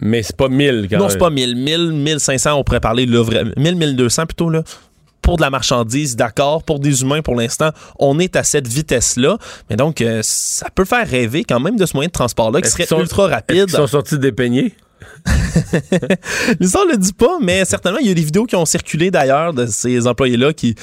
Mais 0.00 0.22
c'est 0.22 0.36
pas 0.36 0.48
1000 0.48 0.88
quand 0.90 0.96
Non, 0.98 1.04
même. 1.04 1.10
c'est 1.10 1.18
pas 1.18 1.30
1000. 1.30 1.56
1000, 1.56 1.92
1500, 1.92 2.54
on 2.58 2.64
pourrait 2.64 2.80
parler 2.80 3.06
là, 3.06 3.22
vrai- 3.22 3.44
1000, 3.56 3.76
1200 3.76 4.26
plutôt, 4.26 4.50
là. 4.50 4.62
Pour 5.26 5.36
de 5.38 5.42
la 5.42 5.50
marchandise, 5.50 6.14
d'accord. 6.14 6.62
Pour 6.62 6.78
des 6.78 7.02
humains, 7.02 7.20
pour 7.20 7.34
l'instant, 7.34 7.70
on 7.98 8.20
est 8.20 8.36
à 8.36 8.44
cette 8.44 8.68
vitesse-là. 8.68 9.38
Mais 9.68 9.74
donc, 9.74 10.00
euh, 10.00 10.20
ça 10.22 10.68
peut 10.72 10.84
faire 10.84 11.04
rêver 11.04 11.42
quand 11.42 11.58
même 11.58 11.76
de 11.76 11.84
ce 11.84 11.96
moyen 11.96 12.06
de 12.06 12.12
transport-là 12.12 12.60
qui 12.62 12.70
serait 12.70 12.86
sont- 12.86 13.00
ultra 13.00 13.26
rapide. 13.26 13.64
qu'ils 13.66 13.74
sont 13.74 13.88
sortis 13.88 14.20
des 14.20 14.30
peignets? 14.30 14.72
L'histoire 16.60 16.86
ne 16.86 16.92
le 16.92 16.96
dit 16.98 17.12
pas, 17.12 17.38
mais 17.42 17.64
certainement, 17.64 17.98
il 18.00 18.06
y 18.06 18.10
a 18.10 18.14
des 18.14 18.22
vidéos 18.22 18.44
qui 18.44 18.54
ont 18.54 18.64
circulé 18.64 19.10
d'ailleurs 19.10 19.52
de 19.52 19.66
ces 19.66 20.06
employés-là 20.06 20.52
qui 20.52 20.76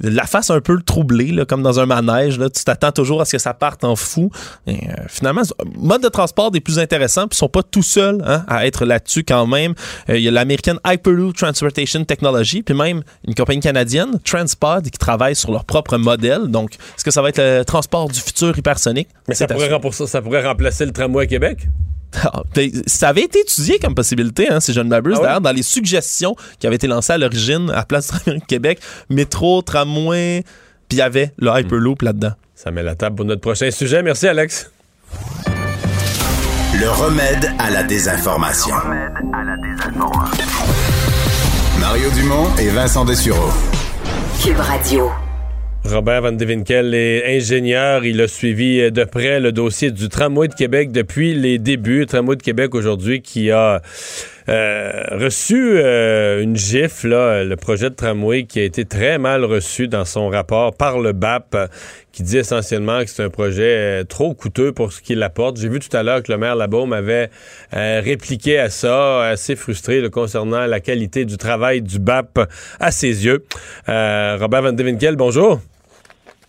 la 0.00 0.24
face 0.24 0.50
un 0.50 0.60
peu 0.60 0.80
troublée, 0.82 1.32
là, 1.32 1.44
comme 1.44 1.62
dans 1.62 1.80
un 1.80 1.86
manège. 1.86 2.38
Là, 2.38 2.48
tu 2.50 2.62
t'attends 2.64 2.92
toujours 2.92 3.20
à 3.20 3.24
ce 3.24 3.32
que 3.32 3.38
ça 3.38 3.54
parte 3.54 3.84
en 3.84 3.96
fou. 3.96 4.30
Et, 4.66 4.74
euh, 4.88 4.92
finalement, 5.08 5.42
mode 5.76 6.02
de 6.02 6.08
transport 6.08 6.50
des 6.50 6.60
plus 6.60 6.78
intéressants, 6.78 7.26
puis 7.28 7.36
ils 7.36 7.38
sont 7.38 7.48
pas 7.48 7.62
tout 7.62 7.82
seuls 7.82 8.22
hein, 8.24 8.44
à 8.48 8.66
être 8.66 8.84
là-dessus 8.84 9.24
quand 9.24 9.46
même. 9.46 9.74
Euh, 10.08 10.16
Il 10.18 10.22
y 10.22 10.28
a 10.28 10.30
l'américaine 10.30 10.78
Hyperloop 10.86 11.36
Transportation 11.36 12.04
Technology, 12.04 12.62
puis 12.62 12.74
même 12.74 13.02
une 13.26 13.34
compagnie 13.34 13.60
canadienne, 13.60 14.18
Transpod, 14.24 14.84
qui 14.84 14.98
travaille 14.98 15.34
sur 15.34 15.50
leur 15.50 15.64
propre 15.64 15.96
modèle. 15.98 16.48
Donc, 16.48 16.74
est-ce 16.74 17.04
que 17.04 17.10
ça 17.10 17.22
va 17.22 17.30
être 17.30 17.38
le 17.40 17.64
transport 17.64 18.08
du 18.08 18.20
futur 18.20 18.56
hypersonique? 18.56 19.08
Mais 19.28 19.34
ça 19.34 19.46
pourrait, 19.46 19.68
rembourser- 19.70 20.06
ça 20.06 20.22
pourrait 20.22 20.46
remplacer 20.46 20.86
le 20.86 20.92
tramway 20.92 21.24
à 21.24 21.26
Québec? 21.26 21.66
Ah, 22.24 22.42
ben, 22.54 22.70
ça 22.86 23.08
avait 23.08 23.22
été 23.24 23.40
étudié 23.40 23.78
comme 23.78 23.94
possibilité, 23.94 24.48
hein, 24.50 24.60
si 24.60 24.72
je 24.72 24.80
ne 24.80 24.88
m'abuse, 24.88 25.14
Ah 25.16 25.20
ouais? 25.20 25.26
d'ailleurs, 25.26 25.40
dans 25.42 25.52
les 25.52 25.62
suggestions 25.62 26.34
qui 26.58 26.66
avaient 26.66 26.76
été 26.76 26.86
lancées 26.86 27.12
à 27.12 27.18
l'origine 27.18 27.70
à 27.74 27.84
Place 27.84 28.10
du 28.26 28.40
Québec, 28.40 28.80
métro, 29.10 29.60
tramway, 29.62 30.42
puis 30.88 30.96
il 30.96 30.98
y 30.98 31.02
avait 31.02 31.32
le 31.36 31.50
Hyperloop 31.50 32.00
là-dedans. 32.02 32.32
Ça 32.54 32.70
met 32.70 32.82
la 32.82 32.94
table 32.94 33.16
pour 33.16 33.24
notre 33.26 33.42
prochain 33.42 33.70
sujet. 33.70 34.02
Merci, 34.02 34.26
Alex. 34.26 34.70
Le 36.80 36.88
remède 36.90 37.50
à 37.58 37.70
la 37.70 37.82
désinformation. 37.82 38.74
Mario 41.80 42.10
Dumont 42.10 42.48
et 42.58 42.68
Vincent 42.70 43.04
Dessureau. 43.04 43.50
Cube 44.42 44.58
Radio. 44.60 45.10
Robert 45.90 46.20
Van 46.20 46.32
Devinkel 46.32 46.94
est 46.94 47.36
ingénieur. 47.36 48.04
Il 48.04 48.20
a 48.20 48.28
suivi 48.28 48.80
euh, 48.80 48.90
de 48.90 49.04
près 49.04 49.40
le 49.40 49.52
dossier 49.52 49.90
du 49.90 50.08
tramway 50.08 50.48
de 50.48 50.54
Québec 50.54 50.92
depuis 50.92 51.34
les 51.34 51.58
débuts. 51.58 52.04
Tramway 52.04 52.36
de 52.36 52.42
Québec 52.42 52.74
aujourd'hui 52.74 53.22
qui 53.22 53.50
a 53.50 53.80
euh, 54.48 55.02
reçu 55.12 55.78
euh, 55.78 56.42
une 56.42 56.56
gifle, 56.56 57.08
le 57.08 57.54
projet 57.56 57.88
de 57.88 57.94
tramway 57.94 58.44
qui 58.44 58.60
a 58.60 58.64
été 58.64 58.84
très 58.84 59.18
mal 59.18 59.44
reçu 59.44 59.88
dans 59.88 60.04
son 60.04 60.28
rapport 60.28 60.74
par 60.74 60.98
le 60.98 61.12
BAP, 61.12 61.56
qui 62.12 62.22
dit 62.22 62.36
essentiellement 62.36 63.00
que 63.00 63.10
c'est 63.10 63.24
un 63.24 63.30
projet 63.30 64.04
trop 64.04 64.34
coûteux 64.34 64.72
pour 64.72 64.92
ce 64.92 65.00
qu'il 65.00 65.22
apporte. 65.22 65.58
J'ai 65.58 65.70
vu 65.70 65.78
tout 65.78 65.94
à 65.96 66.02
l'heure 66.02 66.22
que 66.22 66.30
le 66.30 66.38
maire 66.38 66.56
Labaume 66.56 66.92
avait 66.92 67.30
répliqué 67.72 68.58
à 68.58 68.68
ça, 68.68 69.24
assez 69.24 69.56
frustré 69.56 70.02
concernant 70.10 70.66
la 70.66 70.80
qualité 70.80 71.24
du 71.24 71.38
travail 71.38 71.80
du 71.80 71.98
BAP 71.98 72.40
à 72.78 72.90
ses 72.90 73.24
yeux. 73.24 73.44
Robert 73.86 74.62
Van 74.62 74.72
Devinkel, 74.72 75.16
bonjour. 75.16 75.60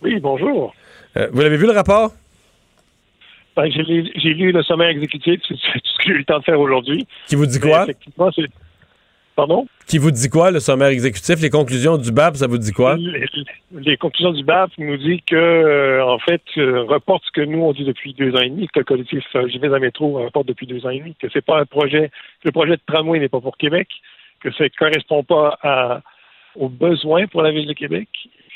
Oui, 0.02 0.18
bonjour. 0.20 0.74
Euh, 1.16 1.28
vous 1.32 1.40
l'avez 1.40 1.56
vu 1.56 1.66
le 1.66 1.72
rapport? 1.72 2.10
Ben, 3.56 3.70
j'ai 3.70 4.34
lu 4.34 4.52
le 4.52 4.62
sommaire 4.62 4.88
exécutif, 4.88 5.40
c'est 5.46 5.54
ce 5.56 5.98
que 5.98 6.04
j'ai 6.06 6.12
eu 6.12 6.18
le 6.18 6.24
temps 6.24 6.38
de 6.38 6.44
faire 6.44 6.60
aujourd'hui. 6.60 7.06
Qui 7.26 7.34
vous 7.34 7.46
dit 7.46 7.60
quoi? 7.60 7.82
Effectivement. 7.82 8.30
Pardon? 9.36 9.66
Qui 9.86 9.98
vous 9.98 10.10
dit 10.10 10.28
quoi, 10.28 10.50
le 10.50 10.60
sommaire 10.60 10.88
exécutif? 10.88 11.40
Les 11.40 11.50
conclusions 11.50 11.96
du 11.96 12.12
BAP, 12.12 12.36
ça 12.36 12.46
vous 12.46 12.58
dit 12.58 12.72
quoi? 12.72 12.96
Les, 12.96 13.26
les 13.72 13.96
conclusions 13.96 14.32
du 14.32 14.44
BAP 14.44 14.70
nous 14.78 14.96
dit 14.96 15.22
que, 15.22 15.36
euh, 15.36 16.04
en 16.04 16.18
fait, 16.18 16.42
euh, 16.58 16.82
reporte 16.82 17.24
ce 17.26 17.32
que 17.32 17.40
nous 17.40 17.60
on 17.60 17.72
dit 17.72 17.84
depuis 17.84 18.14
deux 18.14 18.34
ans 18.34 18.40
et 18.40 18.50
demi, 18.50 18.68
que 18.68 18.80
le 18.80 18.84
collectif 18.84 19.24
euh, 19.34 19.74
à 19.74 19.78
métro 19.78 20.22
reporte 20.24 20.46
depuis 20.46 20.66
deux 20.66 20.84
ans 20.86 20.90
et 20.90 20.98
demi, 20.98 21.14
que 21.20 21.28
c'est 21.32 21.44
pas 21.44 21.58
un 21.58 21.64
projet, 21.64 22.08
que 22.42 22.48
le 22.48 22.52
projet 22.52 22.72
de 22.72 22.82
tramway 22.86 23.18
n'est 23.18 23.28
pas 23.28 23.40
pour 23.40 23.56
Québec, 23.56 23.88
que 24.40 24.52
ça 24.52 24.64
ne 24.64 24.68
correspond 24.78 25.22
pas 25.22 25.58
à, 25.62 26.02
aux 26.56 26.68
besoins 26.68 27.26
pour 27.26 27.42
la 27.42 27.50
ville 27.50 27.66
de 27.66 27.72
Québec. 27.72 28.08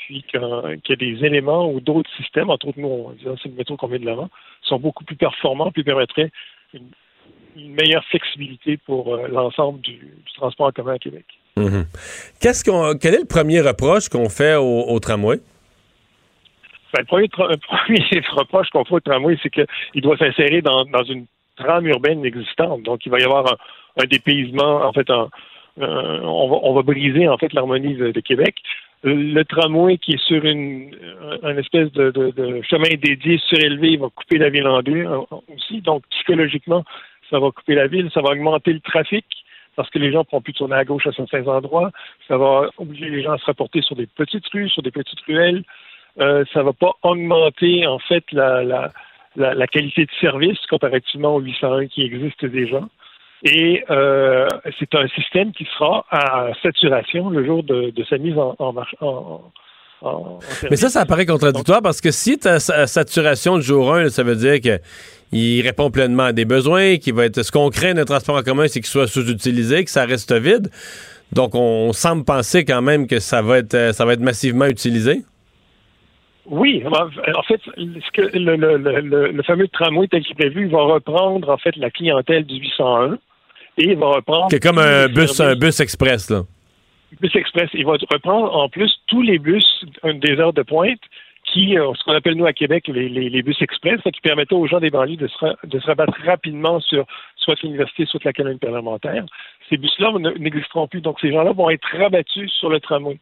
Puis 0.06 0.24
qu'il 0.30 0.40
y 0.40 0.92
a 0.92 0.96
des 0.96 1.24
éléments 1.24 1.70
ou 1.70 1.80
d'autres 1.80 2.10
systèmes, 2.16 2.50
entre 2.50 2.68
autres, 2.68 2.78
nous, 2.78 2.88
on 2.88 3.10
dit, 3.10 3.24
c'est 3.42 3.48
le 3.48 3.54
métro 3.54 3.76
qu'on 3.76 3.88
met 3.88 3.98
de 3.98 4.06
l'avant, 4.06 4.28
sont 4.62 4.78
beaucoup 4.78 5.04
plus 5.04 5.16
performants, 5.16 5.70
puis 5.70 5.82
permettraient 5.82 6.30
une, 6.72 6.88
meilleure 7.56 8.04
flexibilité 8.06 8.78
pour 8.78 9.14
euh, 9.14 9.28
l'ensemble 9.28 9.80
du, 9.80 10.00
transport 10.34 10.66
en 10.66 10.72
commun 10.72 10.94
à 10.94 10.98
Québec. 10.98 11.24
Mhm. 11.56 11.86
Qu'est-ce 12.40 12.64
qu'on, 12.64 12.98
quel 12.98 13.14
est 13.14 13.20
le 13.20 13.26
premier 13.26 13.60
reproche 13.60 14.08
qu'on 14.08 14.28
fait 14.28 14.56
au, 14.56 14.98
tramway? 14.98 15.38
Ben, 16.92 17.04
le 17.12 17.56
premier, 17.56 18.22
reproche 18.32 18.68
qu'on 18.70 18.84
fait 18.84 18.94
au 18.96 19.00
tramway, 19.00 19.38
c'est 19.40 19.50
qu'il 19.50 20.02
doit 20.02 20.16
s'insérer 20.16 20.62
dans, 20.62 20.84
une 21.04 21.26
trame 21.56 21.86
urbaine 21.86 22.24
existante. 22.24 22.82
Donc, 22.82 23.06
il 23.06 23.12
va 23.12 23.20
y 23.20 23.22
avoir 23.22 23.46
un, 23.46 23.56
un 24.02 24.06
dépaysement, 24.06 24.84
en 24.84 24.92
fait, 24.92 25.08
un, 25.08 25.28
euh, 25.80 26.20
on, 26.22 26.72
va, 26.72 26.82
briser 26.82 27.26
en 27.28 27.36
fait 27.36 27.52
l'harmonie 27.52 27.94
de, 27.94 28.20
Québec. 28.20 28.56
Le 29.06 29.42
tramway 29.42 29.98
qui 29.98 30.12
est 30.12 30.24
sur 30.26 30.42
une, 30.44 30.94
espèce 31.58 31.92
de, 31.92 32.62
chemin 32.62 32.88
dédié 32.96 33.38
surélevé, 33.38 33.98
va 33.98 34.08
couper 34.08 34.38
la 34.38 34.48
ville 34.48 34.66
en 34.66 34.80
deux 34.80 35.06
aussi. 35.54 35.82
Donc 35.82 36.04
psychologiquement, 36.08 36.84
ça 37.30 37.38
va 37.38 37.50
couper 37.50 37.74
la 37.74 37.86
ville, 37.86 38.10
ça 38.14 38.22
va 38.22 38.30
augmenter 38.30 38.72
le 38.72 38.80
trafic 38.80 39.26
parce 39.76 39.90
que 39.90 39.98
les 39.98 40.10
gens 40.10 40.20
ne 40.20 40.24
pourront 40.24 40.40
plus 40.40 40.54
tourner 40.54 40.76
à 40.76 40.84
gauche 40.84 41.06
à 41.06 41.12
certains 41.12 41.46
endroits. 41.46 41.90
Ça 42.28 42.38
va 42.38 42.70
obliger 42.78 43.10
les 43.10 43.22
gens 43.22 43.32
à 43.32 43.38
se 43.38 43.44
rapporter 43.44 43.82
sur 43.82 43.96
des 43.96 44.06
petites 44.06 44.46
rues, 44.48 44.70
sur 44.70 44.82
des 44.82 44.90
petites 44.90 45.20
ruelles. 45.22 45.64
Euh, 46.20 46.44
ça 46.52 46.60
ne 46.60 46.64
va 46.64 46.72
pas 46.72 46.92
augmenter 47.02 47.86
en 47.86 47.98
fait 47.98 48.24
la, 48.32 48.62
la, 49.36 49.66
qualité 49.66 50.06
de 50.06 50.10
service 50.20 50.58
comparativement 50.70 51.34
au 51.34 51.40
801 51.40 51.88
qui 51.88 52.02
existe 52.02 52.44
déjà. 52.44 52.80
Et 53.44 53.84
euh, 53.90 54.48
c'est 54.78 54.94
un 54.94 55.06
système 55.08 55.52
qui 55.52 55.66
sera 55.76 56.06
à 56.10 56.48
saturation 56.62 57.28
le 57.28 57.44
jour 57.44 57.62
de, 57.62 57.92
sa 58.08 58.16
mise 58.16 58.36
en, 58.38 58.72
marche. 58.72 58.94
Mais 60.70 60.76
ça, 60.76 60.88
ça 60.88 61.04
paraît 61.04 61.26
contradictoire 61.26 61.82
parce 61.82 62.00
que 62.00 62.10
si 62.10 62.38
tu 62.38 62.48
as 62.48 62.58
saturation 62.86 63.56
le 63.56 63.60
jour 63.60 63.94
1, 63.94 64.08
ça 64.08 64.22
veut 64.22 64.36
dire 64.36 64.60
qu'il 64.60 65.60
répond 65.60 65.90
pleinement 65.90 66.24
à 66.24 66.32
des 66.32 66.46
besoins, 66.46 66.96
qu'il 66.96 67.12
va 67.12 67.26
être. 67.26 67.42
Ce 67.42 67.52
qu'on 67.52 67.68
craint 67.68 67.92
d'un 67.92 68.06
transport 68.06 68.36
en 68.36 68.42
commun, 68.42 68.66
c'est 68.66 68.80
qu'il 68.80 68.88
soit 68.88 69.06
sous-utilisé, 69.06 69.84
que 69.84 69.90
ça 69.90 70.06
reste 70.06 70.32
vide. 70.32 70.70
Donc, 71.32 71.54
on, 71.54 71.92
semble 71.92 72.24
penser 72.24 72.64
quand 72.64 72.80
même 72.80 73.06
que 73.06 73.18
ça 73.18 73.42
va 73.42 73.58
être, 73.58 73.92
ça 73.92 74.06
va 74.06 74.14
être 74.14 74.20
massivement 74.20 74.66
utilisé. 74.66 75.22
Oui, 76.46 76.82
en 76.86 77.42
fait, 77.42 77.60
ce 77.66 78.10
que 78.12 78.38
le, 78.38 78.56
le, 78.56 79.30
le, 79.30 79.42
fameux 79.42 79.66
tramway 79.68 80.06
tel 80.08 80.22
qu'il 80.22 80.32
est 80.32 80.34
prévu 80.34 80.68
va 80.68 80.82
reprendre 80.82 81.48
en 81.48 81.56
fait 81.56 81.74
la 81.76 81.90
clientèle 81.90 82.44
du 82.44 82.56
801 82.56 83.18
et 83.78 83.90
il 83.90 83.96
va 83.96 84.06
reprendre. 84.08 84.46
C'est 84.50 84.62
comme 84.62 84.78
un 84.78 85.08
bus, 85.08 85.40
un 85.40 85.54
bus 85.54 85.80
express, 85.80 86.30
là. 86.30 86.42
Bus 87.20 87.34
express. 87.36 87.70
Il 87.74 87.86
va 87.86 87.92
reprendre 88.10 88.54
en 88.54 88.68
plus 88.68 88.92
tous 89.06 89.22
les 89.22 89.38
bus 89.38 89.64
des 90.04 90.38
heures 90.38 90.52
de 90.52 90.62
pointe 90.62 91.00
qui, 91.44 91.78
euh, 91.78 91.92
ce 91.94 92.02
qu'on 92.04 92.14
appelle 92.14 92.34
nous 92.34 92.46
à 92.46 92.52
Québec 92.52 92.88
les, 92.88 93.08
les, 93.08 93.42
bus 93.42 93.60
express, 93.60 94.00
qui 94.02 94.20
permettaient 94.22 94.54
aux 94.54 94.66
gens 94.66 94.80
des 94.80 94.90
banlieues 94.90 95.16
de 95.16 95.28
se, 95.28 95.66
de 95.66 95.78
se 95.78 95.86
rabattre 95.86 96.18
rapidement 96.24 96.80
sur 96.80 97.04
soit 97.36 97.60
l'université, 97.62 98.06
soit 98.06 98.24
la 98.24 98.32
colonne 98.32 98.58
parlementaire. 98.58 99.24
Ces 99.68 99.76
bus-là 99.76 100.12
n'existeront 100.38 100.88
plus. 100.88 101.00
Donc, 101.00 101.20
ces 101.20 101.30
gens-là 101.30 101.52
vont 101.52 101.70
être 101.70 101.86
rabattus 101.96 102.50
sur 102.52 102.70
le 102.70 102.80
tramway. 102.80 103.18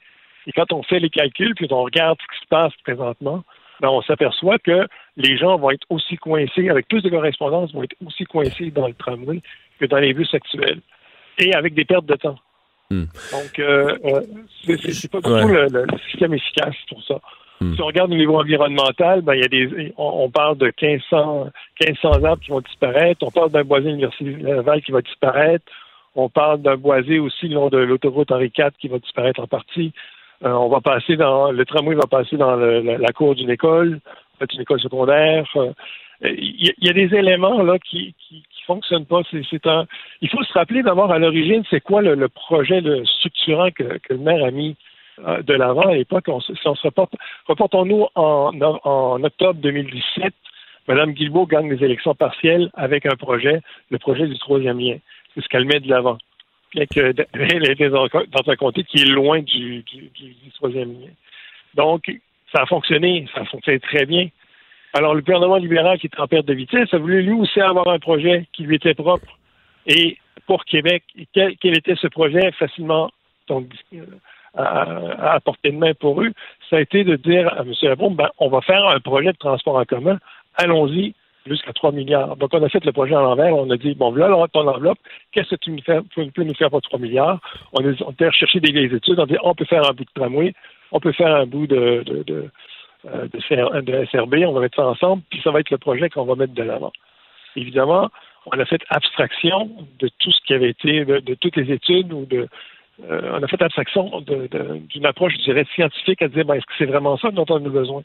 Et 0.47 0.53
quand 0.53 0.73
on 0.73 0.83
fait 0.83 1.01
les 1.01 1.11
calculs, 1.11 1.55
puis 1.55 1.67
on 1.71 1.83
regarde 1.83 2.19
ce 2.21 2.37
qui 2.37 2.43
se 2.43 2.49
passe 2.49 2.73
présentement, 2.85 3.45
ben, 3.81 3.89
on 3.89 4.03
s'aperçoit 4.03 4.59
que 4.59 4.87
les 5.17 5.37
gens 5.37 5.57
vont 5.59 5.71
être 5.71 5.87
aussi 5.91 6.17
coincés, 6.17 6.69
avec 6.69 6.89
plus 6.89 7.03
de 7.03 7.11
correspondance, 7.11 7.73
vont 7.73 7.83
être 7.83 7.97
aussi 8.07 8.25
coincés 8.25 8.71
dans 8.71 8.89
le 8.89 8.95
tramway 8.95 9.41
que 9.79 9.87
dans 9.87 9.99
les 9.99 10.15
bus 10.15 10.33
actuels, 10.35 10.81
et 11.39 11.55
avec 11.55 11.75
des 11.75 11.85
pertes 11.85 12.07
de 12.07 12.15
temps. 12.15 12.39
Hmm. 12.91 13.05
Donc, 13.33 13.59
euh, 13.59 13.97
euh 14.05 14.21
c'est 14.65 15.11
pas 15.11 15.21
du 15.21 15.25
tout 15.25 15.49
le, 15.49 15.87
système 16.11 16.35
efficace 16.35 16.77
pour 16.89 17.03
ça. 17.05 17.21
Hmm. 17.61 17.75
Si 17.75 17.83
on 17.83 17.87
regarde 17.87 18.13
au 18.13 18.17
niveau 18.17 18.39
environnemental, 18.39 19.23
ben, 19.23 19.35
il 19.35 19.41
y 19.41 19.45
a 19.45 19.49
des, 19.49 19.93
on, 19.97 20.29
parle 20.31 20.59
de 20.59 20.67
1500, 20.67 21.49
1500 21.81 22.25
arbres 22.25 22.43
qui 22.43 22.51
vont 22.51 22.61
disparaître. 22.61 23.25
On 23.27 23.31
parle 23.31 23.51
d'un 23.51 23.65
boisé 23.65 23.91
université 23.91 24.25
Laval 24.25 24.83
qui 24.83 24.93
va 24.93 25.01
disparaître. 25.01 25.65
On 26.15 26.29
parle 26.29 26.61
d'un 26.61 26.77
boisé 26.77 27.19
aussi 27.19 27.49
le 27.49 27.55
long 27.55 27.69
de 27.71 27.79
l'autoroute 27.79 28.31
Henri 28.31 28.53
IV 28.57 28.73
qui 28.79 28.89
va 28.89 28.99
disparaître 28.99 29.41
en 29.41 29.47
partie. 29.47 29.93
Euh, 30.45 30.51
on 30.51 30.69
va 30.69 30.81
passer 30.81 31.17
dans 31.17 31.53
le 31.53 31.65
tramway 31.65 31.95
va 31.95 32.07
passer 32.07 32.37
dans 32.37 32.57
la, 32.57 33.13
cour 33.13 33.35
d'une 33.35 33.51
école, 33.51 34.01
une 34.53 34.63
école 34.63 34.81
secondaire. 34.81 35.45
Euh, 35.57 35.73
il 36.25 36.73
y, 36.81 36.89
a 36.89 36.93
des 36.93 37.15
éléments 37.17 37.63
là 37.63 37.79
qui, 37.79 38.15
qui, 38.29 38.45
fonctionnent 38.65 39.07
pas. 39.07 39.23
C'est, 39.31 39.67
un, 39.67 39.87
il 40.21 40.31
faut 40.31 40.43
se 40.45 40.53
rappeler 40.53 40.85
d'abord 40.85 41.11
à 41.11 41.19
l'origine, 41.19 41.65
c'est 41.69 41.81
quoi 41.81 42.01
le, 42.01 42.29
projet 42.29 42.81
structurant 43.05 43.71
que, 43.73 43.99
le 44.09 44.19
maire 44.19 44.45
a 44.45 44.53
mis 44.53 44.77
euh, 45.27 45.43
de 45.43 45.55
l'avant 45.55 45.83
à 45.89 45.95
l'époque. 45.95 46.27
si 46.47 46.69
on 46.69 46.75
se 46.77 46.83
reporte, 46.83 47.13
reportons-nous 47.47 48.07
en, 48.15 48.53
en, 48.85 49.25
octobre 49.25 49.59
2017, 49.61 50.33
Mme 50.87 51.13
Guilbeault 51.13 51.47
gagne 51.47 51.73
les 51.73 51.85
élections 51.85 52.15
partielles 52.15 52.71
avec 52.75 53.05
un 53.05 53.17
projet, 53.17 53.61
le 53.91 53.99
projet 53.99 54.29
du 54.29 54.39
troisième 54.39 54.79
lien. 54.79 54.99
C'est 55.35 55.43
ce 55.43 55.49
qu'elle 55.49 55.65
met 55.65 55.81
de 55.81 55.89
l'avant. 55.89 56.19
Bien 56.73 56.87
que 56.87 57.01
elle 57.35 57.69
était 57.69 57.91
dans 57.91 58.07
un 58.07 58.57
comté 58.57 58.85
qui 58.85 59.03
est 59.03 59.07
loin 59.07 59.41
du, 59.41 59.83
du, 59.83 60.09
du 60.15 60.51
troisième 60.55 60.93
lien. 60.93 61.11
Donc, 61.75 62.05
ça 62.55 62.63
a 62.63 62.67
fonctionné, 62.67 63.27
ça 63.35 63.43
a 63.43 63.45
fonctionné 63.47 63.81
très 63.81 64.07
bien. 64.07 64.29
Alors, 64.95 65.15
le 65.15 65.23
gouvernement 65.23 65.57
libéral 65.57 65.99
qui 65.99 66.07
est 66.07 66.21
en 66.21 66.27
perte 66.27 66.47
de 66.47 66.55
vitesse 66.55 66.93
a 66.93 66.99
voulu 66.99 67.23
lui 67.23 67.33
aussi 67.33 67.61
avoir 67.61 67.89
un 67.89 67.99
projet 67.99 68.47
qui 68.53 68.65
lui 68.65 68.77
était 68.77 68.95
propre. 68.95 69.39
Et 69.87 70.19
pour 70.47 70.65
Québec, 70.65 71.03
quel, 71.33 71.57
était 71.63 71.97
ce 71.97 72.09
projet 72.09 72.53
facilement 72.53 73.11
à, 74.55 75.35
à, 75.35 75.41
portée 75.41 75.71
de 75.71 75.79
main 75.79 75.95
pour 75.95 76.21
eux? 76.23 76.33
Ça 76.69 76.77
a 76.77 76.81
été 76.81 77.05
de 77.05 77.17
dire 77.17 77.49
à 77.55 77.63
M. 77.63 77.73
Labombe, 77.83 78.17
ben, 78.17 78.29
on 78.39 78.49
va 78.49 78.61
faire 78.61 78.87
un 78.87 79.01
projet 79.01 79.33
de 79.33 79.39
transport 79.39 79.77
en 79.77 79.85
commun. 79.85 80.19
Allons-y 80.57 81.15
jusqu'à 81.47 81.73
3 81.73 81.93
milliards. 81.93 82.37
Donc, 82.37 82.51
on 82.53 82.63
a 82.63 82.69
fait 82.69 82.85
le 82.85 82.93
projet 82.93 83.15
à 83.15 83.21
l'envers. 83.21 83.55
On 83.57 83.71
a 83.71 83.77
dit, 83.77 83.95
bon, 83.95 84.13
voilà 84.13 84.47
ton 84.53 84.67
enveloppe. 84.67 84.99
Qu'est-ce 85.33 85.51
que 85.51 85.57
tu 85.57 85.71
nous 85.71 85.83
fais, 85.83 86.01
peux 86.15 86.43
nous 86.43 86.55
faire 86.55 86.71
pour 86.71 86.83
3 86.83 86.99
milliards? 86.99 87.41
On 87.73 87.87
a, 87.87 87.93
on 88.07 88.25
a 88.25 88.31
cherché 88.31 88.61
des 88.61 88.73
vieilles 88.73 88.95
études. 88.95 89.19
On 89.19 89.27
dit, 89.27 89.37
on 89.43 89.55
peut 89.55 89.65
faire 89.65 89.89
un 89.89 89.93
bout 89.93 90.05
de 90.05 90.11
tramway. 90.15 90.55
On 90.93 91.01
peut 91.01 91.13
faire 91.13 91.35
un 91.35 91.47
bout 91.47 91.67
de, 91.67 92.05
de 92.07 92.51
euh, 93.07 93.27
de, 93.27 94.05
SRB, 94.07 94.35
on 94.47 94.53
va 94.53 94.61
mettre 94.61 94.77
ça 94.77 94.87
ensemble, 94.87 95.23
puis 95.29 95.41
ça 95.43 95.51
va 95.51 95.59
être 95.59 95.71
le 95.71 95.79
projet 95.79 96.09
qu'on 96.09 96.25
va 96.25 96.37
mettre 96.37 96.55
de 96.55 96.63
l'avant. 96.63 96.93
Évidemment, 97.57 98.11
on 98.47 98.59
a 98.59 98.65
fait 98.65 98.81
abstraction 98.91 99.71
de 99.99 100.09
tout 100.21 100.31
ce 100.31 100.41
qui 100.47 100.55
avait 100.55 100.71
été, 100.71 101.05
de, 101.05 101.35
toutes 101.35 101.57
les 101.57 101.73
études 101.73 102.13
ou 102.13 102.27
de, 102.27 102.47
euh, 103.11 103.39
on 103.39 103.43
a 103.43 103.49
fait 103.49 103.61
abstraction 103.61 104.21
d'une 104.21 105.07
approche, 105.07 105.33
je 105.39 105.43
dirais, 105.43 105.67
scientifique 105.75 106.23
à 106.23 106.29
dire, 106.29 106.45
ben, 106.45 106.55
est-ce 106.55 106.67
que 106.67 106.75
c'est 106.79 106.87
vraiment 106.87 107.17
ça 107.17 107.33
dont 107.33 107.47
on 107.49 107.57
a 107.57 107.69
besoin? 107.69 108.03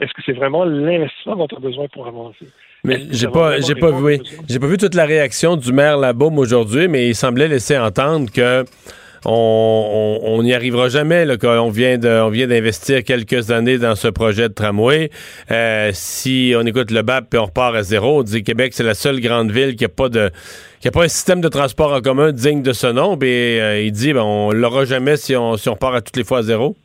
Est-ce 0.00 0.12
que 0.12 0.22
c'est 0.24 0.32
vraiment 0.32 0.64
l'investissement 0.64 1.36
dont 1.36 1.48
on 1.52 1.56
a 1.56 1.60
besoin 1.60 1.86
pour 1.88 2.06
avancer? 2.06 2.46
Mais 2.84 3.00
j'ai 3.10 3.26
pas, 3.26 3.60
j'ai 3.60 3.74
pas 3.74 3.90
vu, 3.90 4.20
j'ai 4.48 4.58
pas 4.60 4.66
vu 4.68 4.76
toute 4.76 4.94
la 4.94 5.04
réaction 5.04 5.56
du 5.56 5.72
maire 5.72 5.98
Labaume 5.98 6.38
aujourd'hui, 6.38 6.86
mais 6.86 7.08
il 7.08 7.14
semblait 7.16 7.48
laisser 7.48 7.76
entendre 7.76 8.30
que 8.30 8.64
on 9.24 10.40
n'y 10.42 10.54
arrivera 10.54 10.88
jamais. 10.88 11.24
Là, 11.24 11.36
on 11.42 11.70
vient 11.70 11.98
de, 11.98 12.08
on 12.08 12.30
vient 12.30 12.46
d'investir 12.46 13.04
quelques 13.04 13.50
années 13.50 13.78
dans 13.78 13.94
ce 13.94 14.08
projet 14.08 14.48
de 14.48 14.54
tramway. 14.54 15.10
Euh, 15.50 15.90
si 15.92 16.54
on 16.56 16.64
écoute 16.66 16.90
le 16.90 17.02
BAP 17.02 17.34
et 17.34 17.38
on 17.38 17.46
repart 17.46 17.74
à 17.74 17.82
zéro, 17.82 18.20
on 18.20 18.22
dit 18.22 18.40
que 18.40 18.46
Québec 18.46 18.72
c'est 18.74 18.84
la 18.84 18.94
seule 18.94 19.20
grande 19.20 19.50
ville 19.50 19.76
qui 19.76 19.84
a 19.84 19.88
pas 19.88 20.08
de 20.08 20.30
qui 20.80 20.88
a 20.88 20.90
pas 20.92 21.04
un 21.04 21.08
système 21.08 21.40
de 21.40 21.48
transport 21.48 21.92
en 21.92 22.00
commun 22.00 22.32
digne 22.32 22.62
de 22.62 22.72
ce 22.72 22.86
nom. 22.86 23.18
Et 23.20 23.60
euh, 23.60 23.82
il 23.82 23.92
dit 23.92 24.12
ben, 24.12 24.22
on 24.22 24.52
l'aura 24.52 24.84
jamais 24.84 25.16
si 25.16 25.34
on 25.36 25.56
si 25.56 25.68
on 25.68 25.74
repart 25.74 25.94
à 25.94 26.00
toutes 26.00 26.16
les 26.16 26.24
fois 26.24 26.38
à 26.38 26.42
zéro. 26.42 26.76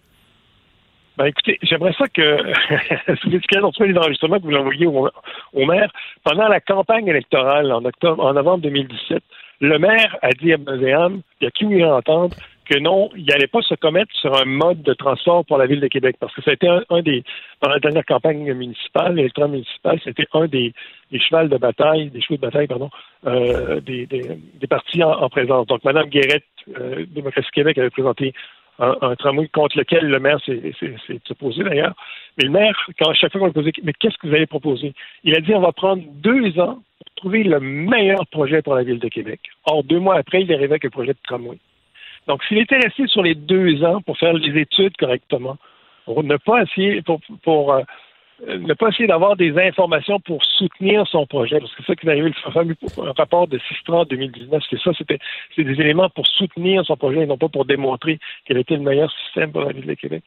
Ben 1.18 1.26
écoutez, 1.26 1.60
j'aimerais 1.61 1.94
ça 1.94 2.07
que 2.07 2.38
si 3.22 3.30
vous 3.30 3.35
êtes 3.35 3.52
les 3.52 3.98
enregistrements 3.98 4.38
que 4.38 4.44
vous 4.44 4.49
l'envoyez 4.49 4.88
au, 4.88 5.65
maire 5.65 5.91
pendant 6.23 6.48
la 6.48 6.60
campagne 6.60 7.07
électorale 7.07 7.72
en 7.72 7.85
octobre, 7.85 8.23
en 8.23 8.34
novembre 8.34 8.64
2017 8.64 9.23
le 9.61 9.80
maire 9.80 10.18
a 10.22 10.30
dit 10.31 10.52
à 10.52 10.57
Muséum, 10.57 11.22
il 11.40 11.48
a 11.48 11.52
qui 11.52 11.64
voulu 11.64 11.85
entendre, 11.85 12.35
que 12.65 12.77
non, 12.80 13.10
il 13.15 13.26
n'allait 13.26 13.48
pas 13.48 13.61
se 13.61 13.76
commettre 13.76 14.14
sur 14.14 14.35
un 14.35 14.45
mode 14.45 14.81
de 14.81 14.94
transport 14.94 15.45
pour 15.45 15.57
la 15.57 15.68
ville 15.68 15.80
de 15.80 15.88
Québec, 15.88 16.18
parce 16.19 16.34
que 16.34 16.41
ça 16.41 16.52
a 16.52 16.53
été 16.53 16.68
un, 16.68 17.02
des, 17.02 17.23
pendant 17.60 17.73
la 17.73 17.80
dernière 17.80 18.06
campagne 18.06 18.53
municipale, 18.53 19.15
l'électorat 19.15 19.48
municipal, 19.48 19.99
c'était 20.03 20.27
un 20.34 20.48
des, 20.48 20.73
des 21.11 21.19
chevals 21.19 21.49
de 21.49 21.57
bataille, 21.57 22.10
des 22.10 22.22
chevaux 22.22 22.35
de 22.35 22.41
bataille, 22.41 22.68
pardon, 22.68 22.90
euh, 23.26 23.80
des, 23.80 24.06
des, 24.06 24.68
partis 24.68 25.03
en, 25.03 25.30
présence. 25.30 25.68
Donc, 25.68 25.84
Mme 25.84 26.07
Guérette, 26.07 26.44
euh, 26.77 27.06
Démocratie 27.10 27.52
Québec, 27.53 27.77
avait 27.77 27.90
présenté 27.90 28.34
un, 28.79 29.15
tramway 29.15 29.47
contre 29.49 29.77
lequel 29.77 30.07
le 30.07 30.19
maire 30.19 30.39
s'est 30.45 31.21
opposé 31.29 31.63
d'ailleurs. 31.63 31.93
Mais 32.37 32.45
le 32.45 32.51
maire, 32.51 32.75
quand 32.99 33.11
à 33.11 33.13
chaque 33.13 33.31
fois 33.31 33.41
qu'on 33.41 33.47
lui 33.47 33.53
posait, 33.53 33.71
mais 33.83 33.93
qu'est-ce 33.93 34.17
que 34.17 34.27
vous 34.27 34.33
allez 34.33 34.47
proposer? 34.47 34.93
Il 35.23 35.35
a 35.35 35.41
dit, 35.41 35.53
on 35.53 35.61
va 35.61 35.71
prendre 35.71 36.03
deux 36.07 36.59
ans 36.59 36.79
trouver 37.15 37.43
le 37.43 37.59
meilleur 37.59 38.25
projet 38.27 38.61
pour 38.61 38.75
la 38.75 38.83
Ville 38.83 38.99
de 38.99 39.07
Québec. 39.07 39.39
Or, 39.65 39.83
deux 39.83 39.99
mois 39.99 40.17
après, 40.17 40.41
il 40.41 40.51
arrivait 40.51 40.73
avec 40.73 40.85
un 40.85 40.89
projet 40.89 41.13
de 41.13 41.19
tramway. 41.23 41.57
Donc, 42.27 42.43
s'il 42.45 42.57
était 42.57 42.77
resté 42.77 43.07
sur 43.07 43.21
les 43.21 43.35
deux 43.35 43.83
ans 43.83 44.01
pour 44.01 44.17
faire 44.17 44.33
les 44.33 44.59
études 44.59 44.95
correctement, 44.97 45.57
pour 46.05 46.23
ne 46.23 46.37
pas 46.37 46.63
essayer, 46.63 47.01
pour, 47.01 47.73
euh, 47.73 47.81
ne 48.48 48.74
pas 48.74 48.90
essayer 48.90 49.07
d'avoir 49.07 49.36
des 49.36 49.57
informations 49.57 50.20
pour 50.20 50.44
soutenir 50.44 51.07
son 51.07 51.26
projet, 51.26 51.60
parce 51.60 51.72
que 51.74 51.84
c'est 51.84 51.88
ça 51.88 51.95
qui 51.95 52.07
est 52.07 52.10
arrivé, 52.10 52.30
le 52.30 52.52
fameux 52.52 52.76
rapport 53.18 53.48
de 53.48 53.57
630 53.57 54.10
2019, 54.10 54.64
c'est 54.70 54.80
ça, 54.80 54.91
c'était 54.98 55.20
c'est 55.56 55.64
des 55.64 55.80
éléments 55.80 56.10
pour 56.10 56.28
soutenir 56.28 56.86
son 56.86 56.98
projet 56.98 57.22
et 57.22 57.26
non 57.26 57.38
pas 57.38 57.49
pour 57.49 57.65
démontrer 57.65 58.20
quel 58.45 58.57
était 58.57 58.76
le 58.76 58.82
meilleur 58.82 59.11
système 59.26 59.52
pour 59.52 59.61
la 59.61 59.72
Ville 59.72 59.86
de 59.86 59.94
Québec. 59.94 60.24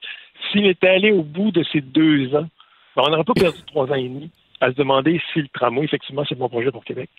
s'il 0.50 0.66
était 0.66 0.88
allé 0.88 1.12
au 1.12 1.22
bout 1.22 1.50
de 1.50 1.62
ces 1.72 1.80
deux 1.80 2.34
ans, 2.34 2.48
ben, 2.96 3.02
on 3.06 3.10
n'aurait 3.10 3.24
pas 3.24 3.34
perdu 3.34 3.58
trois 3.66 3.90
ans 3.90 3.94
et 3.94 4.08
demi 4.08 4.30
à 4.60 4.70
se 4.70 4.76
demander 4.76 5.20
si 5.32 5.42
le 5.42 5.48
tramway, 5.48 5.84
effectivement, 5.84 6.24
c'est 6.26 6.38
bon 6.38 6.48
projet 6.48 6.70
pour 6.70 6.84
Québec. 6.84 7.10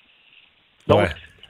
Donc, 0.88 1.07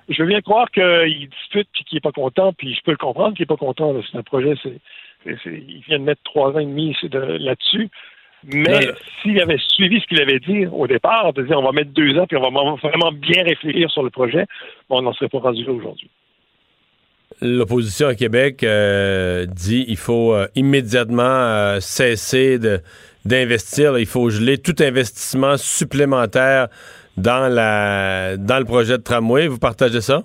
je 0.10 0.22
veux 0.22 0.28
bien 0.28 0.42
croire 0.42 0.70
qu'il 0.72 1.30
dispute 1.30 1.70
puis 1.74 1.84
qu'il 1.86 1.96
n'est 1.96 2.02
pas 2.02 2.12
content, 2.12 2.54
puis 2.54 2.74
je 2.74 2.82
peux 2.84 2.92
le 2.92 2.98
comprendre 2.98 3.36
qu'il 3.36 3.44
n'est 3.44 3.48
pas 3.48 3.58
content. 3.58 3.94
C'est 4.10 4.18
un 4.18 4.24
projet, 4.24 4.56
c'est, 4.62 4.80
il 5.46 5.82
vient 5.88 6.00
de 6.00 6.04
mettre 6.04 6.22
trois 6.24 6.52
ans 6.52 6.60
et 6.60 6.66
demi 6.66 6.96
là-dessus. 7.02 7.90
Mais 8.46 8.88
s'il 9.22 9.40
avait 9.42 9.58
suivi 9.58 10.00
ce 10.00 10.06
qu'il 10.08 10.22
avait 10.22 10.40
dit 10.40 10.66
au 10.68 10.88
départ, 10.88 11.34
de 11.34 11.44
dire 11.44 11.58
on 11.58 11.64
va 11.64 11.72
mettre 11.72 11.92
deux 11.92 12.18
ans 12.18 12.26
puis 12.28 12.38
on 12.38 12.42
va 12.42 12.76
vraiment 12.82 13.12
bien 13.12 13.44
réfléchir 13.44 13.90
sur 13.92 14.04
le 14.04 14.10
projet, 14.10 14.46
on 14.90 15.02
n'en 15.02 15.14
serait 15.14 15.30
pas 15.30 15.40
rendu 15.40 15.64
là 15.64 15.72
aujourd'hui. 15.72 16.10
L'opposition 17.42 18.08
à 18.08 18.16
Québec 18.16 18.64
euh, 18.64 19.46
dit 19.46 19.86
qu'il 19.86 19.98
faut 19.98 20.34
euh, 20.34 20.48
immédiatement 20.56 21.22
euh, 21.24 21.80
cesser 21.80 22.58
d'investir. 23.26 23.98
Il 24.00 24.08
faut 24.08 24.30
geler 24.30 24.58
tout 24.58 24.76
investissement 24.80 25.58
supplémentaire 25.58 26.68
dans, 27.16 27.52
la, 27.54 28.38
dans 28.38 28.58
le 28.58 28.66
projet 28.66 28.98
de 28.98 29.04
tramway. 29.04 29.48
Vous 29.48 29.60
partagez 29.60 30.02
ça? 30.02 30.24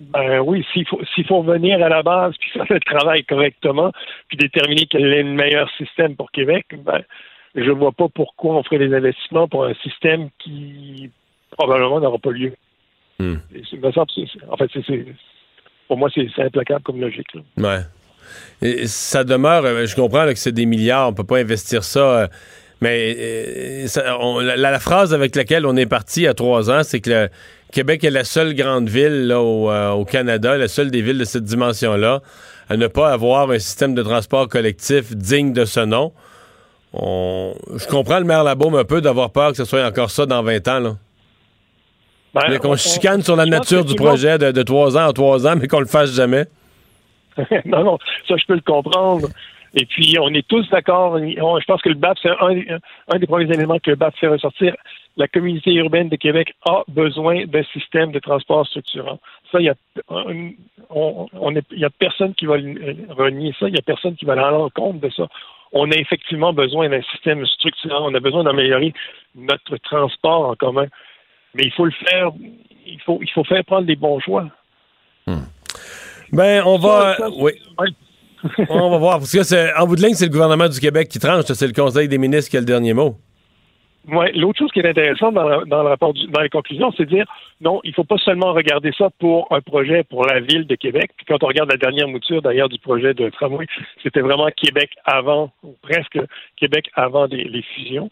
Ben 0.00 0.40
oui, 0.40 0.64
s'il 0.72 0.86
faut, 0.86 1.00
s'il 1.14 1.26
faut 1.26 1.42
venir 1.42 1.84
à 1.84 1.88
la 1.88 2.02
base 2.02 2.34
puis 2.38 2.50
faire 2.50 2.66
le 2.70 2.80
travail 2.80 3.22
correctement, 3.24 3.92
puis 4.28 4.38
déterminer 4.38 4.86
quel 4.86 5.04
est 5.04 5.22
le 5.22 5.32
meilleur 5.32 5.70
système 5.76 6.16
pour 6.16 6.30
Québec, 6.30 6.66
ben, 6.84 7.02
je 7.54 7.70
vois 7.70 7.92
pas 7.92 8.08
pourquoi 8.08 8.56
on 8.56 8.62
ferait 8.62 8.78
des 8.78 8.94
investissements 8.94 9.48
pour 9.48 9.64
un 9.64 9.74
système 9.74 10.30
qui 10.38 11.10
probablement 11.50 12.00
n'aura 12.00 12.18
pas 12.18 12.30
lieu. 12.30 12.54
Hmm. 13.18 13.36
en 14.48 14.56
fait, 14.56 14.70
c'est, 14.86 15.04
pour 15.88 15.98
moi, 15.98 16.08
c'est, 16.14 16.26
implacable 16.38 16.82
comme 16.82 17.00
logique. 17.00 17.26
Ouais. 17.58 17.80
Et 18.62 18.86
ça 18.86 19.24
demeure, 19.24 19.64
euh, 19.64 19.84
je 19.84 19.94
comprends 19.94 20.26
que 20.26 20.36
c'est 20.36 20.52
des 20.52 20.64
milliards, 20.64 21.08
on 21.08 21.12
peut 21.12 21.24
pas 21.24 21.38
investir 21.38 21.84
ça. 21.84 22.00
Euh, 22.00 22.26
mais 22.80 23.14
euh, 23.18 24.56
la, 24.56 24.78
phrase 24.78 25.12
avec 25.12 25.36
laquelle 25.36 25.66
on 25.66 25.76
est 25.76 25.86
parti 25.86 26.20
il 26.20 26.24
y 26.24 26.28
a 26.28 26.34
trois 26.34 26.70
ans, 26.70 26.82
c'est 26.82 27.00
que 27.00 27.10
le 27.10 27.28
Québec 27.72 28.04
est 28.04 28.10
la 28.10 28.24
seule 28.24 28.54
grande 28.54 28.88
ville 28.88 29.30
euh, 29.30 29.90
au, 29.90 30.04
Canada, 30.04 30.56
la 30.56 30.68
seule 30.68 30.90
des 30.90 31.02
villes 31.02 31.18
de 31.18 31.24
cette 31.24 31.44
dimension-là, 31.44 32.20
à 32.68 32.76
ne 32.76 32.86
pas 32.86 33.12
avoir 33.12 33.50
un 33.50 33.58
système 33.58 33.94
de 33.94 34.02
transport 34.02 34.48
collectif 34.48 35.14
digne 35.14 35.52
de 35.52 35.64
ce 35.64 35.80
nom. 35.80 36.12
Je 36.92 37.86
comprends 37.88 38.18
le 38.18 38.24
maire 38.24 38.42
Labaume 38.42 38.74
un 38.74 38.84
peu 38.84 39.00
d'avoir 39.00 39.30
peur 39.30 39.50
que 39.50 39.56
ce 39.56 39.64
soit 39.64 39.86
encore 39.86 40.10
ça 40.10 40.26
dans 40.26 40.42
20 40.42 40.68
ans. 40.68 40.80
Là. 40.80 40.96
Ben, 42.34 42.58
qu'on 42.58 42.76
chicane 42.76 43.22
sur 43.22 43.34
la 43.34 43.46
nature 43.46 43.84
du 43.84 43.94
projet 43.94 44.38
de, 44.38 44.62
trois 44.62 44.96
ans 44.96 45.08
en 45.08 45.12
trois 45.12 45.46
ans, 45.46 45.54
mais 45.60 45.66
qu'on 45.66 45.80
le 45.80 45.86
fasse 45.86 46.14
jamais. 46.14 46.46
non, 47.64 47.84
non, 47.84 47.98
ça 48.28 48.36
je 48.36 48.44
peux 48.46 48.54
le 48.54 48.60
comprendre. 48.60 49.28
Et 49.74 49.86
puis, 49.86 50.16
on 50.20 50.28
est 50.34 50.46
tous 50.46 50.68
d'accord. 50.70 51.18
Je 51.18 51.64
pense 51.64 51.82
que 51.82 51.88
le 51.88 51.94
BAP, 51.94 52.18
c'est 52.22 52.28
un, 52.28 53.18
des 53.18 53.26
premiers 53.26 53.52
éléments 53.52 53.78
que 53.78 53.90
le 53.90 53.96
BAP 53.96 54.16
fait 54.16 54.26
ressortir. 54.26 54.74
La 55.16 55.28
communauté 55.28 55.72
urbaine 55.74 56.08
de 56.08 56.16
Québec 56.16 56.54
a 56.64 56.82
besoin 56.88 57.44
d'un 57.46 57.64
système 57.72 58.12
de 58.12 58.18
transport 58.18 58.66
structurant. 58.66 59.18
Ça, 59.50 59.60
il 59.60 59.66
y 59.66 59.68
a, 59.68 59.74
on, 60.88 61.54
y 61.72 61.84
a 61.84 61.90
personne 61.90 62.34
qui 62.34 62.46
va 62.46 62.54
renier 62.54 63.54
ça. 63.58 63.68
Il 63.68 63.74
y 63.74 63.78
a 63.78 63.82
personne 63.82 64.16
qui 64.16 64.24
va 64.24 64.32
aller 64.32 64.42
en 64.42 64.70
compte 64.70 65.00
de 65.00 65.10
ça. 65.10 65.26
On 65.72 65.90
a 65.90 65.96
effectivement 65.96 66.52
besoin 66.52 66.88
d'un 66.88 67.02
système 67.02 67.44
structurant. 67.46 68.10
On 68.10 68.14
a 68.14 68.20
besoin 68.20 68.44
d'améliorer 68.44 68.92
notre 69.34 69.76
transport 69.78 70.48
en 70.48 70.54
commun. 70.54 70.86
Mais 71.54 71.64
il 71.64 71.72
faut 71.72 71.84
le 71.84 71.92
faire. 71.92 72.30
Il 72.86 73.00
faut, 73.02 73.18
il 73.20 73.30
faut 73.30 73.44
faire 73.44 73.64
prendre 73.64 73.86
des 73.86 73.96
bons 73.96 74.20
choix. 74.20 74.46
Hmm. 75.26 75.44
Ben, 76.32 76.62
on 76.64 76.78
va. 76.78 77.16
oui. 77.36 77.52
On 78.70 78.90
va 78.90 78.98
voir. 78.98 79.18
Parce 79.18 79.32
que 79.32 79.78
en 79.78 79.86
bout 79.86 79.96
de 79.96 80.02
ligne, 80.02 80.14
c'est 80.14 80.24
le 80.24 80.30
gouvernement 80.30 80.68
du 80.68 80.80
Québec 80.80 81.08
qui 81.08 81.18
tranche. 81.18 81.44
C'est 81.44 81.66
le 81.66 81.72
Conseil 81.72 82.08
des 82.08 82.18
ministres 82.18 82.50
qui 82.50 82.56
a 82.56 82.60
le 82.60 82.66
dernier 82.66 82.94
mot. 82.94 83.16
Oui, 84.08 84.32
l'autre 84.34 84.58
chose 84.58 84.72
qui 84.72 84.80
est 84.80 84.88
intéressante 84.88 85.34
dans, 85.34 85.46
le 85.82 85.88
rapport, 85.88 86.14
dans 86.14 86.40
les 86.40 86.48
conclusions, 86.48 86.90
c'est 86.96 87.04
de 87.04 87.10
dire 87.10 87.26
non, 87.60 87.80
il 87.84 87.90
ne 87.90 87.94
faut 87.94 88.04
pas 88.04 88.16
seulement 88.18 88.52
regarder 88.52 88.92
ça 88.96 89.10
pour 89.18 89.46
un 89.52 89.60
projet 89.60 90.04
pour 90.04 90.24
la 90.24 90.40
ville 90.40 90.66
de 90.66 90.74
Québec. 90.74 91.10
Puis 91.16 91.26
quand 91.26 91.42
on 91.42 91.46
regarde 91.46 91.70
la 91.70 91.76
dernière 91.76 92.08
mouture 92.08 92.40
d'ailleurs 92.40 92.70
du 92.70 92.78
projet 92.78 93.12
de 93.12 93.28
tramway, 93.28 93.66
c'était 94.02 94.20
vraiment 94.20 94.48
Québec 94.56 94.90
avant, 95.04 95.52
ou 95.62 95.76
presque 95.82 96.18
Québec 96.56 96.90
avant 96.94 97.26
les 97.26 97.62
fusions. 97.74 98.10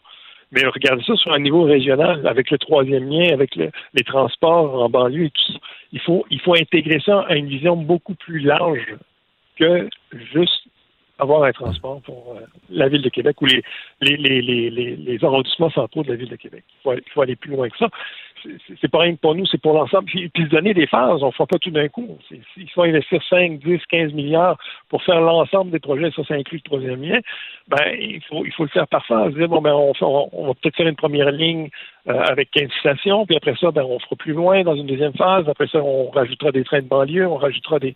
Mais 0.51 0.65
regardez 0.65 1.03
ça 1.03 1.15
sur 1.15 1.31
un 1.31 1.39
niveau 1.39 1.63
régional, 1.63 2.25
avec 2.27 2.49
le 2.49 2.57
troisième 2.57 3.07
lien, 3.07 3.31
avec 3.31 3.55
les 3.55 4.03
transports 4.03 4.81
en 4.81 4.89
banlieue 4.89 5.25
et 5.25 5.29
tout 5.29 5.53
ça. 5.53 5.59
Il 5.91 5.99
faut, 6.01 6.25
il 6.31 6.39
faut 6.39 6.55
intégrer 6.55 6.99
ça 7.05 7.21
à 7.27 7.35
une 7.35 7.47
vision 7.47 7.75
beaucoup 7.75 8.15
plus 8.15 8.39
large 8.39 8.95
que 9.57 9.89
juste 10.33 10.68
avoir 11.19 11.43
un 11.43 11.51
transport 11.51 12.01
pour 12.01 12.35
euh, 12.35 12.45
la 12.69 12.87
ville 12.87 13.01
de 13.01 13.09
Québec 13.09 13.41
ou 13.41 13.45
les, 13.45 13.61
les, 14.01 14.17
les, 14.17 14.41
les, 14.41 14.95
les 14.95 15.23
arrondissements 15.23 15.69
centraux 15.69 16.03
de 16.03 16.09
la 16.09 16.15
ville 16.15 16.29
de 16.29 16.35
Québec. 16.35 16.63
Il 16.85 17.01
faut, 17.13 17.21
aller, 17.21 17.35
plus 17.35 17.51
loin 17.51 17.69
que 17.69 17.77
ça. 17.77 17.89
C'est 18.81 18.89
pas 18.89 18.99
rien 18.99 19.15
que 19.15 19.19
pour 19.19 19.35
nous, 19.35 19.45
c'est 19.45 19.61
pour 19.61 19.73
l'ensemble. 19.73 20.05
Puis, 20.05 20.29
puis, 20.29 20.45
se 20.45 20.49
donner 20.49 20.73
des 20.73 20.87
phases, 20.87 21.21
on 21.21 21.27
ne 21.27 21.31
fera 21.31 21.45
pas 21.45 21.59
tout 21.59 21.71
d'un 21.71 21.89
coup. 21.89 22.17
S'il 22.29 22.69
faut 22.69 22.83
investir 22.83 23.21
5, 23.29 23.59
10, 23.59 23.81
15 23.89 24.13
milliards 24.13 24.57
pour 24.87 25.03
faire 25.03 25.19
l'ensemble 25.19 25.71
des 25.71 25.79
projets, 25.79 26.09
ça, 26.15 26.23
ça 26.23 26.35
inclut 26.35 26.59
le 26.59 26.69
troisième 26.69 27.03
lien, 27.03 27.19
ben, 27.67 27.83
il 27.99 28.21
faut, 28.23 28.45
il 28.45 28.53
faut 28.53 28.63
le 28.63 28.69
faire 28.69 28.87
par 28.87 29.05
phase. 29.05 29.33
Dire, 29.33 29.49
bon, 29.49 29.61
ben, 29.61 29.73
on, 29.73 29.91
on, 30.01 30.47
va 30.47 30.53
peut-être 30.53 30.77
faire 30.77 30.87
une 30.87 30.95
première 30.95 31.31
ligne 31.31 31.69
euh, 32.07 32.17
avec 32.29 32.49
15 32.51 32.69
stations, 32.79 33.25
puis 33.25 33.35
après 33.35 33.55
ça, 33.59 33.71
ben, 33.71 33.83
on 33.83 33.99
fera 33.99 34.15
plus 34.15 34.33
loin 34.33 34.63
dans 34.63 34.75
une 34.75 34.87
deuxième 34.87 35.13
phase. 35.13 35.49
Après 35.49 35.67
ça, 35.67 35.79
on 35.83 36.09
rajoutera 36.09 36.53
des 36.53 36.63
trains 36.63 36.81
de 36.81 36.87
banlieue, 36.87 37.27
on 37.27 37.35
rajoutera 37.35 37.79
des, 37.79 37.93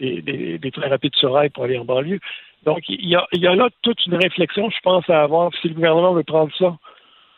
des, 0.00 0.58
des, 0.58 0.70
trains 0.70 0.88
rapides 0.88 1.14
sur 1.16 1.32
rail 1.32 1.50
pour 1.50 1.64
aller 1.64 1.78
en 1.78 1.84
banlieue. 1.84 2.20
Donc, 2.66 2.80
il 2.88 3.08
y, 3.08 3.14
a, 3.14 3.54
là 3.54 3.68
toute 3.82 4.04
une 4.06 4.16
réflexion, 4.16 4.68
je 4.70 4.80
pense, 4.82 5.08
à 5.08 5.22
avoir. 5.22 5.52
Si 5.62 5.68
le 5.68 5.74
gouvernement 5.74 6.12
veut 6.12 6.24
prendre 6.24 6.50
ça 6.58 6.76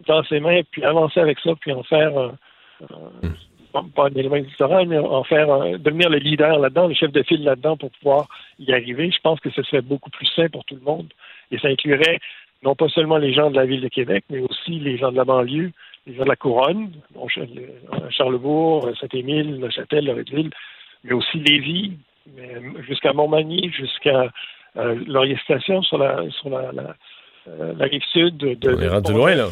dans 0.07 0.25
ses 0.25 0.41
mains, 0.41 0.63
puis 0.71 0.83
avancer 0.83 1.21
avec 1.21 1.39
ça, 1.41 1.51
puis 1.61 1.71
en 1.71 1.83
faire, 1.83 2.17
euh, 2.17 2.31
euh, 2.91 3.81
pas 3.95 4.07
un 4.07 4.15
élément 4.15 4.37
électoral, 4.37 4.89
mais 4.89 4.97
en 4.97 5.23
faire, 5.25 5.51
euh, 5.51 5.77
devenir 5.77 6.09
le 6.09 6.17
leader 6.17 6.59
là-dedans, 6.59 6.89
le 6.89 6.95
chef 6.95 7.13
de 7.13 7.23
file 7.23 7.45
là-dedans 7.45 7.77
pour 7.77 7.91
pouvoir 7.91 8.27
y 8.59 8.73
arriver, 8.73 9.11
je 9.11 9.21
pense 9.21 9.39
que 9.41 9.51
ce 9.51 9.63
serait 9.65 9.83
beaucoup 9.83 10.09
plus 10.09 10.27
sain 10.35 10.49
pour 10.49 10.65
tout 10.65 10.77
le 10.77 10.81
monde. 10.81 11.09
Et 11.51 11.59
ça 11.59 11.69
inclurait 11.69 12.21
non 12.63 12.75
pas 12.75 12.89
seulement 12.89 13.19
les 13.19 13.35
gens 13.35 13.51
de 13.51 13.57
la 13.57 13.67
ville 13.67 13.83
de 13.83 13.89
Québec, 13.89 14.25
mais 14.31 14.41
aussi 14.41 14.81
les 14.81 14.97
gens 14.97 15.13
de 15.13 15.17
la 15.17 15.27
banlieue, 15.27 15.73
les 16.07 16.15
gens 16.15 16.25
de 16.25 16.29
la 16.29 16.37
couronne, 16.37 16.91
Charlebourg, 18.09 18.89
Saint-Émile, 18.99 19.61
Neuchâtel, 19.61 20.07
Loretteville, 20.07 20.51
mais 21.05 21.13
aussi 21.13 21.39
Lévis, 21.39 21.93
jusqu'à 22.89 23.13
Montmagny, 23.13 23.71
jusqu'à 23.71 24.31
Laurier 24.75 25.37
Station 25.45 25.83
sur 25.83 25.99
la 25.99 26.29
sur 26.31 26.51
la, 26.51 26.73
la, 26.73 26.95
euh, 27.49 27.75
rive 27.79 28.03
sud 28.13 28.37
de. 28.37 28.57
On 28.65 28.81
est 28.81 28.89
rendu 28.89 29.13
loin 29.13 29.35
là. 29.35 29.49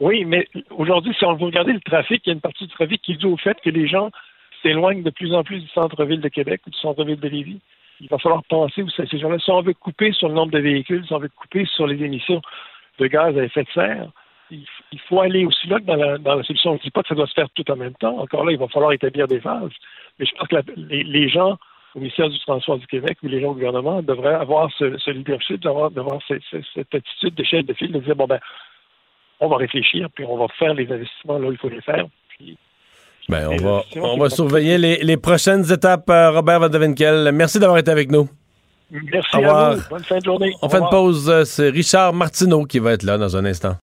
Oui, 0.00 0.24
mais 0.24 0.48
aujourd'hui, 0.70 1.14
si 1.18 1.24
on 1.26 1.34
veut 1.34 1.44
regarder 1.44 1.74
le 1.74 1.80
trafic, 1.80 2.22
il 2.24 2.30
y 2.30 2.32
a 2.32 2.34
une 2.34 2.40
partie 2.40 2.66
du 2.66 2.72
trafic 2.72 3.02
qui 3.02 3.12
est 3.12 3.16
due 3.16 3.26
au 3.26 3.36
fait 3.36 3.60
que 3.60 3.68
les 3.68 3.86
gens 3.86 4.10
s'éloignent 4.62 5.02
de 5.02 5.10
plus 5.10 5.34
en 5.34 5.44
plus 5.44 5.60
du 5.60 5.68
centre-ville 5.68 6.22
de 6.22 6.28
Québec 6.28 6.62
ou 6.66 6.70
du 6.70 6.78
centre-ville 6.78 7.20
de 7.20 7.28
Lévis. 7.28 7.60
Il 8.00 8.08
va 8.08 8.18
falloir 8.18 8.42
penser 8.44 8.82
où 8.82 8.88
ces 8.88 9.18
gens-là. 9.18 9.38
Si 9.38 9.50
on 9.50 9.60
veut 9.60 9.74
couper 9.74 10.12
sur 10.12 10.28
le 10.28 10.34
nombre 10.34 10.52
de 10.52 10.58
véhicules, 10.58 11.04
si 11.06 11.12
on 11.12 11.18
veut 11.18 11.28
couper 11.28 11.66
sur 11.66 11.86
les 11.86 12.02
émissions 12.02 12.40
de 12.98 13.06
gaz 13.06 13.36
à 13.36 13.44
effet 13.44 13.64
de 13.64 13.70
serre, 13.74 14.08
il, 14.50 15.00
faut 15.08 15.20
aller 15.20 15.44
aussi 15.44 15.68
là 15.68 15.78
que 15.78 15.84
dans 15.84 15.96
la, 15.96 16.18
dans 16.18 16.34
la 16.34 16.42
solution. 16.42 16.72
Je 16.72 16.78
ne 16.78 16.82
dis 16.82 16.90
pas 16.90 17.02
que 17.02 17.08
ça 17.08 17.14
doit 17.14 17.26
se 17.26 17.34
faire 17.34 17.50
tout 17.50 17.70
en 17.70 17.76
même 17.76 17.94
temps. 17.94 18.18
Encore 18.18 18.44
là, 18.44 18.52
il 18.52 18.58
va 18.58 18.68
falloir 18.68 18.92
établir 18.92 19.28
des 19.28 19.40
phases. 19.40 19.70
Mais 20.18 20.26
je 20.26 20.34
pense 20.34 20.48
que 20.48 20.56
les, 20.76 21.28
gens 21.28 21.58
au 21.94 22.00
ministère 22.00 22.28
du 22.28 22.38
Transport 22.40 22.78
du 22.78 22.86
Québec 22.86 23.18
ou 23.22 23.28
les 23.28 23.40
gens 23.40 23.48
au 23.48 23.54
gouvernement 23.54 24.02
devraient 24.02 24.34
avoir 24.34 24.70
ce, 24.78 25.10
leadership, 25.10 25.62
d'avoir, 25.62 25.90
cette 26.28 26.94
attitude 26.94 27.34
de 27.34 27.44
chef 27.44 27.66
de 27.66 27.74
file, 27.74 27.92
de 27.92 28.00
dire 28.00 28.16
bon 28.16 28.26
ben, 28.26 28.38
on 29.40 29.48
va 29.48 29.56
réfléchir, 29.56 30.08
puis 30.14 30.24
on 30.24 30.36
va 30.36 30.46
faire 30.58 30.74
les 30.74 30.90
investissements 30.90 31.38
là 31.38 31.48
où 31.48 31.52
il 31.52 31.58
faut 31.58 31.68
les 31.68 31.80
faire. 31.80 32.06
ben, 33.28 33.48
on 33.48 33.56
va, 33.56 33.82
on 33.96 34.18
va 34.18 34.30
surveiller 34.30 34.78
les, 34.78 35.16
prochaines 35.16 35.70
étapes, 35.72 36.08
euh, 36.10 36.30
Robert 36.30 36.60
Vadevinkel. 36.60 37.30
Merci 37.32 37.58
d'avoir 37.58 37.78
été 37.78 37.90
avec 37.90 38.10
nous. 38.10 38.28
Merci 38.90 39.36
à 39.36 39.74
vous. 39.74 39.80
Bonne 39.88 40.04
fin 40.04 40.18
de 40.18 40.24
journée. 40.24 40.52
On 40.62 40.68
fait 40.68 40.78
une 40.78 40.90
pause. 40.90 41.30
Euh, 41.30 41.44
c'est 41.44 41.70
Richard 41.70 42.12
Martineau 42.12 42.64
qui 42.64 42.80
va 42.80 42.92
être 42.92 43.04
là 43.04 43.18
dans 43.18 43.36
un 43.36 43.44
instant. 43.44 43.76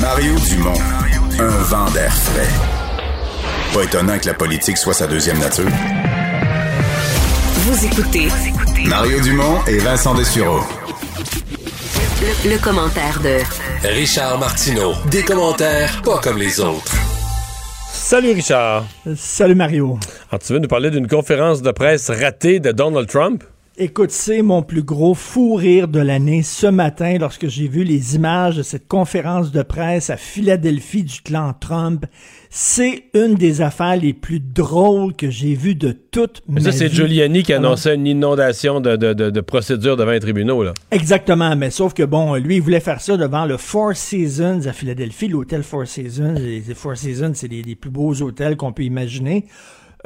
Mario 0.00 0.34
Dumont 0.48 1.00
un 1.40 1.62
vent 1.64 1.90
d'air 1.92 2.12
frais. 2.12 2.79
Pas 3.72 3.84
étonnant 3.84 4.18
que 4.18 4.26
la 4.26 4.34
politique 4.34 4.76
soit 4.76 4.94
sa 4.94 5.06
deuxième 5.06 5.38
nature. 5.38 5.68
Vous 7.54 7.86
écoutez 7.86 8.28
Mario 8.84 9.20
Dumont 9.20 9.64
et 9.68 9.78
Vincent 9.78 10.12
Dessureau. 10.14 10.60
Le, 12.44 12.58
commentaire 12.62 13.20
de 13.20 13.38
Richard 13.88 14.40
Martineau. 14.40 14.94
Des 15.10 15.22
commentaires 15.22 16.02
pas 16.02 16.18
comme 16.18 16.38
les 16.38 16.58
autres. 16.58 16.92
Salut 17.92 18.32
Richard. 18.32 18.86
Salut 19.16 19.54
Mario. 19.54 20.00
Alors 20.30 20.42
tu 20.42 20.52
veux 20.52 20.58
nous 20.58 20.68
parler 20.68 20.90
d'une 20.90 21.06
conférence 21.06 21.62
de 21.62 21.70
presse 21.70 22.10
ratée 22.10 22.58
de 22.58 22.72
Donald 22.72 23.08
Trump? 23.08 23.44
Écoute, 23.82 24.10
c'est 24.10 24.42
mon 24.42 24.62
plus 24.62 24.82
gros 24.82 25.14
fou 25.14 25.54
rire 25.54 25.88
de 25.88 26.00
l'année 26.00 26.42
ce 26.42 26.66
matin 26.66 27.16
lorsque 27.18 27.48
j'ai 27.48 27.66
vu 27.66 27.82
les 27.82 28.14
images 28.14 28.58
de 28.58 28.62
cette 28.62 28.86
conférence 28.86 29.52
de 29.52 29.62
presse 29.62 30.10
à 30.10 30.18
Philadelphie 30.18 31.02
du 31.02 31.22
clan 31.22 31.54
Trump. 31.58 32.04
C'est 32.50 33.04
une 33.14 33.36
des 33.36 33.62
affaires 33.62 33.96
les 33.96 34.12
plus 34.12 34.38
drôles 34.38 35.14
que 35.14 35.30
j'ai 35.30 35.54
vues 35.54 35.76
de 35.76 35.92
toute 35.92 36.42
Mais 36.46 36.60
ma 36.60 36.70
ça, 36.70 36.72
c'est 36.76 36.88
vie. 36.88 36.96
Giuliani 36.96 37.42
qui 37.42 37.54
annonçait 37.54 37.94
une 37.94 38.06
inondation 38.06 38.82
de, 38.82 38.96
de, 38.96 39.14
de, 39.14 39.30
de 39.30 39.40
procédures 39.40 39.96
devant 39.96 40.12
les 40.12 40.20
tribunaux. 40.20 40.62
Là. 40.62 40.74
Exactement, 40.90 41.56
mais 41.56 41.70
sauf 41.70 41.94
que 41.94 42.02
bon, 42.02 42.34
lui, 42.34 42.56
il 42.56 42.60
voulait 42.60 42.80
faire 42.80 43.00
ça 43.00 43.16
devant 43.16 43.46
le 43.46 43.56
Four 43.56 43.96
Seasons 43.96 44.66
à 44.66 44.74
Philadelphie, 44.74 45.28
l'hôtel 45.28 45.62
Four 45.62 45.86
Seasons. 45.86 46.34
Les 46.34 46.60
les 46.60 46.74
Four 46.74 46.98
Seasons, 46.98 47.32
c'est 47.32 47.48
les, 47.48 47.62
les 47.62 47.76
plus 47.76 47.90
beaux 47.90 48.12
hôtels 48.20 48.58
qu'on 48.58 48.74
peut 48.74 48.84
imaginer. 48.84 49.46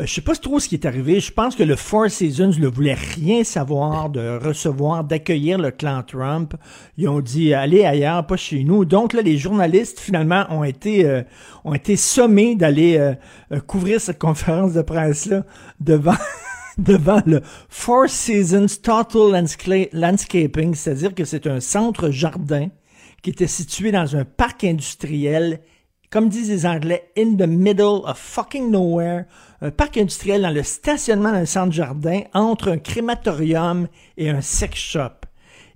Euh, 0.00 0.06
je 0.06 0.14
sais 0.14 0.20
pas 0.20 0.34
trop 0.34 0.58
ce 0.58 0.68
qui 0.68 0.74
est 0.74 0.86
arrivé. 0.86 1.20
Je 1.20 1.32
pense 1.32 1.54
que 1.54 1.62
le 1.62 1.76
Four 1.76 2.10
Seasons 2.10 2.58
ne 2.58 2.66
voulait 2.66 2.94
rien 2.94 3.44
savoir 3.44 4.10
de 4.10 4.38
recevoir, 4.38 5.04
d'accueillir 5.04 5.58
le 5.58 5.70
clan 5.70 6.02
Trump. 6.02 6.54
Ils 6.96 7.08
ont 7.08 7.20
dit 7.20 7.54
allez 7.54 7.84
ailleurs, 7.84 8.26
pas 8.26 8.36
chez 8.36 8.64
nous. 8.64 8.84
Donc 8.84 9.12
là, 9.12 9.22
les 9.22 9.38
journalistes 9.38 10.00
finalement 10.00 10.46
ont 10.50 10.64
été 10.64 11.04
euh, 11.04 11.22
ont 11.64 11.74
été 11.74 11.96
sommés 11.96 12.56
d'aller 12.56 12.98
euh, 12.98 13.60
couvrir 13.60 14.00
cette 14.00 14.18
conférence 14.18 14.72
de 14.72 14.82
presse 14.82 15.26
là 15.26 15.44
devant 15.78 16.16
devant 16.78 17.22
le 17.24 17.40
Four 17.68 18.08
Seasons 18.08 18.66
Total 18.82 19.46
Landscaping, 19.92 20.74
c'est-à-dire 20.74 21.14
que 21.14 21.24
c'est 21.24 21.46
un 21.46 21.60
centre 21.60 22.10
jardin 22.10 22.68
qui 23.22 23.30
était 23.30 23.46
situé 23.46 23.92
dans 23.92 24.16
un 24.16 24.24
parc 24.24 24.64
industriel, 24.64 25.60
comme 26.10 26.28
disent 26.28 26.50
les 26.50 26.66
Anglais, 26.66 27.10
in 27.16 27.36
the 27.36 27.46
middle 27.48 28.02
of 28.04 28.18
fucking 28.18 28.70
nowhere, 28.70 29.24
un 29.64 29.70
parc 29.70 29.96
industriel 29.96 30.42
dans 30.42 30.50
le 30.50 30.62
stationnement 30.62 31.32
d'un 31.32 31.46
centre 31.46 31.72
jardin 31.72 32.20
entre 32.34 32.70
un 32.70 32.76
crématorium 32.76 33.88
et 34.18 34.28
un 34.28 34.42
sex 34.42 34.78
shop. 34.78 35.24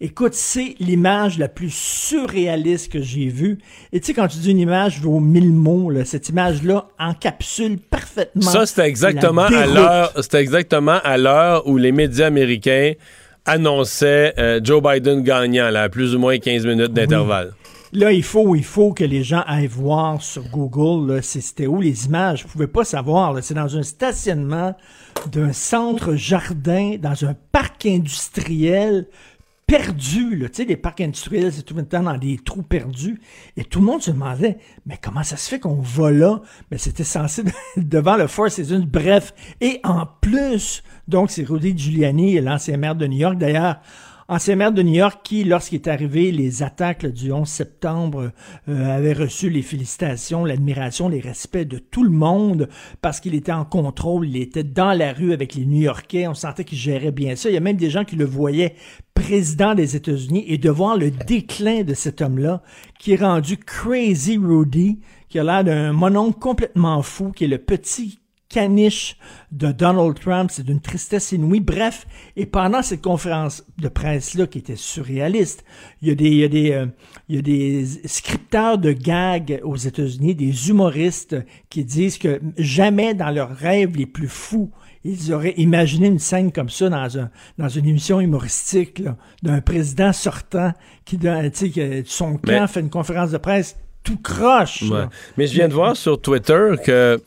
Écoute, 0.01 0.35
c'est 0.35 0.77
l'image 0.79 1.39
la 1.39 1.49
plus 1.49 1.75
surréaliste 1.75 2.93
que 2.93 3.01
j'ai 3.01 3.29
vue. 3.29 3.59
Et 3.93 3.99
tu 3.99 4.07
sais, 4.07 4.15
quand 4.15 4.29
tu 4.29 4.39
dis 4.39 4.51
une 4.51 4.59
image 4.59 5.01
vaut 5.01 5.21
mille 5.21 5.53
mots, 5.53 5.91
là, 5.91 6.05
cette 6.05 6.29
image-là 6.29 6.87
encapsule 7.01 7.79
parfaitement. 7.79 8.43
Ça, 8.43 8.67
c'était 8.67 8.87
exactement 8.87 9.47
à 9.47 9.67
l'heure. 9.67 10.13
C'était 10.21 10.43
exactement 10.43 11.01
à 11.03 11.17
l'heure 11.17 11.67
où 11.67 11.79
les 11.79 11.91
médias 11.91 12.27
américains 12.27 12.93
annonçaient 13.47 14.35
euh, 14.39 14.61
Joe 14.63 14.83
Biden 14.83 15.23
gagnant, 15.23 15.71
là, 15.71 15.85
à 15.85 15.89
plus 15.89 16.15
ou 16.15 16.19
moins 16.19 16.39
15 16.39 16.67
minutes 16.67 16.93
d'intervalle. 16.93 17.55
Là, 17.93 18.13
il 18.13 18.23
faut, 18.23 18.55
il 18.55 18.65
faut 18.65 18.93
que 18.93 19.05
les 19.05 19.23
gens 19.23 19.43
aillent 19.47 19.67
voir 19.67 20.23
sur 20.23 20.49
Google, 20.51 21.23
c'était 21.23 21.67
où 21.67 21.81
les 21.81 22.07
images? 22.07 22.45
Vous 22.45 22.51
pouvez 22.51 22.67
pas 22.67 22.85
savoir. 22.85 23.43
C'est 23.43 23.55
dans 23.55 23.77
un 23.77 23.83
stationnement 23.83 24.75
d'un 25.33 25.53
centre 25.53 26.15
jardin, 26.15 26.97
dans 27.01 27.25
un 27.25 27.35
parc 27.53 27.87
industriel 27.87 29.07
perdu. 29.69 30.35
Là. 30.35 30.49
Tu 30.49 30.57
sais, 30.57 30.65
les 30.65 30.77
parcs 30.77 31.01
industriels, 31.01 31.53
c'est 31.53 31.63
tout 31.63 31.75
le 31.75 31.85
temps 31.85 32.03
dans 32.03 32.17
des 32.17 32.39
trous 32.39 32.63
perdus. 32.63 33.21
Et 33.57 33.65
tout 33.65 33.81
le 33.81 33.87
monde 33.87 34.03
se 34.03 34.11
demandait, 34.11 34.59
mais 34.87 34.99
comment 35.01 35.23
ça 35.23 35.37
se 35.37 35.49
fait 35.49 35.61
qu'on 35.61 35.81
va 35.81 36.11
là? 36.11 36.41
Mais 36.71 36.79
c'était 36.79 37.05
censé 37.05 37.45
devant 37.77 38.17
le 38.17 38.27
Four 38.27 38.51
Seasons. 38.51 38.87
Bref. 38.91 39.35
Et 39.61 39.81
en 39.85 40.07
plus, 40.21 40.83
donc, 41.07 41.31
c'est 41.31 41.45
Rudy 41.45 41.77
Giuliani, 41.77 42.41
l'ancien 42.41 42.79
maire 42.79 42.97
de 42.97 43.07
New 43.07 43.19
York. 43.19 43.39
D'ailleurs, 43.39 43.81
ancien 44.29 44.57
maire 44.57 44.73
de 44.73 44.83
New 44.83 44.95
York 44.95 45.21
qui, 45.25 45.43
lorsqu'il 45.45 45.77
est 45.77 45.89
arrivé 45.89 46.31
les 46.31 46.63
attaques 46.63 47.07
du 47.07 47.33
11 47.33 47.49
septembre, 47.49 48.31
euh, 48.69 48.97
avait 48.97 49.15
reçu 49.15 49.49
les 49.49 49.63
félicitations, 49.63 50.45
l'admiration, 50.45 51.09
les 51.09 51.21
respects 51.21 51.67
de 51.67 51.79
tout 51.79 52.05
le 52.05 52.11
monde 52.11 52.69
parce 53.01 53.21
qu'il 53.21 53.35
était 53.35 53.53
en 53.53 53.65
contrôle, 53.65 54.29
il 54.29 54.37
était 54.37 54.65
dans 54.65 54.93
la 54.93 55.13
rue 55.13 55.33
avec 55.33 55.55
les 55.55 55.65
New-Yorkais, 55.65 56.29
on 56.29 56.35
sentait 56.35 56.65
qu'il 56.65 56.79
gérait 56.79 57.11
bien 57.11 57.37
ça. 57.37 57.49
Il 57.49 57.55
y 57.55 57.57
a 57.57 57.61
même 57.61 57.77
des 57.77 57.91
gens 57.91 58.05
qui 58.05 58.17
le 58.17 58.27
voyaient 58.27 58.75
président 59.15 59.75
des 59.75 59.97
États-Unis 59.97 60.45
et 60.47 60.59
de 60.59 60.71
voir 60.71 60.97
le 60.97 61.11
déclin 61.11 61.83
de 61.83 61.95
cet 61.95 62.21
homme-là 62.21 62.63
qui 62.99 63.13
est 63.13 63.23
rendu 63.23 63.57
crazy 63.57 64.37
Rudy, 64.37 65.01
qui 65.29 65.39
a 65.39 65.45
l'air 65.45 65.65
d'un 65.65 65.93
mononcle 65.93 66.39
complètement 66.39 67.03
fou, 67.03 67.33
qui 67.33 67.45
est 67.45 67.49
le 67.49 67.59
petit 67.59 68.21
caniche 68.49 69.17
de 69.53 69.73
Donald 69.73 70.19
Trump, 70.19 70.51
c'est 70.53 70.65
d'une 70.65 70.81
tristesse 70.81 71.33
inouïe. 71.33 71.61
Bref, 71.61 72.07
et 72.37 72.47
pendant 72.47 72.83
cette 72.83 73.03
conférence 73.03 73.65
de 73.79 73.89
presse-là 73.89 74.47
qui 74.47 74.59
était 74.59 74.77
surréaliste, 74.77 75.65
il 76.03 76.09
y 76.09 76.11
a 76.11 76.15
des, 76.15 76.29
il 76.29 76.37
y 76.37 76.45
a 76.45 76.49
des, 76.49 76.73
euh, 76.73 76.87
il 77.29 77.37
y 77.37 77.39
a 77.39 77.43
des 77.43 77.85
scripteurs 78.07 78.79
de 78.79 78.93
gags 78.93 79.61
aux 79.63 79.77
États-Unis, 79.77 80.35
des 80.35 80.71
humoristes 80.71 81.37
qui 81.69 81.85
disent 81.85 82.19
que 82.19 82.41
jamais 82.57 83.15
dans 83.15 83.31
leurs 83.31 83.55
rêves 83.55 83.97
les 83.97 84.07
plus 84.07 84.29
fous, 84.29 84.71
ils 85.05 85.33
auraient 85.33 85.55
imaginé 85.57 86.09
une 86.09 86.19
scène 86.19 86.51
comme 86.51 86.71
ça 86.71 86.89
dans, 86.89 87.19
un, 87.19 87.31
dans 87.57 87.69
une 87.69 87.87
émission 87.87 88.21
humoristique 88.21 89.03
d'un 89.43 89.61
président 89.61 90.13
sortant 90.13 90.73
qui, 91.05 91.19
que 91.19 92.03
son 92.05 92.35
camp 92.35 92.41
Mais- 92.47 92.67
fait 92.67 92.81
une 92.81 92.91
conférence 92.91 93.31
de 93.31 93.39
presse 93.39 93.77
tout 94.05 94.19
croche. 94.19 94.83
Ouais. 94.83 95.05
Mais 95.37 95.47
je 95.47 95.55
viens 95.55 95.69
de 95.69 95.75
voir 95.75 95.97
sur 95.97 96.21
Twitter 96.21 96.71
que, 96.85 97.21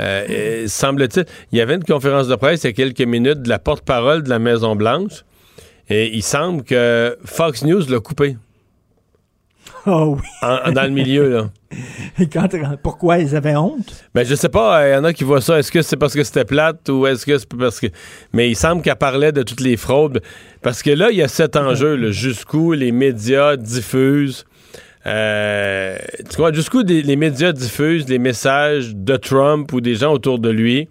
euh, 0.00 0.26
euh, 0.28 0.64
semble-t-il, 0.68 1.24
il 1.52 1.58
y 1.58 1.60
avait 1.60 1.74
une 1.74 1.84
conférence 1.84 2.28
de 2.28 2.34
presse 2.34 2.64
il 2.64 2.68
y 2.68 2.70
a 2.70 2.72
quelques 2.72 3.00
minutes 3.02 3.42
de 3.42 3.48
la 3.48 3.58
porte-parole 3.58 4.22
de 4.22 4.28
la 4.30 4.38
Maison-Blanche 4.38 5.24
et 5.88 6.14
il 6.14 6.22
semble 6.22 6.62
que 6.64 7.16
Fox 7.24 7.62
News 7.64 7.82
l'a 7.88 8.00
coupé. 8.00 8.36
Oh 9.86 10.16
oui. 10.18 10.26
En- 10.42 10.72
dans 10.72 10.84
le 10.84 10.90
milieu, 10.90 11.28
là. 11.28 11.50
Et 12.18 12.26
quand- 12.28 12.48
pourquoi 12.82 13.18
ils 13.18 13.36
avaient 13.36 13.56
honte? 13.56 14.06
Ben, 14.14 14.24
je 14.24 14.34
sais 14.34 14.48
pas, 14.48 14.88
il 14.88 14.92
y 14.92 14.96
en 14.96 15.04
a 15.04 15.12
qui 15.12 15.24
voient 15.24 15.40
ça. 15.42 15.58
Est-ce 15.58 15.70
que 15.70 15.82
c'est 15.82 15.96
parce 15.98 16.14
que 16.14 16.22
c'était 16.24 16.44
plate 16.46 16.88
ou 16.88 17.06
est-ce 17.06 17.26
que 17.26 17.36
c'est 17.36 17.48
parce 17.54 17.80
que. 17.80 17.88
Mais 18.32 18.48
il 18.48 18.54
semble 18.54 18.80
qu'elle 18.80 18.96
parlait 18.96 19.32
de 19.32 19.42
toutes 19.42 19.60
les 19.60 19.76
fraudes. 19.76 20.22
Parce 20.62 20.82
que 20.82 20.90
là, 20.90 21.10
il 21.10 21.16
y 21.18 21.22
a 21.22 21.28
cet 21.28 21.56
enjeu, 21.56 22.12
jusqu'où 22.12 22.72
les 22.72 22.92
médias 22.92 23.56
diffusent. 23.56 24.46
Euh, 25.06 25.96
tu 26.30 26.36
vois, 26.36 26.52
jusqu'où 26.52 26.82
les 26.82 27.16
médias 27.16 27.52
diffusent 27.52 28.08
les 28.08 28.18
messages 28.18 28.94
de 28.94 29.16
Trump 29.16 29.72
ou 29.72 29.80
des 29.80 29.94
gens 29.96 30.12
autour 30.12 30.38
de 30.38 30.50
lui. 30.50 30.88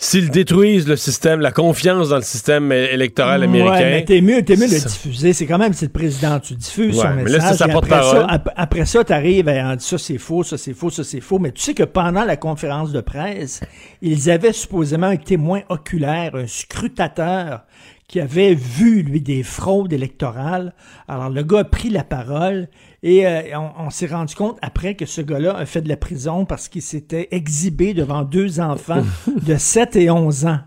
S'ils 0.00 0.30
détruisent 0.30 0.86
le 0.86 0.94
système, 0.94 1.40
la 1.40 1.50
confiance 1.50 2.10
dans 2.10 2.16
le 2.16 2.22
système 2.22 2.70
électoral 2.70 3.42
américain? 3.42 3.72
Ouais, 3.72 3.90
mais 3.90 4.04
t'es 4.04 4.20
mieux, 4.20 4.44
t'es 4.44 4.54
mieux 4.54 4.68
de 4.68 4.72
le 4.74 4.78
Ça- 4.78 4.88
diffuser. 4.88 5.32
C'est 5.32 5.44
quand 5.46 5.58
même, 5.58 5.72
c'est 5.72 5.86
le 5.86 5.92
président. 5.92 6.38
Tu 6.38 6.54
diffuses 6.54 6.96
Ouais, 6.96 7.02
son 7.02 7.14
mais 7.14 7.24
message. 7.24 7.58
là, 7.58 7.66
et 7.66 7.70
après 7.72 8.02
ça, 8.02 8.24
ap- 8.28 8.52
après 8.54 8.86
ça, 8.86 9.02
t'arrives 9.02 9.48
et 9.48 9.60
on 9.60 9.74
dit 9.74 9.84
ça 9.84 9.98
c'est 9.98 10.18
faux, 10.18 10.44
ça 10.44 10.56
c'est 10.56 10.72
faux, 10.72 10.90
ça 10.90 11.02
c'est 11.02 11.20
faux. 11.20 11.40
Mais 11.40 11.50
tu 11.50 11.60
sais 11.62 11.74
que 11.74 11.82
pendant 11.82 12.24
la 12.24 12.36
conférence 12.36 12.92
de 12.92 13.00
presse, 13.00 13.60
ils 14.00 14.30
avaient 14.30 14.52
supposément 14.52 15.08
un 15.08 15.16
témoin 15.16 15.62
oculaire, 15.68 16.36
un 16.36 16.46
scrutateur 16.46 17.64
qui 18.08 18.20
avait 18.20 18.54
vu, 18.54 19.02
lui, 19.02 19.20
des 19.20 19.42
fraudes 19.42 19.92
électorales. 19.92 20.74
Alors, 21.06 21.28
le 21.28 21.42
gars 21.42 21.60
a 21.60 21.64
pris 21.64 21.90
la 21.90 22.04
parole 22.04 22.68
et 23.02 23.26
euh, 23.26 23.42
on, 23.54 23.86
on 23.86 23.90
s'est 23.90 24.06
rendu 24.06 24.34
compte 24.34 24.58
après 24.62 24.94
que 24.94 25.04
ce 25.04 25.20
gars-là 25.20 25.54
a 25.54 25.66
fait 25.66 25.82
de 25.82 25.90
la 25.90 25.98
prison 25.98 26.46
parce 26.46 26.68
qu'il 26.68 26.82
s'était 26.82 27.28
exhibé 27.30 27.92
devant 27.92 28.22
deux 28.22 28.60
enfants 28.60 29.02
de 29.46 29.56
7 29.56 29.96
et 29.96 30.10
11 30.10 30.46
ans. 30.46 30.60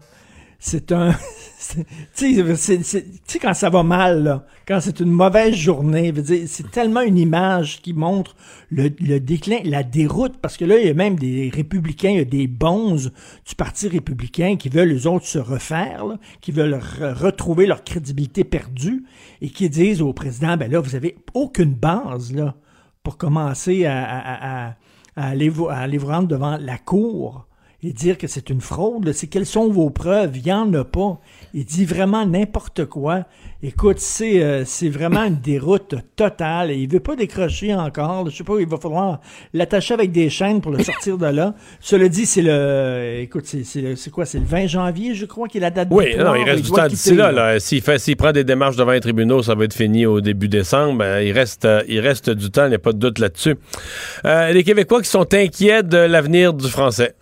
C'est 0.63 0.91
un. 0.91 1.13
Tu 2.15 2.55
sais, 2.55 3.39
quand 3.39 3.53
ça 3.53 3.69
va 3.69 3.83
mal, 3.83 4.23
là, 4.23 4.45
quand 4.67 4.79
c'est 4.81 4.99
une 4.99 5.11
mauvaise 5.11 5.53
journée, 5.53 6.11
c'est 6.47 6.69
tellement 6.71 7.01
une 7.01 7.19
image 7.19 7.81
qui 7.81 7.93
montre 7.93 8.35
le, 8.71 8.89
déclin, 9.19 9.59
la 9.63 9.83
déroute, 9.83 10.38
parce 10.41 10.57
que 10.57 10.65
là, 10.65 10.79
il 10.79 10.88
y 10.88 10.89
a 10.89 10.93
même 10.95 11.17
des 11.17 11.51
républicains, 11.53 12.09
il 12.09 12.17
y 12.17 12.21
a 12.21 12.25
des 12.25 12.47
bonzes 12.47 13.13
du 13.47 13.55
Parti 13.55 13.88
républicain 13.88 14.55
qui 14.57 14.69
veulent, 14.69 14.89
les 14.89 15.05
autres, 15.05 15.27
se 15.27 15.38
refaire, 15.38 16.03
qui 16.41 16.51
veulent 16.51 16.79
re- 16.79 17.13
retrouver 17.13 17.67
leur 17.67 17.83
crédibilité 17.83 18.43
perdue 18.43 19.03
et 19.41 19.49
qui 19.49 19.69
disent 19.69 20.01
au 20.01 20.13
président, 20.13 20.57
ben 20.57 20.69
là, 20.69 20.79
vous 20.79 20.95
avez 20.95 21.15
aucune 21.35 21.75
base, 21.75 22.33
là, 22.33 22.55
pour 23.03 23.17
commencer 23.17 23.85
à, 23.85 24.69
à 24.69 24.75
aller 25.15 25.47
vous 25.47 25.65
rendre 25.65 26.27
devant 26.27 26.57
la 26.57 26.79
cour 26.79 27.47
et 27.83 27.93
dire 27.93 28.17
que 28.17 28.27
c'est 28.27 28.49
une 28.49 28.61
fraude. 28.61 29.11
C'est 29.11 29.27
quelles 29.27 29.45
sont 29.45 29.69
vos 29.69 29.89
preuves? 29.89 30.37
Il 30.37 30.43
n'y 30.43 30.53
en 30.53 30.71
a 30.73 30.83
pas. 30.83 31.19
Il 31.53 31.65
dit 31.65 31.85
vraiment 31.85 32.25
n'importe 32.25 32.85
quoi. 32.85 33.25
Écoute, 33.63 33.99
c'est 33.99 34.41
euh, 34.41 34.63
c'est 34.65 34.89
vraiment 34.89 35.23
une 35.23 35.39
déroute 35.39 35.95
totale. 36.15 36.71
Et 36.71 36.75
il 36.75 36.87
veut 36.89 36.99
pas 36.99 37.15
décrocher 37.15 37.73
encore. 37.73 38.29
Je 38.29 38.35
sais 38.37 38.43
pas, 38.43 38.53
il 38.59 38.67
va 38.67 38.77
falloir 38.77 39.19
l'attacher 39.53 39.93
avec 39.93 40.11
des 40.11 40.29
chaînes 40.29 40.61
pour 40.61 40.71
le 40.71 40.83
sortir 40.83 41.17
de 41.17 41.25
là. 41.27 41.53
Cela 41.79 42.07
dit, 42.07 42.25
c'est 42.25 42.41
le... 42.41 43.19
Écoute, 43.21 43.45
c'est- 43.45 44.09
quoi? 44.11 44.25
C'est 44.25 44.39
le 44.39 44.45
20 44.45 44.67
janvier, 44.67 45.13
je 45.15 45.25
crois, 45.25 45.47
qui 45.47 45.57
est 45.57 45.61
la 45.61 45.71
date 45.71 45.87
Oui, 45.91 46.15
non, 46.17 46.35
il 46.35 46.43
reste 46.43 46.63
du 46.65 46.71
temps 46.71 46.87
d'ici 46.87 47.15
là. 47.15 47.31
là. 47.31 47.59
S'il 47.59 47.81
fait, 47.81 47.97
s'il 47.99 48.15
prend 48.15 48.31
des 48.31 48.43
démarches 48.43 48.75
devant 48.77 48.91
les 48.91 48.99
tribunaux, 48.99 49.41
ça 49.43 49.55
va 49.55 49.65
être 49.65 49.73
fini 49.75 50.05
au 50.05 50.21
début 50.21 50.47
décembre. 50.47 50.99
Ben, 50.99 51.21
il 51.21 51.31
reste, 51.31 51.65
euh, 51.65 51.81
il 51.87 51.99
reste 51.99 52.29
du 52.29 52.49
temps, 52.51 52.65
il 52.65 52.69
n'y 52.69 52.75
a 52.75 52.79
pas 52.79 52.93
de 52.93 52.99
doute 52.99 53.19
là-dessus. 53.19 53.55
Euh, 54.25 54.51
les 54.51 54.63
Québécois 54.63 55.01
qui 55.01 55.09
sont 55.09 55.33
inquiets 55.33 55.83
de 55.83 55.97
l'avenir 55.97 56.53
du 56.53 56.67
français. 56.67 57.15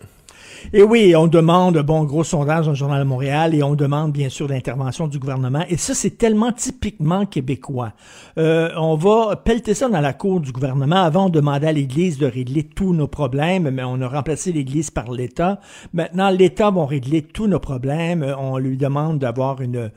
Et 0.72 0.82
oui, 0.82 1.14
on 1.16 1.26
demande, 1.26 1.78
bon, 1.78 2.04
gros 2.04 2.24
sondage 2.24 2.66
dans 2.66 2.72
le 2.72 2.76
Journal 2.76 3.00
de 3.00 3.08
Montréal, 3.08 3.54
et 3.54 3.62
on 3.62 3.74
demande 3.74 4.12
bien 4.12 4.28
sûr 4.28 4.48
l'intervention 4.48 5.08
du 5.08 5.18
gouvernement. 5.18 5.64
Et 5.68 5.76
ça, 5.76 5.94
c'est 5.94 6.18
tellement 6.18 6.52
typiquement 6.52 7.26
québécois. 7.26 7.92
Euh, 8.38 8.70
on 8.76 8.94
va 8.94 9.36
pelleter 9.36 9.74
ça 9.74 9.88
dans 9.88 10.00
la 10.00 10.12
cour 10.12 10.40
du 10.40 10.52
gouvernement. 10.52 11.02
Avant, 11.02 11.26
on 11.26 11.30
demandait 11.30 11.68
à 11.68 11.72
l'Église 11.72 12.18
de 12.18 12.26
régler 12.26 12.64
tous 12.64 12.92
nos 12.92 13.08
problèmes, 13.08 13.70
mais 13.70 13.82
on 13.84 14.00
a 14.00 14.08
remplacé 14.08 14.52
l'Église 14.52 14.90
par 14.90 15.10
l'État. 15.10 15.60
Maintenant, 15.92 16.30
l'État 16.30 16.70
va 16.70 16.86
régler 16.86 17.22
tous 17.22 17.46
nos 17.46 17.60
problèmes. 17.60 18.24
On 18.38 18.58
lui 18.58 18.76
demande 18.76 19.18
d'avoir 19.18 19.60
une 19.60 19.90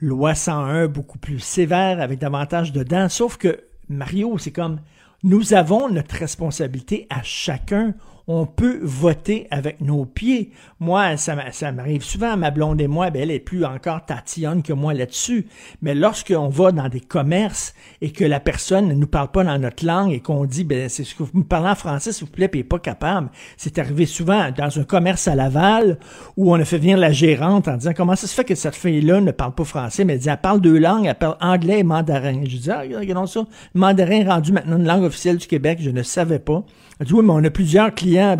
loi 0.00 0.34
101 0.34 0.88
beaucoup 0.88 1.18
plus 1.18 1.40
sévère, 1.40 2.00
avec 2.00 2.18
davantage 2.18 2.72
de 2.72 2.82
dents. 2.82 3.08
Sauf 3.08 3.36
que, 3.36 3.60
Mario, 3.88 4.36
c'est 4.38 4.52
comme, 4.52 4.80
nous 5.24 5.54
avons 5.54 5.88
notre 5.88 6.14
responsabilité 6.14 7.06
à 7.10 7.22
chacun 7.22 7.94
on 8.28 8.44
peut 8.44 8.78
voter 8.82 9.48
avec 9.50 9.80
nos 9.80 10.04
pieds. 10.04 10.52
Moi, 10.80 11.16
ça, 11.16 11.34
m'arrive 11.72 12.04
souvent, 12.04 12.36
ma 12.36 12.50
blonde 12.50 12.78
et 12.78 12.86
moi, 12.86 13.08
ben, 13.08 13.22
elle 13.22 13.30
est 13.30 13.40
plus 13.40 13.64
encore 13.64 14.04
tatillonne 14.04 14.62
que 14.62 14.74
moi 14.74 14.92
là-dessus. 14.92 15.46
Mais 15.80 15.94
lorsqu'on 15.94 16.50
va 16.50 16.70
dans 16.70 16.90
des 16.90 17.00
commerces 17.00 17.74
et 18.02 18.12
que 18.12 18.24
la 18.24 18.38
personne 18.38 18.88
ne 18.88 18.92
nous 18.92 19.06
parle 19.06 19.30
pas 19.30 19.44
dans 19.44 19.58
notre 19.58 19.84
langue 19.84 20.12
et 20.12 20.20
qu'on 20.20 20.44
dit, 20.44 20.64
ben, 20.64 20.90
c'est 20.90 21.04
ce 21.04 21.14
que 21.14 21.22
vous 21.22 21.38
me 21.38 21.42
parlez 21.42 21.70
en 21.70 21.74
français, 21.74 22.12
s'il 22.12 22.26
vous 22.26 22.32
plaît, 22.32 22.48
puis 22.48 22.62
pas 22.64 22.78
capable. 22.78 23.30
C'est 23.56 23.78
arrivé 23.78 24.04
souvent 24.04 24.50
dans 24.54 24.78
un 24.78 24.84
commerce 24.84 25.26
à 25.26 25.34
Laval 25.34 25.98
où 26.36 26.52
on 26.52 26.60
a 26.60 26.64
fait 26.66 26.78
venir 26.78 26.98
la 26.98 27.12
gérante 27.12 27.66
en 27.66 27.78
disant, 27.78 27.92
comment 27.96 28.14
ça 28.14 28.26
se 28.26 28.34
fait 28.34 28.44
que 28.44 28.54
cette 28.54 28.76
fille-là 28.76 29.22
ne 29.22 29.30
parle 29.30 29.54
pas 29.54 29.64
français, 29.64 30.04
mais 30.04 30.12
elle 30.12 30.18
dit, 30.18 30.28
elle 30.28 30.36
parle 30.36 30.60
deux 30.60 30.78
langues, 30.78 31.06
elle 31.06 31.14
parle 31.14 31.38
anglais 31.40 31.78
et 31.78 31.82
mandarin. 31.82 32.42
Je 32.44 32.58
dis, 32.58 32.70
ah, 32.70 32.82
regardons 32.82 33.26
ça. 33.26 33.46
Mandarin 33.72 34.28
rendu 34.28 34.52
maintenant 34.52 34.76
une 34.76 34.86
langue 34.86 35.04
officielle 35.04 35.38
du 35.38 35.46
Québec, 35.46 35.78
je 35.80 35.90
ne 35.90 36.02
savais 36.02 36.38
pas. 36.38 36.62
Elle 37.00 37.06
dit, 37.06 37.12
oui, 37.12 37.22
mais 37.24 37.32
on 37.32 37.44
a 37.44 37.50
plusieurs 37.50 37.94
clients 37.94 38.36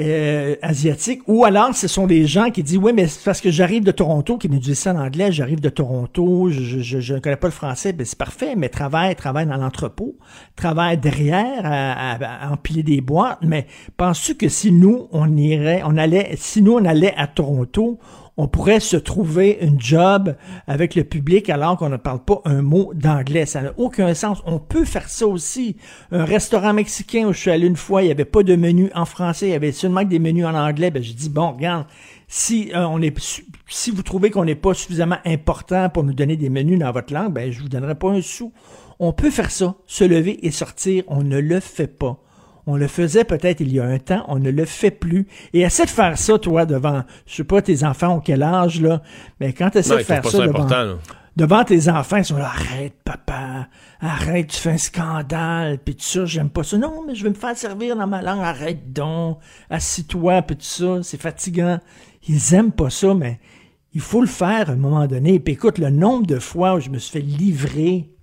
euh, 0.00 0.56
asiatiques. 0.60 1.22
Ou 1.28 1.44
alors, 1.44 1.74
ce 1.74 1.86
sont 1.86 2.06
des 2.06 2.26
gens 2.26 2.50
qui 2.50 2.62
disent, 2.62 2.78
oui, 2.78 2.92
mais 2.92 3.06
c'est 3.06 3.24
parce 3.24 3.40
que 3.40 3.50
j'arrive 3.50 3.84
de 3.84 3.92
Toronto, 3.92 4.38
qui 4.38 4.48
nous 4.48 4.58
disent 4.58 4.80
ça 4.80 4.92
en 4.92 4.98
anglais, 4.98 5.30
j'arrive 5.30 5.60
de 5.60 5.68
Toronto, 5.68 6.50
je, 6.50 7.14
ne 7.14 7.18
connais 7.20 7.36
pas 7.36 7.46
le 7.46 7.52
français, 7.52 7.92
ben 7.92 8.04
c'est 8.04 8.18
parfait, 8.18 8.54
mais 8.56 8.68
travaille, 8.68 9.14
travaille 9.14 9.46
dans 9.46 9.56
l'entrepôt, 9.56 10.16
travaille 10.56 10.98
derrière 10.98 11.62
à, 11.64 12.50
empiler 12.50 12.82
des 12.82 13.00
boîtes, 13.00 13.38
mais 13.42 13.66
penses-tu 13.96 14.34
que 14.34 14.48
si 14.48 14.72
nous, 14.72 15.06
on 15.12 15.36
irait, 15.36 15.82
on 15.84 15.96
allait, 15.96 16.34
si 16.38 16.60
nous, 16.60 16.72
on 16.72 16.84
allait 16.84 17.14
à 17.16 17.28
Toronto, 17.28 18.00
on 18.36 18.48
pourrait 18.48 18.80
se 18.80 18.96
trouver 18.96 19.58
une 19.60 19.80
job 19.80 20.34
avec 20.66 20.94
le 20.94 21.04
public 21.04 21.48
alors 21.50 21.76
qu'on 21.76 21.88
ne 21.88 21.96
parle 21.96 22.24
pas 22.24 22.42
un 22.44 22.62
mot 22.62 22.92
d'anglais. 22.94 23.46
Ça 23.46 23.62
n'a 23.62 23.72
aucun 23.76 24.12
sens. 24.14 24.42
On 24.44 24.58
peut 24.58 24.84
faire 24.84 25.08
ça 25.08 25.26
aussi. 25.26 25.76
Un 26.10 26.24
restaurant 26.24 26.72
mexicain 26.72 27.26
où 27.26 27.32
je 27.32 27.38
suis 27.38 27.50
allé 27.50 27.66
une 27.66 27.76
fois, 27.76 28.02
il 28.02 28.06
n'y 28.06 28.10
avait 28.10 28.24
pas 28.24 28.42
de 28.42 28.56
menu 28.56 28.90
en 28.94 29.04
français, 29.04 29.46
il 29.46 29.52
y 29.52 29.54
avait 29.54 29.72
seulement 29.72 30.02
des 30.02 30.18
menus 30.18 30.46
en 30.46 30.54
anglais. 30.54 30.90
Ben, 30.90 31.02
je 31.02 31.12
dis, 31.12 31.28
bon, 31.28 31.52
regarde, 31.52 31.86
si 32.26 32.72
euh, 32.74 32.84
on 32.86 33.00
est 33.00 33.14
si 33.68 33.90
vous 33.90 34.02
trouvez 34.02 34.30
qu'on 34.30 34.44
n'est 34.44 34.54
pas 34.54 34.74
suffisamment 34.74 35.18
important 35.24 35.88
pour 35.88 36.02
nous 36.04 36.14
donner 36.14 36.36
des 36.36 36.50
menus 36.50 36.78
dans 36.78 36.90
votre 36.90 37.12
langue, 37.14 37.32
ben 37.32 37.50
je 37.50 37.60
vous 37.60 37.68
donnerai 37.68 37.94
pas 37.94 38.10
un 38.10 38.22
sou. 38.22 38.52
On 38.98 39.12
peut 39.12 39.30
faire 39.30 39.50
ça, 39.50 39.76
se 39.86 40.04
lever 40.04 40.44
et 40.46 40.50
sortir, 40.50 41.04
on 41.06 41.22
ne 41.22 41.38
le 41.38 41.60
fait 41.60 41.86
pas. 41.86 42.20
On 42.66 42.76
le 42.76 42.86
faisait 42.86 43.24
peut-être 43.24 43.60
il 43.60 43.72
y 43.72 43.80
a 43.80 43.84
un 43.84 43.98
temps, 43.98 44.24
on 44.28 44.38
ne 44.38 44.50
le 44.50 44.64
fait 44.64 44.90
plus. 44.90 45.26
Et 45.52 45.60
essaie 45.60 45.84
de 45.84 45.90
faire 45.90 46.16
ça, 46.16 46.38
toi, 46.38 46.64
devant, 46.64 47.02
je 47.26 47.36
sais 47.36 47.44
pas, 47.44 47.60
tes 47.60 47.84
enfants 47.84 48.16
ont 48.16 48.20
quel 48.20 48.42
âge, 48.42 48.80
là, 48.80 49.02
mais 49.40 49.52
quand 49.52 49.70
tu 49.70 49.78
essaies 49.78 49.98
de 49.98 50.02
faire 50.02 50.24
ça, 50.24 50.46
devant, 50.46 50.98
devant, 51.36 51.64
tes 51.64 51.88
enfants, 51.90 52.16
ils 52.16 52.24
sont 52.24 52.38
là, 52.38 52.46
arrête, 52.46 52.94
papa, 53.04 53.68
arrête, 54.00 54.48
tu 54.48 54.58
fais 54.58 54.70
un 54.70 54.78
scandale, 54.78 55.78
puis 55.78 55.94
tout 55.94 56.04
ça, 56.04 56.24
j'aime 56.24 56.48
pas 56.48 56.62
ça. 56.62 56.78
Non, 56.78 57.04
mais 57.06 57.14
je 57.14 57.22
vais 57.22 57.30
me 57.30 57.34
faire 57.34 57.56
servir 57.56 57.96
dans 57.96 58.06
ma 58.06 58.22
langue, 58.22 58.40
arrête 58.40 58.92
donc, 58.92 59.38
assis-toi, 59.68 60.42
puis 60.42 60.56
tout 60.56 60.64
ça, 60.64 61.02
c'est 61.02 61.20
fatigant. 61.20 61.78
Ils 62.26 62.54
aiment 62.54 62.72
pas 62.72 62.88
ça, 62.88 63.12
mais 63.12 63.40
il 63.92 64.00
faut 64.00 64.22
le 64.22 64.26
faire 64.26 64.70
à 64.70 64.72
un 64.72 64.76
moment 64.76 65.06
donné. 65.06 65.38
Puis 65.38 65.54
écoute, 65.54 65.78
le 65.78 65.90
nombre 65.90 66.26
de 66.26 66.38
fois 66.38 66.74
où 66.74 66.80
je 66.80 66.88
me 66.88 66.98
suis 66.98 67.12
fait 67.12 67.24
livrer 67.24 68.13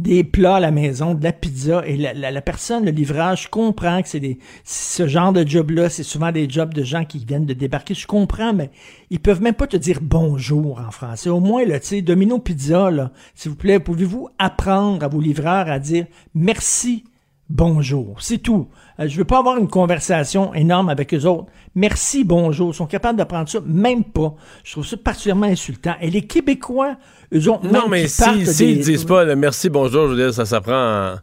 des 0.00 0.24
plats 0.24 0.56
à 0.56 0.60
la 0.60 0.70
maison, 0.70 1.14
de 1.14 1.22
la 1.22 1.32
pizza, 1.32 1.82
et 1.86 1.96
la, 1.96 2.40
personne, 2.40 2.86
le 2.86 2.90
livrage, 2.90 3.48
comprend 3.48 4.00
que 4.00 4.08
c'est 4.08 4.20
des 4.20 4.38
ce 4.64 5.06
genre 5.06 5.32
de 5.32 5.46
job-là, 5.46 5.90
c'est 5.90 6.02
souvent 6.02 6.32
des 6.32 6.48
jobs 6.48 6.72
de 6.72 6.82
gens 6.82 7.04
qui 7.04 7.24
viennent 7.24 7.44
de 7.44 7.52
débarquer. 7.52 7.94
Je 7.94 8.06
comprends, 8.06 8.54
mais 8.54 8.70
ils 9.10 9.20
peuvent 9.20 9.42
même 9.42 9.54
pas 9.54 9.66
te 9.66 9.76
dire 9.76 9.98
bonjour 10.00 10.80
en 10.80 10.90
français. 10.90 11.28
Au 11.28 11.40
moins, 11.40 11.64
là, 11.66 11.78
tu 11.80 11.86
sais, 11.86 12.02
Domino 12.02 12.38
Pizza, 12.38 12.90
là, 12.90 13.12
s'il 13.34 13.50
vous 13.50 13.56
plaît, 13.56 13.78
pouvez-vous 13.78 14.28
apprendre 14.38 15.04
à 15.04 15.08
vos 15.08 15.20
livreurs 15.20 15.68
à 15.68 15.78
dire 15.78 16.06
merci, 16.34 17.04
bonjour. 17.50 18.22
C'est 18.22 18.38
tout. 18.38 18.68
Euh, 19.00 19.08
je 19.08 19.16
veux 19.16 19.24
pas 19.24 19.38
avoir 19.38 19.56
une 19.56 19.68
conversation 19.68 20.52
énorme 20.54 20.88
avec 20.88 21.14
eux 21.14 21.24
autres. 21.24 21.46
Merci, 21.74 22.24
bonjour. 22.24 22.72
Ils 22.72 22.76
sont 22.76 22.86
capables 22.86 23.16
d'apprendre 23.16 23.48
ça, 23.48 23.60
même 23.64 24.04
pas. 24.04 24.34
Je 24.64 24.72
trouve 24.72 24.86
ça 24.86 24.96
particulièrement 24.96 25.46
insultant. 25.46 25.94
Et 26.00 26.10
les 26.10 26.22
Québécois, 26.22 26.96
non, 27.32 27.88
mais 27.88 28.08
s'ils 28.08 28.46
si, 28.46 28.76
disent 28.76 29.04
pas 29.04 29.24
le 29.24 29.36
merci, 29.36 29.70
bonjour, 29.70 30.08
je 30.08 30.14
veux 30.14 30.16
dire, 30.16 30.34
ça 30.34 30.44
s'apprend 30.44 31.14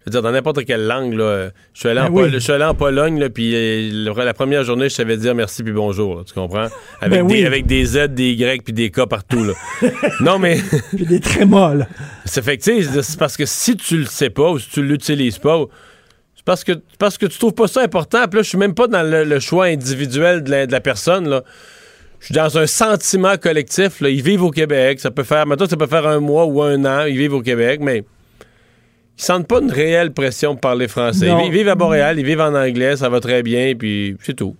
Je 0.00 0.06
veux 0.06 0.10
dire, 0.10 0.22
dans 0.22 0.32
n'importe 0.32 0.64
quelle 0.64 0.86
langue, 0.86 1.12
là. 1.12 1.50
Je 1.74 1.80
suis 1.80 1.88
allé, 1.88 2.00
en, 2.00 2.10
ben 2.10 2.30
je 2.32 2.38
suis 2.38 2.52
allé 2.52 2.64
en 2.64 2.74
Pologne, 2.74 3.20
là, 3.20 3.28
puis 3.28 3.52
euh, 3.54 4.12
la 4.16 4.34
première 4.34 4.64
journée, 4.64 4.88
je 4.88 4.94
savais 4.94 5.16
dire 5.16 5.34
merci 5.34 5.62
puis 5.62 5.72
bonjour, 5.72 6.24
tu 6.24 6.32
comprends? 6.32 6.68
Avec, 7.00 7.20
ben 7.20 7.26
des, 7.26 7.44
avec 7.44 7.66
des 7.66 7.84
Z, 7.84 8.08
des 8.08 8.32
Y 8.32 8.64
puis 8.64 8.72
des 8.72 8.90
K 8.90 9.06
partout, 9.06 9.44
là. 9.44 9.52
non, 10.20 10.38
mais... 10.38 10.58
puis 10.96 11.06
des 11.06 11.20
trémas, 11.20 11.74
là. 11.74 11.86
C'est 12.24 12.42
fait 12.42 12.62
c'est 12.62 13.18
parce 13.18 13.36
que 13.36 13.44
si 13.44 13.76
tu 13.76 13.98
le 13.98 14.06
sais 14.06 14.30
pas 14.30 14.50
ou 14.50 14.58
si 14.58 14.70
tu 14.70 14.82
l'utilises 14.82 15.38
pas, 15.38 15.66
parce 16.50 16.64
que, 16.64 16.72
parce 16.98 17.16
que 17.16 17.26
tu 17.26 17.38
trouves 17.38 17.54
pas 17.54 17.68
ça 17.68 17.80
important. 17.80 18.26
Puis 18.26 18.38
là, 18.38 18.42
je 18.42 18.48
suis 18.48 18.58
même 18.58 18.74
pas 18.74 18.88
dans 18.88 19.04
le, 19.04 19.38
choix 19.38 19.66
individuel 19.66 20.42
de 20.42 20.50
la, 20.50 20.66
de 20.66 20.72
la 20.72 20.80
personne, 20.80 21.28
là 21.28 21.44
je 22.18 22.26
suis 22.26 22.34
dans 22.34 22.58
un 22.58 22.66
sentiment 22.66 23.36
collectif. 23.38 24.00
Là. 24.00 24.10
Ils 24.10 24.20
vivent 24.20 24.42
au 24.42 24.50
Québec. 24.50 24.98
Ça 24.98 25.12
peut 25.12 25.22
faire, 25.22 25.46
maintenant, 25.46 25.66
ça 25.66 25.76
peut 25.76 25.86
faire 25.86 26.06
un 26.08 26.18
mois 26.18 26.46
ou 26.46 26.60
un 26.60 26.84
an. 26.84 27.06
Ils 27.06 27.16
vivent 27.16 27.34
au 27.34 27.40
Québec, 27.40 27.78
mais 27.80 27.98
ils 29.16 29.22
sentent 29.22 29.46
pas 29.46 29.60
une 29.60 29.70
réelle 29.70 30.12
pression 30.12 30.54
de 30.54 30.58
parler 30.58 30.88
français. 30.88 31.30
Ils 31.46 31.52
vivent 31.52 31.68
à 31.68 31.76
Montréal, 31.76 32.18
ils 32.18 32.26
vivent 32.26 32.40
en 32.40 32.54
anglais, 32.54 32.96
ça 32.96 33.08
va 33.08 33.20
très 33.20 33.44
bien, 33.44 33.74
puis 33.78 34.16
c'est 34.20 34.34
tout. 34.34 34.56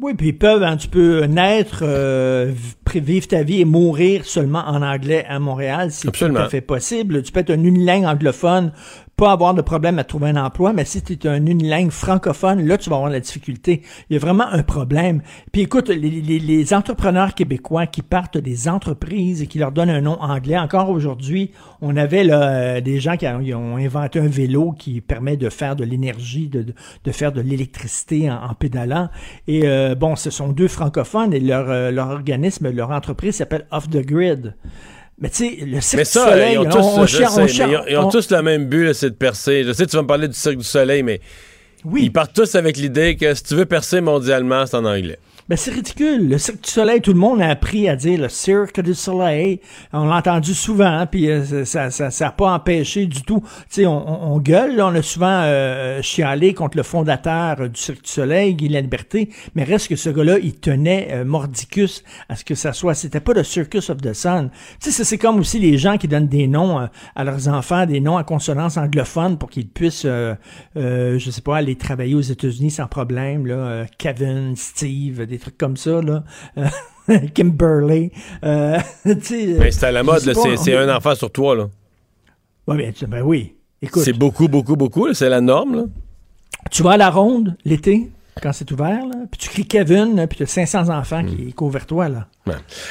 Oui, 0.00 0.14
puis 0.14 0.28
ils 0.28 0.38
peuvent, 0.38 0.62
hein, 0.62 0.76
tu 0.76 0.88
peux 0.88 1.24
naître, 1.26 1.80
euh, 1.82 2.52
vivre 2.94 3.26
ta 3.28 3.42
vie 3.42 3.60
et 3.60 3.64
mourir 3.64 4.24
seulement 4.24 4.64
en 4.66 4.82
anglais 4.82 5.24
à 5.28 5.38
Montréal, 5.38 5.92
c'est 5.92 6.10
tout 6.10 6.36
à 6.36 6.48
fait 6.48 6.60
possible. 6.60 7.22
Tu 7.22 7.32
peux 7.32 7.40
être 7.40 7.50
un 7.50 7.62
unilingue 7.62 8.04
anglophone 8.04 8.72
pas 9.22 9.30
avoir 9.30 9.54
de 9.54 9.62
problème 9.62 10.00
à 10.00 10.04
trouver 10.04 10.30
un 10.30 10.44
emploi, 10.44 10.72
mais 10.72 10.84
si 10.84 11.00
tu 11.00 11.12
es 11.12 11.28
un 11.28 11.46
unilingue 11.46 11.92
francophone, 11.92 12.66
là, 12.66 12.76
tu 12.76 12.90
vas 12.90 12.96
avoir 12.96 13.08
la 13.08 13.20
difficulté. 13.20 13.82
Il 14.10 14.14
y 14.14 14.16
a 14.16 14.18
vraiment 14.18 14.48
un 14.48 14.64
problème. 14.64 15.22
Puis 15.52 15.60
écoute, 15.60 15.90
les, 15.90 16.74
entrepreneurs 16.74 17.36
québécois 17.36 17.86
qui 17.86 18.02
partent 18.02 18.36
des 18.36 18.68
entreprises 18.68 19.40
et 19.40 19.46
qui 19.46 19.60
leur 19.60 19.70
donnent 19.70 19.90
un 19.90 20.00
nom 20.00 20.20
anglais, 20.20 20.58
encore 20.58 20.90
aujourd'hui, 20.90 21.52
on 21.80 21.96
avait 21.96 22.24
là, 22.24 22.80
des 22.80 22.98
gens 22.98 23.16
qui 23.16 23.28
ont, 23.28 23.76
inventé 23.76 24.18
un 24.18 24.26
vélo 24.26 24.72
qui 24.72 25.00
permet 25.00 25.36
de 25.36 25.50
faire 25.50 25.76
de 25.76 25.84
l'énergie, 25.84 26.48
de, 26.48 27.12
faire 27.12 27.30
de 27.30 27.40
l'électricité 27.40 28.28
en, 28.28 28.54
pédalant. 28.54 29.08
Et 29.46 29.68
euh, 29.68 29.94
bon, 29.94 30.16
ce 30.16 30.30
sont 30.30 30.48
deux 30.48 30.66
francophones 30.66 31.32
et 31.32 31.40
euh, 31.48 31.92
leur 31.92 32.08
organisme, 32.08 32.72
leur 32.72 32.90
entreprise 32.90 33.36
s'appelle 33.36 33.68
Off 33.70 33.88
the 33.88 34.04
Grid. 34.04 34.56
Mais 35.18 35.30
tu 35.30 35.36
sais, 35.36 35.58
le 35.64 35.80
Cirque 35.80 36.02
du 36.02 36.08
Soleil, 36.08 36.54
ils 36.54 36.58
ont, 36.58 36.64
tous, 36.64 37.20
ils 37.88 37.96
ont 37.98 38.08
tous 38.08 38.30
le 38.30 38.42
même 38.42 38.66
but, 38.66 38.92
c'est 38.92 39.10
de 39.10 39.14
percer. 39.14 39.64
Je 39.64 39.72
sais, 39.72 39.86
tu 39.86 39.96
vas 39.96 40.02
me 40.02 40.08
parler 40.08 40.28
du 40.28 40.34
Cirque 40.34 40.56
du 40.56 40.64
Soleil, 40.64 41.02
mais 41.02 41.20
oui. 41.84 42.04
ils 42.04 42.12
partent 42.12 42.34
tous 42.34 42.54
avec 42.54 42.76
l'idée 42.76 43.16
que 43.16 43.34
si 43.34 43.42
tu 43.44 43.54
veux 43.54 43.66
percer 43.66 44.00
mondialement, 44.00 44.66
c'est 44.66 44.76
en 44.76 44.84
anglais. 44.84 45.18
Ben, 45.48 45.56
c'est 45.56 45.72
ridicule. 45.72 46.28
Le 46.28 46.38
Cirque 46.38 46.62
du 46.62 46.70
Soleil, 46.70 47.00
tout 47.00 47.12
le 47.12 47.18
monde 47.18 47.42
a 47.42 47.48
appris 47.48 47.88
à 47.88 47.96
dire 47.96 48.20
le 48.20 48.28
Cirque 48.28 48.80
du 48.80 48.94
Soleil. 48.94 49.60
On 49.92 50.06
l'a 50.06 50.16
entendu 50.16 50.54
souvent, 50.54 51.04
puis 51.10 51.28
euh, 51.28 51.64
ça 51.64 51.90
ça, 51.90 52.10
ça, 52.10 52.30
pas 52.30 52.52
empêché 52.52 53.06
du 53.06 53.22
tout. 53.22 53.40
Tu 53.40 53.66
sais, 53.68 53.86
on, 53.86 54.32
on, 54.32 54.38
gueule, 54.38 54.76
là, 54.76 54.86
on 54.86 54.94
a 54.94 55.02
souvent 55.02 55.42
euh, 55.42 56.00
chialé 56.00 56.54
contre 56.54 56.76
le 56.76 56.84
fondateur 56.84 57.68
du 57.68 57.80
Cirque 57.80 58.02
du 58.04 58.10
Soleil, 58.10 58.54
Guy 58.54 58.68
Liberté, 58.68 59.30
mais 59.56 59.64
reste 59.64 59.88
que 59.88 59.96
ce 59.96 60.10
gars-là, 60.10 60.38
il 60.38 60.54
tenait 60.54 61.08
euh, 61.10 61.24
mordicus 61.24 62.04
à 62.28 62.36
ce 62.36 62.44
que 62.44 62.54
ça 62.54 62.72
soit. 62.72 62.94
C'était 62.94 63.20
pas 63.20 63.32
le 63.32 63.42
Circus 63.42 63.90
of 63.90 63.98
the 63.98 64.12
Sun. 64.12 64.48
Tu 64.80 64.92
sais, 64.92 65.04
c'est 65.04 65.18
comme 65.18 65.40
aussi 65.40 65.58
les 65.58 65.76
gens 65.76 65.98
qui 65.98 66.06
donnent 66.06 66.28
des 66.28 66.46
noms 66.46 66.80
euh, 66.80 66.86
à 67.16 67.24
leurs 67.24 67.48
enfants, 67.48 67.84
des 67.84 68.00
noms 68.00 68.16
à 68.16 68.22
consonance 68.22 68.76
anglophone 68.76 69.38
pour 69.38 69.50
qu'ils 69.50 69.68
puissent, 69.68 70.06
je 70.06 71.30
sais 71.30 71.42
pas, 71.42 71.56
aller 71.56 71.74
travailler 71.74 72.14
aux 72.14 72.20
États-Unis 72.20 72.70
sans 72.70 72.86
problème. 72.86 73.46
Là, 73.46 73.86
Kevin, 73.98 74.54
Steve, 74.56 75.26
des 75.32 75.38
trucs 75.38 75.58
comme 75.58 75.76
ça, 75.76 76.00
là. 76.02 76.24
Kimberly. 77.34 78.12
Euh, 78.44 78.78
c'est 79.22 79.84
à 79.84 79.90
la 79.90 80.02
mode, 80.02 80.20
c'est 80.20 80.76
un 80.76 80.94
enfant 80.94 81.14
sur 81.14 81.30
toi, 81.30 81.56
là. 81.56 81.68
Ouais, 82.66 82.92
ben, 83.08 83.22
oui. 83.22 83.56
Écoute. 83.80 84.02
C'est 84.04 84.12
beaucoup, 84.12 84.46
beaucoup, 84.46 84.76
beaucoup, 84.76 85.12
c'est 85.14 85.28
la 85.28 85.40
norme, 85.40 85.76
là. 85.76 85.82
Tu 86.70 86.82
vas 86.82 86.92
à 86.92 86.96
la 86.96 87.10
ronde 87.10 87.56
l'été, 87.64 88.10
quand 88.40 88.52
c'est 88.52 88.70
ouvert, 88.70 89.04
là, 89.04 89.24
puis 89.30 89.38
tu 89.38 89.48
cries 89.48 89.66
Kevin, 89.66 90.26
puis 90.28 90.36
tu 90.36 90.42
as 90.44 90.46
500 90.46 90.90
enfants 90.90 91.24
qui 91.24 91.46
hmm. 91.46 91.52
courent 91.54 91.70
vers 91.70 91.86
toi, 91.86 92.08
là. 92.08 92.28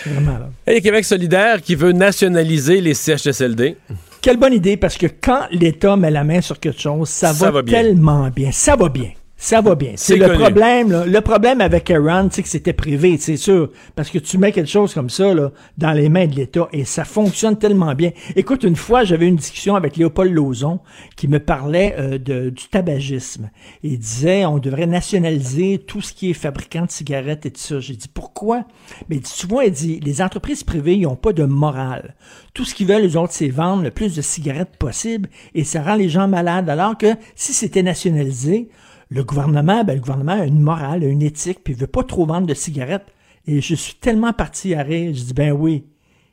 Vraiment, 0.06 0.40
là. 0.40 0.50
Et 0.68 0.82
Québec 0.82 1.06
solidaire 1.06 1.62
qui 1.62 1.76
veut 1.76 1.94
nationaliser 1.94 2.82
les 2.82 2.96
CHSLD. 2.96 3.78
Quelle 4.22 4.38
bonne 4.38 4.54
idée, 4.54 4.78
parce 4.78 4.98
que 4.98 5.08
quand 5.08 5.46
l'État 5.52 5.96
met 5.96 6.12
la 6.12 6.24
main 6.24 6.42
sur 6.42 6.60
quelque 6.60 6.82
chose, 6.82 7.08
ça, 7.08 7.32
va, 7.32 7.64
tellement 7.64 8.30
bien. 8.30 8.52
Ça 8.52 8.76
va 8.76 8.90
bien 8.90 9.12
Ça 9.44 9.60
va 9.60 9.74
bien. 9.74 9.94
C'est 9.96 10.18
le 10.18 10.28
connu. 10.28 10.38
problème. 10.38 10.92
là. 10.92 11.04
Le 11.04 11.20
problème 11.22 11.62
avec 11.62 11.90
Aaron, 11.90 12.30
c'est 12.32 12.44
que 12.44 12.48
c'était 12.48 12.74
privé, 12.74 13.18
c'est 13.18 13.38
sûr. 13.38 13.72
Parce 13.96 14.12
que 14.12 14.20
tu 14.20 14.38
mets 14.38 14.52
quelque 14.52 14.70
chose 14.70 14.94
comme 14.94 15.10
ça 15.10 15.34
là, 15.34 15.52
dans 15.80 15.94
les 15.94 16.10
mains 16.10 16.28
de 16.28 16.36
l'État 16.36 16.70
et 16.72 16.86
ça 16.86 17.06
fonctionne 17.06 17.58
tellement 17.58 17.96
bien. 17.96 18.12
Écoute, 18.36 18.64
une 18.64 18.76
fois, 18.76 19.04
j'avais 19.04 19.28
une 19.28 19.38
discussion 19.38 19.76
avec 19.76 19.98
Léopold 19.98 20.32
Lauzon 20.32 20.80
qui 21.16 21.28
me 21.28 21.40
parlait 21.40 21.96
euh, 21.98 22.20
de, 22.20 22.52
du 22.52 22.68
tabagisme. 22.70 23.50
Il 23.82 23.98
disait 23.98 24.46
on 24.46 24.60
devrait 24.60 24.86
nationaliser 24.86 25.80
tout 25.80 26.02
ce 26.02 26.14
qui 26.14 26.30
est 26.30 26.34
fabricant 26.34 26.86
de 26.86 26.92
cigarettes 26.92 27.48
et 27.48 27.52
tout 27.52 27.62
ça. 27.62 27.80
J'ai 27.80 27.96
dit 27.96 28.10
pourquoi? 28.14 28.66
Mais 29.10 29.16
il 29.16 29.22
dit, 29.24 29.32
souvent, 29.32 29.62
il 29.62 29.72
dit 29.72 30.00
les 30.02 30.22
entreprises 30.22 30.64
privées, 30.64 30.94
ils 30.98 31.02
n'ont 31.02 31.16
pas 31.16 31.34
de 31.34 31.46
morale. 31.46 32.14
Tout 32.54 32.64
ce 32.64 32.76
qu'ils 32.76 32.86
veulent, 32.86 33.02
les 33.02 33.18
autres, 33.18 33.34
c'est 33.34 33.50
vendre 33.50 33.82
le 33.82 33.90
plus 33.90 34.16
de 34.16 34.22
cigarettes 34.22 34.78
possible 34.78 35.30
et 35.56 35.64
ça 35.64 35.82
rend 35.82 35.96
les 35.96 36.10
gens 36.10 36.28
malades. 36.28 36.70
Alors 36.70 36.96
que 36.96 37.08
si 37.36 37.54
c'était 37.54 37.82
nationalisé, 37.82 38.70
le 39.12 39.24
gouvernement, 39.26 39.84
ben, 39.84 39.96
le 39.96 40.00
gouvernement 40.00 40.42
a 40.42 40.46
une 40.46 40.62
morale, 40.62 41.04
a 41.04 41.08
une 41.08 41.22
éthique, 41.22 41.60
puis 41.64 41.74
il 41.74 41.80
veut 41.80 41.86
pas 41.86 42.04
trop 42.04 42.26
vendre 42.26 42.48
de 42.48 42.54
cigarettes. 42.54 43.08
Et 43.46 43.60
je 43.60 43.76
suis 43.76 43.96
tellement 43.96 44.32
parti 44.32 44.74
à 44.74 44.84
rire. 44.84 45.12
Je 45.14 45.24
dis, 45.24 45.34
ben 45.34 45.52
oui. 45.52 45.84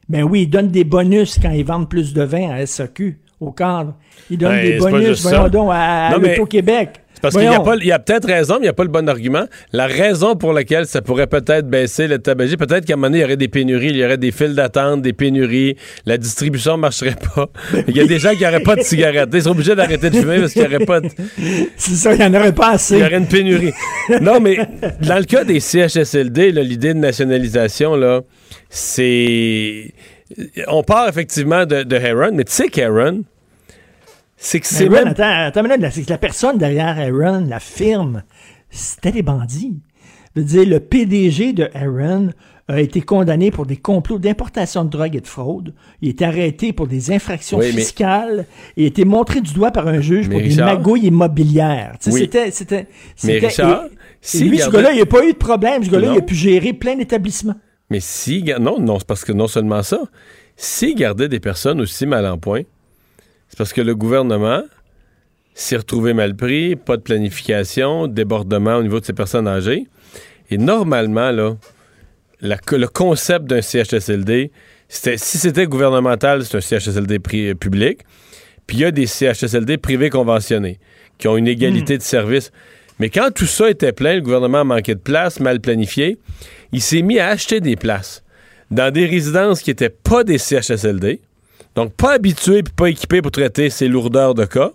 Ben 0.09 0.23
oui, 0.23 0.43
ils 0.43 0.47
donnent 0.47 0.69
des 0.69 0.85
bonus 0.85 1.39
quand 1.43 1.51
ils 1.51 1.65
vendent 1.65 1.89
plus 1.89 2.15
de 2.15 2.23
vin 2.23 2.51
à 2.51 2.65
SAQ, 2.65 3.19
au 3.41 3.51
cadre. 3.51 3.95
Ils 4.31 4.39
donnent 4.39 4.63
des 4.63 4.79
Ben, 4.79 4.85
pas 4.85 4.91
bonus, 4.93 5.23
voyons 5.23 5.49
donc, 5.49 5.71
à, 5.73 6.09
à 6.09 6.19
l'Auto-Québec. 6.19 7.01
Parce 7.21 7.35
qu'il 7.35 7.45
y 7.45 7.47
a, 7.47 7.51
Voyons. 7.59 7.65
pas- 7.65 7.77
il 7.77 7.87
y 7.87 7.93
a 7.93 7.99
peut-être 7.99 8.27
raison, 8.27 8.55
mais 8.55 8.61
il 8.61 8.63
n'y 8.65 8.69
a 8.69 8.73
pas 8.73 8.85
le 8.85 8.91
bon 8.91 9.09
argument. 9.09 9.45
La 9.73 9.87
raison 9.87 10.37
pour 10.37 10.53
laquelle 10.53 10.87
ça 10.87 11.03
pourrait 11.03 11.27
peut-être 11.27 11.69
baisser 11.69 12.07
le 12.07 12.19
tabagisme, 12.19 12.57
peut-être 12.59 12.85
qu'à 12.85 12.95
un 12.95 12.97
moment 12.97 13.09
donné, 13.09 13.19
il 13.19 13.23
y 13.23 13.25
aurait 13.25 13.37
des 13.37 13.49
pénuries, 13.49 13.89
il 13.91 13.97
y 13.97 14.05
aurait 14.05 14.19
des 14.19 14.31
files 14.31 14.55
d'attente, 14.55 15.03
des 15.03 15.13
pénuries, 15.13 15.77
la 16.07 16.17
distribution 16.19 16.77
ne 16.77 16.83
marcherait 16.83 17.17
pas. 17.35 17.49
Il 17.89 17.97
y 17.97 18.01
a 18.01 18.07
des 18.07 18.19
gens 18.19 18.35
qui 18.35 18.43
n'auraient 18.45 18.61
pas 18.63 18.77
de 18.77 18.83
cigarettes. 18.83 19.29
Ils 19.33 19.43
seraient 19.43 19.51
obligés 19.53 19.75
d'arrêter 19.75 20.11
de 20.11 20.17
fumer 20.17 20.39
parce 20.41 20.53
qu'il 20.53 20.63
n'y 20.63 20.75
aurait 20.75 20.87
pas 20.87 21.01
de... 21.01 21.09
C'est 21.77 21.95
ça, 21.95 22.13
il 22.15 22.19
n'y 22.19 22.25
en 22.25 22.35
aurait 22.35 22.55
pas 22.55 22.71
assez. 22.73 22.95
Il 22.97 23.01
y 23.01 23.05
aurait 23.05 23.19
une 23.19 23.27
pénurie. 23.29 23.73
non, 24.21 24.41
mais 24.41 24.59
dans 25.03 25.19
le 25.19 25.25
cas 25.25 25.45
des 25.45 25.61
CHSLD, 25.61 26.53
l'idée 26.53 26.95
de 26.95 26.99
nationalisation, 26.99 27.97
là, 27.97 28.21
c'est... 28.71 29.93
On 30.67 30.83
part 30.83 31.09
effectivement 31.09 31.65
de, 31.65 31.83
de 31.85 31.97
Heron, 31.97 32.33
mais 32.35 32.45
tu 32.45 32.53
sais 32.53 32.69
qu'Heron, 32.69 33.23
c'est 34.39 34.61
que 34.61 34.67
c'est 34.67 34.85
Aaron, 34.85 34.95
même... 34.95 35.09
attends, 35.09 35.25
attends 35.29 35.61
une 35.61 35.67
minute, 35.67 35.83
là, 35.83 35.91
c'est 35.91 36.03
que 36.05 36.11
la 36.11 36.17
personne 36.19 36.57
derrière 36.59 36.99
Aaron, 36.99 37.45
la 37.49 37.61
firme, 37.61 38.23
c'était 38.71 39.13
des 39.13 39.23
bandits. 39.23 39.81
Je 40.37 40.41
veux 40.41 40.47
dire, 40.47 40.67
le 40.69 40.81
PDG 40.81 41.53
de 41.53 41.69
Aaron 41.75 42.31
a 42.69 42.81
été 42.81 43.01
condamné 43.01 43.51
pour 43.51 43.65
des 43.67 43.77
complots 43.79 44.19
d'importation 44.19 44.85
de 44.85 44.91
drogue 44.91 45.17
et 45.17 45.21
de 45.21 45.27
fraude. 45.27 45.75
Il 46.03 46.09
a 46.09 46.11
été 46.11 46.25
arrêté 46.25 46.73
pour 46.73 46.87
des 46.87 47.11
infractions 47.11 47.59
Oui, 47.59 47.73
mais- 47.75 47.81
fiscales. 47.81 48.45
Il 48.77 48.85
a 48.85 48.87
été 48.87 49.05
montré 49.05 49.41
du 49.41 49.53
doigt 49.55 49.71
par 49.71 49.89
un 49.89 50.01
juge 50.01 50.29
Mais 50.29 50.35
pour 50.37 50.43
Richard- 50.45 50.69
des 50.71 50.75
magouilles 50.77 51.07
immobilières. 51.07 51.95
Tu 52.01 52.11
sais, 52.11 52.15
Oui. 52.15 52.21
C'était, 52.21 52.51
c'était, 52.51 52.87
Mais 53.25 53.35
c'était- 53.35 53.47
Richard, 53.47 53.85
et- 53.85 53.87
et 53.87 53.91
s'il 54.21 54.51
lui, 54.51 54.59
ce 54.59 54.69
gars-là, 54.71 54.93
il 54.93 54.99
n'a 54.99 55.07
pas 55.07 55.25
eu 55.27 55.33
de 55.33 55.39
problème. 55.39 55.83
Ce 55.83 55.91
gars-là, 55.91 56.13
il 56.13 56.19
a 56.19 56.23
pu 56.23 56.35
gérer 56.35 56.73
plein 56.75 56.95
d'établissements. 56.95 57.57
Mais 57.91 58.01
si, 58.01 58.45
non, 58.61 58.79
non, 58.79 58.99
c'est 58.99 59.07
parce 59.09 59.25
que 59.25 59.33
non 59.33 59.47
seulement 59.49 59.83
ça, 59.83 60.01
s'il 60.57 60.95
gardait 60.95 61.29
des 61.29 61.41
personnes 61.41 61.81
aussi 61.81 62.05
mal 62.05 62.27
en 62.27 62.37
point, 62.37 62.63
c'est 63.49 63.57
parce 63.59 63.73
que 63.73 63.81
le 63.81 63.95
gouvernement 63.95 64.63
s'est 65.55 65.77
retrouvé 65.77 66.15
mal 66.15 66.37
pris, 66.37 66.77
pas 66.77 66.97
de 66.97 67.03
planification, 67.03 68.07
débordement 68.07 68.77
au 68.77 68.83
niveau 68.83 69.01
de 69.01 69.05
ces 69.05 69.13
personnes 69.13 69.49
âgées. 69.49 69.87
Et 70.51 70.59
normalement, 70.59 71.31
là, 71.31 71.57
la- 72.41 72.59
le 72.73 72.87
concept 72.87 73.47
d'un 73.47 73.61
CHSLD, 73.61 74.53
c'était, 74.89 75.17
si 75.17 75.37
c'était 75.39 75.67
gouvernemental, 75.67 76.45
c'est 76.45 76.57
un 76.57 76.61
CHSLD 76.61 77.19
pri- 77.19 77.55
public. 77.55 78.01
Puis 78.67 78.77
il 78.79 78.81
y 78.81 78.85
a 78.85 78.91
des 78.91 79.07
CHSLD 79.07 79.79
privés 79.79 80.11
conventionnés 80.11 80.79
qui 81.19 81.27
ont 81.27 81.37
une 81.37 81.49
égalité 81.49 81.99
de 81.99 82.03
service. 82.03 82.53
Mais 83.01 83.11
quand 83.11 83.31
tout 83.35 83.47
ça 83.47 83.71
était 83.71 83.93
plein, 83.93 84.15
le 84.15 84.21
gouvernement 84.21 84.65
manquait 84.65 84.95
de 84.95 85.01
place, 85.01 85.41
mal 85.41 85.61
planifié, 85.61 86.19
il 86.73 86.81
s'est 86.83 87.03
mis 87.03 87.19
à 87.19 87.29
acheter 87.29 87.61
des 87.61 87.77
places 87.77 88.23
dans 88.71 88.93
des 88.93 89.07
résidences 89.07 89.63
qui 89.63 89.71
n'étaient 89.71 89.89
pas 89.91 90.23
des 90.25 90.39
CHSLD, 90.39 91.21
donc 91.75 91.93
pas 91.95 92.13
habitués 92.13 92.63
puis 92.63 92.73
pas 92.75 92.89
équipés 92.89 93.23
pour 93.23 93.31
traiter 93.31 93.71
ces 93.71 93.89
lourdeurs 93.89 94.35
de 94.35 94.45
cas. 94.45 94.73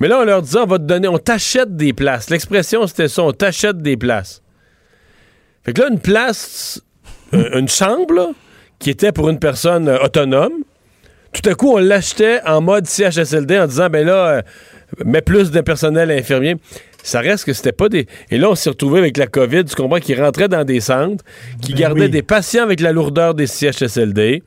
Mais 0.00 0.08
là, 0.08 0.18
on 0.20 0.24
leur 0.24 0.42
disait, 0.42 0.58
on 0.58 0.66
va 0.66 0.78
te 0.78 0.84
donner, 0.84 1.08
on 1.08 1.18
t'achète 1.18 1.76
des 1.76 1.92
places. 1.92 2.30
L'expression, 2.30 2.86
c'était 2.86 3.08
ça, 3.08 3.22
on 3.22 3.32
t'achète 3.32 3.78
des 3.78 3.96
places. 3.96 4.42
Fait 5.64 5.72
que 5.72 5.82
là, 5.82 5.88
une 5.88 6.00
place, 6.00 6.82
euh, 7.32 7.58
une 7.58 7.68
chambre, 7.68 8.14
là, 8.14 8.28
qui 8.78 8.90
était 8.90 9.12
pour 9.12 9.28
une 9.28 9.38
personne 9.38 9.88
euh, 9.88 9.98
autonome, 9.98 10.52
tout 11.32 11.48
à 11.48 11.54
coup, 11.54 11.70
on 11.72 11.78
l'achetait 11.78 12.40
en 12.46 12.60
mode 12.60 12.86
CHSLD 12.86 13.58
en 13.58 13.66
disant, 13.66 13.88
ben 13.88 14.06
là, 14.06 14.26
euh, 14.26 14.42
mets 15.04 15.22
plus 15.22 15.50
de 15.50 15.60
personnel 15.60 16.10
infirmier. 16.10 16.56
Ça 17.02 17.20
reste 17.20 17.44
que 17.44 17.52
c'était 17.52 17.72
pas 17.72 17.88
des. 17.88 18.06
Et 18.30 18.38
là, 18.38 18.50
on 18.50 18.54
s'est 18.54 18.70
retrouvé 18.70 18.98
avec 18.98 19.16
la 19.16 19.26
COVID, 19.26 19.64
tu 19.64 19.74
comprends, 19.74 19.98
qui 19.98 20.14
rentrait 20.14 20.48
dans 20.48 20.64
des 20.64 20.80
centres, 20.80 21.24
qui 21.60 21.72
Ben 21.72 21.80
gardaient 21.80 22.02
oui. 22.02 22.10
des 22.10 22.22
patients 22.22 22.62
avec 22.62 22.80
la 22.80 22.92
lourdeur 22.92 23.34
des 23.34 23.46
CHSLD, 23.46 24.42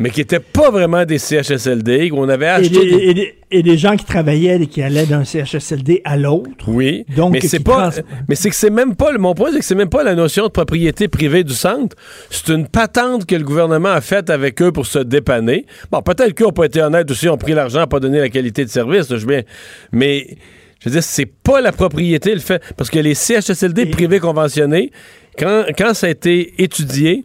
mais 0.00 0.10
qui 0.10 0.18
n'étaient 0.20 0.40
pas 0.40 0.70
vraiment 0.70 1.04
des 1.04 1.18
CHSLD, 1.18 2.10
où 2.10 2.16
on 2.18 2.28
avait 2.28 2.46
Et 2.46 2.48
acheté. 2.48 2.70
des- 2.90 3.04
et 3.04 3.14
des- 3.14 3.34
et 3.52 3.62
des 3.62 3.76
gens 3.78 3.96
qui 3.96 4.04
travaillaient 4.04 4.60
et 4.62 4.66
qui 4.66 4.80
allaient 4.82 5.06
d'un 5.06 5.24
CHSLD 5.24 6.00
à 6.04 6.16
l'autre. 6.16 6.50
Oui, 6.68 7.04
Donc, 7.16 7.32
mais 7.34 7.40
c'est 7.40 7.60
pas, 7.60 7.90
trans- 7.90 8.02
mais 8.28 8.34
c'est 8.34 8.48
que 8.50 8.56
c'est 8.56 8.70
même 8.70 8.96
pas, 8.96 9.12
mon 9.18 9.34
point 9.34 9.50
c'est 9.52 9.58
que 9.58 9.64
c'est 9.64 9.74
même 9.74 9.88
pas 9.88 10.02
la 10.02 10.14
notion 10.14 10.44
de 10.46 10.50
propriété 10.50 11.06
privée 11.08 11.44
du 11.44 11.52
centre. 11.52 11.94
C'est 12.30 12.48
une 12.48 12.66
patente 12.66 13.26
que 13.26 13.34
le 13.36 13.44
gouvernement 13.44 13.90
a 13.90 14.00
faite 14.00 14.30
avec 14.30 14.60
eux 14.62 14.72
pour 14.72 14.86
se 14.86 14.98
dépanner. 15.00 15.66
Bon, 15.92 16.00
peut-être 16.02 16.32
qu'eux 16.34 16.44
n'ont 16.44 16.52
pas 16.52 16.64
été 16.66 16.80
honnêtes 16.80 17.10
aussi, 17.10 17.28
ont 17.28 17.36
pris 17.36 17.52
l'argent, 17.52 17.86
pas 17.86 18.00
donné 18.00 18.18
la 18.20 18.28
qualité 18.30 18.64
de 18.64 18.70
service, 18.70 19.10
là, 19.10 19.16
je 19.18 19.22
veux 19.26 19.34
bien- 19.34 19.42
mais 19.92 20.26
je 20.80 20.88
veux 20.88 20.92
dire, 20.92 21.02
c'est 21.02 21.26
pas 21.26 21.60
la 21.60 21.72
propriété 21.72 22.32
le 22.32 22.40
fait, 22.40 22.62
parce 22.76 22.88
que 22.88 22.98
les 22.98 23.14
CHSLD 23.14 23.86
privés 23.86 24.18
conventionnés, 24.20 24.92
quand, 25.38 25.64
quand 25.76 25.92
ça 25.92 26.06
a 26.06 26.10
été 26.10 26.54
étudié, 26.62 27.24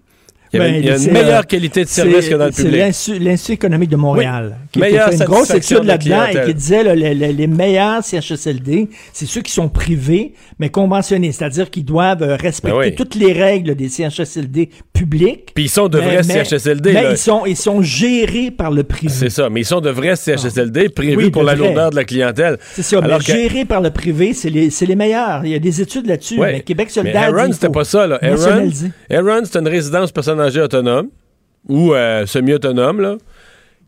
il 0.56 0.62
y, 0.62 0.62
avait- 0.62 0.72
Ben, 0.72 0.80
il 0.82 0.86
y 0.86 0.90
a 0.90 0.98
c'est, 0.98 1.06
une 1.08 1.14
meilleure 1.14 1.40
euh, 1.40 1.44
qualité 1.44 1.84
de 1.84 1.90
service 1.90 2.26
c'est- 2.26 2.30
que 2.32 2.36
dans 2.36 2.46
le 2.46 2.52
C'est 2.52 2.64
public. 2.64 2.80
l'Institut 2.80 3.20
l'Institut 3.20 3.52
économique 3.54 3.90
de 3.90 3.96
Montréal 3.96 4.58
Oui. 4.76 4.90
qui 4.90 4.98
a 4.98 5.10
fait 5.10 5.18
une 5.18 5.24
grosse 5.26 5.50
étude 5.52 5.84
là-dedans 5.84 6.26
et 6.28 6.46
qui 6.48 6.54
disait 6.54 6.84
là, 6.84 6.96
les, 6.96 7.14
les- 7.14 7.34
les 7.34 7.48
meilleurs 7.48 8.04
CHSLD, 8.04 8.90
c'est 9.14 9.26
ceux 9.26 9.42
qui 9.42 9.52
sont 9.52 9.70
privés 9.70 10.34
mais 10.60 10.70
conventionnés, 10.70 11.32
c'est-à-dire 11.32 11.70
qu'ils 11.70 11.86
doivent 11.86 12.24
euh, 12.24 12.36
respecter 12.36 12.78
Ben 12.78 12.86
oui. 12.90 12.96
toutes 12.96 13.16
les 13.16 13.34
règles 13.34 13.76
des 13.76 13.90
CHSLD 13.90 14.70
publics. 14.94 15.52
Puis 15.54 15.66
ils 15.66 15.70
sont 15.70 15.88
de 15.88 16.00
mais- 16.00 16.06
vrais 16.06 16.22
mais- 16.28 16.44
CHSLD. 16.46 16.94
Mais 16.94 17.04
là. 17.04 17.12
ils 17.12 17.18
sont, 17.18 17.46
ils 17.46 17.58
sont 17.58 17.82
gérés 17.82 18.52
par 18.52 18.72
le 18.72 18.84
privé. 18.84 19.14
C'est 19.14 19.30
ça, 19.30 19.50
mais 19.50 19.62
ils 19.62 19.66
sont 19.66 19.82
de 19.82 19.90
vrais 19.90 20.16
CHSLD 20.16 20.90
prévus 20.90 21.16
Oui, 21.16 21.30
pour 21.30 21.44
la 21.44 21.56
lourdeur 21.56 21.90
de 21.92 21.96
la 21.96 22.04
clientèle. 22.04 22.58
C'est 22.74 22.82
ça, 22.84 23.00
mais 23.00 23.06
Alors 23.06 23.20
que- 23.20 23.26
gérés 23.26 23.66
par 23.66 23.82
le 23.82 23.90
privé, 23.92 24.34
c'est 24.34 24.50
les, 24.50 24.70
c'est 24.70 24.86
les 24.86 24.96
meilleurs. 24.96 25.42
Il 25.46 25.52
y 25.52 25.56
a 25.56 25.60
des 25.60 25.82
études 25.82 26.08
là-dessus. 26.08 26.40
Mais 26.40 26.62
Québec 26.62 26.88
Mais 26.90 26.94
solidaire 27.02 27.34
Aaron, 27.36 27.48
dit, 27.48 27.54
c'était 27.54 27.70
pas 27.70 27.84
ça. 27.84 28.08
Là. 28.08 28.20
Aaron. 28.22 28.70
Aaron, 29.10 29.42
c'est 29.44 29.60
une 29.60 29.68
résidence 29.68 30.12
personne 30.12 30.40
autonome 30.60 31.10
ou 31.68 31.94
euh, 31.94 32.26
semi-autonome, 32.26 33.02
là, 33.02 33.16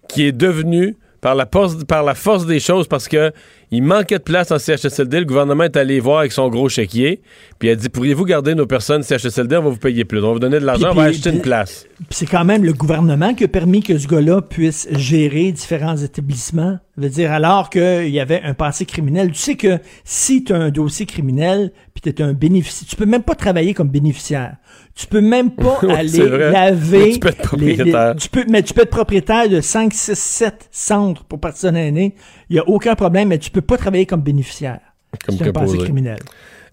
qui 0.07 0.23
est 0.25 0.31
devenue 0.31 0.95
par 1.21 1.35
la, 1.35 1.45
force, 1.51 1.84
par 1.85 2.03
la 2.03 2.15
force 2.15 2.45
des 2.45 2.59
choses 2.59 2.88
parce 2.88 3.07
que 3.07 3.31
il 3.69 3.84
manquait 3.84 4.17
de 4.19 4.23
place 4.23 4.49
en 4.51 4.59
CHSLD. 4.59 5.19
Le 5.19 5.25
gouvernement 5.25 5.65
est 5.65 5.75
allé 5.75 5.99
voir 5.99 6.19
avec 6.19 6.31
son 6.31 6.47
gros 6.47 6.69
chéquier, 6.69 7.21
puis 7.59 7.67
il 7.67 7.71
a 7.71 7.75
dit 7.75 7.89
Pourriez-vous 7.89 8.23
garder 8.23 8.55
nos 8.55 8.65
personnes 8.65 9.03
CHSLD 9.03 9.57
On 9.57 9.63
va 9.63 9.69
vous 9.71 9.77
payer 9.77 10.05
plus. 10.05 10.19
On 10.19 10.27
va 10.27 10.34
vous 10.34 10.39
donner 10.39 10.59
de 10.59 10.65
l'argent, 10.65 10.91
on 10.91 10.93
va 10.93 11.07
puis- 11.07 11.15
acheter 11.15 11.31
une 11.31 11.41
place. 11.41 11.85
C'est 12.09 12.27
quand 12.27 12.45
même 12.45 12.63
le 12.63 12.71
gouvernement 12.71 13.34
qui 13.34 13.43
a 13.43 13.47
permis 13.49 13.84
que 13.84 13.97
ce 13.97 14.07
gars-là 14.07 14.41
puisse 14.41 14.88
gérer 14.93 15.51
différents 15.51 15.97
établissements. 15.97 16.79
Je 16.97 17.03
veux 17.03 17.09
dire, 17.09 17.31
alors 17.34 17.69
qu'il 17.69 18.09
y 18.09 18.19
avait 18.21 18.41
un 18.43 18.53
passé 18.53 18.85
criminel. 18.85 19.31
Tu 19.31 19.39
sais 19.39 19.55
que 19.55 19.79
si 20.05 20.45
tu 20.45 20.53
as 20.53 20.57
un 20.57 20.69
dossier 20.69 21.05
criminel, 21.05 21.71
puis 21.99 22.13
tu 22.13 22.21
es 22.21 22.25
un 22.25 22.33
bénéficiaire, 22.33 22.87
tu 22.89 22.95
peux 22.95 23.05
même 23.05 23.23
pas 23.23 23.35
travailler 23.35 23.73
comme 23.73 23.89
bénéficiaire. 23.89 24.55
Tu 24.95 25.07
peux 25.07 25.21
même 25.21 25.51
pas 25.51 25.79
aller 25.89 26.27
laver. 26.29 26.99
Mais 27.07 27.11
tu 27.13 27.19
peux 27.19 27.27
être 27.29 27.57
les- 27.57 27.65
les- 27.67 27.75
propriétaire. 27.75 28.15
tu 28.17 28.29
peux, 28.29 28.45
mais 28.49 28.61
tu 28.63 28.73
peux 28.73 28.81
être 28.81 28.89
propriétaire 28.89 29.49
de 29.49 29.61
5, 29.61 29.93
6, 29.93 30.15
7 30.17 30.67
centres 30.71 31.23
pour 31.23 31.39
personnes 31.39 31.75
aînées. 31.75 32.15
Il 32.49 32.53
n'y 32.53 32.59
a 32.59 32.67
aucun 32.67 32.95
problème, 32.95 33.29
mais 33.29 33.37
tu 33.39 33.49
peux 33.51 33.61
pas 33.61 33.77
travailler 33.77 34.05
comme 34.05 34.21
bénéficiaire. 34.21 34.79
Comme 35.25 35.37
c'est 35.37 35.47
un 35.47 35.51
passé 35.51 35.77
criminel. 35.77 36.19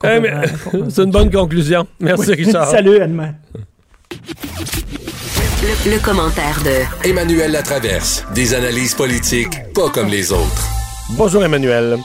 Eh, 0.04 0.20
mais- 0.20 0.32
c'est 0.90 1.02
une 1.04 1.10
bonne 1.10 1.30
conclusion. 1.30 1.86
Merci, 2.00 2.30
Oui. 2.30 2.44
Richard. 2.44 2.66
Salut, 2.70 2.98
à 2.98 3.06
demain. 3.06 3.34
Le, 5.62 5.92
le 5.92 5.98
commentaire 6.04 6.60
de 6.64 7.08
Emmanuel 7.08 7.52
Latraverse. 7.52 8.24
Des 8.34 8.54
analyses 8.54 8.94
politiques 8.94 9.72
pas 9.74 9.88
comme 9.90 10.08
les 10.08 10.32
autres. 10.32 10.68
Bonjour, 11.10 11.44
Emmanuel. 11.44 11.98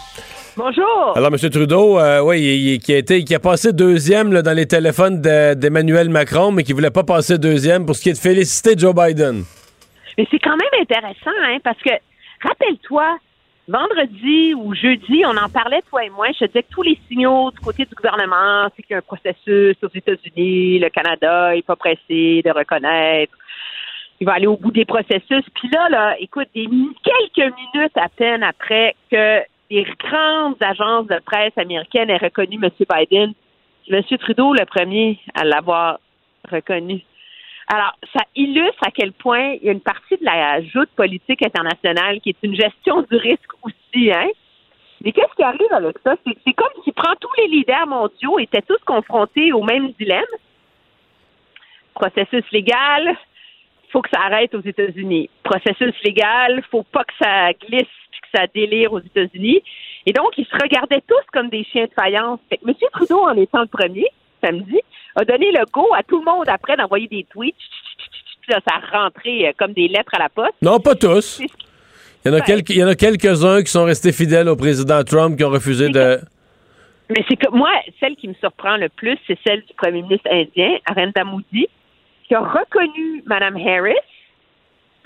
Bonjour. 0.64 1.14
Alors, 1.15 1.30
M. 1.31 1.49
Trudeau, 1.49 1.98
euh, 1.99 2.19
oui, 2.22 2.41
il- 2.41 2.73
il- 2.73 2.80
qui, 2.80 2.94
a 2.94 2.98
été, 2.98 3.23
qui 3.23 3.34
a 3.34 3.40
passé 3.40 3.72
deuxième 3.72 4.34
là, 4.34 4.41
dans 4.41 4.52
les 4.52 4.65
téléphones 4.68 5.22
de- 5.22 5.53
d'Emmanuel 5.53 6.10
Macron, 6.10 6.52
mais 6.52 6.64
qui 6.64 6.73
voulait 6.73 6.91
pas 6.91 7.03
passer 7.06 7.38
deuxième 7.38 7.86
pour 7.86 7.95
ce 7.95 8.02
qui 8.03 8.10
est 8.10 8.14
de 8.14 8.18
féliciter 8.18 8.77
Joe 8.77 8.94
Biden. 8.94 9.45
Mais 10.18 10.27
c'est 10.30 10.40
quand 10.40 10.57
même 10.57 10.81
intéressant, 10.81 11.31
hein, 11.48 11.60
parce 11.64 11.77
que 11.77 11.91
rappelle-toi, 12.45 13.06
vendredi 13.69 14.53
ou 14.53 14.76
jeudi, 14.76 15.23
on 15.26 15.38
en 15.38 15.48
parlait, 15.48 15.81
toi 15.90 16.03
et 16.03 16.10
moi. 16.10 16.27
Je 16.34 16.40
te 16.40 16.45
disais 16.48 16.64
que 16.64 16.73
tous 16.73 16.81
les 16.84 16.99
signaux 17.07 17.52
du 17.52 17.60
côté 17.61 17.86
du 17.86 17.95
gouvernement, 17.95 18.68
c'est 18.76 18.84
qu'il 18.84 18.91
y 18.91 18.95
a 18.95 18.98
un 18.98 19.02
processus 19.02 19.77
aux 19.81 19.95
États-Unis, 19.95 20.80
le 20.80 20.90
Canada 20.90 21.53
n'est 21.56 21.61
pas 21.61 21.77
pressé 21.77 22.41
de 22.44 22.52
reconnaître. 22.53 23.31
Il 24.19 24.26
va 24.27 24.34
aller 24.34 24.48
au 24.48 24.57
bout 24.57 24.72
des 24.73 24.84
processus. 24.84 25.45
Puis 25.56 25.69
là, 25.73 25.88
là, 25.90 26.15
écoute, 26.19 26.49
des 26.53 26.68
quelques 26.68 27.53
minutes 27.56 27.95
à 27.95 28.10
peine 28.10 28.44
après 28.44 28.94
que 29.10 29.40
des 29.69 29.85
grandes 29.99 30.61
agences 30.61 31.07
de 31.07 31.19
presse 31.25 31.57
américaines 31.57 32.09
aient 32.09 32.17
reconnu 32.17 32.59
M. 32.61 32.69
Biden. 32.89 33.33
M. 33.89 34.03
Trudeau, 34.19 34.53
le 34.53 34.65
premier 34.65 35.19
à 35.33 35.43
l'avoir 35.43 35.99
reconnu. 36.49 37.03
Alors, 37.67 37.93
ça 38.15 38.23
illustre 38.35 38.81
à 38.85 38.91
quel 38.91 39.11
point 39.11 39.53
il 39.53 39.63
y 39.63 39.69
a 39.69 39.71
une 39.71 39.81
partie 39.81 40.17
de 40.17 40.25
la 40.25 40.61
joute 40.61 40.89
politique 40.95 41.45
internationale 41.45 42.19
qui 42.21 42.29
est 42.29 42.37
une 42.43 42.55
gestion 42.55 43.03
du 43.03 43.15
risque 43.15 43.51
aussi, 43.63 44.11
hein? 44.11 44.29
Mais 45.01 45.11
qu'est-ce 45.11 45.33
qui 45.35 45.43
arrive 45.43 45.71
avec 45.71 45.97
ça? 46.03 46.15
C'est 46.25 46.53
comme 46.53 46.83
si 46.83 46.91
prend 46.91 47.13
tous 47.21 47.31
les 47.37 47.47
leaders 47.47 47.87
mondiaux 47.87 48.37
étaient 48.39 48.61
tous 48.63 48.79
confrontés 48.85 49.53
au 49.53 49.63
même 49.63 49.91
dilemme. 49.93 50.25
Processus 51.93 52.43
légal, 52.51 53.15
faut 53.91 54.01
que 54.01 54.09
ça 54.11 54.21
arrête 54.21 54.53
aux 54.55 54.61
États-Unis. 54.61 55.29
Processus 55.43 55.93
légal, 56.03 56.61
faut 56.69 56.83
pas 56.83 57.03
que 57.03 57.13
ça 57.21 57.53
glisse 57.53 57.87
ça 58.34 58.45
délire 58.53 58.93
aux 58.93 58.99
États-Unis. 58.99 59.61
Et 60.06 60.14
donc, 60.14 60.38
ils 60.38 60.45
se 60.45 60.56
regardaient 60.61 61.03
tous 61.07 61.26
comme 61.34 61.49
des 61.49 61.64
chiens 61.65 61.85
de 61.85 61.91
faïence. 61.93 62.39
Fait 62.49 62.57
que 62.57 62.68
M. 62.68 62.76
Trudeau, 62.93 63.22
en 63.22 63.35
étant 63.35 63.61
le 63.61 63.68
premier, 63.68 64.07
samedi, 64.43 64.80
a 65.15 65.26
donné 65.26 65.51
le 65.51 65.65
go 65.72 65.88
à 65.95 66.03
tout 66.03 66.19
le 66.19 66.26
monde 66.26 66.47
après 66.47 66.77
d'envoyer 66.77 67.07
des 67.07 67.26
tweets. 67.30 67.56
Là, 68.47 68.60
ça 68.68 68.77
a 68.77 69.03
rentré 69.03 69.47
euh, 69.47 69.51
comme 69.57 69.73
des 69.73 69.88
lettres 69.88 70.15
à 70.15 70.19
la 70.19 70.30
poste. 70.30 70.56
Non, 70.61 70.80
pas 70.80 70.95
tous. 70.95 71.39
Il 72.26 72.31
y 72.31 72.35
en 72.35 72.38
a, 72.38 72.41
quelques, 72.41 72.72
il 72.72 72.77
y 72.77 72.84
en 72.84 72.88
a 72.88 72.95
quelques-uns 72.95 73.61
qui 73.61 73.72
sont 73.72 73.85
restés 73.85 74.11
fidèles 74.11 74.49
au 74.49 74.56
président 74.56 75.03
Trump, 75.03 75.38
qui 75.38 75.43
ont 75.43 75.49
refusé 75.49 75.89
de... 75.89 76.19
Mais 77.10 77.23
c'est 77.27 77.38
que 77.38 77.49
moi, 77.51 77.69
celle 77.99 78.15
qui 78.15 78.27
me 78.27 78.34
surprend 78.35 78.77
le 78.77 78.89
plus, 78.89 79.18
c'est 79.26 79.38
celle 79.45 79.61
du 79.61 79.73
premier 79.76 80.01
ministre 80.01 80.30
indien, 80.31 80.77
Arendra 80.85 81.23
Modi, 81.23 81.68
qui 82.27 82.35
a 82.35 82.39
reconnu 82.39 83.23
Mme 83.26 83.56
Harris 83.56 83.93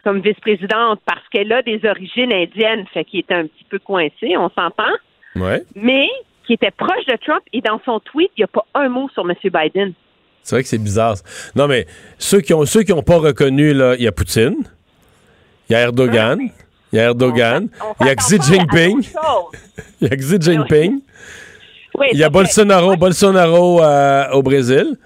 comme 0.04 0.20
vice-présidente 0.22 1.00
parce 1.06 1.28
qu'elle 1.32 1.52
a 1.52 1.62
des 1.62 1.80
origines 1.86 2.32
indiennes, 2.34 2.86
fait 2.94 3.06
qu'il 3.06 3.22
était 3.22 3.36
un 3.36 3.48
petit 3.48 3.66
peu 3.70 3.80
coincé, 3.80 4.38
on 4.38 4.50
s'entend. 4.50 4.94
Ouais. 5.36 5.64
Mais 5.76 6.08
qui 6.46 6.54
était 6.54 6.72
proche 6.72 7.06
de 7.08 7.18
Trump 7.26 7.42
et 7.54 7.62
dans 7.62 7.80
son 7.86 8.00
tweet, 8.00 8.32
il 8.38 8.42
n'y 8.42 8.44
a 8.44 8.48
pas 8.48 8.66
un 8.76 8.90
mot 8.90 9.10
sur 9.14 9.24
M. 9.30 9.36
Biden. 9.44 9.94
C'est 10.44 10.56
vrai 10.56 10.64
que 10.64 10.70
c'est 10.70 10.78
bizarre. 10.78 11.16
Non, 11.56 11.68
mais 11.68 11.88
ceux 12.18 12.42
qui 12.42 12.54
ont 12.54 12.66
ceux 12.66 12.84
qui 12.84 12.92
ont 12.92 13.02
pas 13.02 13.18
reconnu, 13.18 13.72
il 13.72 14.02
y 14.02 14.08
a 14.08 14.12
Poutine, 14.12 14.56
il 15.70 15.74
y 15.74 15.76
a 15.76 15.82
Erdogan, 15.82 16.40
il 16.92 16.96
y 16.98 17.00
a 17.00 17.04
Erdogan, 17.04 17.70
il 18.02 18.08
y 18.08 18.10
a 18.10 18.16
Xi 18.16 18.42
Jinping, 18.42 19.08
il 20.02 20.08
y 20.10 20.12
a 20.12 20.16
Xi 20.16 20.36
Jinping, 20.42 21.00
il 22.12 22.20
y 22.20 22.24
a 22.24 22.30
Bolsonaro, 22.30 22.98
Bolsonaro 22.98 23.82
euh, 23.82 24.32
au 24.32 24.44
Brésil. 24.44 24.98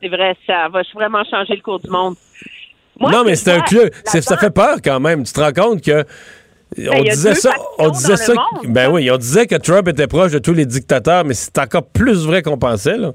C'est 0.00 0.08
vrai, 0.08 0.34
ça 0.46 0.68
va 0.68 0.82
vraiment 0.94 1.24
changer 1.24 1.56
le 1.56 1.62
cours 1.62 1.80
du 1.80 1.90
monde. 1.90 2.14
Non, 3.00 3.24
mais 3.24 3.34
c'est 3.34 3.52
un 3.52 3.60
club. 3.60 3.90
Ça 4.04 4.36
fait 4.36 4.54
peur 4.54 4.76
quand 4.82 5.00
même. 5.00 5.24
Tu 5.24 5.32
te 5.32 5.40
rends 5.40 5.52
compte 5.52 5.82
que 5.82 6.04
Ben, 6.76 6.88
on 6.92 7.02
disait 7.02 7.34
ça, 7.34 7.52
on 7.78 7.88
disait 7.90 8.16
ça, 8.16 8.32
ben 8.64 8.90
oui, 8.90 9.10
on 9.10 9.16
disait 9.16 9.46
que 9.46 9.56
Trump 9.56 9.86
était 9.88 10.06
proche 10.06 10.32
de 10.32 10.38
tous 10.38 10.54
les 10.54 10.66
dictateurs, 10.66 11.24
mais 11.24 11.34
c'est 11.34 11.56
encore 11.58 11.86
plus 11.86 12.26
vrai 12.26 12.42
qu'on 12.42 12.58
pensait, 12.58 12.96
là. 12.96 13.12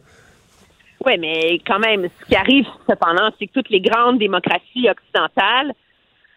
Oui, 1.06 1.18
mais 1.18 1.60
quand 1.66 1.80
même, 1.80 2.08
ce 2.22 2.26
qui 2.26 2.36
arrive 2.36 2.66
cependant, 2.90 3.30
c'est 3.40 3.48
que 3.48 3.54
toutes 3.54 3.70
les 3.70 3.80
grandes 3.80 4.20
démocraties 4.20 4.90
occidentales, 4.90 5.74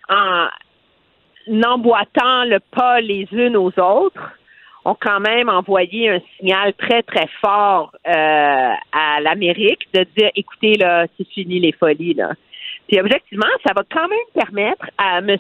en 0.09 0.47
n'emboîtant 1.49 2.45
le 2.45 2.61
pas 2.61 3.01
les 3.01 3.27
unes 3.33 3.57
aux 3.57 3.73
autres, 3.79 4.23
ont 4.85 4.97
quand 5.01 5.21
même 5.21 5.49
envoyé 5.49 6.11
un 6.11 6.21
signal 6.37 6.75
très, 6.75 7.03
très 7.03 7.29
fort 7.41 7.93
euh, 8.07 8.11
à 8.13 9.21
l'Amérique 9.21 9.89
de 9.95 10.05
dire, 10.17 10.31
écoutez, 10.35 10.75
là, 10.75 11.07
c'est 11.17 11.27
fini 11.29 11.61
les 11.61 11.73
folies, 11.73 12.15
là. 12.15 12.31
Puis 12.93 13.01
objectivement, 13.01 13.47
ça 13.67 13.73
va 13.75 13.85
quand 13.91 14.07
même 14.07 14.19
permettre 14.35 14.85
à 14.99 15.21
M. 15.21 15.39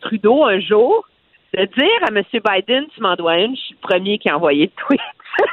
Trudeau 0.00 0.44
un 0.44 0.58
jour 0.60 1.06
de 1.52 1.66
dire 1.66 2.02
à 2.02 2.08
M. 2.08 2.22
Biden, 2.32 2.86
tu 2.94 3.02
m'en 3.02 3.14
dois 3.16 3.36
une, 3.36 3.54
je 3.54 3.60
suis 3.60 3.74
le 3.74 3.86
premier 3.86 4.18
qui 4.18 4.30
a 4.30 4.36
envoyé 4.36 4.72
le 4.74 4.82
tweet. 4.86 5.00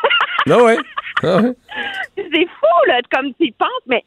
Ah 0.50 0.62
ouais. 0.62 0.78
Ah 1.22 1.38
ouais. 1.38 1.54
C'est 2.18 2.48
fou, 2.48 2.88
là, 2.88 3.00
comme 3.12 3.34
tu 3.40 3.52
penses, 3.58 3.70
mais 3.88 4.04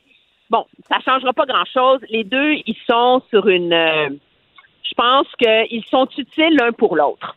bon, 0.50 0.66
ça 0.88 0.98
changera 1.02 1.32
pas 1.32 1.46
grand-chose. 1.46 2.00
Les 2.10 2.24
deux, 2.24 2.54
ils 2.66 2.76
sont 2.86 3.22
sur 3.30 3.48
une... 3.48 3.72
euh, 3.72 4.08
je 4.82 4.94
pense 4.94 5.26
qu'ils 5.38 5.84
sont 5.86 6.06
utiles 6.16 6.56
l'un 6.56 6.72
pour 6.72 6.94
l'autre. 6.96 7.36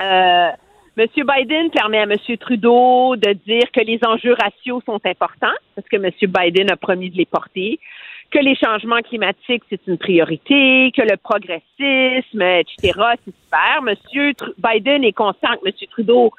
Euh, 0.00 0.50
M. 0.96 1.06
Biden 1.16 1.70
permet 1.70 1.98
à 1.98 2.02
M. 2.02 2.16
Trudeau 2.38 3.16
de 3.16 3.32
dire 3.32 3.70
que 3.72 3.80
les 3.80 3.98
enjeux 4.04 4.34
raciaux 4.40 4.82
sont 4.86 5.00
importants, 5.04 5.58
parce 5.74 5.88
que 5.88 5.96
M. 5.96 6.10
Biden 6.22 6.70
a 6.70 6.76
promis 6.76 7.10
de 7.10 7.16
les 7.16 7.26
porter, 7.26 7.78
que 8.30 8.38
les 8.38 8.54
changements 8.56 9.00
climatiques, 9.02 9.62
c'est 9.70 9.80
une 9.86 9.98
priorité, 9.98 10.92
que 10.96 11.02
le 11.02 11.16
progressisme, 11.16 12.42
etc., 12.42 12.98
c'est 13.24 13.34
super. 13.34 13.78
M. 13.86 13.94
Tru- 14.34 14.54
Biden 14.58 15.04
est 15.04 15.12
conscient 15.12 15.56
que 15.62 15.68
M. 15.68 15.72
Trudeau 15.90 16.30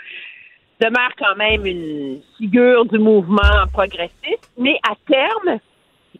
demeure 0.80 1.11
quand 1.18 1.35
même 1.35 1.65
une 1.65 2.22
figure 2.38 2.85
du 2.85 2.97
mouvement 2.97 3.68
progressiste, 3.73 4.49
mais 4.57 4.77
à 4.89 4.93
terme, 5.07 5.59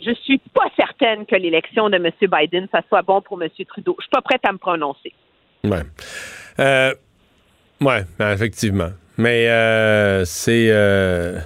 je 0.04 0.12
suis 0.24 0.40
pas 0.54 0.66
certaine 0.76 1.26
que 1.26 1.36
l'élection 1.36 1.90
de 1.90 1.96
M. 1.96 2.10
Biden, 2.22 2.68
ça 2.72 2.82
soit 2.90 3.02
bon 3.02 3.22
pour 3.22 3.42
M. 3.42 3.50
Trudeau. 3.68 3.96
Je 4.00 4.04
suis 4.04 4.10
pas 4.12 4.22
prête 4.22 4.42
à 4.46 4.52
me 4.52 4.58
prononcer. 4.58 5.14
Ouais. 5.64 5.82
Euh, 6.60 6.94
ouais, 7.82 8.02
ben, 8.20 8.32
effectivement. 8.34 8.90
Mais 9.18 9.48
euh, 9.50 10.26
c'est. 10.26 10.68
euh, 10.72 11.40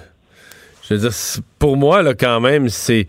je 0.82 0.94
veux 0.94 1.00
dire, 1.00 1.10
pour 1.58 1.76
moi, 1.76 2.02
là, 2.02 2.14
quand 2.14 2.40
même, 2.40 2.68
c'est. 2.68 3.06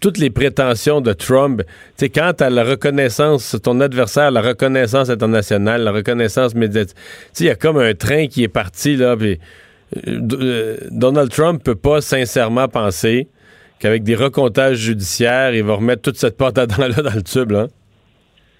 Toutes 0.00 0.18
les 0.18 0.30
prétentions 0.30 1.00
de 1.00 1.12
Trump, 1.12 1.62
tu 1.66 1.72
sais, 1.96 2.08
quant 2.08 2.32
à 2.38 2.50
la 2.50 2.64
reconnaissance, 2.64 3.56
ton 3.62 3.80
adversaire, 3.80 4.30
la 4.30 4.42
reconnaissance 4.42 5.10
internationale, 5.10 5.82
la 5.82 5.92
reconnaissance 5.92 6.54
médiatique, 6.54 6.96
il 7.40 7.46
y 7.46 7.50
a 7.50 7.54
comme 7.56 7.78
un 7.78 7.94
train 7.94 8.26
qui 8.26 8.44
est 8.44 8.48
parti, 8.48 8.96
là, 8.96 9.16
euh, 9.20 9.36
euh, 10.06 10.76
Donald 10.90 11.30
Trump 11.30 11.62
peut 11.64 11.74
pas 11.74 12.00
sincèrement 12.00 12.68
penser 12.68 13.28
qu'avec 13.80 14.02
des 14.02 14.14
recomptages 14.14 14.76
judiciaires, 14.78 15.54
il 15.54 15.64
va 15.64 15.74
remettre 15.74 16.02
toute 16.02 16.16
cette 16.16 16.36
porte 16.36 16.58
à 16.58 16.66
dents-là 16.66 17.02
dans 17.02 17.14
le 17.14 17.22
tube, 17.22 17.50
là. 17.50 17.66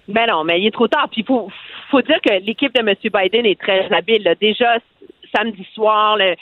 Ben 0.09 0.26
non, 0.28 0.44
mais 0.44 0.60
il 0.60 0.66
est 0.66 0.70
trop 0.70 0.88
tard. 0.88 1.09
Puis 1.10 1.22
il 1.22 1.26
faut, 1.26 1.48
faut 1.90 2.02
dire 2.02 2.18
que 2.22 2.44
l'équipe 2.44 2.74
de 2.74 2.80
M. 2.80 2.94
Biden 3.02 3.46
est 3.46 3.59
très 3.59 3.90
habile. 3.90 4.34
Déjà, 4.38 4.76
samedi 5.34 5.66
soir, 5.74 6.16
le- 6.18 6.34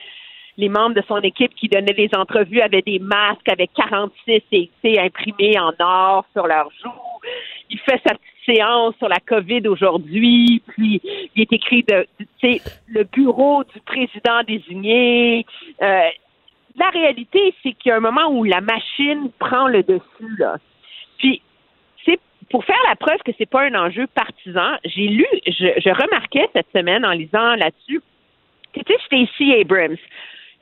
les 0.56 0.68
membres 0.68 0.94
de 0.94 1.02
son 1.06 1.20
équipe 1.20 1.54
qui 1.54 1.68
donnaient 1.68 1.94
des 1.94 2.10
entrevues 2.14 2.60
avaient 2.60 2.82
des 2.82 2.98
masques 2.98 3.48
avec 3.48 3.70
46 3.74 4.12
et 4.28 4.42
tu 4.50 4.70
sais, 4.82 4.98
imprimés 4.98 5.58
en 5.58 5.72
or 5.78 6.24
sur 6.32 6.46
leurs 6.46 6.70
joues. 6.82 6.90
Il 7.70 7.78
fait 7.80 8.00
sa 8.06 8.14
petite 8.14 8.32
séance 8.44 8.94
sur 8.98 9.08
la 9.08 9.20
COVID 9.20 9.66
aujourd'hui, 9.68 10.62
puis 10.68 11.00
il 11.34 11.42
est 11.42 11.52
écrit 11.52 11.84
de, 11.84 12.06
de- 12.20 12.60
le 12.88 13.04
bureau 13.04 13.64
du 13.64 13.80
président 13.80 14.42
désigné. 14.46 15.46
Euh, 15.80 16.08
la 16.76 16.88
réalité, 16.90 17.54
c'est 17.62 17.72
qu'il 17.72 17.90
y 17.90 17.92
a 17.92 17.96
un 17.96 18.00
moment 18.00 18.28
où 18.30 18.44
la 18.44 18.60
machine 18.60 19.30
prend 19.38 19.68
le 19.68 19.82
dessus. 19.82 20.36
Là. 20.38 20.56
Puis 21.18 21.40
c'est 22.04 22.18
pour 22.50 22.64
faire 22.64 22.76
la 22.88 22.96
preuve 22.96 23.18
que 23.24 23.32
c'est 23.38 23.48
pas 23.48 23.62
un 23.62 23.74
enjeu 23.74 24.06
partisan, 24.08 24.76
j'ai 24.84 25.08
lu, 25.08 25.26
je, 25.46 25.90
remarquais 25.90 26.48
cette 26.52 26.70
semaine 26.74 27.04
en 27.06 27.12
lisant 27.12 27.54
là-dessus, 27.54 28.02
sais, 28.74 28.96
Stacey 29.06 29.60
Abrams, 29.60 29.96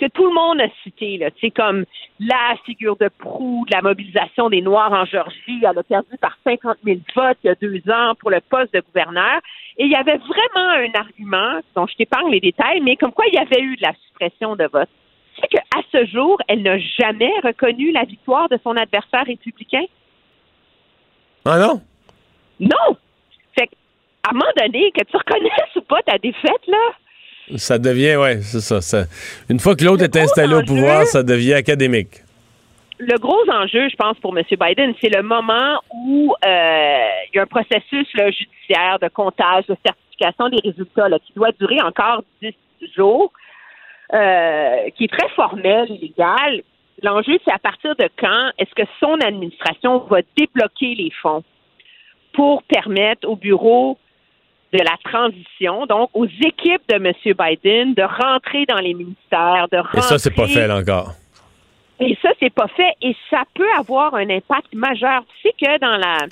que 0.01 0.07
tout 0.07 0.27
le 0.27 0.33
monde 0.33 0.61
a 0.63 0.69
cité, 0.83 1.19
là, 1.19 1.31
tu 1.31 1.41
sais, 1.41 1.51
comme 1.51 1.85
la 2.19 2.57
figure 2.65 2.97
de 2.97 3.09
proue 3.09 3.67
de 3.69 3.77
la 3.77 3.83
mobilisation 3.83 4.49
des 4.49 4.63
Noirs 4.63 4.93
en 4.93 5.05
Georgie, 5.05 5.61
elle 5.63 5.79
a 5.79 5.83
perdu 5.83 6.17
par 6.19 6.39
50 6.43 6.79
000 6.85 7.01
votes 7.15 7.37
il 7.45 7.49
y 7.49 7.51
a 7.51 7.55
deux 7.55 7.83
ans 7.91 8.15
pour 8.19 8.31
le 8.31 8.41
poste 8.41 8.73
de 8.73 8.81
gouverneur, 8.81 9.41
et 9.77 9.85
il 9.85 9.91
y 9.91 9.97
avait 9.97 10.17
vraiment 10.17 10.71
un 10.71 10.99
argument, 10.99 11.61
dont 11.75 11.87
je 11.87 11.97
t'épargne 11.97 12.31
les 12.31 12.41
détails, 12.41 12.81
mais 12.81 12.97
comme 12.97 13.13
quoi 13.13 13.27
il 13.27 13.35
y 13.35 13.39
avait 13.39 13.61
eu 13.61 13.77
de 13.77 13.83
la 13.83 13.93
suppression 14.07 14.57
de 14.57 14.65
vote. 14.73 14.89
C'est 15.39 15.49
qu'à 15.49 15.63
ce 15.93 16.07
jour, 16.07 16.41
elle 16.49 16.63
n'a 16.63 16.79
jamais 16.79 17.33
reconnu 17.45 17.93
la 17.93 18.05
victoire 18.05 18.49
de 18.49 18.59
son 18.65 18.77
adversaire 18.77 19.25
républicain. 19.27 19.85
Ah 21.45 21.59
non? 21.59 21.83
Non! 22.59 22.97
Fait 23.59 23.67
que, 23.67 23.75
à 24.23 24.31
un 24.31 24.33
moment 24.33 24.51
donné, 24.57 24.93
que 24.93 25.05
tu 25.05 25.17
reconnaisses 25.17 25.77
ou 25.77 25.83
pas 25.83 26.03
ta 26.03 26.19
défaite, 26.19 26.67
là, 26.67 26.79
Ça 27.57 27.79
devient, 27.79 28.17
ouais, 28.17 28.41
c'est 28.43 28.61
ça, 28.61 28.81
ça. 28.81 29.05
Une 29.49 29.59
fois 29.59 29.75
que 29.75 29.85
l'autre 29.85 30.05
est 30.05 30.17
installé 30.17 30.55
au 30.55 30.63
pouvoir, 30.63 31.07
ça 31.07 31.23
devient 31.23 31.55
académique. 31.55 32.23
le 32.99 33.19
gros 33.19 33.43
enjeu, 33.51 33.89
je 33.89 33.97
pense, 33.97 34.19
pour 34.19 34.37
M. 34.37 34.45
Biden, 34.51 34.95
c'est 35.01 35.15
le 35.15 35.23
moment 35.23 35.81
où 35.91 36.35
euh, 36.45 37.07
il 37.33 37.37
y 37.37 37.39
a 37.39 37.43
un 37.43 37.47
processus 37.47 38.07
là, 38.15 38.31
judiciaire 38.31 38.99
de 39.01 39.09
comptage, 39.09 39.67
de 39.67 39.77
certification 39.85 40.49
des 40.51 40.61
résultats 40.63 41.09
là, 41.09 41.19
qui 41.19 41.33
doit 41.33 41.53
durer 41.53 41.81
encore 41.81 42.23
10 42.43 42.55
jours, 42.95 43.33
euh, 44.13 44.91
qui 44.97 45.05
est 45.05 45.13
très 45.13 45.29
formel, 45.31 45.89
légal. 46.01 46.63
L'enjeu, 47.03 47.39
c'est 47.45 47.55
à 47.55 47.59
partir 47.59 47.97
de 47.97 48.09
quand 48.19 48.51
est-ce 48.59 48.75
que 48.75 48.89
son 49.01 49.15
administration 49.25 50.01
va 50.11 50.19
débloquer 50.37 50.95
les 50.95 51.11
fonds 51.23 51.43
pour 52.35 52.63
permettre 52.65 53.27
au 53.27 53.37
bureau 53.37 53.97
de 54.73 54.79
la 54.79 54.97
transition, 55.05 55.87
donc 55.87 56.11
aux 56.15 56.27
équipes 56.27 56.83
de 56.89 56.95
M. 56.95 57.13
Biden, 57.25 57.95
de 57.95 58.03
rentrer 58.03 58.67
dans 58.67 58.79
les 58.79 58.95
ministères, 58.95 59.67
de 59.73 59.79
rentrer... 59.79 59.99
Et 59.99 60.03
ça, 60.03 60.19
c'est 60.19 60.35
pas 60.35 60.47
fait, 60.47 60.67
là, 60.67 60.79
encore. 60.79 61.13
Et 62.01 62.17
ça, 62.23 62.31
c'est 62.41 62.53
pas 62.53 62.69
fait 62.69 62.95
et 63.03 63.15
ça 63.29 63.43
peut 63.55 63.71
avoir 63.79 64.15
un 64.15 64.31
impact 64.31 64.73
majeur. 64.73 65.23
Tu 65.35 65.49
sais 65.49 65.55
que 65.61 65.79
dans 65.81 65.99
la 65.99 66.27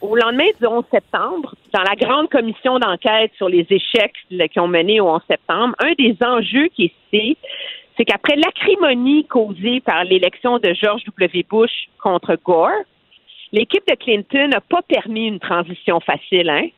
au 0.00 0.16
lendemain 0.16 0.46
du 0.58 0.66
11 0.66 0.84
septembre, 0.90 1.54
dans 1.74 1.82
la 1.82 1.94
grande 1.94 2.28
commission 2.30 2.78
d'enquête 2.78 3.32
sur 3.36 3.48
les 3.48 3.66
échecs 3.68 4.14
qui 4.50 4.60
ont 4.60 4.68
mené 4.68 5.00
au 5.00 5.08
11 5.08 5.20
septembre, 5.28 5.74
un 5.78 5.92
des 5.98 6.16
enjeux 6.24 6.68
qui 6.68 6.86
est 6.86 6.94
cité, 7.04 7.36
c'est 7.96 8.04
qu'après 8.04 8.36
l'acrimonie 8.36 9.26
causée 9.26 9.80
par 9.80 10.04
l'élection 10.04 10.58
de 10.58 10.72
George 10.72 11.02
W. 11.04 11.44
Bush 11.50 11.88
contre 12.02 12.38
Gore, 12.42 12.70
l'équipe 13.52 13.86
de 13.86 13.94
Clinton 13.94 14.48
n'a 14.48 14.60
pas 14.60 14.80
permis 14.82 15.26
une 15.26 15.38
transition 15.38 16.00
facile. 16.00 16.48
Hein? 16.48 16.68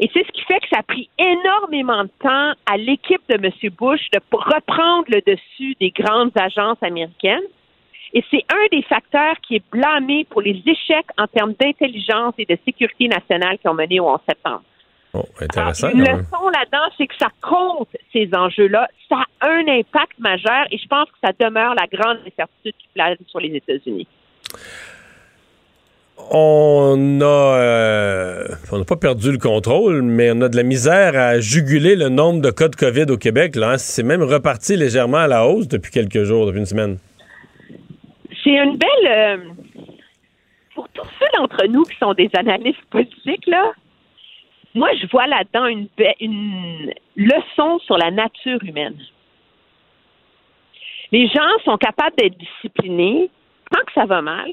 Et 0.00 0.10
c'est 0.12 0.26
ce 0.26 0.32
qui 0.32 0.42
fait 0.42 0.58
que 0.60 0.68
ça 0.70 0.80
a 0.80 0.82
pris 0.82 1.08
énormément 1.18 2.04
de 2.04 2.10
temps 2.20 2.52
à 2.66 2.76
l'équipe 2.76 3.22
de 3.28 3.34
M. 3.34 3.52
Bush 3.78 4.00
de 4.12 4.18
reprendre 4.32 5.04
le 5.08 5.20
dessus 5.20 5.76
des 5.80 5.90
grandes 5.90 6.32
agences 6.34 6.82
américaines. 6.82 7.44
Et 8.12 8.24
c'est 8.30 8.44
un 8.52 8.66
des 8.70 8.82
facteurs 8.82 9.34
qui 9.46 9.56
est 9.56 9.62
blâmé 9.70 10.24
pour 10.30 10.40
les 10.40 10.62
échecs 10.66 11.06
en 11.18 11.26
termes 11.26 11.54
d'intelligence 11.60 12.34
et 12.38 12.44
de 12.44 12.56
sécurité 12.64 13.08
nationale 13.08 13.58
qui 13.58 13.68
ont 13.68 13.74
mené 13.74 14.00
au 14.00 14.08
11 14.08 14.18
septembre. 14.28 14.62
Oh, 15.14 15.24
intéressant. 15.40 15.90
une 15.90 16.00
leçon 16.00 16.48
là-dedans, 16.48 16.92
c'est 16.98 17.06
que 17.06 17.14
ça 17.16 17.28
compte, 17.40 17.88
ces 18.12 18.28
enjeux-là. 18.32 18.88
Ça 19.08 19.22
a 19.40 19.48
un 19.48 19.68
impact 19.68 20.18
majeur 20.18 20.66
et 20.72 20.78
je 20.78 20.86
pense 20.88 21.06
que 21.06 21.18
ça 21.22 21.30
demeure 21.38 21.74
la 21.74 21.86
grande 21.86 22.18
incertitude 22.26 22.74
qui 22.78 22.88
plane 22.94 23.16
sur 23.28 23.38
les 23.38 23.54
États-Unis. 23.54 24.08
On 26.16 27.20
a, 27.20 27.24
euh, 27.24 28.48
on 28.72 28.78
n'a 28.78 28.84
pas 28.84 28.96
perdu 28.96 29.32
le 29.32 29.38
contrôle, 29.38 30.02
mais 30.02 30.30
on 30.32 30.40
a 30.42 30.48
de 30.48 30.56
la 30.56 30.62
misère 30.62 31.16
à 31.16 31.40
juguler 31.40 31.96
le 31.96 32.08
nombre 32.08 32.40
de 32.40 32.50
cas 32.50 32.68
de 32.68 32.76
COVID 32.76 33.06
au 33.10 33.16
Québec. 33.16 33.56
Là, 33.56 33.72
hein. 33.72 33.78
C'est 33.78 34.04
même 34.04 34.22
reparti 34.22 34.76
légèrement 34.76 35.18
à 35.18 35.26
la 35.26 35.46
hausse 35.46 35.68
depuis 35.68 35.90
quelques 35.90 36.22
jours, 36.22 36.46
depuis 36.46 36.60
une 36.60 36.66
semaine. 36.66 36.98
C'est 38.42 38.56
une 38.56 38.76
belle. 38.76 39.06
Euh, 39.06 39.36
pour 40.74 40.88
tous 40.90 41.06
ceux 41.18 41.38
d'entre 41.38 41.66
nous 41.66 41.82
qui 41.84 41.96
sont 41.98 42.14
des 42.14 42.30
analystes 42.34 42.84
politiques, 42.90 43.46
là, 43.46 43.72
moi, 44.74 44.90
je 45.00 45.06
vois 45.08 45.26
là-dedans 45.26 45.66
une, 45.66 45.88
une 46.20 46.92
leçon 47.16 47.78
sur 47.80 47.96
la 47.96 48.10
nature 48.10 48.62
humaine. 48.62 48.96
Les 51.12 51.28
gens 51.28 51.42
sont 51.64 51.76
capables 51.76 52.16
d'être 52.16 52.36
disciplinés 52.38 53.30
tant 53.70 53.84
que 53.84 53.92
ça 53.94 54.04
va 54.04 54.20
mal. 54.20 54.50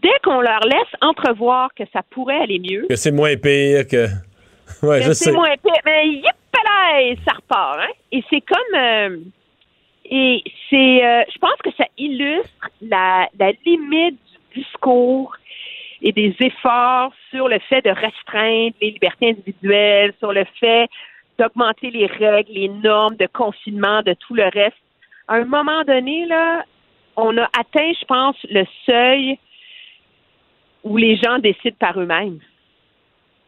Dès 0.00 0.18
qu'on 0.24 0.40
leur 0.40 0.60
laisse 0.60 0.92
entrevoir 1.00 1.70
que 1.74 1.84
ça 1.92 2.02
pourrait 2.10 2.40
aller 2.40 2.58
mieux. 2.58 2.86
Que 2.88 2.96
c'est 2.96 3.12
moins 3.12 3.36
pire 3.36 3.86
que. 3.86 4.06
Ouais, 4.82 5.00
que 5.00 5.12
c'est 5.12 5.32
moins 5.32 5.54
pire. 5.62 5.80
Mais 5.84 6.08
yip 6.08 6.24
ça 7.26 7.34
repart. 7.34 7.78
Hein? 7.80 7.92
Et 8.10 8.22
c'est 8.30 8.40
comme. 8.40 8.74
Euh, 8.74 9.18
et 10.04 10.42
c'est. 10.70 11.04
Euh, 11.04 11.22
je 11.32 11.38
pense 11.38 11.56
que 11.62 11.70
ça 11.76 11.84
illustre 11.98 12.68
la, 12.80 13.28
la 13.38 13.52
limite 13.64 14.18
du 14.52 14.60
discours 14.62 15.36
et 16.02 16.12
des 16.12 16.34
efforts 16.40 17.12
sur 17.30 17.48
le 17.48 17.58
fait 17.68 17.82
de 17.82 17.90
restreindre 17.90 18.74
les 18.80 18.90
libertés 18.90 19.30
individuelles, 19.30 20.12
sur 20.18 20.32
le 20.32 20.44
fait 20.58 20.88
d'augmenter 21.38 21.90
les 21.90 22.06
règles, 22.06 22.52
les 22.52 22.68
normes 22.68 23.16
de 23.16 23.26
confinement, 23.32 24.02
de 24.02 24.14
tout 24.14 24.34
le 24.34 24.44
reste. 24.44 24.76
À 25.28 25.34
un 25.36 25.44
moment 25.44 25.82
donné, 25.84 26.26
là, 26.26 26.64
on 27.16 27.36
a 27.38 27.44
atteint, 27.58 27.92
je 27.98 28.04
pense, 28.06 28.36
le 28.50 28.64
seuil 28.84 29.38
où 30.84 30.96
les 30.96 31.16
gens 31.16 31.38
décident 31.38 31.76
par 31.78 31.98
eux-mêmes. 31.98 32.38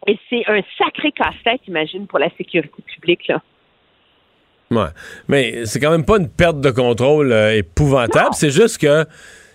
Et 0.07 0.19
c'est 0.29 0.43
un 0.47 0.61
sacré 0.79 1.13
casse-tête, 1.13 1.61
imagine, 1.67 2.07
pour 2.07 2.19
la 2.19 2.29
sécurité 2.37 2.83
publique, 2.87 3.27
là. 3.29 3.43
Ouais. 4.71 4.89
Mais 5.29 5.67
c'est 5.67 5.79
quand 5.81 5.91
même 5.91 6.05
pas 6.05 6.19
une 6.19 6.29
perte 6.29 6.61
de 6.61 6.71
contrôle 6.71 7.33
euh, 7.33 7.57
épouvantable. 7.57 8.35
C'est 8.35 8.51
juste 8.51 8.79
que 8.79 9.05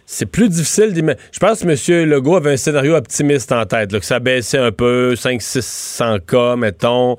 c'est 0.06 0.26
plus 0.26 0.50
difficile 0.50 0.94
d'imaginer. 0.94 1.22
Je 1.32 1.40
pense 1.40 1.64
que 1.64 1.68
M. 1.68 2.10
Legault 2.10 2.38
avait 2.38 2.54
un 2.54 2.58
scénario 2.58 2.96
optimiste 2.96 3.52
en 3.52 3.66
tête, 3.66 3.92
que 3.92 4.06
ça 4.06 4.20
baissait 4.20 4.58
un 4.58 4.72
peu, 4.72 5.14
500-600 5.14 6.26
cas, 6.26 6.56
mettons. 6.56 7.18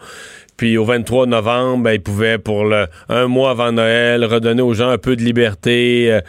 Puis 0.57 0.77
au 0.77 0.85
23 0.85 1.27
novembre, 1.27 1.85
ben, 1.85 1.93
il 1.93 2.03
pouvait, 2.03 2.39
pour 2.39 2.65
le, 2.65 2.87
un 3.09 3.27
mois 3.29 3.51
avant 3.51 3.73
Noël, 3.73 4.25
redonner 4.25 4.63
aux 4.63 4.75
gens 4.75 4.91
un 4.91 4.99
peu 4.99 5.17
de 5.17 5.23
liberté. 5.23 6.13
Euh, 6.13 6.21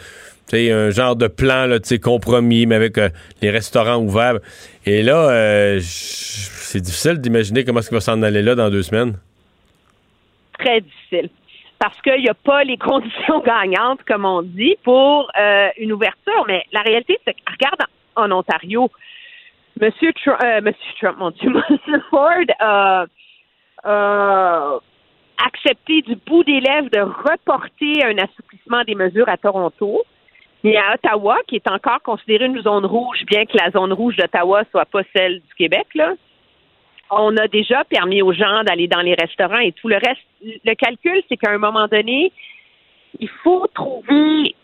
un 0.52 0.90
genre 0.90 1.16
de 1.16 1.28
plan 1.28 1.66
là, 1.66 1.78
compromis, 2.02 2.66
mais 2.66 2.74
avec 2.74 2.98
euh, 2.98 3.08
les 3.40 3.50
restaurants 3.50 3.98
ouverts. 3.98 4.38
Et 4.84 5.02
là, 5.02 5.30
euh, 5.30 5.78
c'est 5.80 6.80
difficile 6.80 7.18
d'imaginer 7.20 7.64
comment 7.64 7.80
est-ce 7.80 7.88
qu'il 7.88 7.96
va 7.96 8.00
s'en 8.00 8.22
aller 8.22 8.42
là 8.42 8.54
dans 8.54 8.70
deux 8.70 8.82
semaines. 8.82 9.18
Très 10.58 10.80
difficile 10.80 11.30
parce 11.78 12.00
qu'il 12.02 12.20
n'y 12.20 12.28
a 12.28 12.34
pas 12.34 12.62
les 12.62 12.76
conditions 12.90 13.40
gagnantes, 13.40 14.04
comme 14.06 14.24
on 14.24 14.42
dit, 14.42 14.76
pour 14.84 15.28
euh, 15.36 15.68
une 15.78 15.92
ouverture. 15.92 16.44
Mais 16.46 16.64
la 16.72 16.82
réalité, 16.82 17.18
c'est 17.24 17.34
que, 17.34 17.40
regarde 17.50 17.80
en, 18.14 18.30
Ontario, 18.30 18.88
Monsieur 19.80 20.12
Trump, 20.12 20.38
euh, 20.44 20.60
Monsieur 20.60 20.92
Trump, 21.00 21.18
mon 21.18 21.30
Dieu, 21.30 21.50
Monsieur 21.70 22.02
Ford 22.08 23.06
a 23.84 24.78
accepté 25.44 26.02
du 26.02 26.14
bout 26.26 26.44
des 26.44 26.60
lèvres 26.60 26.88
de 26.90 27.00
reporter 27.00 28.04
un 28.04 28.16
assouplissement 28.18 28.84
des 28.84 28.94
mesures 28.94 29.28
à 29.28 29.36
Toronto. 29.36 30.02
Et 30.64 30.76
à 30.76 30.94
Ottawa, 30.94 31.38
qui 31.48 31.56
est 31.56 31.68
encore 31.68 32.00
considérée 32.02 32.46
une 32.46 32.62
zone 32.62 32.86
rouge, 32.86 33.24
bien 33.26 33.44
que 33.46 33.56
la 33.56 33.70
zone 33.70 33.92
rouge 33.92 34.16
d'Ottawa 34.16 34.62
soit 34.70 34.84
pas 34.84 35.02
celle 35.14 35.40
du 35.40 35.54
Québec, 35.56 35.86
là, 35.94 36.12
on 37.10 37.36
a 37.36 37.48
déjà 37.48 37.84
permis 37.84 38.22
aux 38.22 38.32
gens 38.32 38.62
d'aller 38.64 38.88
dans 38.88 39.00
les 39.00 39.14
restaurants 39.14 39.58
et 39.58 39.72
tout 39.72 39.88
le 39.88 39.96
reste. 39.96 40.22
Le 40.42 40.74
calcul, 40.74 41.22
c'est 41.28 41.36
qu'à 41.36 41.50
un 41.50 41.58
moment 41.58 41.86
donné, 41.88 42.32
il 43.18 43.28
faut 43.42 43.66
trouver, 43.74 44.54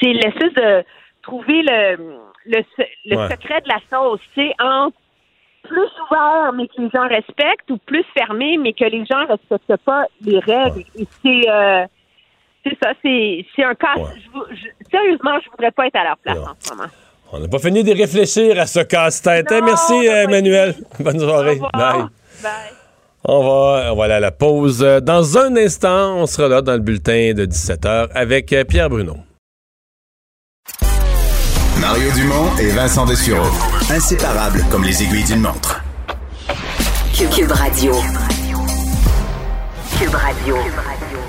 c'est 0.00 0.12
l'espèce 0.12 0.52
de 0.54 0.84
trouver 1.22 1.62
le, 1.62 2.18
le, 2.46 3.28
secret 3.28 3.60
de 3.62 3.68
la 3.68 3.80
sauce, 3.90 4.20
c'est 4.34 4.52
entre 4.60 4.96
plus 5.64 5.90
ouvert, 6.06 6.52
mais 6.54 6.68
que 6.68 6.80
les 6.80 6.90
gens 6.90 7.08
respectent, 7.08 7.70
ou 7.70 7.78
plus 7.78 8.04
fermé, 8.16 8.56
mais 8.58 8.72
que 8.72 8.84
les 8.84 9.04
gens 9.04 9.22
ne 9.22 9.26
respectent 9.26 9.76
pas 9.84 10.06
les 10.22 10.38
règles. 10.38 10.84
Et 10.96 11.06
c'est, 11.22 11.50
euh, 11.50 11.84
c'est 12.64 12.78
ça, 12.82 12.92
c'est, 13.02 13.64
un 13.64 13.74
cas. 13.74 13.94
Sérieusement, 14.90 15.38
je 15.44 15.50
voudrais 15.50 15.70
pas 15.70 15.86
être 15.86 15.96
à 15.96 16.04
leur 16.04 16.16
place 16.18 16.38
en 16.38 16.54
ce 16.58 16.70
moment. 16.74 16.88
On 17.32 17.40
n'a 17.40 17.48
pas 17.48 17.58
fini 17.58 17.84
de 17.84 17.92
réfléchir 17.92 18.58
à 18.58 18.66
ce 18.66 18.80
casse-tête. 18.80 19.52
Hein? 19.52 19.60
Merci, 19.64 20.06
Emmanuel. 20.06 20.74
Bonne 21.00 21.20
soirée. 21.20 21.60
Bye. 21.74 22.06
Bye. 22.42 22.50
On 23.24 23.40
va, 23.42 23.92
on 23.92 23.96
va 23.96 24.04
aller 24.04 24.14
à 24.14 24.20
la 24.20 24.30
pause. 24.30 24.78
Dans 25.02 25.36
un 25.38 25.56
instant, 25.56 26.16
on 26.16 26.26
sera 26.26 26.48
là 26.48 26.62
dans 26.62 26.72
le 26.72 26.78
bulletin 26.78 27.34
de 27.34 27.44
17h 27.44 28.08
avec 28.14 28.52
euh, 28.52 28.64
Pierre 28.64 28.88
Bruno. 28.88 29.16
Mario 31.80 32.10
Dumont 32.12 32.56
et 32.60 32.70
Vincent 32.70 33.06
Dessureau. 33.06 33.46
Inséparables 33.90 34.64
comme 34.70 34.84
les 34.84 35.02
aiguilles 35.02 35.24
d'une 35.24 35.40
montre. 35.40 35.82
Cube 37.12 37.50
Radio. 37.50 37.92
Cube 39.98 40.14
Radio. 40.14 40.56
Cube 40.56 40.74
Radio. 40.76 41.27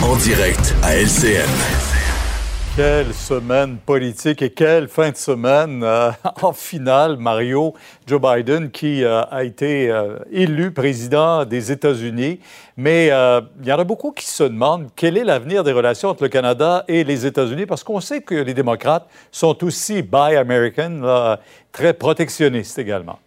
En 0.00 0.16
direct 0.16 0.76
à 0.82 0.94
LCN. 0.96 1.48
Quelle 2.76 3.12
semaine 3.12 3.78
politique 3.78 4.42
et 4.42 4.50
quelle 4.50 4.86
fin 4.86 5.10
de 5.10 5.16
semaine. 5.16 5.82
Euh, 5.82 6.12
en 6.42 6.52
finale, 6.52 7.16
Mario, 7.16 7.74
Joe 8.06 8.20
Biden, 8.20 8.70
qui 8.70 9.02
euh, 9.02 9.24
a 9.24 9.42
été 9.42 9.90
euh, 9.90 10.18
élu 10.30 10.70
président 10.70 11.44
des 11.44 11.72
États-Unis. 11.72 12.38
Mais 12.76 13.06
il 13.06 13.66
y 13.66 13.72
en 13.72 13.78
a 13.78 13.84
beaucoup 13.84 14.12
qui 14.12 14.26
se 14.26 14.44
demandent 14.44 14.88
quel 14.94 15.18
est 15.18 15.24
l'avenir 15.24 15.64
des 15.64 15.72
relations 15.72 16.10
entre 16.10 16.22
le 16.22 16.28
Canada 16.28 16.84
et 16.86 17.02
les 17.02 17.26
États-Unis, 17.26 17.66
parce 17.66 17.82
qu'on 17.82 18.00
sait 18.00 18.20
que 18.20 18.36
les 18.36 18.54
démocrates 18.54 19.08
sont 19.32 19.64
aussi 19.64 20.00
buy 20.00 20.36
American, 20.36 21.36
très 21.72 21.92
protectionnistes 21.92 22.78
également 22.78 23.18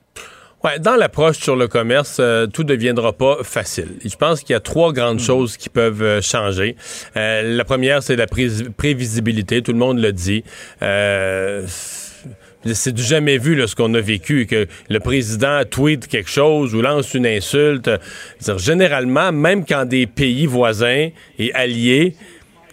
dans 0.79 0.95
l'approche 0.95 1.37
sur 1.37 1.55
le 1.55 1.67
commerce, 1.67 2.17
euh, 2.19 2.47
tout 2.47 2.63
ne 2.63 2.69
deviendra 2.69 3.13
pas 3.13 3.37
facile. 3.43 3.89
je 4.03 4.15
pense 4.15 4.41
qu'il 4.41 4.53
y 4.53 4.55
a 4.55 4.59
trois 4.59 4.93
grandes 4.93 5.19
hmm. 5.19 5.25
choses 5.25 5.57
qui 5.57 5.69
peuvent 5.69 6.01
euh, 6.01 6.21
changer. 6.21 6.75
Euh, 7.15 7.55
la 7.55 7.63
première, 7.63 8.01
c'est 8.03 8.15
la 8.15 8.27
prévisibilité. 8.27 9.61
Tout 9.61 9.73
le 9.73 9.77
monde 9.77 9.99
le 9.99 10.11
dit. 10.11 10.43
c'est 12.65 12.93
du 12.93 13.03
jamais 13.03 13.37
vu 13.37 13.55
là, 13.55 13.67
ce 13.67 13.75
qu'on 13.75 13.93
a 13.93 14.01
vécu, 14.01 14.47
que 14.47 14.67
le 14.89 14.99
président 14.99 15.61
tweet 15.69 16.07
quelque 16.07 16.29
chose 16.29 16.73
ou 16.73 16.81
lance 16.81 17.13
une 17.13 17.27
insulte. 17.27 17.89
généralement, 18.57 19.31
même 19.31 19.65
quand 19.65 19.85
des 19.85 20.07
pays 20.07 20.47
voisins 20.47 21.09
et 21.37 21.53
alliés, 21.53 22.15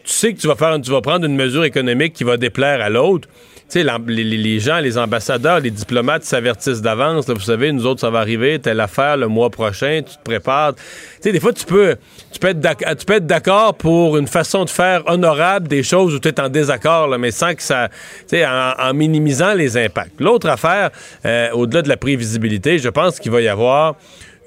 tu 0.05 0.13
sais 0.13 0.33
que 0.33 0.41
tu 0.41 0.47
vas 0.47 0.57
faire, 0.57 0.81
tu 0.81 0.91
vas 0.91 1.03
prendre 1.03 1.27
une 1.27 1.37
mesure 1.37 1.65
économique 1.65 2.15
qui 2.15 2.25
va 2.25 2.37
déplaire 2.37 2.81
à 2.81 2.89
l'autre 2.89 3.29
les, 3.75 4.61
gens, 4.61 4.79
les 4.79 4.99
ambassadeurs, 4.99 5.61
les 5.61 5.71
diplomates 5.71 6.25
s'avertissent 6.25 6.83
d'avance. 6.83 7.29
Vous 7.29 7.41
savez, 7.41 7.73
nous 7.73 7.87
autres, 7.87 8.01
ça 8.01 8.11
va 8.11 8.21
arriver, 8.21 8.59
telle 8.59 8.81
affaire 8.81 9.17
le 9.17 9.29
mois 9.29 9.51
prochain, 9.51 10.03
tu 10.07 10.17
te 10.17 10.23
prépares. 10.23 10.75
Tu 11.23 11.33
des 11.33 11.41
fois, 11.41 11.53
tu 11.53 11.65
peux, 11.65 11.97
tu 12.33 12.39
peux 12.39 12.49
être 12.49 13.27
d'accord 13.27 13.75
pour 13.75 14.17
une 14.17 14.27
façon 14.27 14.65
de 14.65 14.71
faire 14.71 15.03
honorable 15.07 15.69
des 15.69 15.83
choses 15.83 16.15
où 16.15 16.19
tu 16.19 16.29
es 16.29 16.41
en 16.41 16.49
désaccord, 16.49 17.09
mais 17.19 17.31
sans 17.31 17.55
que 17.55 17.63
ça, 17.63 17.89
tu 18.29 18.37
sais, 18.37 18.47
en, 18.47 18.95
minimisant 18.95 19.55
les 19.55 19.77
impacts. 19.77 20.21
L'autre 20.21 20.49
affaire, 20.49 20.91
euh, 21.25 21.51
au-delà 21.53 21.83
de 21.83 21.89
la 21.89 21.97
prévisibilité, 21.97 22.79
je 22.79 22.89
pense 22.89 23.19
qu'il 23.19 23.31
va 23.31 23.41
y 23.41 23.49
avoir 23.49 23.97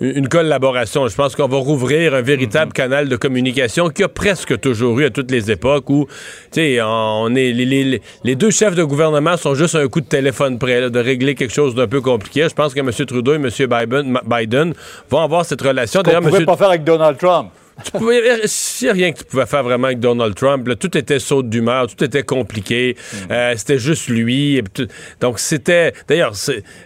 une 0.01 0.27
collaboration. 0.27 1.07
Je 1.07 1.15
pense 1.15 1.35
qu'on 1.35 1.47
va 1.47 1.57
rouvrir 1.57 2.13
un 2.13 2.22
véritable 2.22 2.72
Mm-hmm. 2.72 2.73
canal 2.76 3.09
de 3.09 3.15
communication 3.15 3.89
qu'il 3.89 4.01
y 4.01 4.05
a 4.05 4.09
presque 4.09 4.59
toujours 4.59 4.99
eu 4.99 5.05
à 5.05 5.09
toutes 5.09 5.31
les 5.31 5.51
époques 5.51 5.89
où, 5.89 6.05
tu 6.51 6.59
sais, 6.61 6.80
on 6.81 7.30
est 7.35 7.51
les, 7.53 7.65
les- 7.65 8.01
les 8.23 8.35
deux 8.35 8.49
chefs 8.51 8.76
de 8.76 8.84
gouvernement 8.84 9.38
sont 9.38 9.55
juste 9.55 9.76
un 9.76 9.88
coup 9.88 10.01
de 10.01 10.05
téléphone 10.07 10.57
près 10.59 10.81
là, 10.81 10.89
de 10.89 10.99
régler 10.99 11.35
quelque 11.35 11.53
chose 11.53 11.76
d'un 11.76 11.88
peu 11.88 12.01
compliqué. 12.01 12.47
Je 12.49 12.53
pense 12.53 12.73
que 12.73 12.80
M. 12.80 12.91
Trudeau 12.91 13.34
et 13.34 13.35
M. 13.35 13.49
Biden, 13.49 14.19
Biden 14.26 14.73
vont 15.09 15.19
avoir 15.22 15.45
cette 15.45 15.61
relation. 15.61 16.01
Ne 16.05 16.19
pouvait 16.19 16.39
M. 16.39 16.45
pas 16.45 16.57
faire 16.57 16.69
avec 16.69 16.84
Donald 16.84 17.17
Trump? 17.17 17.49
Tu 17.84 17.91
pouvais, 17.91 18.22
il 18.43 18.84
n'y 18.84 18.89
a 18.89 18.93
rien 18.93 19.11
que 19.11 19.18
tu 19.19 19.26
pouvais 19.26 19.45
faire 19.45 19.64
vraiment 19.64 19.88
avec 19.88 19.99
Donald 19.99 20.34
Trump. 20.35 20.68
là. 20.68 20.76
tout 20.76 20.97
était 20.97 21.19
saute 21.19 21.49
d'humeur, 21.49 21.88
tout 21.88 22.03
était 22.03 22.23
compliqué. 22.23 22.95
Euh, 23.30 23.53
c'était 23.57 23.80
juste 23.80 24.07
lui. 24.07 24.57
et 24.57 24.64
tout- 24.64 24.88
donc, 25.19 25.39
c'était. 25.39 25.93
D'ailleurs, 26.07 26.34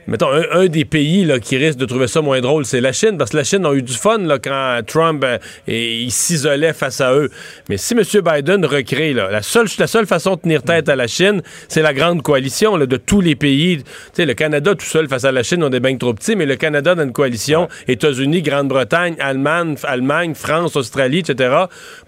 mettons, 0.07 0.32
un, 0.32 0.44
un 0.52 0.66
des 0.68 0.86
pays 0.86 1.26
là, 1.26 1.40
qui 1.40 1.57
risque 1.57 1.78
de 1.78 1.86
trouver 1.86 2.07
ça 2.07 2.22
moins 2.22 2.41
drôle, 2.41 2.66
c'est 2.66 2.82
la 2.82 2.91
Chine, 2.91 3.18
parce 3.18 3.32
que 3.32 3.38
la 3.38 3.44
Chine 3.44 3.66
a 3.66 3.74
eu 3.74 3.84
du 3.84 3.94
fun 3.94 4.18
là, 4.20 4.40
quand 4.40 4.80
Trump 4.88 5.24
euh, 5.24 5.38
et, 5.68 6.02
il 6.02 6.11
s'isolait 6.11 6.74
face 6.74 7.02
à 7.02 7.14
eux. 7.14 7.30
Mais 7.70 7.78
si 7.78 7.94
M. 7.94 8.02
Biden 8.24 8.66
recrée, 8.66 9.14
là, 9.14 9.30
la, 9.32 9.41
seule, 9.44 9.68
la 9.78 9.88
seule 9.88 10.07
façon 10.07 10.36
de 10.36 10.41
tenir 10.41 10.64
tête 10.64 10.90
à 10.90 10.95
la 10.95 11.07
Chine, 11.07 11.41
c'est 11.68 11.82
la 11.84 11.94
grande 11.94 12.24
coalition 12.24 12.76
là, 12.76 12.86
de 12.88 12.98
tous 12.98 13.22
les 13.22 13.36
pays. 13.36 13.84
Sais, 14.14 14.26
le 14.26 14.34
Canada 14.34 14.74
tout 14.74 14.86
seul 14.86 15.07
face 15.07 15.24
à 15.26 15.32
la 15.32 15.44
Chine, 15.44 15.64
on 15.64 15.70
est 15.72 15.80
bien 15.80 15.95
trop 15.98 16.14
petits, 16.14 16.36
mais 16.36 16.45
le 16.48 16.56
Canada 16.56 16.95
dans 16.95 17.03
une 17.03 17.11
coalition, 17.14 17.68
États-Unis, 17.88 18.41
Grande-Bretagne, 18.41 19.16
Allemagne, 19.20 19.76
Allemagne, 19.84 20.34
France, 20.34 20.76
Australie, 20.80 21.19
etc., 21.19 21.56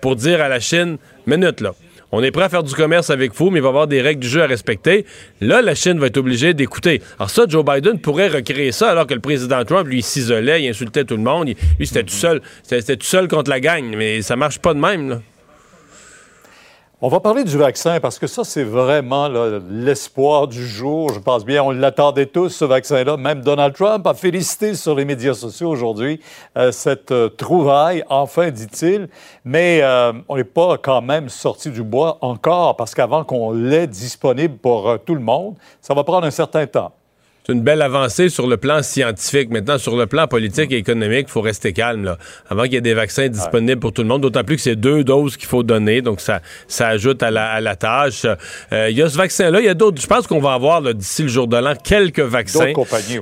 pour 0.01 0.15
dire 0.15 0.41
à 0.41 0.49
la 0.49 0.59
Chine, 0.59 0.97
minute 1.27 1.61
là. 1.61 1.73
On 2.13 2.21
est 2.21 2.31
prêt 2.31 2.43
à 2.43 2.49
faire 2.49 2.63
du 2.63 2.73
commerce 2.73 3.09
avec 3.09 3.33
vous, 3.33 3.51
mais 3.51 3.59
il 3.59 3.61
va 3.61 3.69
y 3.69 3.69
avoir 3.69 3.87
des 3.87 4.01
règles 4.01 4.19
du 4.19 4.27
jeu 4.27 4.43
à 4.43 4.47
respecter. 4.47 5.05
Là, 5.39 5.61
la 5.61 5.75
Chine 5.75 5.97
va 5.97 6.07
être 6.07 6.17
obligée 6.17 6.53
d'écouter. 6.53 7.01
Alors 7.17 7.29
ça, 7.29 7.45
Joe 7.47 7.63
Biden 7.63 7.99
pourrait 7.99 8.27
recréer 8.27 8.73
ça, 8.73 8.89
alors 8.89 9.07
que 9.07 9.13
le 9.13 9.21
président 9.21 9.63
Trump, 9.63 9.87
lui, 9.87 10.01
s'isolait, 10.01 10.61
il 10.61 10.69
insultait 10.69 11.05
tout 11.05 11.15
le 11.15 11.23
monde. 11.23 11.47
Lui, 11.79 11.87
c'était 11.87 12.03
tout 12.03 12.13
seul. 12.13 12.41
C'était 12.63 12.97
tout 12.97 13.05
seul 13.05 13.29
contre 13.29 13.49
la 13.49 13.61
gang. 13.61 13.95
Mais 13.95 14.21
ça 14.21 14.35
marche 14.35 14.59
pas 14.59 14.73
de 14.73 14.79
même, 14.79 15.09
là. 15.09 15.21
On 17.03 17.07
va 17.07 17.19
parler 17.19 17.43
du 17.43 17.57
vaccin 17.57 17.99
parce 17.99 18.19
que 18.19 18.27
ça, 18.27 18.43
c'est 18.43 18.63
vraiment 18.63 19.27
l'espoir 19.71 20.47
du 20.47 20.67
jour. 20.67 21.11
Je 21.11 21.19
pense 21.19 21.43
bien, 21.43 21.63
on 21.63 21.71
l'attendait 21.71 22.27
tous, 22.27 22.49
ce 22.49 22.63
vaccin-là. 22.63 23.17
Même 23.17 23.41
Donald 23.41 23.73
Trump 23.73 24.05
a 24.05 24.13
félicité 24.13 24.75
sur 24.75 24.93
les 24.93 25.03
médias 25.03 25.33
sociaux 25.33 25.69
aujourd'hui 25.69 26.19
euh, 26.59 26.71
cette 26.71 27.09
euh, 27.09 27.27
trouvaille, 27.27 28.03
enfin, 28.07 28.51
dit-il. 28.51 29.09
Mais 29.43 29.79
euh, 29.81 30.13
on 30.29 30.35
n'est 30.35 30.43
pas 30.43 30.77
quand 30.77 31.01
même 31.01 31.27
sorti 31.27 31.71
du 31.71 31.81
bois 31.81 32.19
encore 32.21 32.75
parce 32.75 32.93
qu'avant 32.93 33.23
qu'on 33.23 33.51
l'ait 33.51 33.87
disponible 33.87 34.57
pour 34.57 34.99
tout 35.03 35.15
le 35.15 35.21
monde, 35.21 35.55
ça 35.81 35.95
va 35.95 36.03
prendre 36.03 36.27
un 36.27 36.31
certain 36.31 36.67
temps. 36.67 36.91
C'est 37.51 37.57
une 37.57 37.63
belle 37.63 37.81
avancée 37.81 38.29
sur 38.29 38.47
le 38.47 38.55
plan 38.55 38.81
scientifique. 38.81 39.49
Maintenant, 39.49 39.77
sur 39.77 39.97
le 39.97 40.07
plan 40.07 40.25
politique 40.25 40.71
et 40.71 40.77
économique, 40.77 41.25
il 41.27 41.31
faut 41.31 41.41
rester 41.41 41.73
calme. 41.73 42.05
Là. 42.05 42.17
Avant 42.49 42.63
qu'il 42.63 42.75
y 42.75 42.77
ait 42.77 42.81
des 42.81 42.93
vaccins 42.93 43.27
disponibles 43.27 43.81
pour 43.81 43.91
tout 43.91 44.03
le 44.03 44.07
monde, 44.07 44.21
d'autant 44.21 44.45
plus 44.45 44.55
que 44.55 44.61
c'est 44.61 44.77
deux 44.77 45.03
doses 45.03 45.35
qu'il 45.35 45.49
faut 45.49 45.61
donner, 45.61 46.01
donc 46.01 46.21
ça, 46.21 46.39
ça 46.69 46.87
ajoute 46.87 47.21
à 47.21 47.29
la, 47.29 47.49
à 47.49 47.59
la 47.59 47.75
tâche. 47.75 48.25
Euh, 48.71 48.89
il 48.89 48.97
y 48.97 49.01
a 49.01 49.09
ce 49.09 49.17
vaccin-là, 49.17 49.59
il 49.59 49.65
y 49.65 49.69
a 49.69 49.73
d'autres. 49.73 50.01
Je 50.01 50.07
pense 50.07 50.27
qu'on 50.27 50.39
va 50.39 50.53
avoir 50.53 50.81
d'ici 50.93 51.23
le 51.23 51.27
jour 51.27 51.45
de 51.45 51.57
l'an 51.57 51.73
quelques 51.75 52.21
vaccins. 52.21 52.71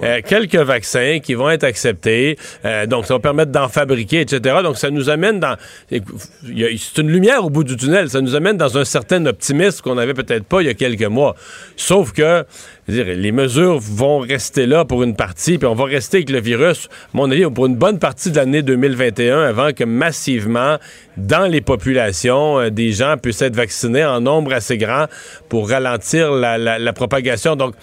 Euh, 0.04 0.22
quelques 0.24 0.56
vaccins 0.58 1.18
qui 1.24 1.34
vont 1.34 1.50
être 1.50 1.64
acceptés. 1.64 2.38
Euh, 2.66 2.86
donc, 2.86 3.08
ça 3.08 3.16
va 3.16 3.20
permettre 3.20 3.52
d'en 3.52 3.68
fabriquer, 3.68 4.22
etc. 4.22 4.58
Donc, 4.62 4.78
ça 4.78 4.92
nous 4.92 5.10
amène 5.10 5.40
dans... 5.40 5.56
C'est 5.90 6.98
une 7.00 7.10
lumière 7.10 7.44
au 7.44 7.50
bout 7.50 7.64
du 7.64 7.76
tunnel. 7.76 8.12
Ça 8.12 8.22
nous 8.22 8.36
amène 8.36 8.58
dans 8.58 8.78
un 8.78 8.86
certain 8.86 9.26
optimisme 9.26 9.82
qu'on 9.82 9.96
n'avait 9.96 10.14
peut-être 10.14 10.44
pas 10.44 10.62
il 10.62 10.68
y 10.68 10.70
a 10.70 10.76
quelques 10.76 11.02
mois. 11.02 11.36
Sauf 11.76 12.12
que, 12.12 12.46
les 12.90 13.32
mesures 13.32 13.80
vont 13.80 14.20
rester 14.20 14.66
là 14.66 14.86
pour 14.86 15.04
une 15.04 15.16
partie, 15.16 15.58
puis 15.58 15.68
on 15.68 15.76
va 15.76 15.86
rester 15.86 16.18
avec 16.18 16.30
le 16.30 16.40
virus, 16.40 16.90
mon 17.14 17.30
avis, 17.32 17.46
pour 17.54 17.66
une 17.68 17.76
bonne 17.76 18.00
partie 18.00 18.32
de 18.32 18.36
l'année 18.36 18.62
2021, 18.62 19.40
avant 19.42 19.72
que 19.74 19.84
massivement, 19.84 20.78
dans 21.18 21.46
les 21.50 21.62
populations, 21.62 22.60
euh, 22.60 22.70
des 22.70 22.92
gens 22.92 23.16
puissent 23.22 23.42
être 23.42 23.56
vaccinés 23.56 24.06
en 24.06 24.22
nombre 24.22 24.54
assez 24.54 24.78
grand 24.78 25.06
pour 25.50 25.70
ralentir 25.70 26.32
la, 26.32 26.58
la- 26.58 26.80
la 26.80 26.94
propagation. 26.94 27.56
Donc, 27.56 27.76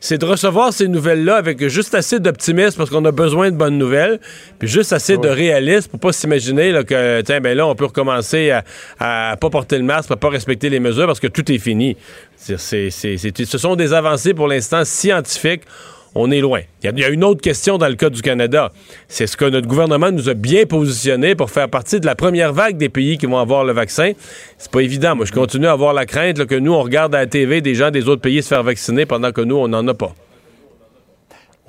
c'est 0.00 0.18
de 0.18 0.24
recevoir 0.24 0.72
ces 0.72 0.88
nouvelles-là 0.88 1.36
avec 1.36 1.66
juste 1.68 1.94
assez 1.94 2.20
d'optimisme 2.20 2.76
parce 2.78 2.90
qu'on 2.90 3.04
a 3.04 3.10
besoin 3.12 3.50
de 3.50 3.56
bonnes 3.56 3.78
nouvelles, 3.78 4.20
puis 4.58 4.68
juste 4.68 4.92
assez 4.92 5.16
de 5.16 5.28
réalisme 5.28 5.90
pour 5.90 6.00
pas 6.00 6.12
s'imaginer 6.12 6.70
là, 6.72 6.84
que, 6.84 7.20
tiens, 7.22 7.40
ben 7.40 7.56
là, 7.56 7.66
on 7.66 7.74
peut 7.74 7.86
recommencer 7.86 8.50
à, 8.50 8.64
à 9.00 9.36
pas 9.36 9.50
porter 9.50 9.78
le 9.78 9.84
masque, 9.84 10.10
à 10.10 10.16
pas 10.16 10.28
respecter 10.30 10.70
les 10.70 10.80
mesures 10.80 11.06
parce 11.06 11.20
que 11.20 11.26
tout 11.26 11.50
est 11.50 11.58
fini. 11.58 11.96
C'est- 12.36 12.58
c'est- 12.58 12.90
c'est- 12.90 13.16
c'est- 13.18 13.44
ce 13.44 13.58
sont 13.58 13.74
des 13.76 13.92
avancées 13.92 14.34
pour 14.34 14.46
l'instant 14.48 14.84
scientifiques. 14.84 15.62
On 16.14 16.30
est 16.30 16.40
loin. 16.40 16.60
Il 16.82 16.98
y, 16.98 17.04
a- 17.04 17.08
une 17.08 17.22
autre 17.24 17.40
question 17.40 17.78
dans 17.78 17.88
le 17.88 17.94
cas 17.94 18.10
du 18.10 18.22
Canada. 18.22 18.72
C'est 19.08 19.26
ce 19.26 19.36
que 19.36 19.44
notre 19.44 19.66
gouvernement 19.68 20.10
nous 20.10 20.28
a 20.28 20.34
bien 20.34 20.64
positionné 20.66 21.34
pour 21.34 21.50
faire 21.50 21.68
partie 21.68 22.00
de 22.00 22.06
la 22.06 22.14
première 22.14 22.52
vague 22.52 22.76
des 22.76 22.88
pays 22.88 23.18
qui 23.18 23.26
vont 23.26 23.38
avoir 23.38 23.64
le 23.64 23.72
vaccin. 23.72 24.12
C'est 24.56 24.70
pas 24.70 24.80
évident. 24.80 25.14
Moi, 25.16 25.26
je 25.26 25.32
continue 25.32 25.66
à 25.66 25.72
avoir 25.72 25.92
la 25.92 26.06
crainte 26.06 26.44
que 26.46 26.54
nous, 26.54 26.72
on 26.72 26.82
regarde 26.82 27.14
à 27.14 27.18
la 27.18 27.26
TV 27.26 27.60
des 27.60 27.74
gens 27.74 27.90
des 27.90 28.08
autres 28.08 28.22
pays 28.22 28.42
se 28.42 28.48
faire 28.48 28.62
vacciner 28.62 29.06
pendant 29.06 29.32
que 29.32 29.40
nous, 29.42 29.56
on 29.56 29.68
n'en 29.68 29.86
a 29.86 29.94
pas. 29.94 30.14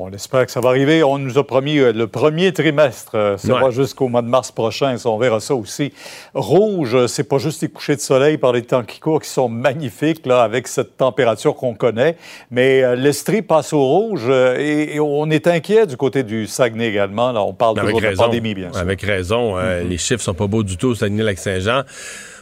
On 0.01 0.11
espère 0.13 0.45
que 0.45 0.51
ça 0.51 0.61
va 0.61 0.69
arriver. 0.69 1.03
On 1.03 1.17
nous 1.17 1.38
a 1.38 1.45
promis 1.45 1.77
euh, 1.77 1.91
le 1.91 2.07
premier 2.07 2.53
trimestre. 2.53 3.11
Euh, 3.15 3.35
ça 3.38 3.53
Ouais. 3.53 3.61
va 3.61 3.69
jusqu'au 3.69 4.07
mois 4.07 4.21
de 4.21 4.27
mars 4.27 4.51
prochain. 4.51 4.97
Ça, 4.97 5.09
on 5.09 5.17
verra 5.17 5.39
ça 5.41 5.53
aussi. 5.55 5.91
Rouge, 6.34 6.95
euh, 6.95 7.07
c'est 7.07 7.26
pas 7.26 7.38
juste 7.38 7.61
les 7.61 7.67
couchers 7.67 7.95
de 7.97 8.01
soleil 8.01 8.38
par 8.38 8.53
les 8.53 8.61
temps 8.61 8.84
qui 8.84 8.99
courent 8.99 9.21
qui 9.21 9.30
sont 9.30 9.49
magnifiques, 9.49 10.26
là, 10.26 10.41
avec 10.43 10.67
cette 10.69 10.95
température 10.97 11.53
qu'on 11.55 11.73
connaît. 11.73 12.15
Mais 12.49 12.95
l'Estrie 12.95 13.41
passe 13.41 13.73
au 13.73 13.84
rouge 13.84 14.30
et, 14.30 14.95
et 14.95 14.99
on 15.01 15.30
est 15.30 15.47
inquiet 15.47 15.85
du 15.85 15.97
côté 15.97 16.23
du 16.23 16.47
Saguenay 16.47 16.88
également. 16.88 17.31
Là, 17.34 17.43
on 17.43 17.53
parle 17.53 17.77
Avec 17.80 17.88
toujours 17.89 17.99
de 17.99 18.03
la 18.05 18.09
raison. 18.11 18.23
pandémie, 18.23 18.53
bien 18.55 18.71
sûr. 18.71 18.81
Avec 18.81 19.01
raison. 19.01 19.57
Euh, 19.57 19.84
Les 19.84 19.97
chiffres 19.97 20.23
sont 20.23 20.34
pas 20.34 20.47
beaux 20.47 20.63
du 20.63 20.77
tout 20.77 20.88
au 20.88 20.95
Saguenay-Lac-Saint-Jean. 20.95 21.84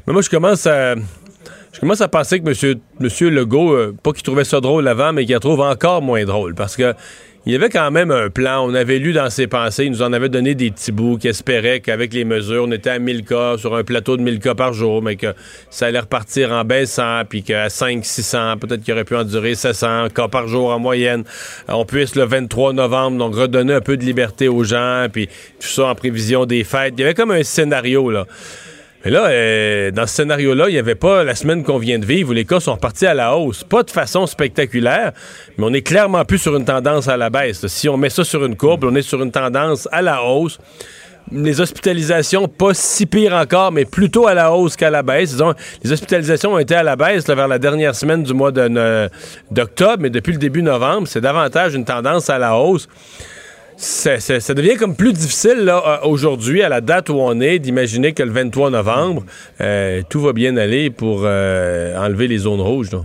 Mais 0.06 0.14
moi, 0.14 0.22
je 0.22 0.30
commence 0.30 0.68
à. 0.68 0.94
Je 1.74 1.82
commence 1.82 2.02
à 2.02 2.08
penser 2.08 2.40
que 2.40 2.46
monsieur, 2.46 2.76
monsieur 3.00 3.30
Legault, 3.30 3.72
euh, 3.74 3.96
pas 4.02 4.12
qu'il 4.12 4.24
trouvait 4.24 4.46
ça 4.46 4.60
drôle 4.62 4.88
avant, 4.88 5.14
mais 5.14 5.26
qu'il 5.26 5.34
la 5.36 5.40
trouve 5.40 5.60
encore 5.62 6.02
moins 6.02 6.24
drôle. 6.26 6.56
Parce 6.56 6.76
que 6.76 6.96
il 7.48 7.54
y 7.54 7.56
avait 7.56 7.70
quand 7.70 7.92
même 7.92 8.12
un 8.12 8.30
plan. 8.30 8.68
On 8.68 8.74
avait 8.74 9.00
lu 9.00 9.14
dans 9.14 9.30
ses 9.30 9.48
pensées, 9.48 9.86
il 9.86 9.92
nous 9.92 10.02
en 10.02 10.12
avait 10.12 10.28
donné 10.28 10.54
des 10.54 10.70
petits 10.70 10.92
bouts 10.92 11.18
qui 11.18 11.30
espéraient 11.30 11.80
qu'avec 11.80 12.14
les 12.14 12.26
mesures, 12.26 12.66
on 12.68 12.72
était 12.74 12.90
à 12.90 13.00
1000 13.00 13.24
cas, 13.24 13.58
sur 13.58 13.74
un 13.74 13.86
plateau 13.86 14.18
de 14.18 14.22
1000 14.22 14.40
cas 14.40 14.54
par 14.54 14.74
jour, 14.74 15.02
mais 15.02 15.16
que 15.16 15.34
ça 15.70 15.86
allait 15.86 16.02
repartir 16.02 16.52
en 16.52 16.66
baissant, 16.66 17.22
puis 17.28 17.44
qu'à 17.44 17.70
5 17.70 18.04
600, 18.04 18.58
peut-être 18.58 18.84
qu'il 18.84 18.94
aurait 18.94 19.06
pu 19.06 19.16
endurer 19.16 19.56
700 19.56 20.10
cas 20.14 20.28
par 20.28 20.50
jour 20.50 20.72
en 20.72 20.80
moyenne. 20.80 21.24
Euh, 21.70 21.74
On 21.76 21.86
puisse 21.86 22.16
le 22.16 22.26
23 22.26 22.74
novembre, 22.74 23.18
donc 23.18 23.34
redonner 23.36 23.76
un 23.76 23.82
peu 23.82 23.96
de 23.96 24.04
liberté 24.04 24.50
aux 24.50 24.66
gens, 24.66 25.08
puis 25.10 25.28
tout 25.28 25.68
ça 25.68 25.86
en 25.86 25.96
prévision 25.96 26.46
des 26.46 26.66
fêtes. 26.66 26.96
Il 26.98 27.00
y 27.00 27.04
avait 27.06 27.14
comme 27.14 27.32
un 27.32 27.44
scénario, 27.44 28.12
là. 28.12 28.26
Là, 29.10 29.28
euh, 29.28 29.92
dans 29.92 30.06
ce 30.06 30.16
scénario-là, 30.16 30.66
il 30.70 30.74
n'y 30.74 30.80
avait 30.80 30.96
pas 30.96 31.24
la 31.24 31.34
semaine 31.36 31.64
qu'on 31.64 31.78
vient 31.78 31.98
de 32.00 32.06
vivre 32.06 32.32
où 32.32 32.34
les 32.34 32.46
cas 32.46 32.60
sont 32.60 32.74
repartis 32.74 33.06
à 33.06 33.14
la 33.14 33.36
hausse. 33.38 33.64
Pas 33.64 33.84
de 33.84 33.92
façon 33.92 34.28
spectaculaire, 34.28 35.12
mais 35.58 35.66
on 35.66 35.74
est 35.74 35.82
clairement 35.82 36.26
plus 36.26 36.38
sur 36.40 36.56
une 36.56 36.66
tendance 36.66 37.08
à 37.08 37.16
la 37.18 37.30
baisse. 37.30 37.66
Si 37.68 37.88
on 37.90 37.98
met 37.98 38.10
ça 38.10 38.24
sur 38.24 38.44
une 38.46 38.56
courbe, 38.56 38.84
on 38.84 38.96
est 38.96 39.02
sur 39.02 39.22
une 39.22 39.32
tendance 39.32 39.88
à 39.92 40.02
la 40.02 40.24
hausse. 40.24 40.58
Les 41.32 41.60
hospitalisations, 41.60 42.48
pas 42.48 42.74
si 42.74 43.06
pire 43.06 43.34
encore, 43.34 43.72
mais 43.74 43.84
plutôt 43.84 44.28
à 44.28 44.34
la 44.34 44.54
hausse 44.54 44.78
qu'à 44.78 44.90
la 44.90 45.04
baisse. 45.04 45.32
Disons, 45.32 45.54
les 45.84 45.92
hospitalisations 45.92 46.54
ont 46.54 46.58
été 46.60 46.74
à 46.76 46.84
la 46.84 46.96
baisse 46.96 47.28
vers 47.28 47.48
la 47.50 47.60
dernière 47.60 47.96
semaine 47.96 48.24
du 48.24 48.34
mois 48.34 48.52
ne- 48.52 49.10
d'octobre, 49.52 49.98
mais 50.00 50.10
depuis 50.10 50.32
le 50.32 50.40
début 50.40 50.62
novembre, 50.64 51.08
c'est 51.08 51.20
davantage 51.22 51.76
une 51.76 51.84
tendance 51.86 52.30
à 52.30 52.38
la 52.38 52.56
hausse. 52.56 52.88
Ça, 53.80 54.20
ça- 54.20 54.40
ça 54.40 54.54
devient 54.56 54.76
comme 54.76 54.96
plus 54.96 55.14
difficile 55.14 55.60
là, 55.60 55.84
euh, 56.04 56.08
aujourd'hui, 56.08 56.64
à 56.64 56.70
la 56.70 56.82
date 56.82 57.10
où 57.10 57.14
on 57.20 57.40
est, 57.40 57.60
d'imaginer 57.60 58.14
que 58.14 58.24
le 58.24 58.32
23 58.32 58.72
novembre, 58.72 59.24
euh, 59.62 60.02
tout 60.10 60.20
va 60.20 60.34
bien 60.34 60.58
aller 60.58 60.90
pour 60.90 61.22
euh, 61.24 61.96
enlever 61.98 62.28
les 62.28 62.40
zones 62.40 62.60
rouges. 62.62 62.92
là. 62.92 63.00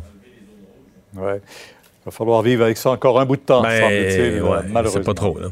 Ouais. 1.15 1.41
Il 1.45 2.07
va 2.07 2.11
falloir 2.11 2.41
vivre 2.43 2.65
avec 2.65 2.79
ça 2.79 2.91
encore 2.91 3.21
un 3.21 3.27
bout 3.27 3.37
de 3.37 3.43
temps, 3.43 3.63
Ben, 3.63 3.81
semble-t-il, 3.81 4.43
ouais, 4.43 4.49
malheureusement. 4.69 4.91
c'est 4.93 5.05
pas 5.05 5.15
trop. 5.15 5.39
Là. 5.39 5.49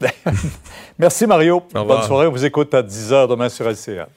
Merci, 0.98 1.26
Mario. 1.26 1.62
Bonne 1.74 2.02
soirée. 2.02 2.26
On 2.28 2.30
vous 2.30 2.44
écoute 2.44 2.72
à 2.74 2.82
10 2.82 3.10
h 3.12 3.28
demain 3.28 3.48
sur 3.48 3.68
LCA. 3.68 4.08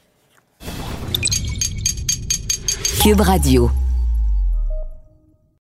Cube 3.02 3.22
Radio. 3.22 3.72